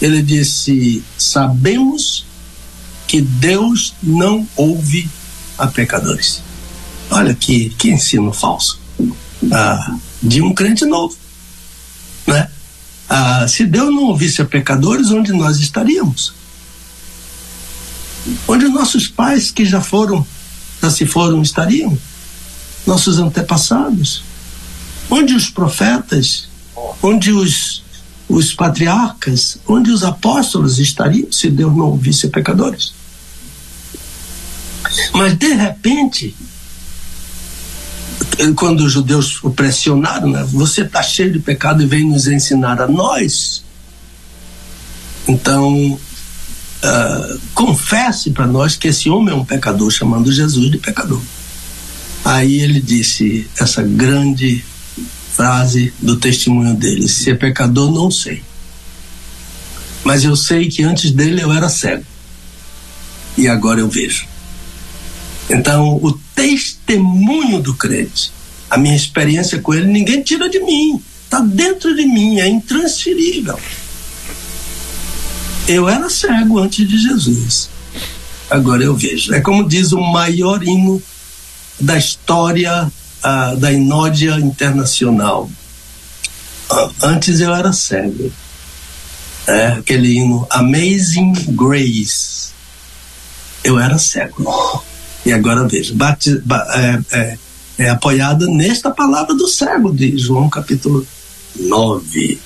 Ele 0.00 0.22
disse: 0.22 1.02
Sabemos 1.18 2.24
que 3.06 3.20
Deus 3.20 3.94
não 4.02 4.48
ouve 4.56 5.08
a 5.58 5.66
pecadores. 5.66 6.47
Olha 7.10 7.34
que, 7.34 7.70
que 7.70 7.90
ensino 7.90 8.32
falso 8.32 8.78
ah, 9.52 9.96
de 10.22 10.42
um 10.42 10.52
crente 10.52 10.84
novo. 10.84 11.16
Né? 12.26 12.48
Ah, 13.08 13.46
se 13.48 13.64
Deus 13.64 13.88
não 13.94 14.04
ouvisse 14.04 14.42
a 14.42 14.44
pecadores, 14.44 15.10
onde 15.10 15.32
nós 15.32 15.58
estaríamos? 15.58 16.32
Onde 18.46 18.68
nossos 18.68 19.08
pais 19.08 19.50
que 19.50 19.64
já 19.64 19.80
foram, 19.80 20.26
já 20.82 20.90
se 20.90 21.06
foram, 21.06 21.40
estariam? 21.40 21.96
Nossos 22.86 23.18
antepassados? 23.18 24.22
Onde 25.08 25.34
os 25.34 25.48
profetas? 25.48 26.48
Onde 27.02 27.32
os, 27.32 27.82
os 28.28 28.52
patriarcas? 28.52 29.58
Onde 29.66 29.90
os 29.90 30.04
apóstolos 30.04 30.78
estariam 30.78 31.32
se 31.32 31.48
Deus 31.48 31.74
não 31.74 31.86
ouvisse 31.86 32.28
pecadores? 32.28 32.92
Mas 35.12 35.36
de 35.36 35.52
repente, 35.54 36.34
quando 38.56 38.80
os 38.80 38.92
judeus 38.92 39.42
o 39.42 39.50
pressionaram, 39.50 40.30
né? 40.30 40.46
você 40.50 40.82
está 40.82 41.02
cheio 41.02 41.32
de 41.32 41.38
pecado 41.38 41.82
e 41.82 41.86
vem 41.86 42.04
nos 42.04 42.26
ensinar 42.26 42.80
a 42.80 42.86
nós. 42.86 43.64
Então, 45.26 45.92
uh, 45.92 47.40
confesse 47.54 48.30
para 48.30 48.46
nós 48.46 48.76
que 48.76 48.88
esse 48.88 49.10
homem 49.10 49.34
é 49.34 49.36
um 49.36 49.44
pecador, 49.44 49.90
chamando 49.90 50.32
Jesus 50.32 50.70
de 50.70 50.78
pecador. 50.78 51.20
Aí 52.24 52.60
ele 52.60 52.80
disse 52.80 53.48
essa 53.58 53.82
grande 53.82 54.64
frase 55.34 55.92
do 56.00 56.16
testemunho 56.16 56.74
dele: 56.74 57.08
Se 57.08 57.30
é 57.30 57.34
pecador, 57.34 57.92
não 57.92 58.10
sei. 58.10 58.42
Mas 60.04 60.24
eu 60.24 60.34
sei 60.34 60.68
que 60.68 60.82
antes 60.82 61.10
dele 61.10 61.42
eu 61.42 61.52
era 61.52 61.68
cego. 61.68 62.04
E 63.36 63.46
agora 63.46 63.80
eu 63.80 63.88
vejo. 63.88 64.26
Então, 65.50 65.96
o 66.02 66.12
testemunho 66.34 67.60
do 67.60 67.74
crente, 67.74 68.30
a 68.70 68.76
minha 68.76 68.94
experiência 68.94 69.60
com 69.60 69.72
ele, 69.72 69.86
ninguém 69.86 70.22
tira 70.22 70.48
de 70.48 70.60
mim. 70.60 71.02
Está 71.24 71.40
dentro 71.40 71.94
de 71.94 72.06
mim, 72.06 72.38
é 72.38 72.48
intransferível. 72.48 73.58
Eu 75.66 75.88
era 75.88 76.08
cego 76.08 76.58
antes 76.58 76.88
de 76.88 76.98
Jesus. 76.98 77.68
Agora 78.50 78.82
eu 78.82 78.96
vejo. 78.96 79.34
É 79.34 79.40
como 79.40 79.68
diz 79.68 79.92
o 79.92 80.00
maior 80.00 80.62
hino 80.62 81.02
da 81.78 81.98
história 81.98 82.84
uh, 82.84 83.56
da 83.56 83.72
Inódia 83.72 84.32
Internacional. 84.36 85.50
Uh, 86.70 86.94
antes 87.02 87.40
eu 87.40 87.54
era 87.54 87.72
cego. 87.72 88.32
É, 89.46 89.66
aquele 89.68 90.16
hino 90.16 90.46
Amazing 90.50 91.32
Grace. 91.48 92.48
Eu 93.62 93.78
era 93.78 93.98
cego. 93.98 94.82
E 95.28 95.32
agora 95.34 95.68
vejo. 95.68 95.94
Bate, 95.94 96.42
é, 96.72 97.18
é, 97.18 97.38
é 97.76 97.90
apoiada 97.90 98.46
nesta 98.46 98.90
palavra 98.90 99.34
do 99.34 99.46
cego 99.46 99.92
de 99.92 100.16
João 100.16 100.48
capítulo 100.48 101.06
9. 101.54 102.40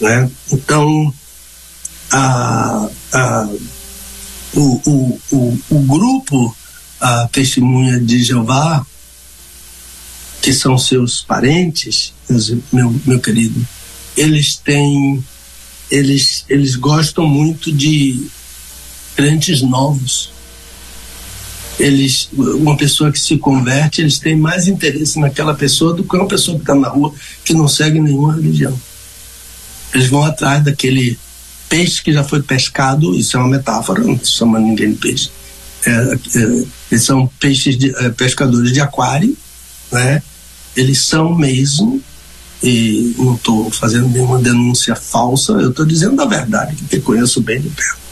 Né? 0.00 0.30
Então, 0.52 1.12
a, 2.12 2.88
a, 3.12 3.48
o, 4.54 4.80
o, 4.88 5.20
o, 5.32 5.58
o 5.70 5.78
grupo 5.80 6.56
a 7.00 7.26
Testemunha 7.32 7.98
de 7.98 8.22
Jeová, 8.22 8.86
que 10.40 10.52
são 10.52 10.78
seus 10.78 11.20
parentes, 11.20 12.14
meu, 12.72 12.94
meu 13.04 13.18
querido, 13.18 13.60
eles 14.16 14.54
têm, 14.54 15.22
eles, 15.90 16.44
eles 16.48 16.76
gostam 16.76 17.26
muito 17.26 17.72
de 17.72 18.28
crentes 19.16 19.62
novos. 19.62 20.30
Eles, 21.78 22.28
uma 22.32 22.76
pessoa 22.76 23.10
que 23.10 23.18
se 23.18 23.36
converte, 23.36 24.00
eles 24.00 24.18
têm 24.18 24.36
mais 24.36 24.68
interesse 24.68 25.18
naquela 25.18 25.54
pessoa 25.54 25.92
do 25.92 26.04
que 26.04 26.16
uma 26.16 26.28
pessoa 26.28 26.56
que 26.56 26.62
está 26.62 26.74
na 26.74 26.88
rua 26.88 27.12
que 27.44 27.52
não 27.52 27.66
segue 27.66 28.00
nenhuma 28.00 28.34
religião. 28.34 28.78
Eles 29.92 30.08
vão 30.08 30.24
atrás 30.24 30.62
daquele 30.62 31.18
peixe 31.68 32.02
que 32.02 32.12
já 32.12 32.22
foi 32.22 32.42
pescado, 32.42 33.14
isso 33.14 33.36
é 33.36 33.40
uma 33.40 33.48
metáfora, 33.48 34.02
não 34.02 34.18
chamando 34.22 34.64
ninguém 34.64 34.92
de 34.92 34.98
peixe. 34.98 35.30
É, 35.84 35.90
é, 35.90 36.64
eles 36.90 37.04
são 37.04 37.26
peixes 37.40 37.76
de, 37.76 37.94
é, 37.96 38.10
pescadores 38.10 38.72
de 38.72 38.80
aquário, 38.80 39.36
né? 39.90 40.22
Eles 40.76 41.00
são 41.00 41.34
mesmo, 41.34 42.00
e 42.62 43.14
não 43.18 43.34
estou 43.34 43.70
fazendo 43.70 44.08
nenhuma 44.08 44.38
denúncia 44.38 44.94
falsa, 44.96 45.52
eu 45.52 45.70
estou 45.70 45.84
dizendo 45.84 46.20
a 46.22 46.26
verdade, 46.26 46.76
que 46.88 46.96
eu 46.96 47.02
conheço 47.02 47.40
bem 47.40 47.60
de 47.60 47.68
perto. 47.68 48.03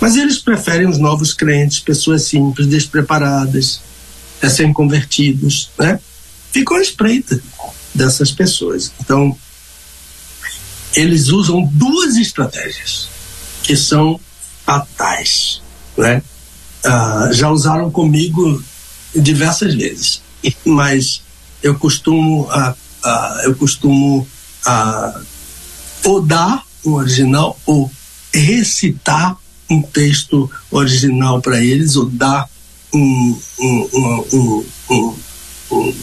Mas 0.00 0.16
eles 0.16 0.38
preferem 0.38 0.88
os 0.88 0.98
novos 0.98 1.32
crentes, 1.32 1.80
pessoas 1.80 2.22
simples, 2.22 2.66
despreparadas, 2.66 3.80
recém-convertidos, 4.40 5.70
né? 5.78 5.98
Ficam 6.52 6.76
à 6.76 6.80
espreita 6.80 7.40
dessas 7.94 8.30
pessoas. 8.30 8.92
Então, 9.00 9.36
eles 10.94 11.28
usam 11.28 11.64
duas 11.72 12.16
estratégias 12.16 13.08
que 13.62 13.76
são 13.76 14.20
fatais, 14.64 15.60
né? 15.96 16.22
Ah, 16.84 17.30
já 17.32 17.50
usaram 17.50 17.90
comigo 17.90 18.62
diversas 19.14 19.74
vezes, 19.74 20.22
mas 20.64 21.22
eu 21.62 21.74
costumo 21.76 22.42
uh, 22.42 22.70
uh, 22.70 23.40
eu 23.44 23.56
costumo 23.56 24.26
ou 26.04 26.22
dar 26.22 26.62
um 26.84 26.92
original 26.92 27.58
ou 27.66 27.90
recitar 28.32 29.36
um 29.70 29.82
texto 29.82 30.50
original 30.70 31.40
para 31.40 31.62
eles 31.62 31.96
ou 31.96 32.06
dar 32.06 32.48
um, 32.92 33.38
um, 33.60 33.88
um, 33.92 34.64
um, 34.90 35.14
um 35.72 35.94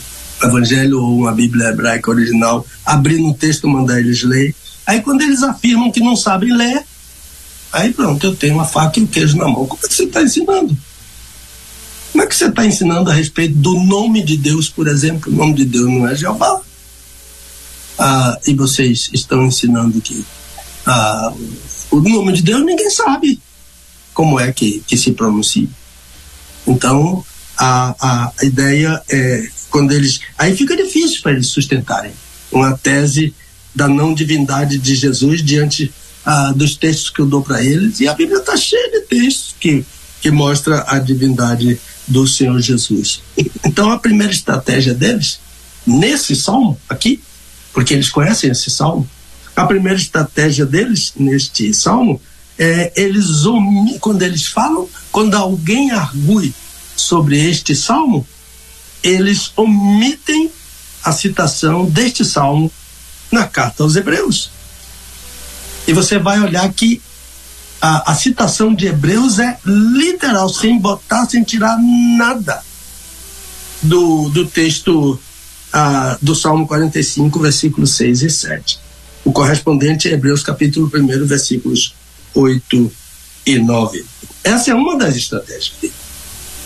evangelho 0.44 1.02
ou 1.02 1.18
uma 1.18 1.31
Bíblia 1.31 1.69
hebraica 1.69 2.11
original, 2.11 2.65
abrir 2.85 3.19
no 3.19 3.34
texto, 3.34 3.68
mandar 3.68 3.99
eles 3.99 4.23
ler 4.23 4.53
Aí 4.85 5.02
quando 5.02 5.22
eles 5.22 5.44
afirmam 5.44 5.91
que 5.91 5.99
não 5.99 6.15
sabem 6.15 6.53
ler, 6.56 6.84
aí 7.72 7.94
pronto, 7.94 8.26
eu 8.26 8.35
tenho 8.35 8.56
uma 8.56 8.65
faca 8.65 8.99
e 8.99 9.03
um 9.03 9.07
queijo 9.07 9.38
na 9.38 9.45
mão. 9.45 9.65
Como 9.65 9.80
é 9.84 9.88
que 9.88 9.94
você 9.94 10.03
está 10.03 10.22
ensinando? 10.22 10.77
Como 12.11 12.23
é 12.23 12.27
que 12.27 12.35
você 12.35 12.45
está 12.45 12.65
ensinando 12.65 13.10
a 13.10 13.14
respeito 13.14 13.56
do 13.56 13.80
nome 13.80 14.23
de 14.23 14.38
Deus, 14.38 14.69
por 14.69 14.88
exemplo? 14.88 15.31
O 15.31 15.35
nome 15.35 15.53
de 15.53 15.65
Deus 15.65 15.88
não 15.88 16.07
é 16.07 16.15
Jeová. 16.15 16.61
Ah, 17.98 18.38
e 18.45 18.53
vocês 18.53 19.10
estão 19.14 19.45
ensinando 19.45 20.02
que 20.02 20.26
ah, 20.85 21.34
o 21.90 22.02
nome 22.02 22.34
de 22.34 22.41
Deus 22.41 22.64
ninguém 22.65 22.90
sabe 22.90 23.40
como 24.14 24.40
é 24.40 24.52
que, 24.52 24.84
que 24.88 24.98
se 24.98 25.11
pronuncia. 25.11 25.68
Então, 26.65 27.23
a, 27.57 27.95
a, 28.40 28.45
ideia 28.45 29.02
é 29.10 29.48
quando 29.69 29.91
eles. 29.91 30.19
Aí 30.38 30.56
fica 30.56 30.76
difícil 30.76 31.22
para 31.22 31.34
eles 31.34 31.48
sustentarem 31.48 32.11
uma 32.52 32.77
tese 32.77 33.34
da 33.73 33.88
não 33.88 34.14
divindade 34.14 34.77
de 34.77 34.95
Jesus 34.95 35.44
diante 35.44 35.91
ah, 36.26 36.53
dos 36.56 36.76
textos 36.76 37.10
que 37.10 37.19
eu 37.19 37.26
dou 37.26 37.41
para 37.41 37.64
eles. 37.64 37.99
E 37.99 38.07
a 38.07 38.14
Bíblia 38.14 38.40
está 38.40 38.56
cheia 38.56 38.91
de 38.91 39.02
textos 39.02 39.56
que, 39.60 39.84
que 40.22 40.31
mostra 40.31 40.85
a 40.88 40.99
divindade 40.99 41.80
do 42.07 42.27
Senhor 42.27 42.60
Jesus. 42.60 43.22
Então 43.65 43.91
a 43.91 43.98
primeira 43.98 44.31
estratégia 44.31 44.94
deles, 44.94 45.40
nesse 45.85 46.35
salmo 46.35 46.80
aqui, 46.88 47.19
porque 47.73 47.94
eles 47.94 48.10
conhecem 48.10 48.52
esse 48.52 48.69
salmo, 48.69 49.10
a 49.56 49.65
primeira 49.65 49.98
estratégia 49.98 50.65
deles 50.65 51.14
neste 51.15 51.73
salmo 51.73 52.22
é 52.57 52.91
eles 52.95 53.43
quando 53.99 54.21
eles 54.21 54.45
falam, 54.45 54.88
quando 55.11 55.35
alguém 55.35 55.91
argue 55.91 56.53
sobre 56.95 57.39
este 57.49 57.75
salmo, 57.75 58.25
eles 59.01 59.51
omitem 59.55 60.51
a 61.03 61.11
citação 61.11 61.85
deste 61.85 62.23
salmo 62.23 62.71
na 63.31 63.45
carta 63.45 63.84
aos 63.84 63.95
Hebreus. 63.95 64.49
E 65.88 65.93
você 65.93 66.17
vai 66.17 66.39
olhar 66.39 66.71
que 66.71 67.01
a, 67.81 68.11
a 68.11 68.15
citação 68.15 68.73
de 68.73 68.88
Hebreus 68.88 69.39
é 69.39 69.57
literal, 69.65 70.47
sem 70.47 70.80
botar, 70.80 71.25
sem 71.25 71.43
tirar 71.43 71.77
nada 72.17 72.63
do, 73.81 74.30
do 74.30 74.45
texto 74.45 75.19
uh, 75.73 76.17
do 76.21 76.34
Salmo 76.34 76.65
45, 76.65 77.38
versículos 77.39 77.91
6 77.95 78.21
e 78.21 78.30
7. 78.30 78.80
O 79.25 79.34
correspondente 79.34 80.07
é 80.07 80.13
Hebreus 80.13 80.43
capítulo 80.43 80.89
1, 80.93 81.25
versículos 81.25 81.93
8 82.34 82.91
e 83.45 83.60
9. 83.60 84.05
Essa 84.43 84.72
é 84.72 84.73
uma 84.73 84.97
das 84.97 85.15
estratégias. 85.15 85.73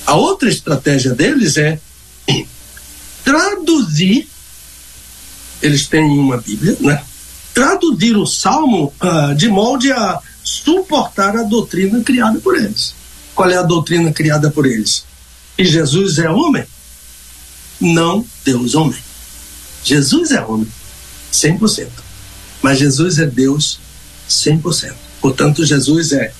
A 0.05 0.15
outra 0.15 0.49
estratégia 0.49 1.13
deles 1.13 1.57
é 1.57 1.79
traduzir 3.23 4.27
eles 5.61 5.87
têm 5.87 6.03
uma 6.03 6.37
Bíblia, 6.37 6.77
né? 6.79 7.03
Traduzir 7.53 8.15
o 8.15 8.25
Salmo 8.25 8.93
uh, 9.01 9.35
de 9.35 9.47
molde 9.49 9.91
a 9.91 10.19
suportar 10.43 11.35
a 11.35 11.43
doutrina 11.43 12.01
criada 12.01 12.39
por 12.39 12.55
eles. 12.55 12.93
Qual 13.33 13.49
é 13.49 13.57
a 13.57 13.63
doutrina 13.63 14.11
criada 14.11 14.51
por 14.51 14.65
eles? 14.65 15.03
Que 15.55 15.65
Jesus 15.65 16.19
é 16.19 16.29
homem? 16.29 16.63
Não 17.79 18.25
Deus 18.45 18.75
homem. 18.75 18.99
Jesus 19.83 20.31
é 20.31 20.41
homem, 20.43 20.67
100%. 21.31 21.87
Mas 22.61 22.79
Jesus 22.79 23.19
é 23.19 23.25
Deus 23.25 23.79
100%. 24.29 24.93
Portanto, 25.21 25.65
Jesus 25.65 26.11
é 26.11 26.31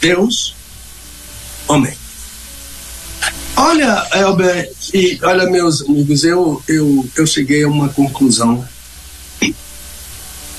Deus 0.00 0.54
homem. 1.68 1.92
Olha, 3.56 4.08
Elber, 4.14 4.72
e 4.94 5.18
olha, 5.22 5.48
meus 5.50 5.82
amigos, 5.82 6.24
eu, 6.24 6.62
eu, 6.66 7.08
eu 7.14 7.26
cheguei 7.26 7.62
a 7.62 7.68
uma 7.68 7.88
conclusão 7.90 8.66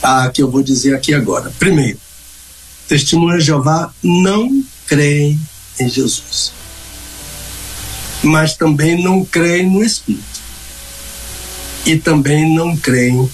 ah, 0.04 0.30
que 0.30 0.42
eu 0.42 0.50
vou 0.50 0.62
dizer 0.62 0.96
aqui 0.96 1.14
agora. 1.14 1.52
Primeiro, 1.58 1.98
testemunhas 2.88 3.40
de 3.40 3.48
Jeová 3.48 3.92
não 4.04 4.64
creem 4.86 5.40
em 5.80 5.90
Jesus, 5.90 6.54
mas 8.22 8.56
também 8.56 9.04
não 9.04 9.26
creem 9.26 9.68
no 9.68 9.84
Espírito, 9.84 10.42
e 11.86 11.98
também 11.98 12.54
não 12.54 12.78
creem 12.78 13.30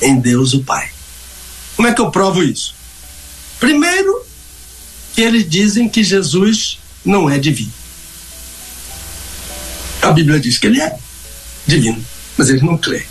em 0.00 0.20
Deus 0.20 0.54
o 0.54 0.62
Pai. 0.62 0.90
Como 1.74 1.88
é 1.88 1.92
que 1.92 2.00
eu 2.00 2.10
provo 2.10 2.42
isso? 2.42 2.75
Primeiro, 3.58 4.24
que 5.14 5.22
eles 5.22 5.48
dizem 5.48 5.88
que 5.88 6.04
Jesus 6.04 6.78
não 7.04 7.28
é 7.28 7.38
divino. 7.38 7.72
A 10.02 10.12
Bíblia 10.12 10.38
diz 10.38 10.58
que 10.58 10.66
ele 10.66 10.80
é 10.80 10.96
divino, 11.66 12.04
mas 12.36 12.48
eles 12.48 12.62
não 12.62 12.76
creem. 12.76 13.06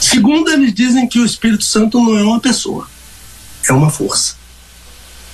Segundo, 0.00 0.50
eles 0.50 0.74
dizem 0.74 1.08
que 1.08 1.18
o 1.18 1.24
Espírito 1.24 1.64
Santo 1.64 1.98
não 1.98 2.16
é 2.16 2.22
uma 2.22 2.38
pessoa, 2.38 2.88
é 3.68 3.72
uma 3.72 3.90
força. 3.90 4.36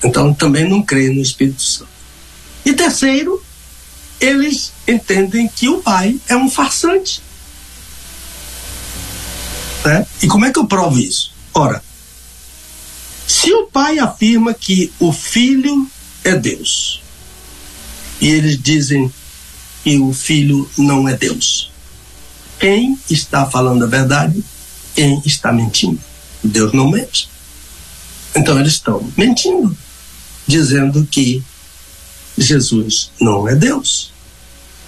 Então 0.02 0.32
também 0.32 0.68
não 0.68 0.82
creem 0.82 1.14
no 1.14 1.22
Espírito 1.22 1.62
Santo. 1.62 1.90
E 2.64 2.72
terceiro, 2.72 3.42
eles 4.20 4.72
entendem 4.86 5.48
que 5.48 5.68
o 5.68 5.82
Pai 5.82 6.20
é 6.28 6.36
um 6.36 6.48
farsante. 6.48 7.22
Né? 9.84 10.06
E 10.22 10.26
como 10.26 10.44
é 10.44 10.52
que 10.52 10.58
eu 10.58 10.66
provo 10.66 10.98
isso? 10.98 11.32
Ora, 11.52 11.82
se 13.28 13.52
o 13.52 13.66
Pai 13.66 13.98
afirma 13.98 14.54
que 14.54 14.90
o 14.98 15.12
Filho 15.12 15.86
é 16.24 16.34
Deus, 16.34 17.02
e 18.20 18.28
eles 18.28 18.60
dizem 18.60 19.12
que 19.84 19.98
o 19.98 20.14
filho 20.14 20.68
não 20.78 21.06
é 21.06 21.14
Deus. 21.14 21.70
Quem 22.58 22.98
está 23.08 23.44
falando 23.46 23.84
a 23.84 23.86
verdade? 23.86 24.42
Quem 24.94 25.22
está 25.26 25.52
mentindo? 25.52 26.00
Deus 26.42 26.72
não 26.72 26.90
mente. 26.90 27.28
Então 28.34 28.58
eles 28.58 28.72
estão 28.72 29.12
mentindo, 29.16 29.76
dizendo 30.46 31.06
que 31.06 31.42
Jesus 32.36 33.10
não 33.20 33.46
é 33.46 33.54
Deus, 33.54 34.10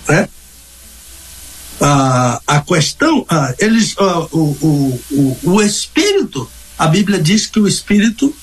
né? 0.08 0.28
Ah, 1.78 2.40
a 2.46 2.60
questão, 2.62 3.24
ah, 3.28 3.54
eles, 3.58 3.94
ah, 3.98 4.26
o, 4.32 4.56
o, 4.60 5.00
o, 5.10 5.38
o 5.44 5.62
Espírito, 5.62 6.50
a 6.80 6.86
Bíblia 6.86 7.18
diz 7.18 7.44
que 7.44 7.60
o 7.60 7.68
Espírito, 7.68 8.34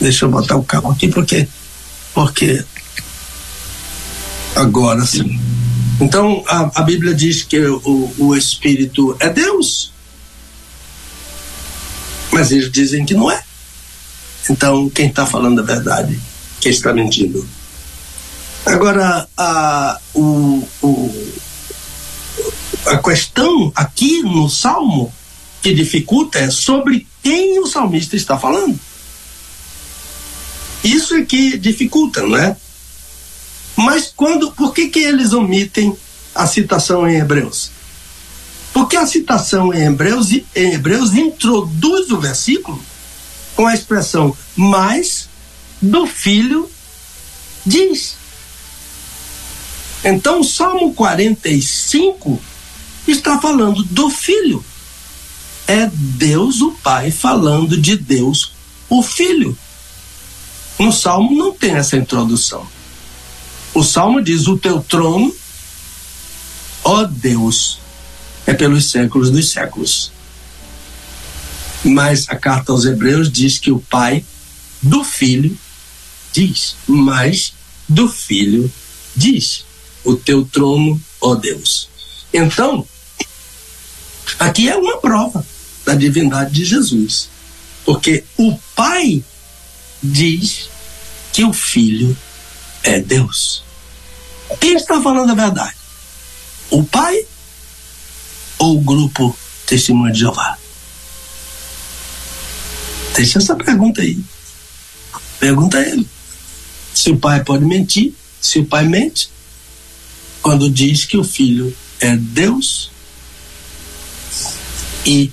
deixa 0.00 0.24
eu 0.24 0.30
botar 0.30 0.54
o 0.54 0.62
carro 0.62 0.92
aqui 0.92 1.08
porque, 1.08 1.48
porque 2.14 2.64
agora 4.54 5.04
sim. 5.04 5.36
Então 6.00 6.44
a, 6.46 6.80
a 6.80 6.82
Bíblia 6.82 7.12
diz 7.12 7.42
que 7.42 7.58
o, 7.58 8.14
o 8.18 8.36
Espírito 8.36 9.16
é 9.18 9.28
Deus, 9.28 9.92
mas 12.30 12.52
eles 12.52 12.70
dizem 12.70 13.04
que 13.04 13.14
não 13.14 13.28
é. 13.28 13.42
Então 14.48 14.88
quem 14.90 15.08
está 15.08 15.26
falando 15.26 15.58
a 15.60 15.64
verdade, 15.64 16.20
quem 16.60 16.70
está 16.70 16.92
mentindo. 16.92 17.44
Agora, 18.64 19.28
a, 19.36 19.98
o, 20.14 20.68
o, 20.82 21.32
a 22.86 22.96
questão 22.98 23.72
aqui 23.74 24.22
no 24.22 24.48
Salmo 24.48 25.12
que 25.62 25.74
dificulta 25.74 26.38
é 26.38 26.50
sobre 26.50 27.06
quem 27.22 27.58
o 27.58 27.66
salmista 27.66 28.16
está 28.16 28.38
falando. 28.38 28.78
Isso 30.84 31.14
é 31.14 31.24
que 31.24 31.58
dificulta, 31.58 32.22
não 32.22 32.36
é? 32.36 32.56
Mas 33.76 34.12
quando, 34.14 34.50
por 34.52 34.72
que 34.72 34.88
que 34.88 35.00
eles 35.00 35.32
omitem 35.32 35.96
a 36.34 36.46
citação 36.46 37.08
em 37.08 37.16
Hebreus? 37.16 37.70
Porque 38.72 38.96
a 38.96 39.06
citação 39.06 39.72
em 39.74 39.86
Hebreus, 39.86 40.30
em 40.32 40.74
Hebreus 40.74 41.14
introduz 41.14 42.10
o 42.10 42.20
versículo 42.20 42.80
com 43.56 43.66
a 43.66 43.74
expressão 43.74 44.36
mais 44.56 45.28
do 45.80 46.06
filho 46.06 46.70
diz. 47.68 48.16
Então, 50.04 50.40
o 50.40 50.44
Salmo 50.44 50.94
45 50.94 52.40
está 53.06 53.38
falando 53.40 53.82
do 53.84 54.10
Filho. 54.10 54.64
É 55.68 55.86
Deus 55.92 56.62
o 56.62 56.72
Pai 56.72 57.10
falando 57.10 57.78
de 57.78 57.94
Deus 57.94 58.52
o 58.88 59.02
Filho. 59.02 59.56
No 60.78 60.90
Salmo 60.90 61.36
não 61.36 61.52
tem 61.52 61.72
essa 61.72 61.94
introdução. 61.94 62.66
O 63.74 63.84
Salmo 63.84 64.22
diz: 64.22 64.46
O 64.46 64.56
teu 64.56 64.80
trono, 64.80 65.30
ó 66.82 67.04
Deus, 67.04 67.80
é 68.46 68.54
pelos 68.54 68.90
séculos 68.90 69.30
dos 69.30 69.50
séculos. 69.50 70.10
Mas 71.84 72.26
a 72.30 72.34
carta 72.36 72.72
aos 72.72 72.86
Hebreus 72.86 73.30
diz 73.30 73.58
que 73.58 73.70
o 73.70 73.78
Pai 73.78 74.24
do 74.80 75.04
Filho 75.04 75.56
diz, 76.32 76.76
mas 76.86 77.52
do 77.86 78.08
Filho 78.08 78.72
diz 79.14 79.64
o 80.02 80.16
teu 80.16 80.46
trono, 80.46 80.98
ó 81.20 81.34
Deus. 81.34 81.90
Então, 82.32 82.86
aqui 84.38 84.68
é 84.68 84.76
uma 84.76 84.96
prova 84.96 85.44
da 85.88 85.94
divindade 85.94 86.52
de 86.52 86.66
Jesus. 86.66 87.30
Porque 87.82 88.22
o 88.36 88.54
Pai 88.76 89.24
diz 90.02 90.68
que 91.32 91.42
o 91.42 91.52
Filho 91.52 92.14
é 92.82 93.00
Deus. 93.00 93.64
Quem 94.60 94.74
está 94.74 95.00
falando 95.00 95.30
a 95.32 95.34
verdade? 95.34 95.76
O 96.70 96.84
Pai 96.84 97.24
ou 98.58 98.76
o 98.76 98.82
grupo 98.82 99.34
Testemunho 99.66 100.12
de 100.12 100.18
Jeová? 100.18 100.58
Deixa 103.14 103.38
essa 103.38 103.56
pergunta 103.56 104.02
aí. 104.02 104.18
Pergunta 105.40 105.78
a 105.78 105.88
ele. 105.88 106.06
Se 106.92 107.10
o 107.10 107.16
pai 107.16 107.42
pode 107.42 107.64
mentir, 107.64 108.12
se 108.40 108.58
o 108.58 108.66
pai 108.66 108.86
mente, 108.86 109.30
quando 110.42 110.68
diz 110.68 111.04
que 111.04 111.16
o 111.16 111.24
filho 111.24 111.74
é 112.00 112.16
Deus 112.16 112.90
e 115.06 115.32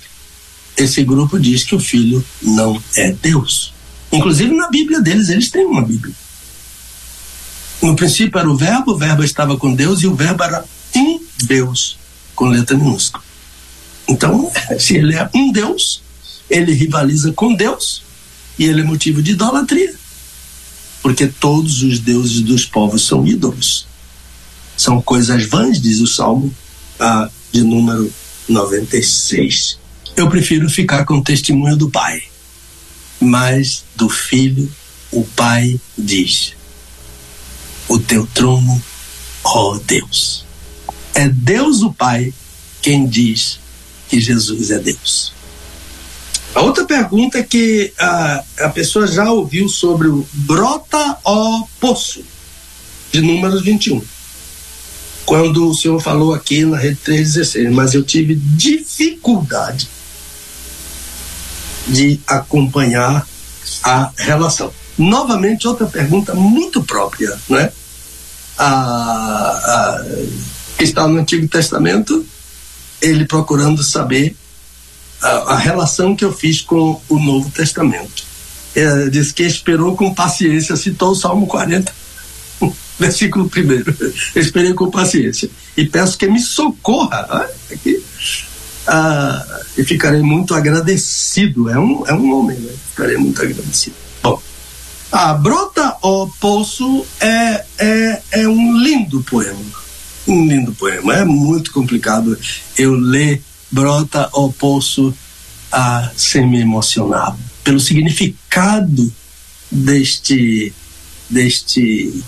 esse 0.76 1.02
grupo 1.02 1.38
diz 1.38 1.64
que 1.64 1.74
o 1.74 1.80
filho 1.80 2.24
não 2.42 2.82
é 2.96 3.12
Deus. 3.12 3.72
Inclusive 4.12 4.54
na 4.54 4.68
Bíblia 4.68 5.00
deles, 5.00 5.28
eles 5.28 5.50
têm 5.50 5.64
uma 5.64 5.82
Bíblia. 5.82 6.14
No 7.82 7.96
princípio 7.96 8.38
era 8.38 8.50
o 8.50 8.56
Verbo, 8.56 8.92
o 8.92 8.98
Verbo 8.98 9.22
estava 9.22 9.56
com 9.56 9.74
Deus 9.74 10.02
e 10.02 10.06
o 10.06 10.14
Verbo 10.14 10.42
era 10.42 10.64
um 10.94 11.20
Deus, 11.44 11.98
com 12.34 12.46
letra 12.46 12.76
minúscula. 12.76 13.24
Então, 14.08 14.50
se 14.78 14.96
ele 14.96 15.14
é 15.14 15.28
um 15.34 15.50
Deus, 15.50 16.02
ele 16.48 16.72
rivaliza 16.72 17.32
com 17.32 17.54
Deus 17.54 18.02
e 18.58 18.64
ele 18.64 18.80
é 18.80 18.84
motivo 18.84 19.22
de 19.22 19.32
idolatria. 19.32 19.94
Porque 21.02 21.26
todos 21.26 21.82
os 21.82 22.00
deuses 22.00 22.40
dos 22.40 22.64
povos 22.64 23.06
são 23.06 23.26
ídolos. 23.26 23.86
São 24.76 25.00
coisas 25.00 25.46
vãs, 25.46 25.80
diz 25.80 26.00
o 26.00 26.06
Salmo 26.06 26.52
ah, 26.98 27.30
de 27.52 27.62
número 27.62 28.12
96. 28.48 29.78
Eu 30.16 30.30
prefiro 30.30 30.70
ficar 30.70 31.04
com 31.04 31.18
o 31.18 31.22
testemunho 31.22 31.76
do 31.76 31.90
Pai, 31.90 32.22
mas 33.20 33.84
do 33.94 34.08
Filho, 34.08 34.72
o 35.12 35.22
Pai 35.22 35.78
diz: 35.96 36.54
O 37.86 37.98
teu 37.98 38.26
trono, 38.32 38.82
ó 39.44 39.78
Deus. 39.86 40.46
É 41.14 41.28
Deus 41.28 41.82
o 41.82 41.92
Pai 41.92 42.32
quem 42.80 43.06
diz 43.06 43.60
que 44.08 44.18
Jesus 44.18 44.70
é 44.70 44.78
Deus. 44.78 45.34
A 46.54 46.62
outra 46.62 46.86
pergunta 46.86 47.42
que 47.42 47.92
a, 47.98 48.44
a 48.60 48.68
pessoa 48.70 49.06
já 49.06 49.30
ouviu 49.30 49.68
sobre 49.68 50.08
o 50.08 50.26
brota 50.32 51.18
ó 51.24 51.62
poço, 51.78 52.24
de 53.12 53.20
número 53.20 53.60
21 53.60 54.02
quando 55.26 55.68
o 55.68 55.74
senhor 55.74 56.00
falou 56.00 56.32
aqui 56.32 56.64
na 56.64 56.78
Rede 56.78 57.00
316, 57.02 57.72
mas 57.72 57.94
eu 57.94 58.04
tive 58.04 58.36
dificuldade 58.36 59.88
de 61.86 62.20
acompanhar 62.26 63.26
a 63.82 64.10
relação. 64.16 64.72
Novamente, 64.98 65.68
outra 65.68 65.86
pergunta 65.86 66.34
muito 66.34 66.82
própria, 66.82 67.36
né? 67.48 67.70
A, 68.58 68.64
a, 68.66 70.04
que 70.78 70.84
está 70.84 71.06
no 71.06 71.18
Antigo 71.18 71.46
Testamento, 71.46 72.24
ele 73.02 73.26
procurando 73.26 73.82
saber 73.82 74.34
a, 75.20 75.28
a 75.28 75.56
relação 75.56 76.16
que 76.16 76.24
eu 76.24 76.32
fiz 76.32 76.62
com 76.62 77.00
o 77.08 77.18
Novo 77.18 77.50
Testamento. 77.50 78.24
Ele 78.74 79.10
diz 79.10 79.32
que 79.32 79.42
esperou 79.42 79.96
com 79.96 80.14
paciência, 80.14 80.76
citou 80.76 81.10
o 81.10 81.14
Salmo 81.14 81.46
40 81.46 81.92
versículo 82.98 83.48
primeiro. 83.48 83.94
esperei 84.34 84.72
com 84.74 84.90
paciência 84.90 85.50
e 85.76 85.84
peço 85.84 86.16
que 86.16 86.26
me 86.26 86.40
socorra 86.40 87.26
ah, 87.28 87.48
aqui, 87.70 88.02
ah, 88.86 89.44
ficarei 89.84 90.22
muito 90.22 90.54
agradecido. 90.54 91.68
É 91.68 91.78
um, 91.78 92.06
é 92.06 92.14
um 92.14 92.32
homem, 92.34 92.58
né? 92.58 92.72
Ficarei 92.90 93.16
muito 93.16 93.40
agradecido. 93.42 93.96
Bom, 94.22 94.40
a 95.10 95.34
Brota 95.34 95.96
o 96.02 96.28
Poço 96.28 97.04
é, 97.20 97.64
é, 97.78 98.22
é 98.32 98.48
um 98.48 98.78
lindo 98.78 99.22
poema. 99.22 99.60
Um 100.26 100.46
lindo 100.46 100.72
poema. 100.72 101.14
É 101.14 101.24
muito 101.24 101.72
complicado 101.72 102.38
eu 102.76 102.94
ler 102.94 103.42
Brota 103.70 104.28
o 104.32 104.52
Poço 104.52 105.14
ah, 105.72 106.10
sem 106.16 106.46
me 106.46 106.60
emocionar. 106.60 107.36
Pelo 107.64 107.80
significado 107.80 109.12
deste, 109.70 110.72
deste 111.28 112.22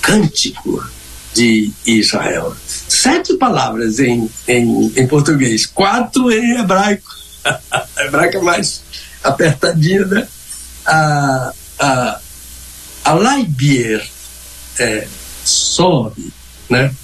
cântico 0.00 0.82
de 1.34 1.70
Israel. 1.86 2.54
Sete 2.66 3.34
palavras 3.34 3.98
em, 3.98 4.30
em, 4.46 4.92
em 4.96 5.06
português, 5.06 5.66
quatro 5.66 6.30
em 6.30 6.58
hebraico. 6.58 7.10
hebraico 7.98 8.38
é 8.38 8.40
mais 8.42 8.82
apertadinho, 9.22 10.06
né? 10.06 10.26
A, 10.86 11.52
a, 11.78 12.20
a 13.04 13.12
Laibier 13.14 14.06
é, 14.78 15.06
sobe, 15.44 16.32
né? 16.68 16.94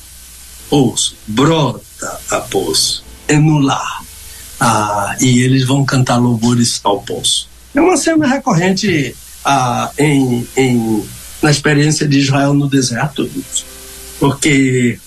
Poço, 0.68 1.16
brota 1.26 2.20
a 2.30 2.40
poço, 2.40 3.04
enular. 3.28 4.02
Ah, 4.60 5.16
e 5.20 5.40
eles 5.40 5.64
vão 5.64 5.84
cantar 5.84 6.16
louvores 6.16 6.80
ao 6.82 7.00
poço. 7.00 7.48
É 7.74 7.80
uma 7.80 7.96
cena 7.96 8.26
recorrente 8.26 9.14
ah, 9.44 9.90
em, 9.96 10.46
em 10.56 11.08
na 11.40 11.50
experiência 11.50 12.06
de 12.06 12.18
Israel 12.18 12.52
no 12.52 12.68
deserto, 12.68 13.30
porque 14.18 14.98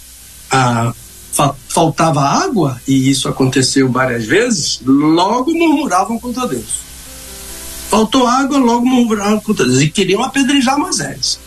a, 0.49 0.93
fa, 1.31 1.55
faltava 1.67 2.21
água, 2.21 2.81
e 2.87 3.09
isso 3.09 3.27
aconteceu 3.27 3.91
várias 3.91 4.25
vezes, 4.25 4.79
logo 4.85 5.53
murmuravam 5.53 6.19
contra 6.19 6.47
Deus. 6.47 6.79
Faltou 7.89 8.25
água, 8.27 8.57
logo 8.57 8.85
murmuravam 8.85 9.39
contra 9.39 9.65
Deus, 9.65 9.81
e 9.81 9.89
queriam 9.89 10.23
apedrejar 10.23 10.77
Moisés. 10.77 11.39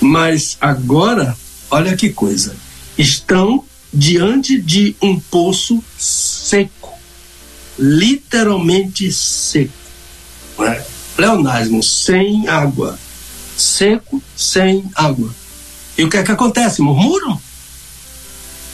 Mas 0.00 0.56
agora, 0.60 1.36
olha 1.70 1.96
que 1.96 2.10
coisa, 2.10 2.56
estão 2.96 3.64
diante 3.92 4.60
de 4.60 4.96
um 5.02 5.18
poço 5.18 5.82
seco, 5.98 6.92
literalmente 7.78 9.10
seco. 9.12 9.72
né? 10.58 10.84
pleonasmo, 11.20 11.82
sem 11.82 12.48
água, 12.48 12.98
seco, 13.54 14.22
sem 14.34 14.90
água. 14.94 15.34
E 16.00 16.02
o 16.02 16.08
que 16.08 16.16
é 16.16 16.22
que 16.22 16.32
acontece? 16.32 16.80
Murmuram 16.80 17.38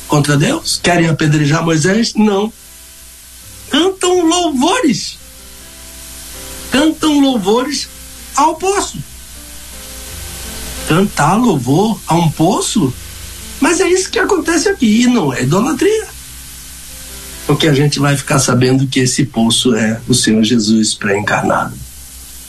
contra 0.07 0.37
Deus? 0.37 0.79
Querem 0.81 1.09
apedrejar 1.09 1.65
Moisés? 1.65 2.15
Não. 2.15 2.53
Cantam 3.69 4.25
louvores. 4.25 5.19
Cantam 6.71 7.19
louvores 7.19 7.89
ao 8.37 8.55
poço. 8.55 8.99
Cantar 10.87 11.35
louvor 11.35 12.01
a 12.07 12.15
um 12.15 12.31
poço? 12.31 12.95
Mas 13.59 13.81
é 13.81 13.89
isso 13.89 14.09
que 14.09 14.21
acontece 14.21 14.69
aqui, 14.69 15.03
e 15.03 15.07
não 15.09 15.35
é 15.35 15.43
idolatria. 15.43 16.07
Porque 17.45 17.67
a 17.67 17.75
gente 17.75 17.99
vai 17.99 18.17
ficar 18.17 18.39
sabendo 18.39 18.87
que 18.87 19.01
esse 19.01 19.25
poço 19.27 19.75
é 19.75 20.01
o 20.07 20.15
Senhor 20.15 20.45
Jesus 20.45 20.95
pré-encarnado. 20.95 21.77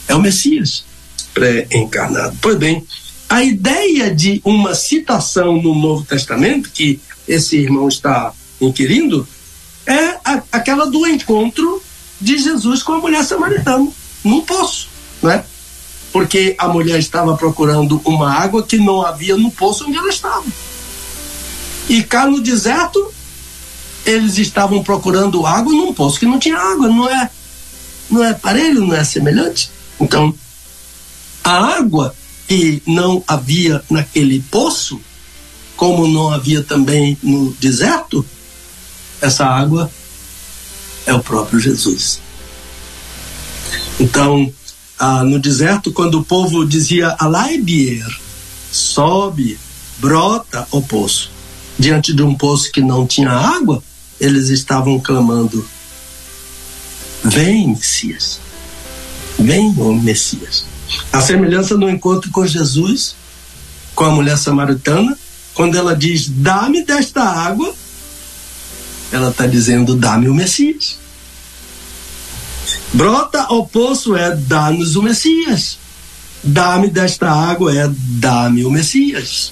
É 0.07 0.13
o 0.13 0.21
Messias 0.21 0.85
pré-encarnado. 1.33 2.37
Pois 2.39 2.57
bem, 2.57 2.85
a 3.29 3.43
ideia 3.43 4.13
de 4.13 4.41
uma 4.43 4.73
citação 4.73 5.61
no 5.61 5.75
Novo 5.75 6.05
Testamento, 6.05 6.69
que 6.71 6.99
esse 7.27 7.57
irmão 7.57 7.87
está 7.87 8.33
inquirindo, 8.59 9.27
é 9.85 10.17
a, 10.23 10.43
aquela 10.51 10.87
do 10.87 11.05
encontro 11.05 11.81
de 12.19 12.37
Jesus 12.37 12.81
com 12.81 12.93
a 12.93 12.99
mulher 12.99 13.23
samaritana, 13.23 13.87
num 14.23 14.41
poço, 14.41 14.87
né? 15.21 15.43
Porque 16.11 16.55
a 16.57 16.67
mulher 16.67 16.97
estava 16.99 17.35
procurando 17.35 18.01
uma 18.05 18.31
água 18.31 18.63
que 18.63 18.77
não 18.77 19.01
havia 19.01 19.35
no 19.35 19.51
poço 19.51 19.85
onde 19.85 19.97
ela 19.97 20.09
estava. 20.09 20.45
E 21.89 22.03
cá 22.03 22.25
no 22.25 22.41
deserto, 22.41 23.13
eles 24.05 24.37
estavam 24.37 24.81
procurando 24.83 25.45
água 25.45 25.71
num 25.73 25.93
poço 25.93 26.19
que 26.19 26.25
não 26.25 26.39
tinha 26.39 26.57
água, 26.57 26.87
não 26.87 27.09
é, 27.09 27.29
não 28.09 28.23
é 28.23 28.33
parelho, 28.33 28.85
não 28.85 28.95
é 28.95 29.03
semelhante? 29.03 29.69
Então, 29.99 30.33
a 31.43 31.77
água 31.77 32.15
que 32.47 32.81
não 32.85 33.23
havia 33.27 33.83
naquele 33.89 34.39
poço, 34.39 34.99
como 35.75 36.07
não 36.07 36.31
havia 36.31 36.63
também 36.63 37.17
no 37.21 37.51
deserto, 37.59 38.25
essa 39.21 39.45
água 39.45 39.91
é 41.05 41.13
o 41.13 41.21
próprio 41.21 41.59
Jesus. 41.59 42.19
Então, 43.99 44.51
ah, 44.97 45.23
no 45.23 45.39
deserto, 45.39 45.91
quando 45.91 46.19
o 46.19 46.23
povo 46.23 46.65
dizia 46.65 47.15
Alaibier, 47.19 48.07
sobe, 48.71 49.59
brota 49.97 50.67
o 50.71 50.81
poço, 50.81 51.31
diante 51.77 52.13
de 52.13 52.21
um 52.23 52.35
poço 52.35 52.71
que 52.71 52.81
não 52.81 53.05
tinha 53.05 53.29
água, 53.29 53.83
eles 54.19 54.49
estavam 54.49 54.99
clamando: 54.99 55.67
Vem, 57.23 57.69
Messias, 57.69 58.39
vem, 59.37 59.69
o 59.77 59.93
Messias. 59.93 60.65
A 61.11 61.21
semelhança 61.21 61.77
no 61.77 61.89
encontro 61.89 62.31
com 62.31 62.45
Jesus, 62.45 63.15
com 63.95 64.05
a 64.05 64.11
mulher 64.11 64.37
samaritana, 64.37 65.17
quando 65.53 65.77
ela 65.77 65.95
diz: 65.95 66.29
Dá-me 66.29 66.83
desta 66.83 67.23
água, 67.23 67.73
ela 69.11 69.29
está 69.29 69.47
dizendo: 69.47 69.95
Dá-me 69.95 70.29
o 70.29 70.33
Messias. 70.33 70.99
Brota 72.93 73.41
ao 73.43 73.65
poço 73.65 74.15
é: 74.15 74.35
Dá-nos 74.35 74.95
o 74.95 75.01
Messias. 75.01 75.77
Dá-me 76.43 76.89
desta 76.89 77.29
água 77.29 77.75
é: 77.75 77.89
Dá-me 77.89 78.63
o 78.63 78.69
Messias. 78.69 79.51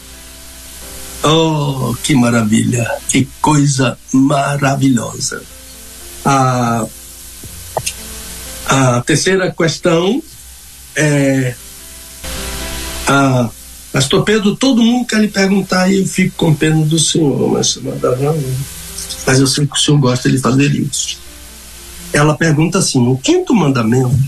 Oh, 1.24 1.96
que 2.04 2.14
maravilha! 2.14 2.88
Que 3.10 3.28
coisa 3.42 3.98
maravilhosa! 4.14 5.42
A, 6.24 6.86
a 8.68 9.02
terceira 9.02 9.52
questão 9.52 10.22
é. 10.96 11.56
A, 13.08 13.50
Pastor 13.96 14.26
Pedro, 14.26 14.56
todo 14.58 14.84
mundo 14.84 15.08
quer 15.08 15.22
lhe 15.22 15.30
perguntar 15.30 15.90
e 15.90 16.00
eu 16.00 16.06
fico 16.06 16.36
com 16.36 16.54
pena 16.54 16.86
do 16.86 17.00
senhor, 17.00 17.50
mas, 17.50 17.80
mas 19.26 19.40
eu 19.40 19.48
sei 19.48 19.66
que 19.66 19.74
o 19.74 19.80
senhor 19.80 19.98
gosta 20.00 20.30
de 20.30 20.38
fazer 20.38 20.76
isso. 20.76 21.18
Ela 22.12 22.36
pergunta 22.36 22.80
assim: 22.80 23.08
o 23.08 23.18
quinto 23.18 23.54
mandamento, 23.54 24.20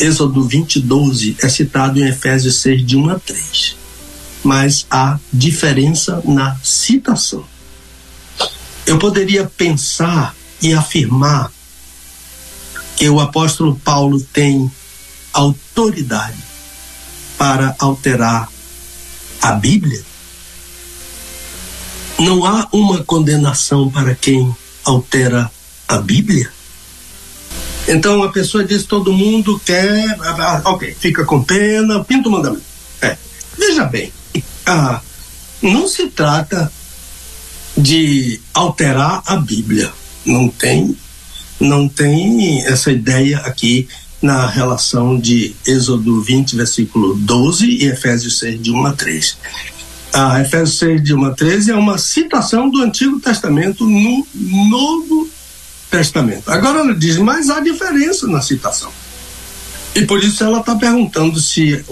Êxodo 0.00 0.42
20, 0.42 0.80
12, 0.80 1.36
é 1.40 1.48
citado 1.48 2.00
em 2.00 2.08
Efésios 2.08 2.56
6, 2.56 2.84
de 2.84 2.96
1 2.96 3.10
a 3.10 3.18
3. 3.20 3.76
Mas 4.42 4.86
há 4.90 5.20
diferença 5.32 6.20
na 6.24 6.56
citação. 6.64 7.44
Eu 8.84 8.98
poderia 8.98 9.44
pensar 9.44 10.34
e 10.60 10.72
afirmar 10.72 11.52
que 13.00 13.08
o 13.08 13.18
apóstolo 13.18 13.80
Paulo 13.82 14.20
tem 14.20 14.70
autoridade 15.32 16.36
para 17.38 17.74
alterar 17.78 18.46
a 19.40 19.52
Bíblia? 19.52 20.04
Não 22.18 22.44
há 22.44 22.68
uma 22.70 23.02
condenação 23.02 23.90
para 23.90 24.14
quem 24.14 24.54
altera 24.84 25.50
a 25.88 25.96
Bíblia? 25.96 26.52
Então 27.88 28.22
a 28.22 28.30
pessoa 28.30 28.64
diz: 28.64 28.84
todo 28.84 29.14
mundo 29.14 29.58
quer. 29.64 30.18
Ah, 30.20 30.60
ok, 30.66 30.94
fica 31.00 31.24
com 31.24 31.42
pena, 31.42 32.04
pinta 32.04 32.28
o 32.28 32.32
mandamento. 32.32 32.66
É. 33.00 33.16
Veja 33.56 33.86
bem, 33.86 34.12
ah, 34.66 35.00
não 35.62 35.88
se 35.88 36.08
trata 36.08 36.70
de 37.74 38.42
alterar 38.52 39.22
a 39.24 39.36
Bíblia. 39.36 39.90
Não 40.22 40.50
tem, 40.50 40.94
não 41.60 41.88
tem 41.88 42.64
essa 42.64 42.90
ideia 42.90 43.38
aqui 43.38 43.86
na 44.22 44.46
relação 44.46 45.18
de 45.18 45.54
Êxodo 45.66 46.22
20, 46.22 46.56
versículo 46.56 47.14
12 47.14 47.66
e 47.66 47.84
Efésios 47.86 48.38
6, 48.38 48.62
de 48.62 48.70
1 48.70 48.86
a 48.86 48.92
3. 48.92 49.38
Ah, 50.12 50.40
Efésios 50.40 50.78
6, 50.78 51.02
de 51.02 51.14
1 51.14 51.24
a 51.24 51.30
13 51.30 51.70
é 51.70 51.76
uma 51.76 51.96
citação 51.98 52.68
do 52.68 52.82
Antigo 52.82 53.20
Testamento 53.20 53.86
no 53.86 54.26
Novo 54.34 55.28
Testamento. 55.90 56.50
Agora 56.50 56.80
ela 56.80 56.94
diz, 56.94 57.16
mas 57.18 57.48
há 57.48 57.60
diferença 57.60 58.26
na 58.26 58.40
citação. 58.40 58.90
E 59.94 60.02
por 60.02 60.22
isso 60.22 60.42
ela 60.44 60.60
está 60.60 60.76
perguntando 60.76 61.40
se 61.40 61.84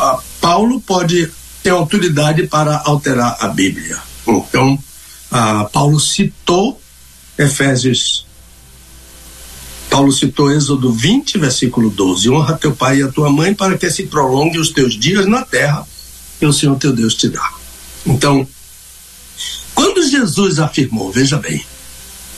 a 0.00 0.18
Paulo 0.40 0.80
pode 0.80 1.30
ter 1.62 1.70
autoridade 1.70 2.46
para 2.46 2.82
alterar 2.84 3.36
a 3.40 3.48
Bíblia. 3.48 3.98
Então, 4.26 4.78
a 5.30 5.64
Paulo 5.64 5.98
citou 5.98 6.80
Efésios 7.38 8.27
Paulo 9.90 10.12
citou 10.12 10.52
Êxodo 10.52 10.92
20, 10.92 11.38
versículo 11.38 11.90
12: 11.90 12.30
Honra 12.30 12.56
teu 12.56 12.74
pai 12.74 12.98
e 12.98 13.02
a 13.02 13.08
tua 13.08 13.30
mãe 13.30 13.54
para 13.54 13.76
que 13.76 13.90
se 13.90 14.04
prolongue 14.04 14.58
os 14.58 14.70
teus 14.70 14.94
dias 14.94 15.26
na 15.26 15.42
terra 15.44 15.86
que 16.38 16.46
o 16.46 16.52
Senhor 16.52 16.76
teu 16.76 16.92
Deus 16.92 17.14
te 17.14 17.28
dá. 17.28 17.52
Então, 18.06 18.46
quando 19.74 20.08
Jesus 20.08 20.58
afirmou, 20.58 21.10
veja 21.10 21.36
bem, 21.36 21.64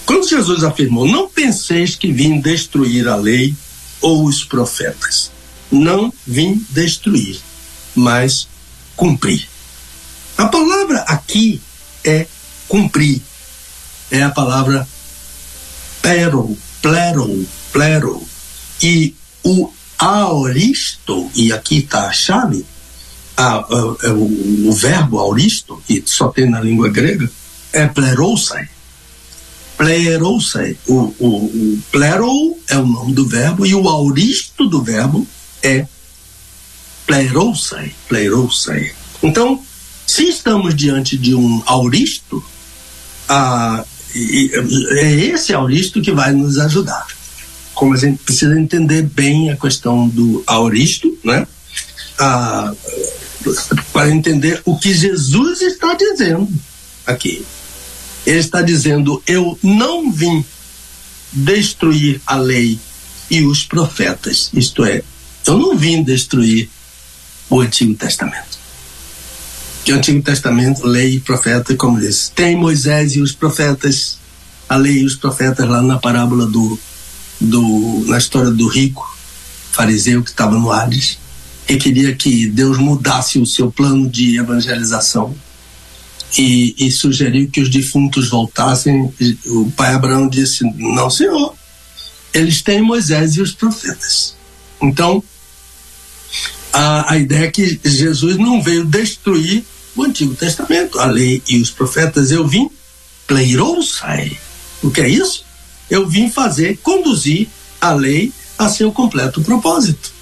quando 0.07 0.29
Jesus 0.29 0.65
afirmou: 0.65 1.07
Não 1.07 1.29
penseis 1.29 1.95
que 1.95 2.13
vim 2.13 2.41
destruir 2.41 3.07
a 3.09 3.17
lei 3.17 3.55
ou 4.01 4.25
os 4.25 4.45
profetas. 4.45 5.31
Não 5.71 6.13
vim 6.27 6.65
destruir, 6.71 7.39
mas 7.95 8.49
cumprir. 8.97 9.49
A 10.37 10.47
palavra 10.47 11.01
aqui 11.01 11.61
é 12.05 12.27
cumprir. 12.67 13.23
É 14.11 14.23
a 14.23 14.31
palavra 14.31 14.89
pero, 16.03 16.57
plero, 16.82 17.47
plero. 17.73 18.23
E 18.82 19.15
o 19.44 19.70
aoristo, 19.98 21.31
e 21.35 21.52
aqui 21.52 21.78
está 21.78 22.07
a 22.07 22.12
chave, 22.12 22.65
a, 23.36 23.55
a, 23.55 23.59
a, 23.59 24.12
o, 24.12 24.69
o, 24.69 24.73
verbo 24.73 25.19
aoristo, 25.19 25.82
que 25.86 26.02
só 26.07 26.28
tem 26.28 26.48
na 26.48 26.61
língua 26.61 26.89
grega, 26.89 27.31
é 27.73 27.86
plerousai. 27.86 28.69
Plerousai. 29.77 30.77
O, 30.86 31.15
o, 31.19 31.27
o 31.27 31.82
plero 31.90 32.59
é 32.69 32.77
o 32.77 32.86
nome 32.86 33.15
do 33.15 33.27
verbo 33.27 33.65
e 33.65 33.74
o 33.74 33.89
aoristo 33.89 34.69
do 34.69 34.82
verbo 34.82 35.27
é 35.62 35.86
plerousai. 37.07 37.94
Plerousai. 38.09 38.93
Então, 39.23 39.62
se 40.07 40.28
estamos 40.28 40.74
diante 40.74 41.16
de 41.16 41.35
um 41.35 41.62
auristo, 41.66 42.44
ah, 43.28 43.85
e, 44.15 44.51
é 44.99 45.15
esse 45.27 45.53
auristo 45.53 46.01
que 46.01 46.12
vai 46.12 46.32
nos 46.32 46.59
ajudar. 46.59 47.07
Como 47.74 47.95
a 47.95 47.97
gente 47.97 48.23
precisa 48.23 48.59
entender 48.59 49.03
bem 49.03 49.51
a 49.51 49.57
questão 49.57 50.09
do 50.09 50.43
auristo, 50.47 51.16
né? 51.24 51.47
Ah, 52.19 52.74
para 53.93 54.11
entender 54.11 54.61
o 54.65 54.78
que 54.78 54.93
Jesus 54.93 55.62
está 55.62 55.95
dizendo 55.95 56.49
aqui. 57.07 57.45
Ele 58.27 58.39
está 58.39 58.61
dizendo: 58.61 59.23
Eu 59.27 59.59
não 59.62 60.12
vim 60.12 60.45
destruir 61.32 62.20
a 62.27 62.37
lei 62.37 62.78
e 63.31 63.43
os 63.45 63.65
profetas. 63.65 64.51
Isto 64.53 64.85
é, 64.85 65.03
eu 65.47 65.57
não 65.57 65.77
vim 65.77 66.03
destruir 66.03 66.69
o 67.49 67.61
Antigo 67.61 67.95
Testamento 67.95 68.50
o 69.93 69.97
Antigo 69.97 70.23
Testamento, 70.23 70.87
lei 70.87 71.17
e 71.17 71.21
profeta, 71.21 71.75
como 71.77 71.99
diz, 71.99 72.31
tem 72.35 72.57
Moisés 72.57 73.17
e 73.17 73.21
os 73.21 73.33
profetas, 73.33 74.19
a 74.69 74.77
lei 74.77 74.99
e 74.99 75.05
os 75.05 75.15
profetas 75.15 75.69
lá 75.69 75.83
na 75.83 75.99
parábola 75.99 76.47
do, 76.47 76.79
do, 77.41 78.05
na 78.07 78.19
história 78.19 78.51
do 78.51 78.69
rico 78.69 79.09
fariseu 79.73 80.23
que 80.23 80.31
estava 80.31 80.59
no 80.59 80.71
Hades 80.71 81.19
e 81.69 81.77
queria 81.77 82.15
que 82.15 82.47
Deus 82.47 82.79
mudasse 82.79 83.39
o 83.39 83.47
seu 83.47 83.71
plano 83.71 84.09
de 84.09 84.37
evangelização 84.39 85.35
e, 86.37 86.75
e 86.79 86.91
sugeriu 86.91 87.49
que 87.49 87.61
os 87.61 87.69
defuntos 87.69 88.29
voltassem. 88.29 89.12
O 89.47 89.71
pai 89.77 89.95
Abraão 89.95 90.29
disse: 90.29 90.65
Não, 90.77 91.09
senhor, 91.09 91.55
eles 92.33 92.61
têm 92.62 92.83
Moisés 92.83 93.37
e 93.37 93.41
os 93.41 93.53
profetas. 93.53 94.35
Então, 94.83 95.23
a, 96.73 97.12
a 97.12 97.19
ideia 97.19 97.47
é 97.47 97.51
que 97.51 97.81
Jesus 97.85 98.37
não 98.37 98.62
veio 98.62 98.85
destruir 98.85 99.65
o 99.97 100.05
Antigo 100.05 100.35
Testamento, 100.35 100.99
a 100.99 101.07
lei 101.07 101.43
e 101.49 101.61
os 101.61 101.71
profetas. 101.71 102.31
Eu 102.31 102.47
vim 102.47 102.71
pleirousai. 103.27 104.39
O 104.83 104.91
que 104.91 105.01
é 105.01 105.09
isso? 105.09 105.45
Eu 105.89 106.09
vim 106.09 106.31
fazer, 106.31 106.79
conduzir 106.83 107.49
a 107.81 107.93
lei 107.93 108.33
a 108.59 108.69
seu 108.69 108.93
completo 108.93 109.43
propósito. 109.43 110.12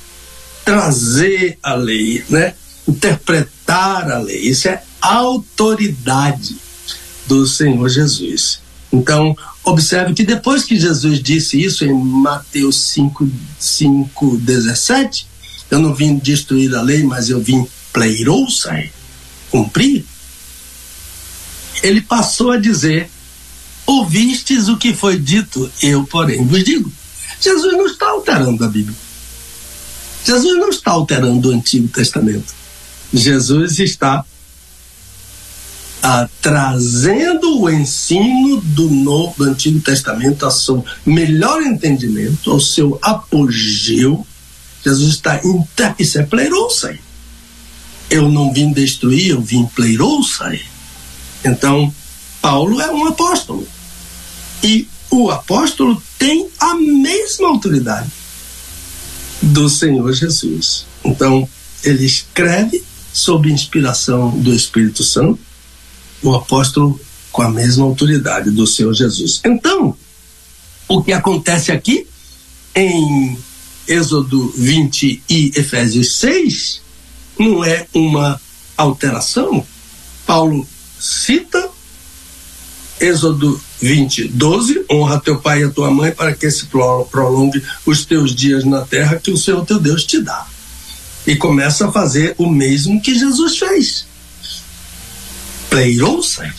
Trazer 0.65 1.59
a 1.63 1.75
lei, 1.75 2.25
né? 2.29 2.55
interpretar 2.89 4.11
a 4.11 4.19
lei. 4.19 4.39
Isso 4.39 4.69
é 4.69 4.83
autoridade 5.01 6.57
do 7.27 7.47
Senhor 7.47 7.89
Jesus. 7.89 8.61
Então, 8.91 9.37
observe 9.63 10.15
que 10.15 10.25
depois 10.25 10.65
que 10.65 10.81
Jesus 10.81 11.23
disse 11.23 11.63
isso 11.63 11.85
em 11.85 11.93
Mateus 11.93 12.81
5, 12.81 13.29
5 13.59 14.37
17, 14.39 15.27
eu 15.71 15.79
não 15.79 15.95
vim 15.95 16.17
destruir 16.17 16.75
a 16.75 16.81
lei, 16.81 17.03
mas 17.03 17.29
eu 17.29 17.41
vim 17.41 17.67
pleirousai, 17.93 18.91
cumprir. 19.51 20.05
Ele 21.83 22.01
passou 22.01 22.51
a 22.51 22.57
dizer: 22.57 23.11
Ouvistes 23.87 24.69
o 24.69 24.77
que 24.77 24.93
foi 24.93 25.19
dito, 25.19 25.71
eu, 25.83 26.05
porém, 26.05 26.45
vos 26.45 26.63
digo. 26.63 26.93
Jesus 27.41 27.73
não 27.73 27.87
está 27.87 28.11
alterando 28.11 28.65
a 28.65 28.69
Bíblia. 28.69 28.97
Jesus 30.25 30.59
não 30.59 30.69
está 30.69 30.91
alterando 30.91 31.49
o 31.49 31.53
Antigo 31.53 31.89
Testamento. 31.89 32.53
Jesus 33.15 33.79
está 33.79 34.25
ah, 36.03 36.29
trazendo 36.43 37.61
o 37.61 37.71
ensino 37.71 38.61
do 38.61 38.91
Novo 38.91 39.35
do 39.39 39.45
Antigo 39.45 39.81
Testamento 39.81 40.45
ao 40.45 40.51
seu 40.51 40.85
melhor 41.07 41.63
entendimento, 41.63 42.51
ao 42.51 42.61
seu 42.61 42.99
apogeu. 43.01 44.27
Jesus 44.85 45.15
está 45.15 45.41
inter... 45.43 45.95
isso 45.99 46.19
é 46.19 46.25
pleirousai. 46.25 47.01
Eu 48.11 48.31
não 48.31 48.53
vim 48.53 48.73
destruir, 48.73 49.31
eu 49.31 49.41
vim 49.41 49.67
pleirousai. 49.67 50.61
Então, 51.45 51.93
Paulo 52.41 52.81
é 52.81 52.91
um 52.93 53.07
apóstolo. 53.07 53.67
E 54.63 54.89
o 55.11 55.31
apóstolo 55.31 56.03
tem 56.19 56.49
a 56.59 56.75
mesma 56.75 57.49
autoridade 57.49 58.11
do 59.43 59.69
Senhor 59.69 60.13
Jesus. 60.13 60.87
Então, 61.05 61.49
ele 61.85 62.05
escreve 62.05 62.83
sob 63.13 63.51
inspiração 63.51 64.31
do 64.31 64.55
Espírito 64.55 65.05
Santo, 65.05 65.39
o 66.23 66.35
apóstolo 66.35 67.01
com 67.31 67.43
a 67.43 67.51
mesma 67.51 67.85
autoridade 67.85 68.51
do 68.51 68.67
Senhor 68.67 68.93
Jesus. 68.93 69.41
Então, 69.45 69.97
o 70.89 71.03
que 71.03 71.13
acontece 71.13 71.71
aqui 71.71 72.07
em 72.75 73.39
Êxodo 73.87 74.53
20 74.57 75.23
e 75.29 75.53
Efésios 75.55 76.17
6 76.17 76.81
não 77.39 77.65
é 77.65 77.87
uma 77.95 78.41
alteração. 78.77 79.65
Paulo 80.27 80.67
cita 80.99 81.71
Êxodo 83.01 83.61
20, 83.81 84.29
12, 84.29 84.85
honra 84.91 85.21
teu 85.21 85.39
pai 85.39 85.63
e 85.63 85.65
a 85.65 85.71
tua 85.71 85.91
mãe 85.91 86.11
para 86.11 86.35
que 86.35 86.51
se 86.51 86.67
prolongue 86.67 87.63
os 87.87 88.05
teus 88.05 88.35
dias 88.35 88.65
na 88.65 88.81
terra 88.83 89.17
que 89.17 89.31
o 89.31 89.37
Senhor 89.37 89.65
teu 89.65 89.79
Deus 89.79 90.05
te 90.05 90.21
dá. 90.21 90.47
E 91.27 91.37
começa 91.37 91.89
a 91.89 91.93
fazer 91.93 92.35
o 92.39 92.51
mesmo 92.51 93.01
que 93.01 93.17
Jesus 93.17 93.59
fez. 93.59 94.07
Pleirouça. 95.71 96.53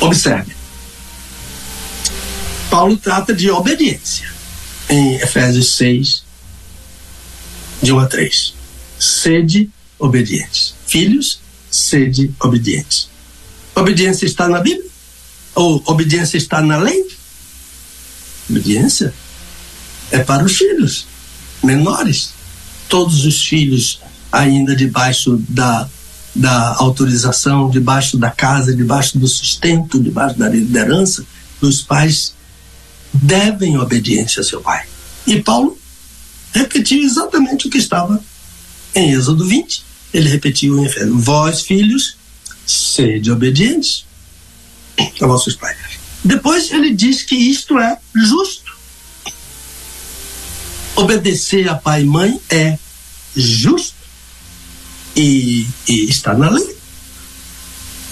Observe. 0.00 0.52
Paulo 2.68 2.96
trata 2.96 3.34
de 3.34 3.50
obediência 3.50 4.32
em 4.88 5.16
Efésios 5.16 5.76
6, 5.76 6.24
de 7.82 7.92
1 7.92 7.98
a 7.98 8.06
3. 8.06 8.54
Sede 9.02 9.68
obedientes. 9.98 10.74
Filhos, 10.86 11.40
sede 11.68 12.32
obedientes. 12.40 13.08
Obediência 13.74 14.26
está 14.26 14.48
na 14.48 14.60
Bíblia? 14.60 14.88
Ou 15.56 15.82
obediência 15.86 16.36
está 16.36 16.62
na 16.62 16.76
lei? 16.76 17.04
Obediência 18.48 19.12
é 20.12 20.20
para 20.20 20.44
os 20.44 20.56
filhos 20.56 21.08
menores. 21.64 22.30
Todos 22.88 23.24
os 23.24 23.44
filhos 23.44 24.00
ainda 24.30 24.76
debaixo 24.76 25.36
da, 25.48 25.88
da 26.32 26.76
autorização, 26.76 27.70
debaixo 27.70 28.16
da 28.16 28.30
casa, 28.30 28.72
debaixo 28.72 29.18
do 29.18 29.26
sustento, 29.26 30.00
debaixo 30.00 30.38
da 30.38 30.48
liderança 30.48 31.26
dos 31.60 31.82
pais, 31.82 32.34
devem 33.12 33.76
obediência 33.78 34.42
a 34.42 34.44
seu 34.44 34.60
pai. 34.60 34.86
E 35.26 35.42
Paulo 35.42 35.76
repetiu 36.52 37.02
exatamente 37.02 37.66
o 37.66 37.70
que 37.70 37.78
estava 37.78 38.22
em 38.94 39.12
Êxodo 39.12 39.46
20. 39.46 39.84
Ele 40.12 40.28
repetiu 40.28 40.78
em 40.78 40.84
Efésios: 40.84 41.24
Vós, 41.24 41.62
filhos, 41.62 42.16
sede 42.66 43.30
obedientes 43.30 44.04
a 45.20 45.26
vossos 45.26 45.56
pais. 45.56 45.76
Depois 46.24 46.70
ele 46.70 46.94
diz 46.94 47.22
que 47.22 47.34
isto 47.34 47.78
é 47.78 47.98
justo. 48.14 48.72
Obedecer 50.94 51.68
a 51.68 51.74
pai 51.74 52.02
e 52.02 52.06
mãe 52.06 52.40
é 52.50 52.78
justo 53.34 53.96
e, 55.16 55.66
e 55.88 56.04
está 56.04 56.34
na 56.34 56.50
lei. 56.50 56.76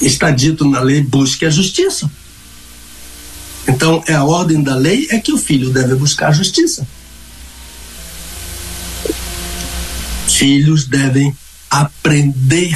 Está 0.00 0.30
dito 0.30 0.64
na 0.68 0.80
lei: 0.80 1.02
busque 1.02 1.44
a 1.44 1.50
justiça. 1.50 2.10
Então, 3.68 4.02
é 4.06 4.14
a 4.14 4.24
ordem 4.24 4.62
da 4.62 4.74
lei 4.74 5.06
é 5.10 5.18
que 5.20 5.32
o 5.32 5.38
filho 5.38 5.70
deve 5.70 5.94
buscar 5.94 6.28
a 6.28 6.32
justiça. 6.32 6.86
Filhos 10.40 10.86
devem 10.86 11.36
aprender 11.68 12.74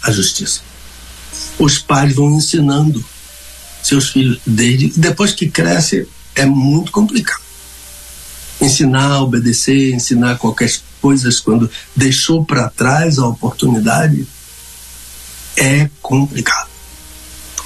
a 0.00 0.12
justiça. 0.12 0.60
Os 1.58 1.76
pais 1.76 2.14
vão 2.14 2.30
ensinando 2.36 3.04
seus 3.82 4.10
filhos 4.10 4.38
desde 4.46 4.92
depois 4.96 5.32
que 5.32 5.50
cresce 5.50 6.06
é 6.36 6.46
muito 6.46 6.92
complicado. 6.92 7.42
Ensinar 8.60 9.22
obedecer 9.22 9.92
ensinar 9.92 10.38
qualquer 10.38 10.72
coisa 11.00 11.28
quando 11.42 11.68
deixou 11.96 12.44
para 12.44 12.70
trás 12.70 13.18
a 13.18 13.26
oportunidade 13.26 14.24
é 15.56 15.90
complicado. 16.00 16.70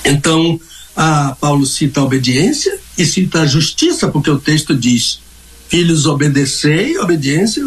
Então 0.07 0.59
a 0.97 1.37
Paulo 1.39 1.67
cita 1.67 2.01
a 2.01 2.05
obediência 2.05 2.79
e 2.97 3.05
cita 3.05 3.43
a 3.43 3.47
justiça 3.47 4.09
porque 4.09 4.31
o 4.31 4.41
texto 4.41 4.75
diz 4.75 5.21
filhos 5.69 6.07
obedecei 6.07 6.97
obediência 6.97 7.63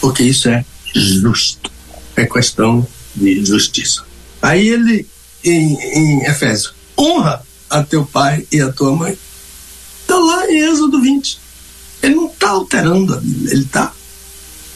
porque 0.00 0.22
isso 0.22 0.48
é 0.48 0.64
justo 0.94 1.70
é 2.16 2.26
questão 2.26 2.86
de 3.14 3.44
justiça 3.44 4.10
Aí 4.42 4.68
ele, 4.68 5.06
em, 5.44 5.74
em 5.74 6.24
Efésios, 6.24 6.74
honra 6.98 7.42
a 7.68 7.82
teu 7.82 8.04
pai 8.06 8.46
e 8.50 8.60
a 8.60 8.72
tua 8.72 8.96
mãe. 8.96 9.16
Está 10.00 10.16
lá 10.16 10.50
em 10.50 10.58
Êxodo 10.70 11.00
20. 11.00 11.38
Ele 12.02 12.14
não 12.14 12.26
está 12.26 12.50
alterando 12.50 13.14
a 13.14 13.18
Bíblia, 13.18 13.52
ele 13.52 13.62
está 13.62 13.92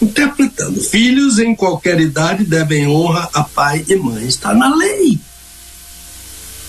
interpretando. 0.00 0.80
Filhos 0.82 1.38
em 1.38 1.54
qualquer 1.54 1.98
idade 1.98 2.44
devem 2.44 2.86
honra 2.86 3.28
a 3.32 3.42
pai 3.42 3.84
e 3.88 3.96
mãe. 3.96 4.26
Está 4.26 4.54
na 4.54 4.74
lei. 4.74 5.18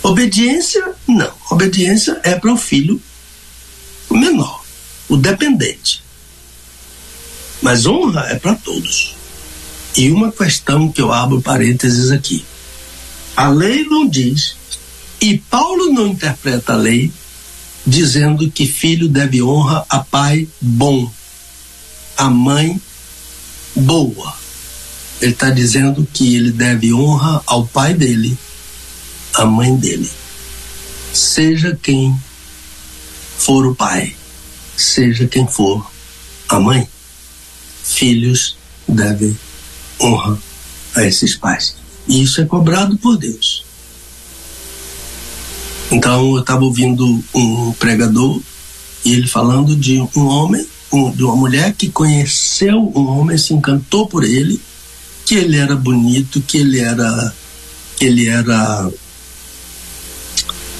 Obediência, 0.01 0.93
não. 1.07 1.33
Obediência 1.51 2.19
é 2.23 2.35
para 2.35 2.53
o 2.53 2.57
filho 2.57 3.01
menor, 4.09 4.63
o 5.09 5.17
dependente. 5.17 6.04
Mas 7.61 7.85
honra 7.85 8.27
é 8.29 8.35
para 8.35 8.55
todos. 8.55 9.15
E 9.95 10.11
uma 10.11 10.31
questão 10.31 10.91
que 10.91 11.01
eu 11.01 11.11
abro 11.11 11.41
parênteses 11.41 12.11
aqui. 12.11 12.45
A 13.35 13.49
lei 13.49 13.83
não 13.83 14.07
diz, 14.07 14.55
e 15.21 15.37
Paulo 15.37 15.91
não 15.91 16.07
interpreta 16.07 16.73
a 16.73 16.77
lei 16.77 17.11
dizendo 17.85 18.49
que 18.49 18.65
filho 18.65 19.07
deve 19.07 19.41
honra 19.41 19.85
a 19.89 19.99
pai 19.99 20.47
bom, 20.59 21.11
a 22.17 22.29
mãe 22.29 22.81
boa. 23.75 24.35
Ele 25.21 25.31
está 25.31 25.49
dizendo 25.49 26.07
que 26.11 26.35
ele 26.35 26.51
deve 26.51 26.93
honra 26.93 27.41
ao 27.45 27.65
pai 27.65 27.93
dele, 27.93 28.37
à 29.33 29.45
mãe 29.45 29.75
dele. 29.75 30.09
Seja 31.13 31.77
quem 31.81 32.17
for 33.37 33.65
o 33.65 33.75
pai, 33.75 34.15
seja 34.75 35.27
quem 35.27 35.47
for 35.47 35.89
a 36.49 36.59
mãe, 36.59 36.87
filhos 37.85 38.57
devem 38.87 39.37
honra 39.99 40.37
a 40.95 41.03
esses 41.03 41.35
pais. 41.35 41.75
E 42.07 42.23
isso 42.23 42.41
é 42.41 42.45
cobrado 42.45 42.97
por 42.97 43.17
Deus. 43.17 43.63
Então 45.91 46.35
eu 46.35 46.41
estava 46.41 46.63
ouvindo 46.63 47.23
um 47.33 47.71
pregador 47.73 48.41
E 49.03 49.13
ele 49.13 49.27
falando 49.27 49.75
de 49.75 49.99
um 50.15 50.25
homem, 50.25 50.65
um, 50.91 51.11
de 51.11 51.23
uma 51.23 51.35
mulher 51.35 51.73
que 51.73 51.89
conheceu 51.89 52.91
um 52.95 53.07
homem, 53.07 53.37
se 53.37 53.53
encantou 53.53 54.07
por 54.07 54.23
ele, 54.23 54.59
que 55.25 55.35
ele 55.35 55.57
era 55.57 55.75
bonito, 55.75 56.41
que 56.41 56.57
ele 56.57 56.79
era. 56.79 57.33
ele 58.01 58.27
era. 58.27 58.91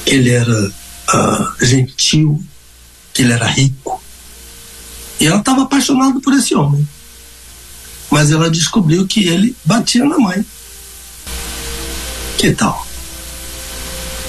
ele 0.05 0.31
era 0.31 0.67
uh, 0.69 1.65
gentil, 1.65 2.43
que 3.13 3.21
ele 3.21 3.33
era 3.33 3.47
rico. 3.47 4.01
E 5.19 5.27
ela 5.27 5.39
estava 5.39 5.63
apaixonada 5.63 6.19
por 6.19 6.33
esse 6.33 6.53
homem. 6.55 6.87
Mas 8.09 8.31
ela 8.31 8.49
descobriu 8.49 9.07
que 9.07 9.27
ele 9.27 9.55
batia 9.63 10.05
na 10.05 10.17
mãe. 10.17 10.45
Que 12.37 12.51
tal? 12.51 12.85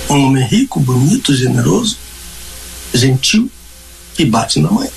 Um 0.08 0.26
homem 0.26 0.46
rico, 0.46 0.78
bonito, 0.78 1.34
generoso, 1.34 1.98
gentil, 2.94 3.50
que 4.14 4.24
bate 4.24 4.60
na 4.60 4.70
mãe. 4.70 4.88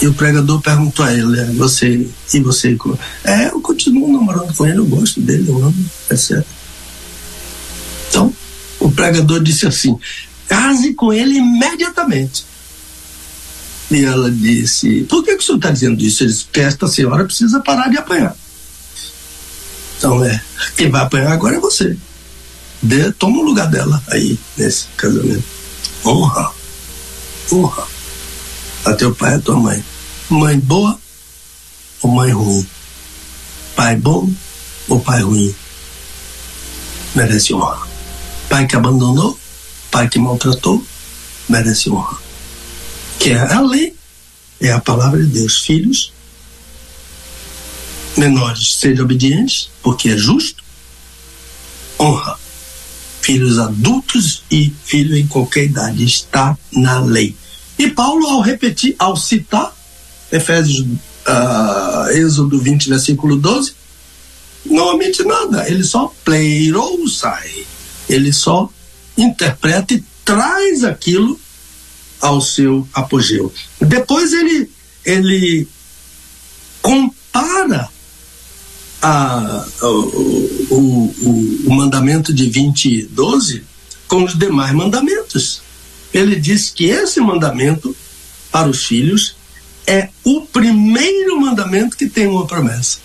E 0.00 0.06
o 0.06 0.14
pregador 0.14 0.60
perguntou 0.60 1.04
a 1.04 1.12
ele, 1.12 1.40
é, 1.40 1.44
você, 1.52 2.08
e 2.32 2.40
você? 2.40 2.76
É, 3.24 3.46
eu 3.46 3.60
continuo 3.60 4.12
namorando 4.12 4.54
com 4.54 4.66
ele, 4.66 4.78
eu 4.78 4.86
gosto 4.86 5.20
dele, 5.20 5.48
eu 5.48 5.64
amo, 5.64 5.90
etc. 6.10 6.44
Então, 8.08 8.34
o 8.80 8.90
pregador 8.90 9.42
disse 9.42 9.66
assim, 9.66 9.98
case 10.48 10.94
com 10.94 11.12
ele 11.12 11.36
imediatamente. 11.36 12.44
E 13.94 14.04
ela 14.04 14.28
disse, 14.28 15.04
por 15.04 15.22
que, 15.22 15.36
que 15.36 15.42
o 15.42 15.46
senhor 15.46 15.58
está 15.58 15.70
dizendo 15.70 16.02
isso? 16.02 16.24
Ele 16.24 16.32
disse, 16.32 16.44
porque 16.46 16.58
esta 16.58 16.88
senhora 16.88 17.24
precisa 17.24 17.60
parar 17.60 17.88
de 17.88 17.96
apanhar. 17.96 18.36
Então, 19.96 20.24
é, 20.24 20.42
quem 20.76 20.90
vai 20.90 21.02
apanhar 21.02 21.30
agora 21.30 21.54
é 21.54 21.60
você. 21.60 21.96
Dê, 22.82 23.12
toma 23.12 23.38
o 23.38 23.44
lugar 23.44 23.68
dela 23.68 24.02
aí, 24.08 24.36
nesse 24.56 24.86
casamento. 24.96 25.44
Honra. 26.04 26.50
Honra. 27.52 27.86
A 28.84 28.94
teu 28.94 29.14
pai 29.14 29.34
e 29.34 29.36
a 29.36 29.40
tua 29.40 29.60
mãe. 29.60 29.84
Mãe 30.28 30.58
boa 30.58 30.98
ou 32.02 32.10
mãe 32.10 32.32
ruim? 32.32 32.66
Pai 33.76 33.94
bom 33.94 34.28
ou 34.88 34.98
pai 34.98 35.22
ruim? 35.22 35.54
Merece 37.14 37.54
honra. 37.54 37.86
Pai 38.48 38.66
que 38.66 38.74
abandonou, 38.74 39.38
pai 39.88 40.08
que 40.08 40.18
maltratou, 40.18 40.84
merece 41.48 41.88
honra. 41.90 42.23
Que 43.18 43.30
é 43.30 43.38
a 43.38 43.60
lei, 43.60 43.94
é 44.60 44.70
a 44.70 44.80
palavra 44.80 45.20
de 45.20 45.28
Deus. 45.28 45.62
Filhos 45.62 46.12
menores, 48.16 48.76
sejam 48.76 49.04
obedientes, 49.04 49.70
porque 49.82 50.10
é 50.10 50.16
justo. 50.16 50.62
Honra 51.98 52.44
filhos 53.24 53.58
adultos 53.58 54.42
e 54.50 54.70
filho 54.84 55.16
em 55.16 55.26
qualquer 55.26 55.64
idade. 55.64 56.04
Está 56.04 56.58
na 56.70 57.00
lei. 57.00 57.34
E 57.78 57.88
Paulo, 57.88 58.26
ao 58.26 58.42
repetir, 58.42 58.94
ao 58.98 59.16
citar 59.16 59.74
Efésios, 60.30 60.80
uh, 60.80 62.10
Êxodo 62.10 62.58
20, 62.58 62.90
versículo 62.90 63.36
12, 63.36 63.72
não 64.66 64.94
omite 64.94 65.24
nada. 65.24 65.66
Ele 65.70 65.82
só 65.82 66.12
pleirou 66.22 67.08
sai. 67.08 67.66
Ele 68.10 68.30
só 68.30 68.68
interpreta 69.16 69.94
e 69.94 70.04
traz 70.22 70.84
aquilo 70.84 71.40
ao 72.24 72.40
seu 72.40 72.88
apogeu. 72.94 73.52
Depois 73.78 74.32
ele, 74.32 74.70
ele 75.04 75.68
compara 76.80 77.90
a, 79.02 79.66
o, 79.82 79.86
o, 80.70 81.64
o 81.66 81.74
mandamento 81.74 82.32
de 82.32 82.48
20, 82.48 83.08
12 83.08 83.62
com 84.08 84.24
os 84.24 84.38
demais 84.38 84.72
mandamentos. 84.72 85.60
Ele 86.14 86.36
diz 86.36 86.70
que 86.70 86.86
esse 86.86 87.20
mandamento 87.20 87.94
para 88.50 88.70
os 88.70 88.86
filhos 88.86 89.36
é 89.86 90.08
o 90.24 90.46
primeiro 90.46 91.38
mandamento 91.38 91.94
que 91.94 92.08
tem 92.08 92.26
uma 92.26 92.46
promessa. 92.46 93.00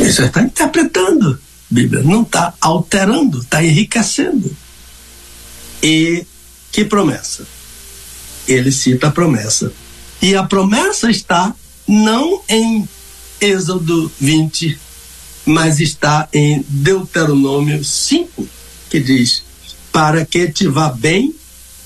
Isso 0.00 0.22
está 0.22 0.40
interpretando 0.40 1.32
a 1.32 1.74
Bíblia, 1.74 2.02
não 2.02 2.22
está 2.22 2.54
alterando, 2.58 3.42
está 3.42 3.62
enriquecendo. 3.62 4.56
E 5.82 6.24
que 6.72 6.84
promessa? 6.84 7.46
Ele 8.46 8.70
cita 8.70 9.08
a 9.08 9.10
promessa. 9.10 9.72
E 10.20 10.34
a 10.34 10.44
promessa 10.44 11.10
está 11.10 11.54
não 11.86 12.42
em 12.48 12.88
Êxodo 13.40 14.10
20, 14.20 14.78
mas 15.44 15.80
está 15.80 16.28
em 16.32 16.64
Deuteronômio 16.68 17.84
5, 17.84 18.48
que 18.90 19.00
diz: 19.00 19.42
Para 19.92 20.24
que 20.24 20.50
te 20.50 20.66
vá 20.66 20.88
bem 20.88 21.34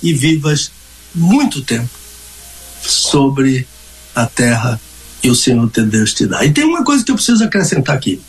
e 0.03 0.13
vivas 0.13 0.71
muito 1.15 1.63
tempo 1.63 1.91
sobre 2.83 3.67
a 4.15 4.27
terra 4.27 4.81
que 5.21 5.29
o 5.29 5.35
Senhor 5.35 5.69
teu 5.71 5.87
Deus 5.87 6.15
te 6.15 6.27
dá. 6.27 6.45
E 6.45 6.53
tem 6.53 6.65
uma 6.65 6.85
coisa 6.85 7.05
que 7.05 7.11
eu 7.11 7.17
preciso 7.17 7.45
acrescentar 7.45 7.97
aqui. 7.97 8.21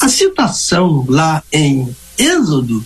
A 0.00 0.08
citação 0.08 1.04
lá 1.08 1.42
em 1.50 1.94
Êxodo, 2.16 2.84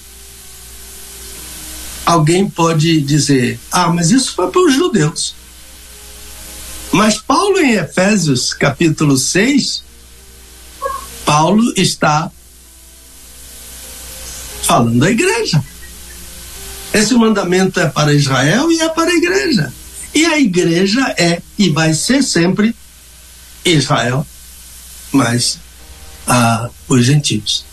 alguém 2.05 2.49
pode 2.49 3.01
dizer: 3.01 3.59
ah, 3.70 3.89
mas 3.89 4.11
isso 4.11 4.35
foi 4.35 4.51
para 4.51 4.62
os 4.62 4.74
judeus. 4.74 5.35
Mas 6.93 7.19
Paulo, 7.19 7.59
em 7.59 7.73
Efésios 7.73 8.53
capítulo 8.53 9.16
6, 9.16 9.83
Paulo 11.24 11.73
está 11.77 12.31
falando 14.62 15.03
à 15.05 15.11
igreja. 15.11 15.62
Esse 16.93 17.15
mandamento 17.15 17.81
é 17.81 17.89
para 17.89 18.12
Israel 18.12 18.70
e 18.70 18.81
é 18.81 18.89
para 18.91 19.11
a 19.11 19.15
igreja. 19.15 19.73
E 20.15 20.27
a 20.27 20.39
igreja 20.39 21.15
é 21.16 21.41
e 21.59 21.70
vai 21.70 21.95
ser 21.95 22.23
sempre 22.23 22.77
Israel, 23.65 24.27
mas 25.11 25.59
ah, 26.27 26.69
os 26.87 27.05
gentios. 27.05 27.65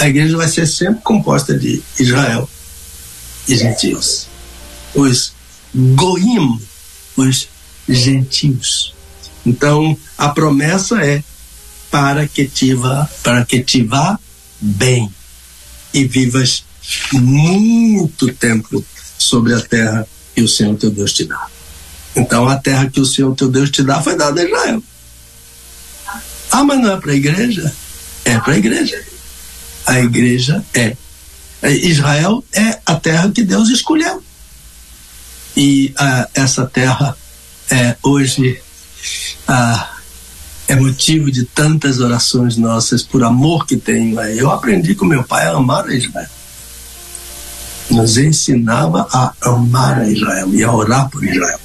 A 0.00 0.08
igreja 0.08 0.36
vai 0.36 0.48
ser 0.48 0.66
sempre 0.66 1.02
composta 1.02 1.56
de 1.56 1.80
Israel 2.00 2.48
e 3.48 3.56
gentios. 3.56 4.26
Os 4.94 5.32
goim, 5.74 6.60
os 7.16 7.48
gentios. 7.88 8.94
Então, 9.44 9.96
a 10.16 10.28
promessa 10.30 11.04
é 11.04 11.22
para 11.90 12.26
que 12.26 12.46
te 12.46 12.74
vá, 12.74 13.08
para 13.22 13.44
que 13.44 13.62
te 13.62 13.82
vá 13.82 14.18
bem 14.60 15.12
e 15.92 16.04
vivas 16.04 16.64
muito 17.12 18.32
tempo 18.32 18.84
sobre 19.18 19.54
a 19.54 19.60
terra 19.60 20.06
que 20.34 20.42
o 20.42 20.48
Senhor 20.48 20.76
teu 20.76 20.90
Deus 20.90 21.12
te 21.12 21.24
dá. 21.24 21.46
Então, 22.16 22.48
a 22.48 22.56
terra 22.56 22.88
que 22.88 23.00
o 23.00 23.06
Senhor 23.06 23.34
teu 23.34 23.48
Deus 23.48 23.70
te 23.70 23.82
dá 23.82 24.02
foi 24.02 24.16
dada 24.16 24.40
a 24.40 24.44
Israel. 24.44 24.82
Ah, 26.50 26.64
mas 26.64 26.80
não 26.80 26.92
é 26.92 27.00
para 27.00 27.12
a 27.12 27.16
igreja? 27.16 27.74
É 28.24 28.38
para 28.38 28.54
a 28.54 28.58
igreja. 28.58 29.04
A 29.86 30.00
igreja 30.00 30.64
é. 30.72 30.96
Israel 31.70 32.44
é 32.52 32.78
a 32.84 32.94
terra 32.94 33.30
que 33.30 33.42
Deus 33.42 33.70
escolheu. 33.70 34.22
E 35.56 35.94
ah, 35.96 36.28
essa 36.34 36.66
terra 36.66 37.16
é, 37.70 37.96
hoje 38.02 38.60
ah, 39.46 39.94
é 40.66 40.76
motivo 40.76 41.30
de 41.30 41.44
tantas 41.44 42.00
orações 42.00 42.56
nossas 42.56 43.02
por 43.02 43.22
amor 43.22 43.66
que 43.66 43.76
tenho. 43.76 44.20
Eu 44.20 44.50
aprendi 44.50 44.94
com 44.94 45.04
meu 45.04 45.22
pai 45.22 45.46
a 45.46 45.52
amar 45.52 45.86
a 45.86 45.94
Israel. 45.94 46.28
Nos 47.90 48.16
ensinava 48.16 49.06
a 49.12 49.32
amar 49.42 50.00
a 50.00 50.08
Israel 50.08 50.54
e 50.54 50.64
a 50.64 50.72
orar 50.72 51.08
por 51.10 51.22
Israel. 51.24 51.60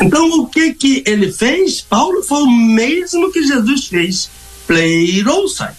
Então, 0.00 0.28
o 0.40 0.46
que 0.46 0.74
que 0.74 1.02
ele 1.06 1.32
fez? 1.32 1.80
Paulo 1.80 2.22
foi 2.22 2.42
o 2.42 2.50
mesmo 2.50 3.32
que 3.32 3.46
Jesus 3.46 3.86
fez. 3.86 4.30
Pleirousai. 4.66 5.72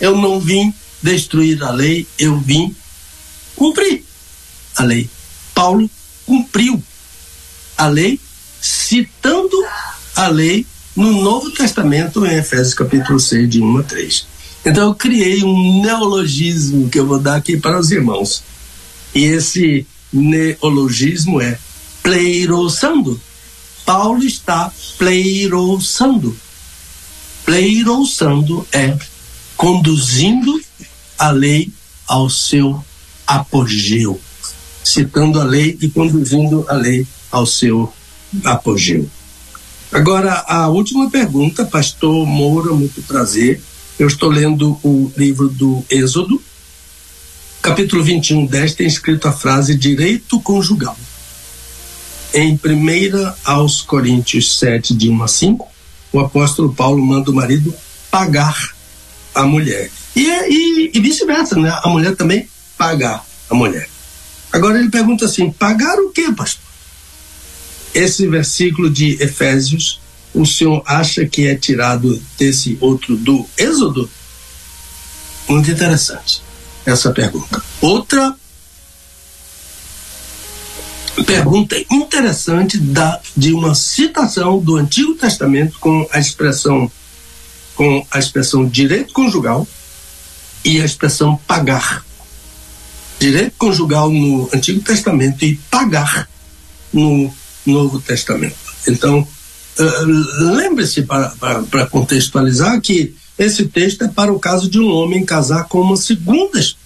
Eu 0.00 0.16
não 0.16 0.38
vim 0.38 0.72
destruir 1.02 1.62
a 1.62 1.70
lei, 1.70 2.06
eu 2.18 2.38
vim 2.38 2.74
cumprir 3.56 4.04
a 4.76 4.84
lei. 4.84 5.08
Paulo 5.54 5.90
cumpriu 6.26 6.82
a 7.76 7.86
lei 7.88 8.20
citando 8.60 9.56
a 10.14 10.28
lei 10.28 10.66
no 10.94 11.22
Novo 11.22 11.50
Testamento, 11.50 12.26
em 12.26 12.36
Efésios 12.36 12.74
capítulo 12.74 13.20
6, 13.20 13.48
de 13.48 13.60
1 13.60 13.78
a 13.78 13.82
3. 13.82 14.26
Então 14.66 14.88
eu 14.88 14.94
criei 14.94 15.44
um 15.44 15.80
neologismo 15.80 16.88
que 16.88 16.98
eu 16.98 17.06
vou 17.06 17.18
dar 17.18 17.36
aqui 17.36 17.56
para 17.56 17.78
os 17.78 17.90
irmãos. 17.90 18.42
E 19.14 19.24
esse 19.24 19.86
neologismo 20.12 21.40
é 21.40 21.58
pleiroçando. 22.02 23.20
Paulo 23.86 24.24
está 24.24 24.72
pleiroçando. 24.98 26.36
Pleiroçando 27.44 28.66
é 28.72 28.96
conduzindo 29.56 30.60
a 31.18 31.30
lei 31.30 31.72
ao 32.06 32.30
seu 32.30 32.82
apogeu, 33.26 34.20
citando 34.84 35.40
a 35.40 35.44
lei 35.44 35.76
e 35.80 35.88
conduzindo 35.88 36.64
a 36.68 36.74
lei 36.74 37.06
ao 37.30 37.44
seu 37.44 37.92
apogeu. 38.44 39.08
Agora, 39.92 40.44
a 40.46 40.68
última 40.68 41.10
pergunta, 41.10 41.64
pastor 41.64 42.26
Moura, 42.26 42.72
muito 42.72 43.02
prazer. 43.02 43.60
Eu 43.98 44.06
estou 44.06 44.30
lendo 44.30 44.78
o 44.82 45.10
livro 45.16 45.48
do 45.48 45.84
Êxodo 45.90 46.40
capítulo 47.68 48.02
21, 48.02 48.46
10 48.46 48.74
tem 48.76 48.86
escrito 48.86 49.28
a 49.28 49.32
frase 49.32 49.76
direito 49.76 50.40
conjugal. 50.40 50.96
Em 52.32 52.54
1 52.54 53.32
aos 53.44 53.82
Coríntios 53.82 54.58
7, 54.58 54.94
de 54.94 55.10
1 55.10 55.22
a 55.22 55.28
5, 55.28 55.68
o 56.10 56.20
apóstolo 56.20 56.72
Paulo 56.72 57.04
manda 57.04 57.30
o 57.30 57.34
marido 57.34 57.74
pagar 58.10 58.74
a 59.34 59.42
mulher. 59.44 59.90
E, 60.14 60.26
e, 60.26 60.90
e 60.94 61.00
vice-versa, 61.00 61.56
né? 61.56 61.78
A 61.82 61.88
mulher 61.88 62.16
também 62.16 62.48
pagar 62.76 63.24
a 63.48 63.54
mulher. 63.54 63.88
Agora 64.52 64.78
ele 64.78 64.90
pergunta 64.90 65.24
assim: 65.24 65.50
pagar 65.50 65.98
o 65.98 66.10
que, 66.10 66.32
pastor? 66.32 66.64
Esse 67.94 68.26
versículo 68.26 68.90
de 68.90 69.22
Efésios, 69.22 70.00
o 70.34 70.44
senhor 70.44 70.82
acha 70.86 71.26
que 71.26 71.46
é 71.46 71.54
tirado 71.54 72.20
desse 72.38 72.76
outro 72.80 73.16
do 73.16 73.46
Êxodo? 73.56 74.08
Muito 75.48 75.70
interessante 75.70 76.42
essa 76.84 77.10
pergunta. 77.10 77.62
Outra 77.80 78.34
pergunta 81.26 81.76
interessante 81.90 82.78
da, 82.78 83.20
de 83.36 83.52
uma 83.52 83.74
citação 83.74 84.58
do 84.60 84.76
Antigo 84.76 85.14
Testamento 85.14 85.78
com 85.78 86.08
a 86.12 86.18
expressão 86.18 86.90
com 87.74 88.04
a 88.10 88.18
expressão 88.18 88.66
direito 88.66 89.12
conjugal 89.12 89.66
e 90.64 90.80
a 90.80 90.84
expressão 90.84 91.36
pagar. 91.46 92.04
Direito 93.18 93.54
conjugal 93.58 94.10
no 94.10 94.48
Antigo 94.54 94.80
Testamento 94.80 95.44
e 95.44 95.56
pagar 95.70 96.28
no 96.92 97.32
Novo 97.66 98.00
Testamento. 98.00 98.56
Então, 98.86 99.20
uh, 99.20 100.54
lembre-se, 100.54 101.02
para 101.02 101.86
contextualizar, 101.90 102.80
que 102.80 103.14
esse 103.38 103.66
texto 103.66 104.02
é 104.02 104.08
para 104.08 104.32
o 104.32 104.38
caso 104.38 104.68
de 104.68 104.80
um 104.80 104.90
homem 104.90 105.24
casar 105.24 105.64
com 105.64 105.80
uma 105.80 105.96
segunda 105.96 106.58
esposa. 106.58 106.78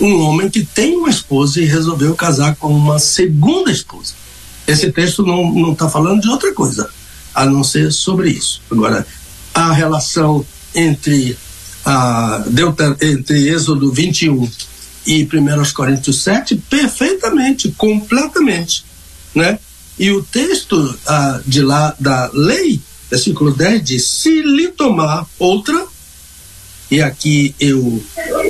Um 0.00 0.20
homem 0.22 0.50
que 0.50 0.64
tem 0.64 0.96
uma 0.96 1.10
esposa 1.10 1.60
e 1.60 1.64
resolveu 1.64 2.14
casar 2.14 2.56
com 2.56 2.68
uma 2.68 2.98
segunda 2.98 3.70
esposa. 3.70 4.14
Esse 4.66 4.90
texto 4.92 5.22
não 5.24 5.72
está 5.72 5.88
falando 5.88 6.22
de 6.22 6.28
outra 6.28 6.52
coisa, 6.54 6.88
a 7.34 7.44
não 7.44 7.62
ser 7.62 7.92
sobre 7.92 8.30
isso. 8.30 8.62
Agora, 8.70 9.06
a 9.52 9.72
relação 9.72 10.44
entre, 10.74 11.36
a, 11.84 12.44
Deuter, 12.46 12.96
entre 13.00 13.48
Êxodo 13.48 13.92
21 13.92 14.50
e 15.06 15.24
1 15.24 15.72
Coríntios 15.74 16.22
7, 16.22 16.56
perfeitamente, 16.68 17.70
completamente. 17.72 18.84
Né? 19.34 19.58
E 19.98 20.10
o 20.10 20.22
texto 20.22 20.96
ah, 21.06 21.40
de 21.46 21.62
lá 21.62 21.94
da 22.00 22.30
lei 22.32 22.80
versículo 23.14 23.52
10 23.52 23.84
diz: 23.84 24.04
Se 24.06 24.42
lhe 24.42 24.68
tomar 24.68 25.26
outra, 25.38 25.86
e 26.90 27.00
aqui 27.00 27.54
eu, 27.60 28.02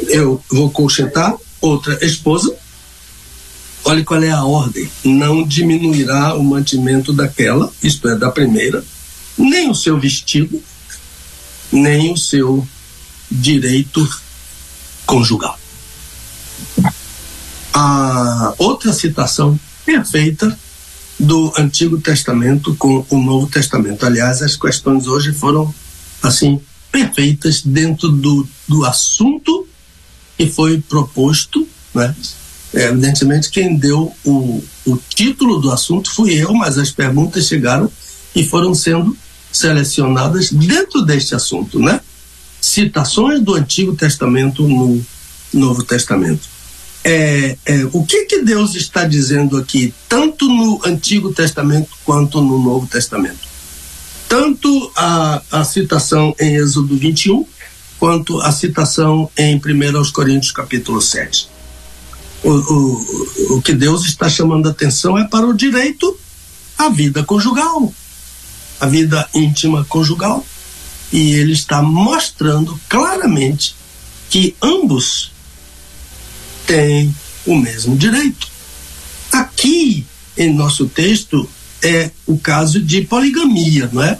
eu 0.09 0.43
vou 0.51 0.70
colchetar, 0.70 1.35
outra 1.61 2.05
esposa, 2.05 2.55
olhe 3.85 4.05
qual 4.05 4.23
é 4.23 4.31
a 4.31 4.44
ordem: 4.44 4.89
não 5.05 5.47
diminuirá 5.47 6.35
o 6.35 6.43
mantimento 6.43 7.12
daquela, 7.12 7.70
isto 7.82 8.09
é, 8.09 8.16
da 8.16 8.31
primeira, 8.31 8.85
nem 9.36 9.70
o 9.70 9.74
seu 9.74 9.98
vestido, 9.98 10.62
nem 11.70 12.12
o 12.12 12.16
seu 12.16 12.66
direito 13.35 14.09
conjugal. 15.05 15.59
A 17.73 18.55
outra 18.56 18.93
citação 18.93 19.59
perfeita 19.85 20.56
do 21.19 21.52
Antigo 21.59 22.01
Testamento 22.01 22.74
com 22.77 23.05
o 23.11 23.19
Novo 23.19 23.47
Testamento. 23.48 24.06
Aliás, 24.06 24.43
as 24.43 24.56
questões 24.56 25.06
hoje 25.06 25.32
foram, 25.32 25.73
assim, 26.23 26.61
perfeitas 26.90 27.62
dentro 27.62 28.09
do, 28.09 28.47
do 28.69 28.85
assunto 28.85 29.66
que 30.36 30.47
foi 30.47 30.81
proposto, 30.81 31.66
né? 31.93 32.15
É, 32.73 32.89
evidentemente, 32.89 33.51
quem 33.51 33.77
deu 33.77 34.12
o, 34.24 34.62
o 34.85 34.97
título 35.09 35.61
do 35.61 35.70
assunto 35.70 36.11
fui 36.11 36.35
eu, 36.35 36.52
mas 36.55 36.77
as 36.77 36.90
perguntas 36.90 37.47
chegaram 37.47 37.90
e 38.35 38.44
foram 38.44 38.74
sendo 38.74 39.16
selecionadas 39.52 40.51
dentro 40.51 41.02
deste 41.02 41.36
assunto, 41.36 41.78
né? 41.78 42.01
Citações 42.65 43.43
do 43.43 43.55
Antigo 43.55 43.95
Testamento 43.95 44.66
no 44.66 45.05
Novo 45.53 45.85
Testamento 45.85 46.49
é, 47.05 47.59
é, 47.66 47.85
o 47.93 48.03
que, 48.07 48.24
que 48.24 48.43
Deus 48.43 48.74
está 48.74 49.05
dizendo 49.05 49.59
aqui, 49.59 49.93
tanto 50.09 50.49
no 50.49 50.81
Antigo 50.86 51.35
Testamento 51.35 51.91
quanto 52.03 52.41
no 52.41 52.59
Novo 52.59 52.86
Testamento? 52.86 53.47
Tanto 54.27 54.91
a, 54.97 55.43
a 55.53 55.65
citação 55.65 56.35
em 56.41 56.57
Êxodo 56.57 56.97
21, 56.97 57.47
quanto 57.99 58.41
a 58.41 58.51
citação 58.51 59.31
em 59.36 59.57
1 59.57 60.12
Coríntios 60.12 60.51
capítulo 60.51 61.03
7. 61.03 61.51
O, 62.43 62.51
o, 62.51 63.57
o 63.57 63.62
que 63.62 63.74
Deus 63.74 64.07
está 64.07 64.27
chamando 64.31 64.66
a 64.66 64.70
atenção 64.70 65.19
é 65.19 65.24
para 65.24 65.47
o 65.47 65.53
direito 65.53 66.19
à 66.78 66.89
vida 66.89 67.23
conjugal, 67.23 67.93
à 68.81 68.86
vida 68.86 69.28
íntima 69.35 69.85
conjugal. 69.85 70.45
E 71.12 71.35
ele 71.35 71.52
está 71.52 71.82
mostrando 71.82 72.78
claramente 72.89 73.76
que 74.28 74.56
ambos 74.60 75.31
têm 76.66 77.14
o 77.47 77.56
mesmo 77.56 77.97
direito. 77.97 78.48
Aqui, 79.31 80.05
em 80.36 80.52
nosso 80.52 80.86
texto, 80.86 81.48
é 81.82 82.10
o 82.26 82.39
caso 82.39 82.81
de 82.81 83.02
poligamia, 83.02 83.89
não 83.93 84.02
é? 84.02 84.18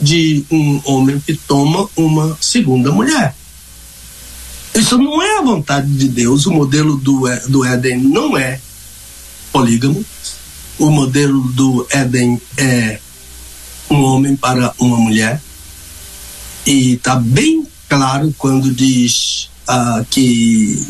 De 0.00 0.44
um 0.50 0.80
homem 0.84 1.18
que 1.18 1.34
toma 1.34 1.88
uma 1.96 2.36
segunda 2.40 2.92
mulher. 2.92 3.34
Isso 4.74 4.96
não 4.96 5.20
é 5.20 5.38
a 5.38 5.42
vontade 5.42 5.88
de 5.88 6.08
Deus. 6.08 6.46
O 6.46 6.52
modelo 6.52 6.96
do, 6.96 7.22
do 7.48 7.64
Éden 7.64 7.98
não 7.98 8.38
é 8.38 8.60
polígamo. 9.52 10.04
O 10.78 10.90
modelo 10.90 11.42
do 11.52 11.86
Éden 11.90 12.40
é 12.56 13.00
um 13.90 14.02
homem 14.04 14.36
para 14.36 14.72
uma 14.78 14.96
mulher. 14.96 15.42
E 16.68 16.92
está 16.92 17.16
bem 17.16 17.66
claro 17.88 18.34
quando 18.36 18.70
diz 18.70 19.48
ah, 19.66 20.04
que 20.10 20.86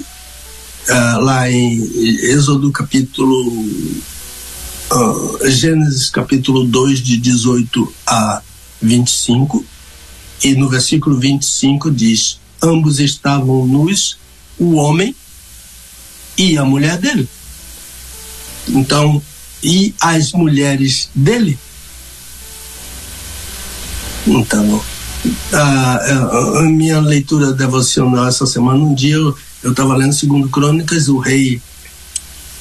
uh, 0.89 1.21
lá 1.21 1.49
em 1.49 1.81
Êxodo 2.33 2.73
capítulo 2.73 3.49
uh, 4.91 5.49
Gênesis 5.49 6.11
capítulo 6.11 6.65
2 6.65 6.99
de 7.01 7.17
18 7.19 7.95
a 8.05 8.43
25 8.83 9.65
e 10.43 10.57
no 10.57 10.69
versículo 10.69 11.17
25 11.17 11.93
diz 11.93 12.41
ambos 12.61 12.99
estavam 12.99 13.65
nus 13.65 14.19
o 14.59 14.75
homem 14.75 15.15
e 16.37 16.59
a 16.59 16.65
mulher 16.65 16.99
dele. 16.99 17.29
Então 18.67 19.23
e 19.63 19.95
as 20.01 20.33
mulheres 20.33 21.09
dele? 21.15 21.57
Então 24.27 24.83
a, 25.53 25.59
a, 25.59 26.59
a 26.61 26.62
minha 26.62 27.01
leitura 27.01 27.53
devocional 27.53 28.28
essa 28.28 28.47
semana 28.47 28.78
um 28.78 28.95
dia 28.95 29.16
eu 29.62 29.73
estava 29.73 29.97
lendo 29.97 30.12
segundo 30.12 30.49
Crônicas, 30.49 31.09
o 31.09 31.19
rei, 31.19 31.61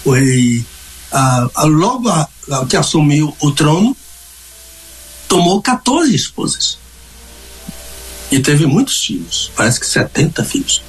o 0.04 0.12
rei, 0.12 0.66
ah, 1.12 1.50
ah, 1.56 1.64
logo 1.66 2.10
a, 2.10 2.28
a, 2.52 2.66
que 2.66 2.76
assumiu 2.76 3.36
o 3.40 3.52
trono, 3.52 3.96
tomou 5.28 5.62
14 5.62 6.16
esposas. 6.16 6.78
E 8.32 8.40
teve 8.40 8.66
muitos 8.66 9.06
filhos, 9.06 9.52
parece 9.56 9.80
que 9.80 9.86
70 9.86 10.44
filhos. 10.44 10.82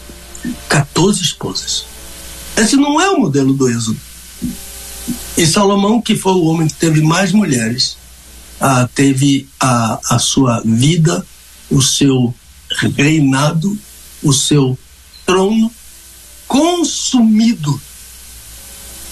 14 0.69 1.23
esposas. 1.23 1.85
Esse 2.57 2.75
não 2.77 3.01
é 3.01 3.11
o 3.11 3.21
modelo 3.21 3.53
do 3.53 3.69
Êxodo. 3.69 4.01
E 5.37 5.47
Salomão, 5.47 6.01
que 6.01 6.17
foi 6.17 6.33
o 6.33 6.45
homem 6.45 6.67
que 6.67 6.75
teve 6.75 7.01
mais 7.01 7.33
mulheres, 7.33 7.97
ah, 8.61 8.89
teve 8.93 9.49
a, 9.61 10.01
a 10.11 10.19
sua 10.19 10.63
vida, 10.65 11.25
o 11.71 11.83
seu 11.83 12.35
reinado, 12.97 13.77
o 14.23 14.33
seu 14.33 14.79
trono 15.27 15.71
consumido 16.47 17.81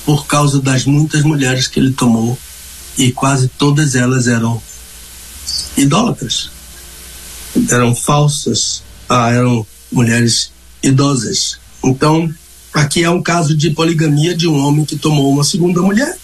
por 0.04 0.26
causa 0.26 0.60
das 0.60 0.84
muitas 0.84 1.22
mulheres 1.22 1.66
que 1.66 1.78
ele 1.78 1.92
tomou 1.92 2.38
e 2.96 3.12
quase 3.12 3.48
todas 3.48 3.94
elas 3.94 4.26
eram 4.26 4.60
idólatras, 5.76 6.50
eram 7.70 7.94
falsas, 7.94 8.82
ah, 9.08 9.30
eram 9.30 9.66
mulheres 9.92 10.50
idosas. 10.82 11.58
Então, 11.84 12.32
aqui 12.72 13.02
é 13.02 13.10
um 13.10 13.22
caso 13.22 13.56
de 13.56 13.70
poligamia 13.70 14.34
de 14.34 14.48
um 14.48 14.58
homem 14.64 14.84
que 14.84 14.96
tomou 14.96 15.30
uma 15.30 15.44
segunda 15.44 15.82
mulher. 15.82 16.16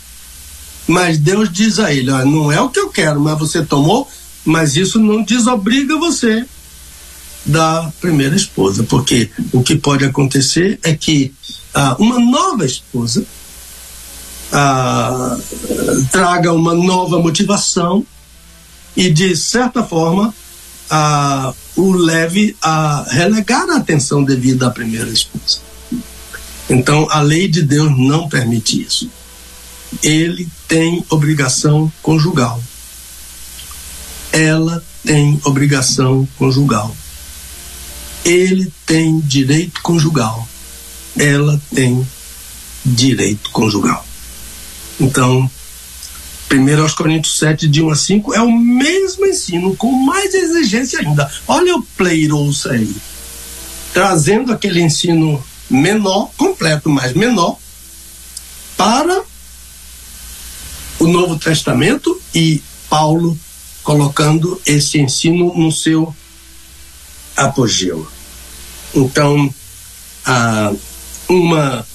Mas 0.87 1.19
Deus 1.19 1.53
diz 1.53 1.79
a 1.79 1.93
ele: 1.93 2.11
ó, 2.11 2.25
não 2.25 2.51
é 2.51 2.61
o 2.61 2.71
que 2.71 2.81
eu 2.81 2.89
quero, 2.89 3.21
mas 3.21 3.39
você 3.39 3.65
tomou, 3.65 4.09
mas 4.45 4.77
isso 4.77 4.99
não 4.99 5.23
desobriga 5.23 5.97
você 5.99 6.45
da 7.45 7.93
primeira 8.01 8.37
esposa, 8.37 8.85
porque 8.85 9.31
o 9.53 9.63
que 9.63 9.77
pode 9.77 10.05
acontecer 10.05 10.79
é 10.83 10.95
que 10.95 11.33
ah, 11.75 11.97
uma 11.99 12.19
nova 12.19 12.65
esposa 12.65 13.25
ah, 14.53 15.37
traga 16.11 16.53
uma 16.53 16.75
nova 16.75 17.19
motivação 17.19 18.07
e, 18.97 19.11
de 19.11 19.35
certa 19.35 19.83
forma, 19.83 20.35
ah, 20.91 21.53
o 21.75 21.93
leve 21.93 22.55
a 22.61 23.07
relegar 23.09 23.69
a 23.71 23.77
atenção 23.77 24.23
devida 24.23 24.67
à 24.67 24.71
primeira 24.71 25.11
esposa. 25.11 25.59
Então, 26.69 27.09
a 27.11 27.21
lei 27.21 27.49
de 27.49 27.63
Deus 27.63 27.91
não 27.99 28.29
permite 28.29 28.81
isso. 28.81 29.11
Ele 30.03 30.49
tem 30.69 31.05
obrigação 31.11 31.93
conjugal. 32.03 32.63
Ela 34.33 34.83
tem 35.05 35.41
obrigação 35.45 36.27
conjugal. 36.39 36.97
Ele 38.25 38.73
tem 38.87 39.21
direito 39.21 39.83
conjugal. 39.83 40.49
Ela 41.19 41.61
tem 41.75 42.07
direito 42.85 43.51
conjugal. 43.51 44.05
Então, 44.99 45.51
1 46.51 46.83
aos 46.83 46.95
Coríntios 46.95 47.39
7, 47.39 47.69
de 47.69 47.83
1 47.83 47.91
a 47.91 47.97
5, 47.97 48.35
é 48.35 48.41
o 48.41 48.53
mesmo 48.53 49.27
ensino, 49.27 49.77
com 49.77 49.91
mais 49.93 50.35
exigência 50.35 51.01
ainda. 51.01 51.31
Olha 51.47 51.77
o 51.77 51.83
Pleiros 51.83 52.67
aí, 52.67 52.95
trazendo 53.93 54.53
aquele 54.53 54.81
ensino 54.81 55.43
menor, 55.69 56.31
completo, 56.37 56.91
mas 56.91 57.15
menor, 57.15 57.59
para 58.77 59.23
o 60.99 61.07
Novo 61.07 61.39
Testamento 61.39 62.21
e 62.35 62.63
Paulo 62.89 63.39
colocando 63.83 64.61
esse 64.67 64.99
ensino 64.99 65.53
no 65.55 65.73
seu 65.73 66.15
apogeu. 67.37 68.07
Então, 68.95 69.53
ah, 70.25 70.73
uma, 71.29 71.87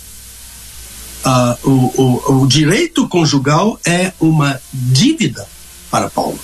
ah, 1.24 1.58
o, 1.64 1.70
o, 1.70 2.42
o 2.42 2.48
direito 2.48 3.08
conjugal 3.08 3.80
é 3.86 4.12
uma 4.20 4.60
dívida 4.74 5.48
para 5.90 6.10
Paulo. 6.10 6.40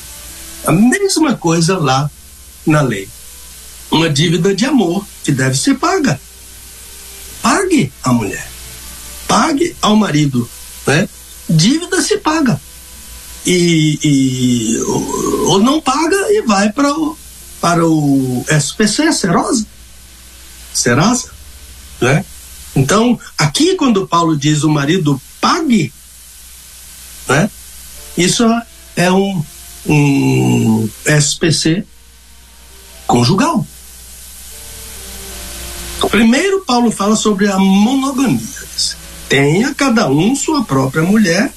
A 0.65 0.71
mesma 0.71 1.35
coisa 1.35 1.77
lá 1.77 2.09
na 2.65 2.81
lei. 2.81 3.09
Uma 3.91 4.09
dívida 4.09 4.55
de 4.55 4.65
amor 4.65 5.05
que 5.23 5.31
deve 5.31 5.57
ser 5.57 5.75
paga. 5.75 6.19
Pague 7.41 7.91
a 8.01 8.13
mulher. 8.13 8.47
Pague 9.27 9.75
ao 9.81 9.95
marido. 9.95 10.49
Né? 10.87 11.07
Dívida 11.49 12.01
se 12.01 12.17
paga. 12.17 12.59
E, 13.45 13.99
e 14.03 14.81
ou 15.47 15.59
não 15.59 15.81
paga 15.81 16.15
e 16.31 16.43
vai 16.43 16.71
para 16.71 16.93
o, 16.93 17.17
para 17.59 17.85
o 17.85 18.45
SPC, 18.47 19.11
Serosa. 19.11 19.65
Serasa. 20.73 21.29
Né? 22.01 22.25
Então, 22.75 23.19
aqui 23.37 23.75
quando 23.75 24.07
Paulo 24.07 24.35
diz 24.37 24.63
o 24.63 24.69
marido 24.69 25.21
pague, 25.39 25.93
né? 27.27 27.49
isso 28.17 28.43
é 28.95 29.11
um, 29.11 29.43
um 29.85 30.89
SPC 31.05 31.85
conjugal. 33.05 33.65
Primeiro, 36.09 36.63
Paulo 36.65 36.91
fala 36.91 37.15
sobre 37.15 37.47
a 37.47 37.57
monogamia. 37.57 38.39
Tenha 39.27 39.73
cada 39.73 40.09
um 40.09 40.35
sua 40.35 40.63
própria 40.63 41.01
mulher 41.01 41.51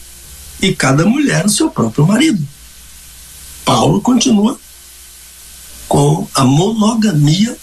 e 0.60 0.74
cada 0.74 1.04
mulher 1.04 1.46
o 1.46 1.50
seu 1.50 1.70
próprio 1.70 2.06
marido. 2.06 2.46
Paulo 3.64 4.00
continua 4.00 4.58
com 5.88 6.26
a 6.34 6.44
monogamia 6.44 7.56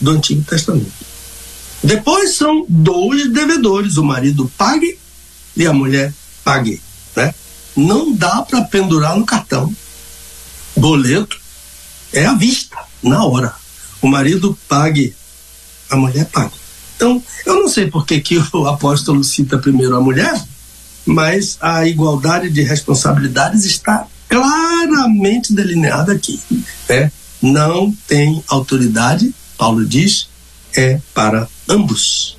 do 0.00 0.12
Antigo 0.12 0.42
Testamento. 0.42 0.92
Depois 1.82 2.36
são 2.36 2.64
dois 2.68 3.32
devedores, 3.32 3.96
o 3.96 4.04
marido 4.04 4.50
pague 4.56 4.98
e 5.56 5.66
a 5.66 5.72
mulher 5.72 6.12
pague. 6.44 6.80
Né? 7.16 7.34
Não 7.76 8.12
dá 8.12 8.42
para 8.42 8.62
pendurar 8.62 9.16
no 9.16 9.24
cartão. 9.24 9.74
Boleto 10.76 11.38
é 12.12 12.26
à 12.26 12.34
vista, 12.34 12.76
na 13.02 13.24
hora. 13.24 13.54
O 14.02 14.08
marido 14.08 14.56
pague 14.68 15.14
a 15.90 15.96
mulher 15.96 16.26
paga. 16.26 16.52
Então, 16.96 17.22
eu 17.46 17.54
não 17.54 17.68
sei 17.68 17.90
por 17.90 18.06
que, 18.06 18.20
que 18.20 18.38
o 18.52 18.66
apóstolo 18.66 19.24
cita 19.24 19.58
primeiro 19.58 19.96
a 19.96 20.00
mulher, 20.00 20.40
mas 21.04 21.56
a 21.60 21.86
igualdade 21.86 22.50
de 22.50 22.62
responsabilidades 22.62 23.64
está 23.64 24.06
claramente 24.28 25.52
delineada 25.52 26.12
aqui. 26.12 26.40
Né? 26.88 27.10
Não 27.42 27.92
tem 28.06 28.42
autoridade, 28.48 29.34
Paulo 29.56 29.84
diz, 29.84 30.28
é 30.76 31.00
para 31.14 31.48
ambos. 31.68 32.36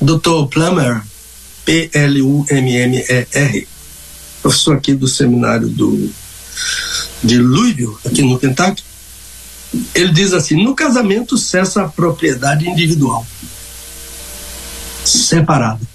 Dr. 0.00 0.46
Plummer, 0.50 1.02
P-L-U-M-M-E-R, 1.64 3.68
professor 4.40 4.76
aqui 4.76 4.94
do 4.94 5.06
seminário 5.06 5.68
do, 5.68 6.10
de 7.22 7.38
Louisville, 7.38 7.96
aqui 8.04 8.22
no 8.22 8.38
Kentucky, 8.38 8.82
ele 9.94 10.12
diz 10.12 10.32
assim: 10.32 10.62
no 10.62 10.74
casamento 10.74 11.38
cessa 11.38 11.82
a 11.82 11.88
propriedade 11.88 12.68
individual, 12.68 13.26
separada 15.04 15.91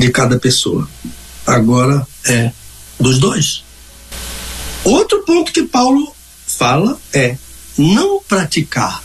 de 0.00 0.10
cada 0.10 0.38
pessoa. 0.38 0.88
Agora 1.46 2.06
é 2.24 2.50
dos 2.98 3.18
dois. 3.18 3.62
Outro 4.82 5.22
ponto 5.24 5.52
que 5.52 5.64
Paulo 5.64 6.14
fala 6.46 6.98
é 7.12 7.36
não 7.76 8.20
praticar 8.22 9.02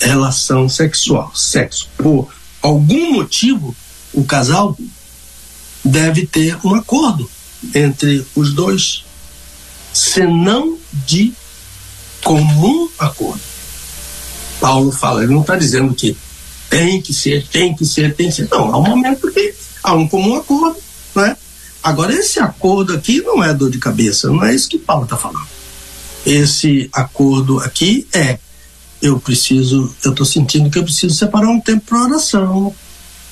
relação 0.00 0.68
sexual, 0.68 1.30
sexo. 1.36 1.88
Por 1.96 2.28
algum 2.60 3.12
motivo, 3.12 3.74
o 4.12 4.24
casal 4.24 4.76
deve 5.84 6.26
ter 6.26 6.58
um 6.64 6.74
acordo 6.74 7.30
entre 7.72 8.26
os 8.34 8.52
dois, 8.52 9.04
senão 9.92 10.78
de 11.06 11.32
comum 12.24 12.88
acordo. 12.98 13.40
Paulo 14.60 14.90
fala, 14.90 15.22
ele 15.22 15.32
não 15.32 15.42
está 15.42 15.56
dizendo 15.56 15.94
que 15.94 16.16
tem 16.68 17.02
que 17.02 17.12
ser, 17.12 17.46
tem 17.48 17.74
que 17.74 17.84
ser, 17.84 18.14
tem 18.14 18.28
que 18.28 18.34
ser. 18.34 18.48
Não, 18.48 18.72
há 18.72 18.78
um 18.78 18.84
momento 18.84 19.30
que 19.32 19.59
há 19.82 19.94
um 19.94 20.06
comum 20.06 20.36
acordo, 20.36 20.78
né? 21.14 21.36
Agora, 21.82 22.12
esse 22.12 22.38
acordo 22.38 22.92
aqui 22.92 23.22
não 23.22 23.42
é 23.42 23.54
dor 23.54 23.70
de 23.70 23.78
cabeça, 23.78 24.28
não 24.28 24.44
é 24.44 24.54
isso 24.54 24.68
que 24.68 24.78
Paulo 24.78 25.04
está 25.04 25.16
falando. 25.16 25.46
Esse 26.26 26.90
acordo 26.92 27.58
aqui 27.58 28.06
é: 28.12 28.38
eu 29.00 29.18
preciso, 29.18 29.94
eu 30.04 30.10
estou 30.10 30.26
sentindo 30.26 30.70
que 30.70 30.78
eu 30.78 30.84
preciso 30.84 31.14
separar 31.14 31.48
um 31.48 31.60
tempo 31.60 31.84
para 31.86 32.04
oração, 32.04 32.74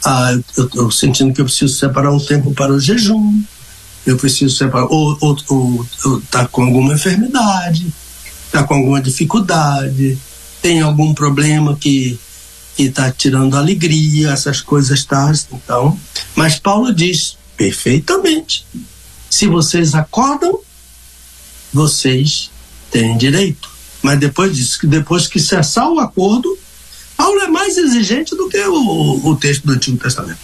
ah, 0.04 0.32
eu 0.56 0.64
estou 0.64 0.90
sentindo 0.90 1.32
que 1.32 1.40
eu 1.40 1.44
preciso 1.44 1.74
separar 1.74 2.10
um 2.10 2.20
tempo 2.20 2.54
para 2.54 2.72
o 2.72 2.80
jejum, 2.80 3.42
eu 4.06 4.16
preciso 4.16 4.56
separar, 4.56 4.86
ou, 4.86 5.18
ou 5.20 5.86
tá 6.30 6.46
com 6.46 6.62
alguma 6.62 6.94
enfermidade, 6.94 7.92
está 8.46 8.62
com 8.62 8.74
alguma 8.74 9.02
dificuldade, 9.02 10.18
tem 10.62 10.80
algum 10.80 11.12
problema 11.12 11.76
que 11.76 12.18
está 12.84 13.10
tirando 13.10 13.56
alegria, 13.56 14.30
essas 14.30 14.60
coisas 14.60 15.04
tais. 15.04 15.46
Então, 15.52 15.98
mas 16.34 16.58
Paulo 16.58 16.94
diz 16.94 17.36
perfeitamente: 17.56 18.64
se 19.28 19.46
vocês 19.46 19.94
acordam, 19.94 20.60
vocês 21.72 22.50
têm 22.90 23.16
direito. 23.16 23.68
Mas 24.02 24.18
depois 24.20 24.56
disso, 24.56 24.86
depois 24.86 25.26
que 25.26 25.40
cessar 25.40 25.90
o 25.90 25.98
acordo, 25.98 26.56
Paulo 27.16 27.40
é 27.40 27.48
mais 27.48 27.76
exigente 27.76 28.36
do 28.36 28.48
que 28.48 28.60
o, 28.64 29.28
o 29.28 29.36
texto 29.36 29.66
do 29.66 29.72
Antigo 29.72 29.98
Testamento. 29.98 30.38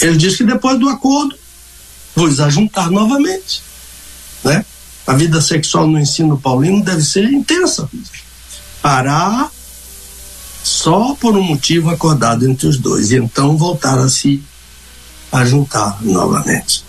Ele 0.00 0.16
diz 0.16 0.36
que 0.36 0.44
depois 0.44 0.78
do 0.78 0.88
acordo, 0.88 1.36
vos 2.14 2.40
ajuntar 2.40 2.90
novamente, 2.90 3.62
né? 4.42 4.64
A 5.06 5.14
vida 5.14 5.40
sexual 5.40 5.86
no 5.86 6.00
ensino 6.00 6.36
paulino 6.38 6.82
deve 6.82 7.02
ser 7.02 7.24
intensa. 7.24 7.88
Parar 8.82 9.52
só 10.66 11.14
por 11.14 11.36
um 11.36 11.42
motivo 11.44 11.90
acordado 11.90 12.44
entre 12.44 12.66
os 12.66 12.76
dois, 12.76 13.12
e 13.12 13.16
então 13.16 13.56
voltar 13.56 14.00
a 14.00 14.08
se 14.08 14.42
a 15.30 15.44
juntar 15.44 16.02
novamente. 16.02 16.84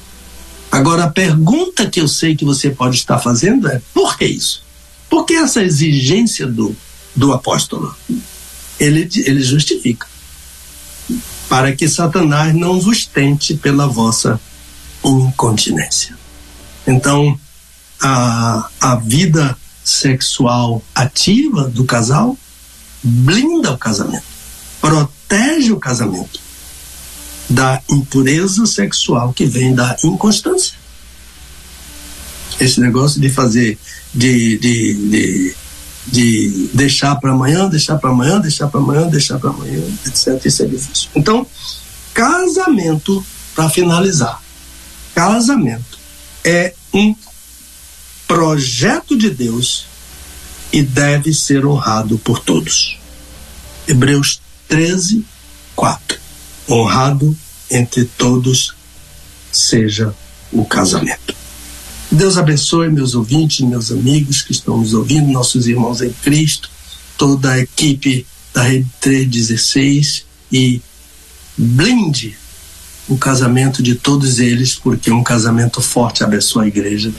Agora, 0.72 1.04
a 1.04 1.12
pergunta 1.12 1.88
que 1.88 2.02
eu 2.02 2.08
sei 2.08 2.36
que 2.36 2.44
você 2.44 2.72
pode 2.72 2.95
estar 2.95 3.20
fazendo 3.20 3.68
é: 3.68 3.80
por 3.94 4.18
que 4.18 4.26
isso? 4.26 4.64
Por 5.08 5.26
que 5.26 5.36
essa 5.36 5.62
exigência 5.62 6.48
do, 6.48 6.76
do 7.16 7.32
apóstolo? 7.32 7.95
Ele, 8.80 9.08
ele 9.14 9.44
justifica. 9.44 10.08
Para 11.48 11.72
que 11.76 11.88
Satanás 11.88 12.56
não 12.56 12.82
vos 12.82 13.06
tente 13.06 13.54
pela 13.54 13.86
vossa 13.86 14.41
incontinência. 15.06 16.18
Então, 16.88 17.40
a, 18.02 18.70
a 18.82 18.95
vida 18.95 19.56
sexual 19.84 20.82
ativa 20.95 21.70
do 21.70 21.86
casal 21.86 22.36
blinda 23.03 23.72
o 23.72 23.78
casamento, 23.78 24.26
protege 24.82 25.72
o 25.72 25.80
casamento 25.80 26.40
da 27.49 27.82
impureza 27.90 28.65
sexual 28.65 29.32
que 29.34 29.45
vem 29.45 29.74
da 29.74 29.95
inconstância. 30.03 30.76
Esse 32.60 32.80
negócio 32.80 33.22
de 33.22 33.30
fazer, 33.30 33.78
de, 34.14 34.57
de, 34.57 34.94
de, 34.94 35.56
de 36.07 36.69
deixar 36.74 37.15
para 37.15 37.32
amanhã, 37.32 37.69
deixar 37.69 37.98
para 37.98 38.10
amanhã, 38.10 38.40
deixar 38.40 38.68
para 38.68 38.80
amanhã, 38.80 39.07
deixar 39.07 39.40
para 39.40 39.52
amanhã, 39.52 39.82
etc. 40.06 40.44
Isso 40.44 40.64
é 40.64 40.65
difícil. 40.65 41.10
Então, 41.15 41.45
casamento, 42.14 43.26
para 43.56 43.69
finalizar, 43.69 44.41
casamento 45.14 45.98
é 46.44 46.74
um 46.94 47.15
projeto 48.28 49.18
de 49.18 49.30
Deus 49.30 49.86
e 50.72 50.81
deve 50.81 51.34
ser 51.34 51.65
honrado 51.65 52.18
por 52.18 52.39
todos. 52.39 52.98
Hebreus 53.88 54.41
13, 54.68 55.26
4. 55.76 56.19
honrado 56.69 57.35
entre 57.69 58.06
todos 58.06 58.76
seja 59.52 60.14
o 60.52 60.65
casamento. 60.65 61.35
Deus 62.11 62.38
abençoe 62.38 62.89
meus 62.89 63.15
ouvintes, 63.15 63.65
meus 63.65 63.91
amigos 63.91 64.41
que 64.41 64.52
estão 64.52 64.77
nos 64.77 64.94
ouvindo, 64.94 65.31
nossos 65.31 65.68
irmãos 65.68 66.02
em 66.02 66.11
Cristo, 66.11 66.69
toda 67.18 67.52
a 67.52 67.60
equipe 67.60 68.26
da 68.53 68.64
Rede 68.64 68.88
316 69.02 70.26
e 70.52 70.81
blinde 71.57 72.38
o 73.07 73.18
casamento 73.18 73.81
de 73.81 73.95
todos 73.95 74.39
eles, 74.39 74.76
porque 74.76 75.11
um 75.11 75.23
casamento 75.23 75.81
forte 75.81 76.23
abençoa 76.23 76.64
a 76.64 76.68
igreja, 76.68 77.14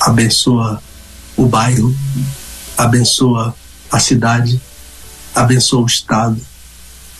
abençoa 0.00 0.82
o 1.36 1.46
bairro, 1.46 1.94
abençoa 2.76 3.54
a 3.90 3.98
cidade, 3.98 4.60
abençoa 5.34 5.82
o 5.82 5.86
Estado, 5.86 6.40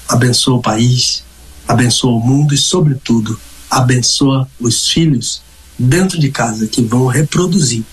abençoa 0.09 0.57
o 0.57 0.63
país, 0.63 1.25
abençoa 1.67 2.13
o 2.13 2.21
mundo 2.21 2.55
e, 2.55 2.59
sobretudo, 2.59 3.39
abençoa 3.71 4.49
os 4.61 4.89
filhos 4.89 5.43
dentro 5.79 6.19
de 6.19 6.31
casa 6.31 6.67
que 6.67 6.83
vão 6.83 7.07
reproduzir 7.07 7.85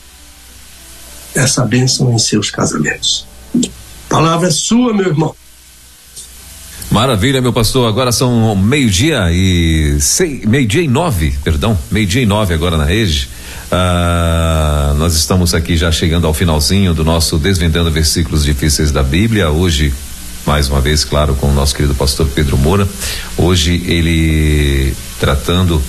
essa 1.34 1.66
bênção 1.66 2.14
em 2.14 2.20
seus 2.20 2.50
casamentos. 2.50 3.26
palavra 4.10 4.50
é 4.50 4.52
sua, 4.52 4.94
meu 4.94 5.08
irmão. 5.08 5.36
Maravilha, 6.92 7.42
meu 7.42 7.54
pastor. 7.54 7.88
Agora 7.88 8.12
são 8.12 8.54
meio-dia 8.54 9.32
e 9.32 9.98
meio-dia 10.46 10.82
e 10.82 10.88
nove, 10.90 11.34
perdão, 11.42 11.78
meio-dia 11.90 12.22
e 12.22 12.26
nove 12.26 12.54
agora 12.54 12.78
na 12.78 12.84
rede. 12.84 13.30
Ah, 13.72 14.94
nós 14.98 15.16
estamos 15.16 15.54
aqui 15.54 15.78
já 15.78 15.90
chegando 15.94 16.28
ao 16.28 16.34
finalzinho 16.34 16.94
do 16.94 17.06
nosso 17.06 17.38
Desvendando 17.38 17.90
Versículos 17.90 18.44
Difíceis 18.44 18.92
da 18.92 19.02
Bíblia. 19.02 19.50
Hoje, 19.50 19.94
mais 20.46 20.68
uma 20.68 20.82
vez, 20.82 21.06
claro, 21.06 21.36
com 21.36 21.48
o 21.48 21.54
nosso 21.54 21.74
querido 21.74 21.96
pastor 21.96 22.28
Pedro 22.28 22.58
Moura. 22.58 22.86
Hoje 23.38 23.82
ele 23.86 24.94
tratando 25.22 25.82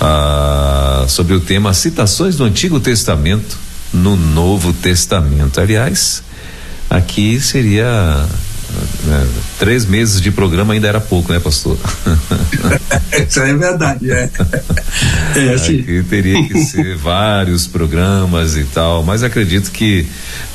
ah, 0.00 1.04
sobre 1.06 1.34
o 1.34 1.40
tema 1.40 1.74
citações 1.74 2.36
do 2.36 2.44
Antigo 2.44 2.80
Testamento 2.80 3.58
no 3.92 4.16
Novo 4.16 4.72
Testamento. 4.72 5.60
Aliás, 5.60 6.22
aqui 6.88 7.38
seria 7.40 8.26
né, 9.04 9.28
três 9.58 9.84
meses 9.84 10.20
de 10.20 10.30
programa 10.30 10.72
ainda 10.72 10.86
era 10.86 11.00
pouco, 11.00 11.32
né, 11.32 11.40
pastor? 11.40 11.76
Isso 13.28 13.40
é 13.40 13.54
verdade, 13.54 14.10
é. 14.10 14.30
é 15.36 15.54
assim. 15.54 15.80
Aqui 15.80 16.04
teria 16.08 16.46
que 16.46 16.64
ser 16.64 16.96
vários 16.98 17.66
programas 17.66 18.56
e 18.56 18.64
tal, 18.64 19.02
mas 19.02 19.22
acredito 19.22 19.70
que 19.70 20.06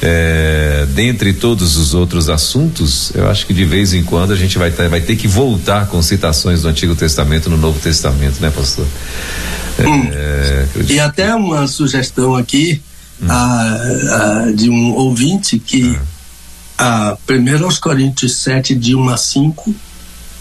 é, 0.02 0.88
dentre 0.90 1.34
todos 1.34 1.76
os 1.76 1.94
outros 1.94 2.30
assuntos, 2.30 3.12
eu 3.14 3.30
acho 3.30 3.46
que 3.46 3.54
de 3.54 3.66
vez 3.66 3.94
em 3.94 4.04
quando 4.04 4.32
a 4.32 4.36
gente 4.36 4.58
vai, 4.58 4.72
ter, 4.72 4.88
vai 4.88 5.02
ter 5.02 5.16
que 5.16 5.28
voltar 5.28 5.88
com 5.88 6.02
citações 6.02 6.62
do 6.62 6.70
Antigo 6.70 6.96
Testamento 6.96 7.50
no 7.50 7.58
Novo 7.58 7.80
Testamento, 7.80 8.40
né, 8.42 8.50
pastor? 8.50 8.88
É, 9.80 9.86
hum. 9.86 10.84
E 10.88 11.00
até 11.00 11.36
uma 11.36 11.68
sugestão 11.68 12.36
aqui 12.36 12.82
hum. 13.22 13.26
a, 13.28 14.46
a, 14.48 14.52
de 14.52 14.70
um 14.70 14.94
ouvinte 14.94 15.60
que 15.60 15.84
hum 15.84 16.14
a 16.84 17.18
1 17.30 17.64
aos 17.64 17.80
Coríntios 17.80 18.36
7, 18.38 18.76
de 18.76 18.94
1 18.94 19.10
a 19.10 19.16
5, 19.16 19.74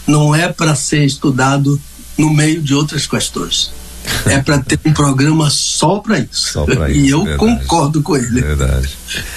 não 0.06 0.34
é 0.34 0.52
para 0.52 0.74
ser 0.74 1.04
estudado 1.04 1.80
no 2.18 2.32
meio 2.32 2.60
de 2.60 2.74
outras 2.74 3.06
questões. 3.06 3.70
É 4.26 4.40
para 4.40 4.58
ter 4.58 4.80
um 4.84 4.92
programa 4.92 5.48
só 5.48 5.98
para 5.98 6.18
isso. 6.18 6.52
Só 6.52 6.64
isso. 6.66 6.90
E 6.90 7.10
eu 7.10 7.22
verdade. 7.24 7.38
concordo 7.38 8.02
com 8.02 8.16
ele. 8.16 8.40
Verdade. 8.40 8.88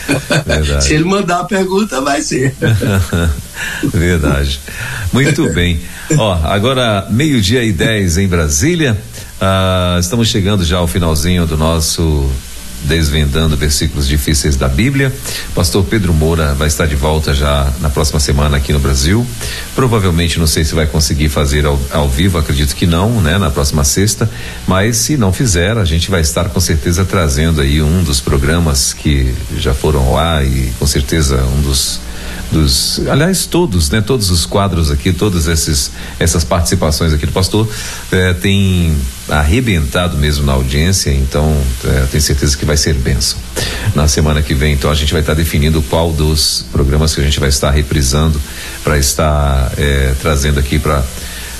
verdade. 0.47 0.83
Se 0.83 0.95
ele 0.95 1.03
mandar 1.03 1.41
a 1.41 1.43
pergunta, 1.43 2.01
vai 2.01 2.23
ser. 2.23 2.55
verdade. 3.93 4.59
Muito 5.13 5.47
bem. 5.53 5.79
Ó, 6.17 6.33
agora 6.43 7.07
meio-dia 7.11 7.63
e 7.63 7.71
10 7.71 8.17
em 8.17 8.27
Brasília. 8.27 8.97
Ah, 9.39 9.97
estamos 9.99 10.27
chegando 10.27 10.65
já 10.65 10.77
ao 10.77 10.87
finalzinho 10.87 11.45
do 11.45 11.55
nosso 11.55 12.31
desvendando 12.85 13.57
versículos 13.57 14.07
difíceis 14.07 14.55
da 14.55 14.67
Bíblia. 14.67 15.13
Pastor 15.53 15.83
Pedro 15.83 16.13
Moura 16.13 16.53
vai 16.53 16.67
estar 16.67 16.85
de 16.85 16.95
volta 16.95 17.33
já 17.33 17.71
na 17.81 17.89
próxima 17.89 18.19
semana 18.19 18.57
aqui 18.57 18.71
no 18.71 18.79
Brasil. 18.79 19.25
Provavelmente 19.75 20.39
não 20.39 20.47
sei 20.47 20.63
se 20.63 20.73
vai 20.73 20.87
conseguir 20.87 21.29
fazer 21.29 21.65
ao, 21.65 21.79
ao 21.91 22.09
vivo, 22.09 22.37
acredito 22.37 22.75
que 22.75 22.85
não, 22.85 23.21
né, 23.21 23.37
na 23.37 23.49
próxima 23.49 23.83
sexta, 23.83 24.29
mas 24.67 24.97
se 24.97 25.17
não 25.17 25.33
fizer, 25.33 25.77
a 25.77 25.85
gente 25.85 26.09
vai 26.09 26.21
estar 26.21 26.49
com 26.49 26.59
certeza 26.59 27.03
trazendo 27.03 27.61
aí 27.61 27.81
um 27.81 28.03
dos 28.03 28.21
programas 28.21 28.93
que 28.93 29.33
já 29.57 29.73
foram 29.73 30.13
lá 30.13 30.43
e 30.43 30.71
com 30.79 30.85
certeza 30.85 31.43
um 31.43 31.61
dos 31.61 31.99
dos, 32.51 33.01
aliás, 33.07 33.45
todos, 33.45 33.89
né? 33.89 34.01
Todos 34.01 34.29
os 34.29 34.45
quadros 34.45 34.91
aqui, 34.91 35.11
todas 35.11 35.47
esses, 35.47 35.91
essas 36.19 36.43
participações 36.43 37.13
aqui 37.13 37.25
do 37.25 37.31
pastor 37.31 37.67
eh, 38.11 38.33
tem 38.33 38.95
arrebentado 39.27 40.17
mesmo 40.17 40.45
na 40.45 40.53
audiência, 40.53 41.11
então 41.11 41.55
eh, 41.83 42.07
tenho 42.11 42.21
certeza 42.21 42.55
que 42.55 42.65
vai 42.65 42.77
ser 42.77 42.93
benção. 42.93 43.39
Na 43.95 44.07
semana 44.07 44.41
que 44.41 44.53
vem, 44.53 44.73
então, 44.73 44.91
a 44.91 44.95
gente 44.95 45.11
vai 45.11 45.21
estar 45.21 45.33
definindo 45.33 45.81
qual 45.83 46.11
dos 46.11 46.65
programas 46.71 47.15
que 47.15 47.21
a 47.21 47.23
gente 47.23 47.39
vai 47.39 47.49
estar 47.49 47.71
reprisando 47.71 48.39
para 48.83 48.97
estar 48.97 49.71
eh, 49.77 50.13
trazendo 50.21 50.59
aqui 50.59 50.77
para 50.77 51.03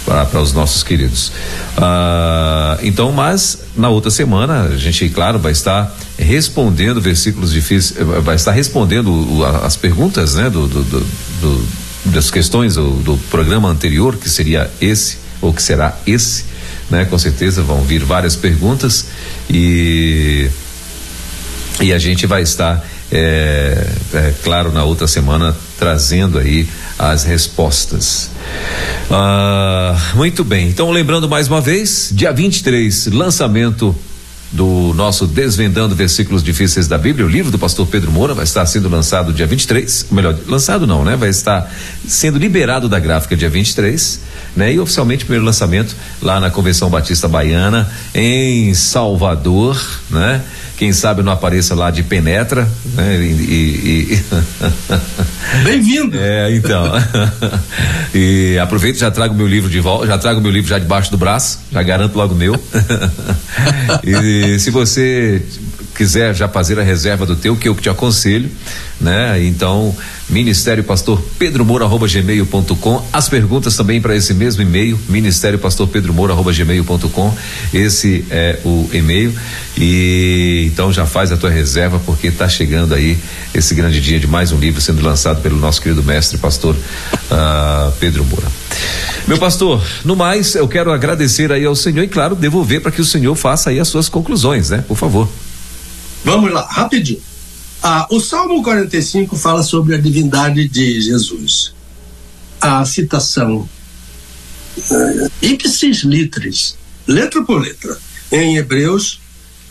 para 0.06 0.40
os 0.40 0.53
nossos 0.53 0.84
queridos. 0.84 1.32
Ah, 1.77 2.77
então, 2.84 3.11
mas 3.11 3.60
na 3.76 3.90
outra 3.90 4.11
semana 4.11 4.64
a 4.64 4.77
gente, 4.77 5.10
claro, 5.10 5.40
vai 5.40 5.52
estar 5.52 5.94
respondendo 6.18 7.02
versículos 7.02 7.52
difíceis, 7.52 7.98
vai 8.23 8.36
estar 8.36 8.52
respondendo 8.52 9.44
as 9.64 9.76
perguntas, 9.76 10.36
né, 10.36 10.49
do, 10.49 10.68
do, 10.68 10.84
do, 10.84 11.68
das 12.06 12.30
questões 12.30 12.76
do 12.76 13.19
programa 13.30 13.68
anterior, 13.68 14.15
que 14.15 14.30
seria 14.30 14.69
esse 14.80 15.18
ou 15.41 15.52
que 15.52 15.61
será 15.61 15.98
esse, 16.06 16.45
né? 16.90 17.06
Com 17.06 17.18
certeza 17.18 17.61
vão 17.61 17.82
vir 17.82 18.03
várias 18.03 18.36
perguntas 18.36 19.07
e 19.49 20.49
e 21.82 21.91
a 21.91 21.99
gente 21.99 22.26
vai 22.26 22.41
estar, 22.41 22.86
é, 23.11 23.88
é, 24.14 24.34
claro, 24.44 24.72
na 24.72 24.84
outra 24.84 25.07
semana 25.07 25.56
trazendo 25.77 26.40
aí 26.40 26.68
as 26.98 27.23
respostas. 27.23 28.30
Ah, 29.11 29.95
muito 30.15 30.44
bem. 30.44 30.68
Então, 30.68 30.90
lembrando 30.91 31.27
mais 31.27 31.48
uma 31.48 31.61
vez, 31.61 32.10
dia 32.14 32.32
23, 32.32 33.07
lançamento 33.07 33.95
do 34.52 34.94
nosso 34.95 35.27
Desvendando 35.27 35.94
Versículos 35.94 36.41
Difíceis 36.41 36.88
da 36.88 36.98
Bíblia, 36.98 37.26
o 37.26 37.30
livro 37.30 37.52
do 37.52 37.60
pastor 37.60 37.86
Pedro 37.88 38.11
Moura 38.11 38.34
vai 38.34 38.45
estar 38.45 38.65
sendo 38.65 38.88
lançado 38.88 39.34
dia 39.34 39.45
23, 39.45 40.07
melhor, 40.11 40.36
lançado 40.48 40.88
não, 40.88 41.03
né? 41.03 41.15
Vai 41.15 41.30
estar 41.30 41.69
sendo 42.07 42.38
liberado 42.40 42.88
da 42.88 42.98
gráfica 42.98 43.36
dia 43.36 43.49
23, 43.49 44.22
né? 44.56 44.73
E 44.73 44.80
oficialmente 44.80 45.26
primeiro 45.26 45.45
lançamento 45.45 45.95
lá 46.22 46.40
na 46.40 46.49
Convenção 46.49 46.90
Batista 46.90 47.27
Baiana 47.27 47.90
em 48.14 48.73
Salvador, 48.73 49.82
né? 50.10 50.41
Quem 50.77 50.91
sabe 50.91 51.23
não 51.23 51.31
apareça 51.31 51.73
lá 51.73 51.89
de 51.89 52.03
penetra, 52.03 52.68
né? 52.93 53.18
E, 53.18 53.23
e, 53.23 54.14
e... 54.14 54.26
Bem-vindo. 55.64 56.18
É, 56.19 56.53
então. 56.53 56.91
e 58.14 58.57
aproveito 58.60 58.97
já 58.97 59.10
trago 59.10 59.34
meu 59.34 59.47
livro 59.47 59.69
de 59.69 59.80
volta, 59.80 60.07
já 60.07 60.18
trago 60.18 60.41
meu 60.41 60.52
livro 60.52 60.69
já 60.69 60.77
debaixo 60.77 61.10
do 61.11 61.18
braço, 61.18 61.60
já 61.72 61.81
garanto 61.81 62.15
logo 62.15 62.35
meu. 62.35 62.61
e 64.03 64.60
se 64.60 64.69
você 64.69 65.41
quiser 65.95 66.35
já 66.35 66.47
fazer 66.47 66.80
a 66.80 66.84
reserva 66.84 67.26
do 67.26 67.35
teu, 67.35 67.55
que 67.55 67.67
eu 67.67 67.76
te 67.76 67.89
aconselho, 67.89 68.49
né? 68.99 69.43
Então, 69.43 69.95
Ministério 70.30 70.84
Pastor 70.84 71.22
Pedro 71.39 71.63
Moura 71.63 71.85
arroba 71.85 72.07
gmail.com. 72.07 73.07
As 73.13 73.30
perguntas 73.30 73.76
também 73.76 74.01
para 74.01 74.15
esse 74.15 74.34
mesmo 74.34 74.61
e-mail, 74.61 74.99
Ministério 75.07 75.57
Pastor 75.57 75.88
Pedro 75.88 76.13
Moura 76.13 76.34
arroba 76.34 76.51
gmail.com. 76.51 77.38
Esse 77.73 78.26
é 78.30 78.59
o 78.65 78.89
e-mail 78.91 79.34
e 79.77 80.69
então 80.72 80.91
já 80.91 81.05
faz 81.05 81.31
a 81.31 81.38
tua 81.38 81.49
reserva 81.49 81.99
porque 82.05 82.27
está 82.27 82.47
chegando 82.47 82.93
aí 82.93 83.17
esse 83.53 83.73
grande 83.73 84.01
dia 84.01 84.19
de 84.19 84.27
mais 84.27 84.51
um 84.51 84.57
livro 84.57 84.81
sendo 84.81 85.01
lançado 85.01 85.41
pelo 85.41 85.57
nosso 85.57 85.81
querido 85.81 86.03
mestre 86.03 86.38
Pastor 86.38 86.76
uh, 86.76 87.91
Pedro 87.99 88.26
Moura. 88.26 88.47
Meu 89.27 89.38
pastor, 89.38 89.81
no 90.03 90.15
mais 90.15 90.55
eu 90.55 90.67
quero 90.67 90.91
agradecer 90.91 91.51
aí 91.51 91.65
ao 91.65 91.76
Senhor 91.76 92.03
e 92.03 92.07
claro 92.07 92.35
devolver 92.35 92.81
para 92.81 92.91
que 92.91 93.01
o 93.01 93.05
Senhor 93.05 93.35
faça 93.35 93.69
aí 93.69 93.80
as 93.80 93.88
suas 93.88 94.09
conclusões, 94.09 94.69
né? 94.69 94.84
Por 94.88 94.97
favor. 94.97 95.27
Vamos 96.26 96.52
lá, 96.52 96.68
rapidinho. 96.68 97.22
Ah, 97.84 98.07
o 98.10 98.19
Salmo 98.19 98.64
45 98.64 99.35
fala 99.35 99.61
sobre 99.61 99.93
a 99.93 99.97
divindade 99.99 100.68
de 100.68 100.99
Jesus. 100.99 101.72
A 102.60 102.84
citação 102.84 103.69
uh, 104.76 105.31
ipsis 105.39 105.99
litris, 105.99 106.76
letra 107.06 107.43
por 107.43 107.61
letra, 107.61 107.95
em 108.31 108.57
Hebreus, 108.57 109.22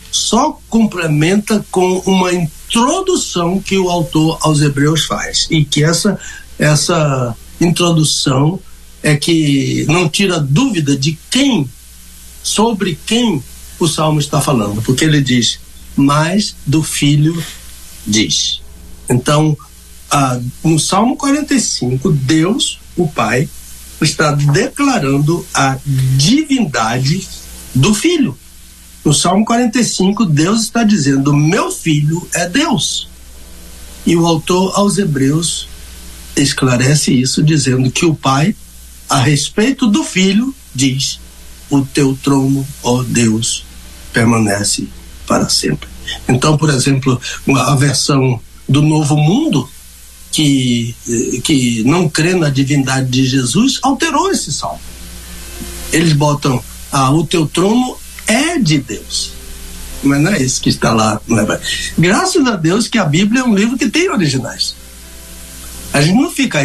só 0.09 0.57
complementa 0.69 1.65
com 1.69 1.99
uma 2.05 2.33
introdução 2.33 3.59
que 3.59 3.77
o 3.77 3.89
autor 3.89 4.37
aos 4.41 4.61
Hebreus 4.61 5.03
faz. 5.03 5.47
E 5.51 5.65
que 5.65 5.83
essa, 5.83 6.17
essa 6.57 7.35
introdução 7.59 8.61
é 9.03 9.17
que 9.17 9.85
não 9.89 10.07
tira 10.07 10.39
dúvida 10.39 10.95
de 10.95 11.19
quem, 11.29 11.69
sobre 12.41 12.97
quem 13.05 13.43
o 13.77 13.89
Salmo 13.89 14.21
está 14.21 14.39
falando, 14.39 14.81
porque 14.81 15.03
ele 15.03 15.19
diz: 15.19 15.64
mas 15.95 16.55
do 16.65 16.83
Filho 16.83 17.41
diz. 18.05 18.61
Então, 19.09 19.57
ah, 20.11 20.39
no 20.63 20.79
Salmo 20.79 21.15
45, 21.15 22.11
Deus, 22.11 22.79
o 22.95 23.07
Pai, 23.07 23.49
está 24.01 24.31
declarando 24.31 25.45
a 25.53 25.77
divindade 26.17 27.27
do 27.73 27.93
filho. 27.93 28.37
No 29.03 29.13
Salmo 29.13 29.45
45, 29.45 30.25
Deus 30.25 30.61
está 30.61 30.83
dizendo: 30.83 31.33
Meu 31.33 31.71
filho 31.71 32.27
é 32.33 32.47
Deus. 32.47 33.07
E 34.05 34.15
o 34.15 34.25
autor 34.25 34.73
aos 34.75 34.97
Hebreus 34.97 35.67
esclarece 36.35 37.13
isso, 37.13 37.43
dizendo 37.43 37.89
que 37.89 38.05
o 38.05 38.13
pai, 38.13 38.55
a 39.09 39.19
respeito 39.19 39.87
do 39.87 40.03
filho, 40.03 40.53
diz: 40.73 41.19
O 41.69 41.81
teu 41.81 42.17
trono, 42.21 42.65
ó 42.83 43.03
Deus, 43.03 43.65
permanece 44.11 44.87
para 45.25 45.49
sempre. 45.49 45.87
Então, 46.27 46.57
por 46.57 46.69
exemplo, 46.69 47.19
a 47.55 47.75
versão 47.75 48.39
do 48.67 48.81
Novo 48.81 49.15
Mundo, 49.15 49.67
que, 50.31 50.95
que 51.43 51.83
não 51.83 52.09
crê 52.09 52.33
na 52.33 52.49
divindade 52.49 53.09
de 53.09 53.25
Jesus, 53.25 53.79
alterou 53.81 54.31
esse 54.31 54.51
salmo. 54.51 54.79
Eles 55.91 56.13
botam: 56.13 56.61
ah, 56.91 57.11
O 57.11 57.25
teu 57.25 57.47
trono 57.47 57.97
é 58.27 58.57
de 58.59 58.79
Deus. 58.79 59.31
Mas 60.03 60.21
não 60.21 60.31
é 60.31 60.41
isso 60.41 60.61
que 60.61 60.69
está 60.69 60.93
lá. 60.93 61.19
É? 61.29 61.59
Graças 61.97 62.45
a 62.45 62.55
Deus 62.55 62.87
que 62.87 62.97
a 62.97 63.05
Bíblia 63.05 63.41
é 63.41 63.43
um 63.43 63.55
livro 63.55 63.77
que 63.77 63.89
tem 63.89 64.09
originais. 64.09 64.75
A 65.93 66.01
gente 66.01 66.15
não 66.15 66.29
fica 66.29 66.59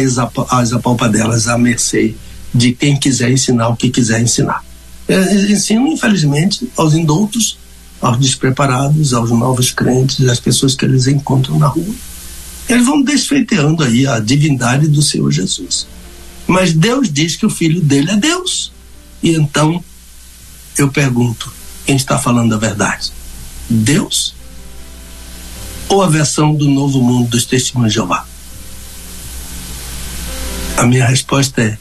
às 0.49 0.73
apalpadelas 0.73 1.47
à 1.47 1.57
mercê 1.57 2.15
de 2.53 2.73
quem 2.73 2.97
quiser 2.97 3.31
ensinar 3.31 3.69
o 3.69 3.77
que 3.77 3.89
quiser 3.89 4.21
ensinar. 4.21 4.63
Eles 5.07 5.49
ensinam, 5.49 5.87
infelizmente, 5.87 6.69
aos 6.75 6.93
indoutos, 6.93 7.57
aos 8.01 8.19
despreparados, 8.19 9.13
aos 9.13 9.29
novos 9.29 9.71
crentes, 9.71 10.27
às 10.27 10.39
pessoas 10.39 10.75
que 10.75 10.83
eles 10.83 11.07
encontram 11.07 11.59
na 11.59 11.67
rua. 11.67 11.93
Eles 12.67 12.85
vão 12.85 13.01
desfeiteando 13.01 13.83
aí 13.83 14.07
a 14.07 14.19
divindade 14.19 14.87
do 14.87 15.01
Senhor 15.01 15.31
Jesus. 15.31 15.85
Mas 16.47 16.73
Deus 16.73 17.11
diz 17.11 17.35
que 17.35 17.45
o 17.45 17.49
filho 17.49 17.81
dele 17.81 18.11
é 18.11 18.17
Deus. 18.17 18.71
E 19.21 19.31
então 19.31 19.83
eu 20.77 20.89
pergunto: 20.89 21.51
quem 21.85 21.95
está 21.95 22.17
falando 22.17 22.53
a 22.55 22.57
verdade? 22.57 23.11
Deus? 23.69 24.33
Ou 25.87 26.01
a 26.01 26.07
versão 26.07 26.55
do 26.55 26.67
novo 26.67 27.01
mundo 27.01 27.29
dos 27.29 27.45
testemunhos 27.45 27.93
de 27.93 27.99
Jeová? 27.99 28.25
A 30.77 30.85
minha 30.85 31.05
resposta 31.05 31.61
é: 31.61 31.77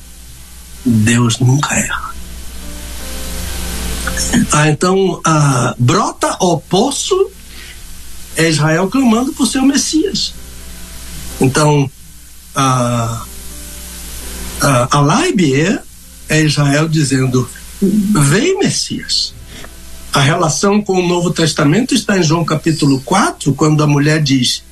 Deus 0.85 1.39
nunca 1.39 1.75
erra. 1.75 2.10
Ah, 4.53 4.69
então, 4.69 5.21
ah, 5.25 5.75
brota 5.79 6.37
o 6.41 6.59
poço 6.59 7.31
é 8.37 8.49
Israel 8.49 8.89
clamando 8.89 9.33
por 9.33 9.47
seu 9.47 9.63
Messias. 9.63 10.35
Então, 11.41 11.91
a, 12.55 13.25
a, 14.61 14.99
a 14.99 15.01
Laibe 15.01 15.81
é 16.29 16.43
Israel 16.43 16.89
dizendo: 16.89 17.49
Vem 17.81 18.59
Messias. 18.59 19.35
A 20.13 20.21
relação 20.21 20.83
com 20.83 20.95
o 20.95 21.07
Novo 21.07 21.31
Testamento 21.31 21.95
está 21.95 22.19
em 22.19 22.23
João 22.23 22.45
capítulo 22.45 23.01
4, 23.01 23.55
quando 23.55 23.83
a 23.83 23.87
mulher 23.87 24.23
diz: 24.23 24.63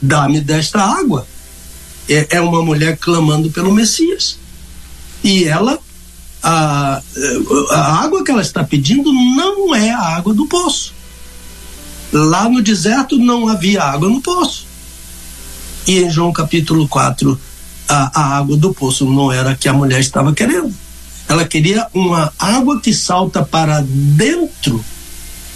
Dá-me 0.00 0.40
desta 0.40 0.80
água. 0.80 1.26
É, 2.08 2.36
é 2.36 2.40
uma 2.40 2.62
mulher 2.62 2.96
clamando 2.98 3.50
pelo 3.50 3.72
Messias. 3.72 4.38
E 5.22 5.44
ela, 5.44 5.78
a, 6.44 7.00
a 7.70 8.04
água 8.04 8.22
que 8.22 8.30
ela 8.30 8.42
está 8.42 8.62
pedindo 8.62 9.10
não 9.10 9.74
é 9.74 9.90
a 9.90 10.16
água 10.16 10.34
do 10.34 10.46
poço. 10.46 10.92
Lá 12.12 12.48
no 12.48 12.62
deserto 12.62 13.16
não 13.16 13.48
havia 13.48 13.82
água 13.82 14.10
no 14.10 14.20
poço. 14.20 14.66
E 15.86 16.02
em 16.02 16.10
João 16.10 16.32
capítulo 16.32 16.86
4, 16.86 17.40
a, 17.88 18.20
a 18.20 18.36
água 18.36 18.58
do 18.58 18.74
poço 18.74 19.06
não 19.06 19.32
era 19.32 19.52
a 19.52 19.56
que 19.56 19.68
a 19.68 19.72
mulher 19.72 20.00
estava 20.00 20.34
querendo. 20.34 20.72
Ela 21.26 21.46
queria 21.46 21.88
uma 21.94 22.30
água 22.38 22.78
que 22.78 22.92
salta 22.92 23.42
para 23.42 23.82
dentro 23.86 24.84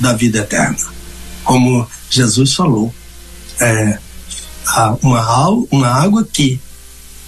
da 0.01 0.15
vida 0.15 0.39
eterna. 0.39 0.79
Como 1.45 1.87
Jesus 2.09 2.55
falou, 2.55 2.95
é, 3.61 3.99
uma, 5.03 5.49
uma 5.71 5.89
água 5.89 6.25
que 6.25 6.59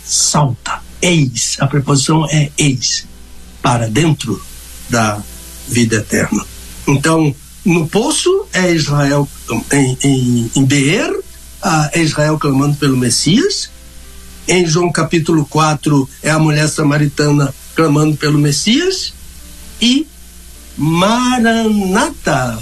salta, 0.03 0.81
eis, 1.03 1.59
a 1.61 1.67
preposição 1.67 2.27
é 2.31 2.51
eis, 2.57 3.07
para 3.63 3.89
dentro 3.89 4.41
da 4.89 5.21
vida 5.69 5.97
eterna. 5.97 6.45
Então, 6.87 7.35
no 7.65 7.87
poço 7.87 8.47
é 8.53 8.73
Israel, 8.73 9.29
em, 9.73 9.99
em, 10.03 10.51
em 10.57 10.65
Beer, 10.65 11.13
é 11.93 12.01
Israel 12.01 12.39
clamando 12.39 12.77
pelo 12.77 12.97
Messias. 12.97 13.71
Em 14.49 14.67
João 14.67 14.91
capítulo 14.91 15.45
4 15.45 16.09
é 16.23 16.31
a 16.31 16.39
mulher 16.39 16.69
samaritana 16.69 17.55
clamando 17.75 18.17
pelo 18.17 18.39
Messias 18.39 19.13
e 19.81 20.07
Maranata 20.77 22.59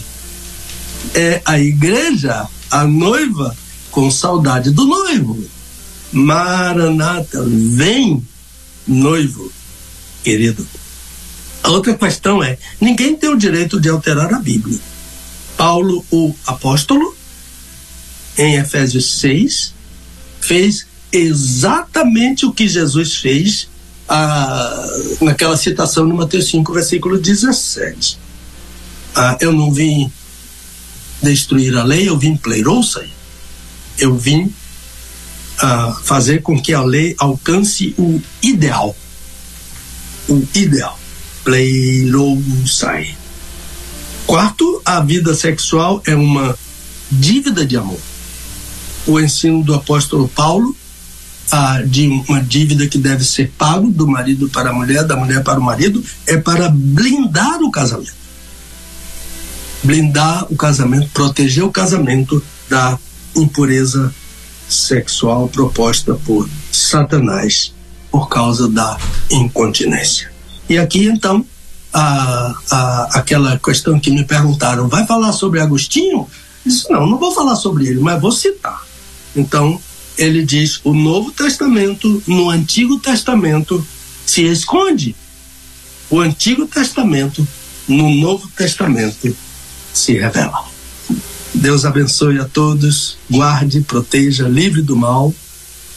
é 1.14 1.40
a 1.44 1.58
igreja, 1.58 2.46
a 2.70 2.84
noiva 2.84 3.56
com 3.90 4.10
saudade 4.10 4.70
do 4.70 4.86
noivo. 4.86 5.38
Maranata, 6.12 7.44
vem, 7.46 8.26
noivo, 8.86 9.52
querido. 10.22 10.66
A 11.68 11.70
outra 11.70 11.92
questão 11.92 12.42
é: 12.42 12.56
ninguém 12.80 13.14
tem 13.14 13.28
o 13.28 13.36
direito 13.36 13.78
de 13.78 13.90
alterar 13.90 14.32
a 14.32 14.38
Bíblia. 14.38 14.78
Paulo, 15.54 16.02
o 16.10 16.34
apóstolo, 16.46 17.14
em 18.38 18.54
Efésios 18.54 19.20
6, 19.20 19.74
fez 20.40 20.86
exatamente 21.12 22.46
o 22.46 22.54
que 22.54 22.66
Jesus 22.66 23.16
fez 23.16 23.68
ah, 24.08 24.86
naquela 25.20 25.58
citação 25.58 26.06
no 26.06 26.14
Mateus 26.14 26.48
5, 26.48 26.72
versículo 26.72 27.18
17. 27.18 28.18
Ah, 29.14 29.36
eu 29.38 29.52
não 29.52 29.70
vim 29.70 30.10
destruir 31.22 31.76
a 31.76 31.84
lei, 31.84 32.08
eu 32.08 32.18
vim 32.18 32.34
pleirouça. 32.34 33.04
Eu 33.98 34.16
vim 34.16 34.50
ah, 35.58 35.94
fazer 36.02 36.40
com 36.40 36.58
que 36.58 36.72
a 36.72 36.80
lei 36.80 37.14
alcance 37.18 37.94
o 37.98 38.22
ideal. 38.42 38.96
O 40.26 40.42
ideal. 40.54 40.98
Pleirousai. 41.44 43.16
Quarto, 44.26 44.82
a 44.84 45.00
vida 45.00 45.34
sexual 45.34 46.02
é 46.06 46.14
uma 46.14 46.56
dívida 47.10 47.64
de 47.64 47.76
amor. 47.76 48.00
O 49.06 49.18
ensino 49.18 49.64
do 49.64 49.74
apóstolo 49.74 50.28
Paulo 50.28 50.76
de 51.86 52.08
uma 52.08 52.42
dívida 52.42 52.86
que 52.86 52.98
deve 52.98 53.24
ser 53.24 53.50
pago 53.56 53.90
do 53.90 54.06
marido 54.06 54.48
para 54.50 54.70
a 54.70 54.72
mulher, 54.72 55.04
da 55.04 55.16
mulher 55.16 55.42
para 55.42 55.58
o 55.58 55.62
marido, 55.62 56.04
é 56.26 56.36
para 56.36 56.68
blindar 56.68 57.62
o 57.62 57.70
casamento. 57.70 58.12
Blindar 59.82 60.46
o 60.50 60.56
casamento, 60.56 61.08
proteger 61.14 61.64
o 61.64 61.70
casamento 61.70 62.42
da 62.68 62.98
impureza 63.34 64.12
sexual 64.68 65.48
proposta 65.48 66.14
por 66.14 66.48
Satanás 66.70 67.72
por 68.10 68.28
causa 68.28 68.68
da 68.68 68.98
incontinência. 69.30 70.30
E 70.68 70.76
aqui 70.76 71.06
então 71.06 71.44
a, 71.92 72.54
a, 72.70 73.18
aquela 73.18 73.58
questão 73.58 73.98
que 73.98 74.10
me 74.10 74.24
perguntaram, 74.24 74.88
vai 74.88 75.06
falar 75.06 75.32
sobre 75.32 75.60
Agostinho? 75.60 76.28
Isso 76.64 76.90
não, 76.92 77.06
não 77.06 77.18
vou 77.18 77.32
falar 77.32 77.56
sobre 77.56 77.86
ele, 77.86 78.00
mas 78.00 78.20
vou 78.20 78.32
citar. 78.32 78.86
Então 79.34 79.80
ele 80.16 80.44
diz: 80.44 80.80
o 80.84 80.92
Novo 80.92 81.30
Testamento 81.30 82.22
no 82.26 82.50
Antigo 82.50 82.98
Testamento 82.98 83.84
se 84.26 84.42
esconde. 84.42 85.16
O 86.10 86.20
Antigo 86.20 86.66
Testamento 86.66 87.46
no 87.86 88.14
Novo 88.14 88.48
Testamento 88.48 89.34
se 89.92 90.14
revela. 90.14 90.64
Deus 91.54 91.84
abençoe 91.84 92.38
a 92.38 92.44
todos, 92.44 93.16
guarde, 93.30 93.80
proteja, 93.80 94.46
livre 94.46 94.82
do 94.82 94.94
mal 94.94 95.34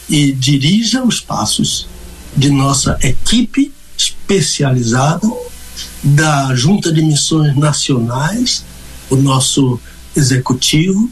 e 0.10 0.32
dirija 0.32 1.04
os 1.04 1.20
passos 1.20 1.88
de 2.36 2.50
nossa 2.50 2.98
equipe 3.02 3.72
especializada 4.02 5.28
da 6.04 6.56
Junta 6.56 6.92
de 6.92 7.02
Missões 7.02 7.56
Nacionais, 7.56 8.64
o 9.10 9.16
nosso 9.16 9.80
executivo, 10.16 11.10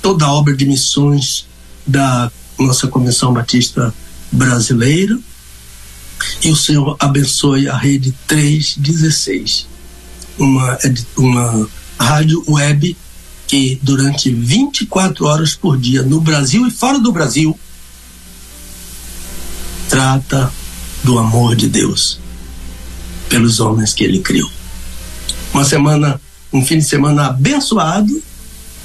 toda 0.00 0.26
a 0.26 0.32
obra 0.32 0.54
de 0.56 0.66
missões 0.66 1.46
da 1.86 2.30
nossa 2.58 2.88
Comissão 2.88 3.32
Batista 3.32 3.94
Brasileira. 4.30 5.18
E 6.42 6.50
o 6.50 6.56
Senhor 6.56 6.96
abençoe 6.98 7.68
a 7.68 7.76
Rede 7.76 8.14
316, 8.26 9.66
uma, 10.38 10.78
uma 11.16 11.68
rádio 11.98 12.42
web 12.48 12.96
que 13.46 13.78
durante 13.82 14.32
24 14.32 15.26
horas 15.26 15.54
por 15.54 15.76
dia, 15.76 16.02
no 16.02 16.20
Brasil 16.20 16.66
e 16.66 16.70
fora 16.70 16.98
do 16.98 17.12
Brasil, 17.12 17.58
trata 19.88 20.50
do 21.04 21.18
amor 21.18 21.54
de 21.54 21.68
Deus 21.68 22.21
pelos 23.32 23.60
homens 23.60 23.94
que 23.94 24.04
ele 24.04 24.18
criou. 24.18 24.50
Uma 25.54 25.64
semana, 25.64 26.20
um 26.52 26.62
fim 26.62 26.76
de 26.76 26.84
semana 26.84 27.28
abençoado, 27.28 28.22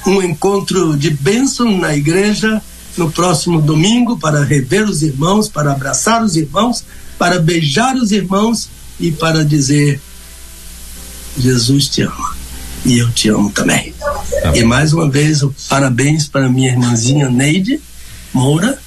um 0.06 0.24
encontro 0.24 0.96
de 0.96 1.10
bênção 1.10 1.78
na 1.78 1.94
igreja 1.94 2.62
no 2.96 3.12
próximo 3.12 3.62
domingo 3.62 4.18
para 4.18 4.46
rever 4.46 4.86
os 4.86 5.04
irmãos, 5.04 5.50
para 5.50 5.74
abraçar 5.74 6.24
os 6.24 6.38
irmãos, 6.38 6.86
para 7.20 7.42
beijar 7.42 7.98
os 7.98 8.14
irmãos 8.14 8.70
e 8.98 9.12
para 9.12 9.44
dizer: 9.44 10.00
Jesus 11.38 11.90
te 11.90 12.04
ama 12.04 12.38
e 12.86 13.00
eu 13.00 13.12
te 13.12 13.28
amo 13.28 13.52
também. 13.52 13.94
E 14.56 14.64
mais 14.64 14.94
uma 14.94 15.10
vez, 15.10 15.42
parabéns 15.68 16.26
para 16.26 16.48
minha 16.48 16.72
irmãzinha 16.72 17.30
Neide 17.30 17.82
Moura 18.34 18.80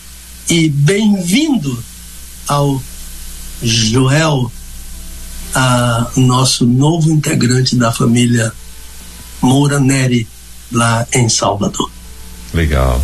e 0.49 0.71
bem-vindo 0.71 1.85
ao 2.49 2.83
Joel, 3.63 4.51
a 5.55 6.11
nosso 6.17 6.67
novo 6.67 7.11
integrante 7.11 7.77
da 7.77 7.93
família 7.93 8.53
Moura 9.43 9.81
Neri, 9.81 10.27
lá 10.71 11.07
em 11.13 11.29
Salvador. 11.29 11.91
Legal. 12.53 13.01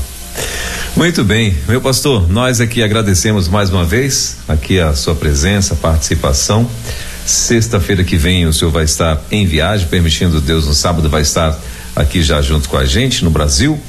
Muito 0.96 1.22
bem, 1.22 1.54
meu 1.68 1.80
pastor, 1.80 2.28
nós 2.28 2.60
aqui 2.60 2.82
agradecemos 2.82 3.48
mais 3.48 3.68
uma 3.70 3.84
vez 3.84 4.38
aqui 4.48 4.80
a 4.80 4.94
sua 4.94 5.14
presença, 5.14 5.74
participação. 5.74 6.68
Sexta-feira 7.26 8.02
que 8.02 8.16
vem 8.16 8.46
o 8.46 8.52
senhor 8.52 8.70
vai 8.70 8.84
estar 8.84 9.20
em 9.30 9.44
viagem, 9.44 9.88
permitindo 9.88 10.40
Deus 10.40 10.66
no 10.66 10.72
sábado 10.72 11.10
vai 11.10 11.22
estar 11.22 11.58
aqui 11.96 12.22
já 12.22 12.42
junto 12.42 12.68
com 12.68 12.76
a 12.76 12.84
gente 12.84 13.24
no 13.24 13.30
Brasil. 13.30 13.80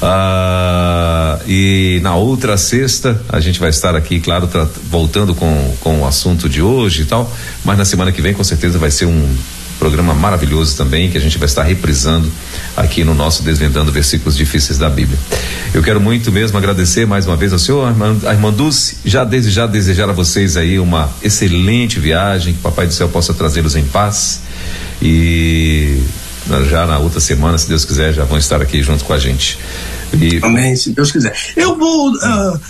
Ah, 0.00 1.40
e 1.46 1.98
na 2.02 2.14
outra 2.14 2.56
sexta 2.56 3.20
a 3.28 3.40
gente 3.40 3.58
vai 3.58 3.70
estar 3.70 3.96
aqui, 3.96 4.20
claro, 4.20 4.48
voltando 4.88 5.34
com, 5.34 5.74
com 5.80 6.00
o 6.02 6.06
assunto 6.06 6.48
de 6.48 6.62
hoje 6.62 7.02
e 7.02 7.04
tal. 7.04 7.30
Mas 7.64 7.76
na 7.76 7.84
semana 7.84 8.12
que 8.12 8.22
vem 8.22 8.32
com 8.32 8.44
certeza 8.44 8.78
vai 8.78 8.92
ser 8.92 9.06
um 9.06 9.36
programa 9.78 10.12
maravilhoso 10.12 10.76
também 10.76 11.08
que 11.08 11.16
a 11.16 11.20
gente 11.20 11.38
vai 11.38 11.46
estar 11.46 11.62
reprisando 11.62 12.30
aqui 12.76 13.04
no 13.04 13.14
nosso 13.14 13.42
Desvendando 13.42 13.92
Versículos 13.92 14.36
Difíceis 14.36 14.78
da 14.78 14.90
Bíblia. 14.90 15.18
Eu 15.72 15.82
quero 15.82 16.00
muito 16.00 16.32
mesmo 16.32 16.58
agradecer 16.58 17.06
mais 17.06 17.26
uma 17.26 17.36
vez 17.36 17.52
ao 17.52 17.58
senhor, 17.58 17.86
a 18.26 18.32
irmã 18.32 18.52
Dulce, 18.52 18.98
já 19.04 19.24
desde 19.24 19.50
já 19.50 19.66
desejar 19.66 20.10
a 20.10 20.12
vocês 20.12 20.56
aí 20.56 20.78
uma 20.78 21.08
excelente 21.22 22.00
viagem, 22.00 22.54
que 22.54 22.58
o 22.58 22.62
Papai 22.62 22.86
do 22.86 22.92
Céu 22.92 23.08
possa 23.08 23.32
trazê-los 23.32 23.76
em 23.76 23.84
paz 23.84 24.40
e 25.00 26.02
já 26.68 26.86
na 26.86 26.98
outra 26.98 27.20
semana, 27.20 27.58
se 27.58 27.68
Deus 27.68 27.84
quiser, 27.84 28.12
já 28.12 28.24
vão 28.24 28.38
estar 28.38 28.60
aqui 28.60 28.82
junto 28.82 29.04
com 29.04 29.12
a 29.12 29.18
gente. 29.18 29.58
E... 30.12 30.38
Amém, 30.42 30.74
se 30.74 30.90
Deus 30.90 31.12
quiser. 31.12 31.36
Eu 31.56 31.76
vou, 31.76 32.12
uh, 32.12 32.60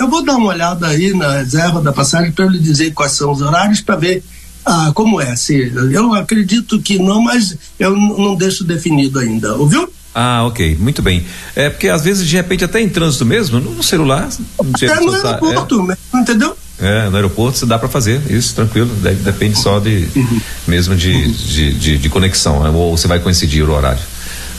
eu 0.00 0.08
vou 0.08 0.24
dar 0.24 0.36
uma 0.36 0.48
olhada 0.48 0.86
aí 0.86 1.12
na 1.12 1.38
reserva 1.38 1.80
da 1.80 1.92
passagem 1.92 2.32
para 2.32 2.46
lhe 2.46 2.58
dizer 2.58 2.92
quais 2.92 3.12
são 3.12 3.32
os 3.32 3.40
horários 3.40 3.80
para 3.80 3.96
ver 3.96 4.22
ah, 4.64 4.92
como 4.94 5.20
é? 5.20 5.34
Se, 5.36 5.72
eu 5.92 6.12
acredito 6.14 6.80
que 6.80 6.98
não, 6.98 7.22
mas 7.22 7.56
eu 7.78 7.96
não 7.96 8.34
deixo 8.34 8.62
definido 8.62 9.18
ainda, 9.18 9.54
ouviu? 9.56 9.90
Ah, 10.14 10.44
ok, 10.44 10.76
muito 10.78 11.02
bem. 11.02 11.24
É 11.54 11.70
porque 11.70 11.88
às 11.88 12.04
vezes, 12.04 12.26
de 12.26 12.36
repente, 12.36 12.64
até 12.64 12.80
em 12.80 12.88
trânsito 12.88 13.24
mesmo, 13.24 13.60
no 13.60 13.82
celular. 13.82 14.28
Até 14.58 15.00
no 15.00 15.14
aeroporto, 15.14 15.92
é. 15.92 15.96
entendeu? 16.18 16.56
É, 16.80 17.10
no 17.10 17.16
aeroporto 17.16 17.58
você 17.58 17.66
dá 17.66 17.78
para 17.78 17.88
fazer 17.88 18.20
isso, 18.30 18.54
tranquilo. 18.54 18.90
Depende 19.22 19.58
só 19.58 19.78
de 19.78 20.08
uhum. 20.16 20.40
mesmo 20.66 20.96
de, 20.96 21.30
de, 21.32 21.74
de, 21.74 21.98
de, 21.98 22.08
conexão, 22.08 22.62
né? 22.62 22.70
ou 22.70 22.96
você 22.96 23.06
vai 23.06 23.20
coincidir 23.20 23.68
o 23.68 23.72
horário. 23.72 24.00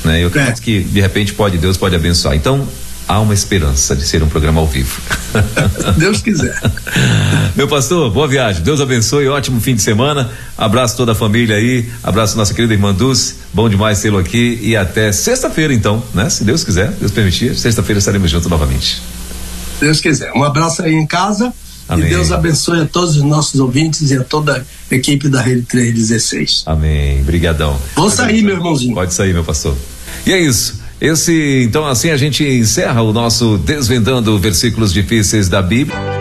Né? 0.04 0.24
Eu 0.24 0.28
acredito 0.28 0.60
é. 0.60 0.62
que 0.62 0.80
de 0.82 1.02
repente 1.02 1.34
pode, 1.34 1.58
Deus 1.58 1.78
pode 1.78 1.96
abençoar. 1.96 2.36
Então, 2.36 2.68
há 3.08 3.20
uma 3.20 3.34
esperança 3.34 3.96
de 3.96 4.04
ser 4.04 4.24
um 4.24 4.30
programa 4.30 4.62
ao 4.62 4.68
vivo. 4.68 5.02
Deus 5.98 6.22
quiser. 6.22 6.58
Meu 7.56 7.68
pastor, 7.68 8.10
boa 8.12 8.28
viagem. 8.28 8.62
Deus 8.62 8.80
abençoe, 8.80 9.28
ótimo 9.28 9.60
fim 9.60 9.76
de 9.76 9.82
semana. 9.82 10.30
Abraço 10.58 10.96
toda 10.96 11.12
a 11.12 11.16
família 11.16 11.56
aí. 11.56 11.90
Abraço 12.04 12.38
nossa 12.38 12.54
querida 12.54 12.74
irmã 12.74 12.94
Dulce. 12.94 13.36
Bom 13.54 13.68
demais 13.68 14.00
tê-lo 14.00 14.18
aqui 14.18 14.60
e 14.62 14.78
até 14.78 15.12
sexta-feira 15.12 15.74
então, 15.74 16.04
né? 16.14 16.30
Se 16.30 16.44
Deus 16.44 16.64
quiser, 16.64 16.92
Deus 16.92 17.12
permitir, 17.12 17.56
sexta-feira 17.56 18.00
estaremos 18.00 18.30
juntos 18.30 18.50
novamente. 18.50 19.02
Deus 19.80 20.00
quiser. 20.00 20.32
Um 20.34 20.44
abraço 20.44 20.84
aí 20.84 20.94
em 20.94 21.06
casa. 21.06 21.52
Amém. 21.92 22.06
E 22.06 22.10
Deus 22.10 22.32
abençoe 22.32 22.80
a 22.80 22.86
todos 22.86 23.18
os 23.18 23.24
nossos 23.24 23.60
ouvintes 23.60 24.12
e 24.12 24.18
a 24.18 24.24
toda 24.24 24.66
a 24.90 24.96
equipe 24.96 25.28
da 25.28 25.42
Rede 25.42 25.64
316. 25.64 26.64
Amém. 26.66 27.22
Brigadão. 27.24 27.78
Vou 27.96 28.10
sair, 28.10 28.42
meu 28.42 28.56
irmãozinho. 28.56 28.96
Pode 28.96 29.14
sair, 29.14 29.34
meu 29.34 29.44
pastor. 29.44 29.76
E 30.26 30.32
é 30.32 30.40
isso. 30.40 30.80
Esse, 31.02 31.64
então 31.68 31.86
assim 31.86 32.12
a 32.12 32.18
gente 32.18 32.44
encerra 32.44 33.02
o 33.02 33.12
nosso 33.12 33.58
desvendando 33.58 34.38
versículos 34.40 34.94
difíceis 34.94 35.50
da 35.50 35.62
Bíblia. 35.62 36.21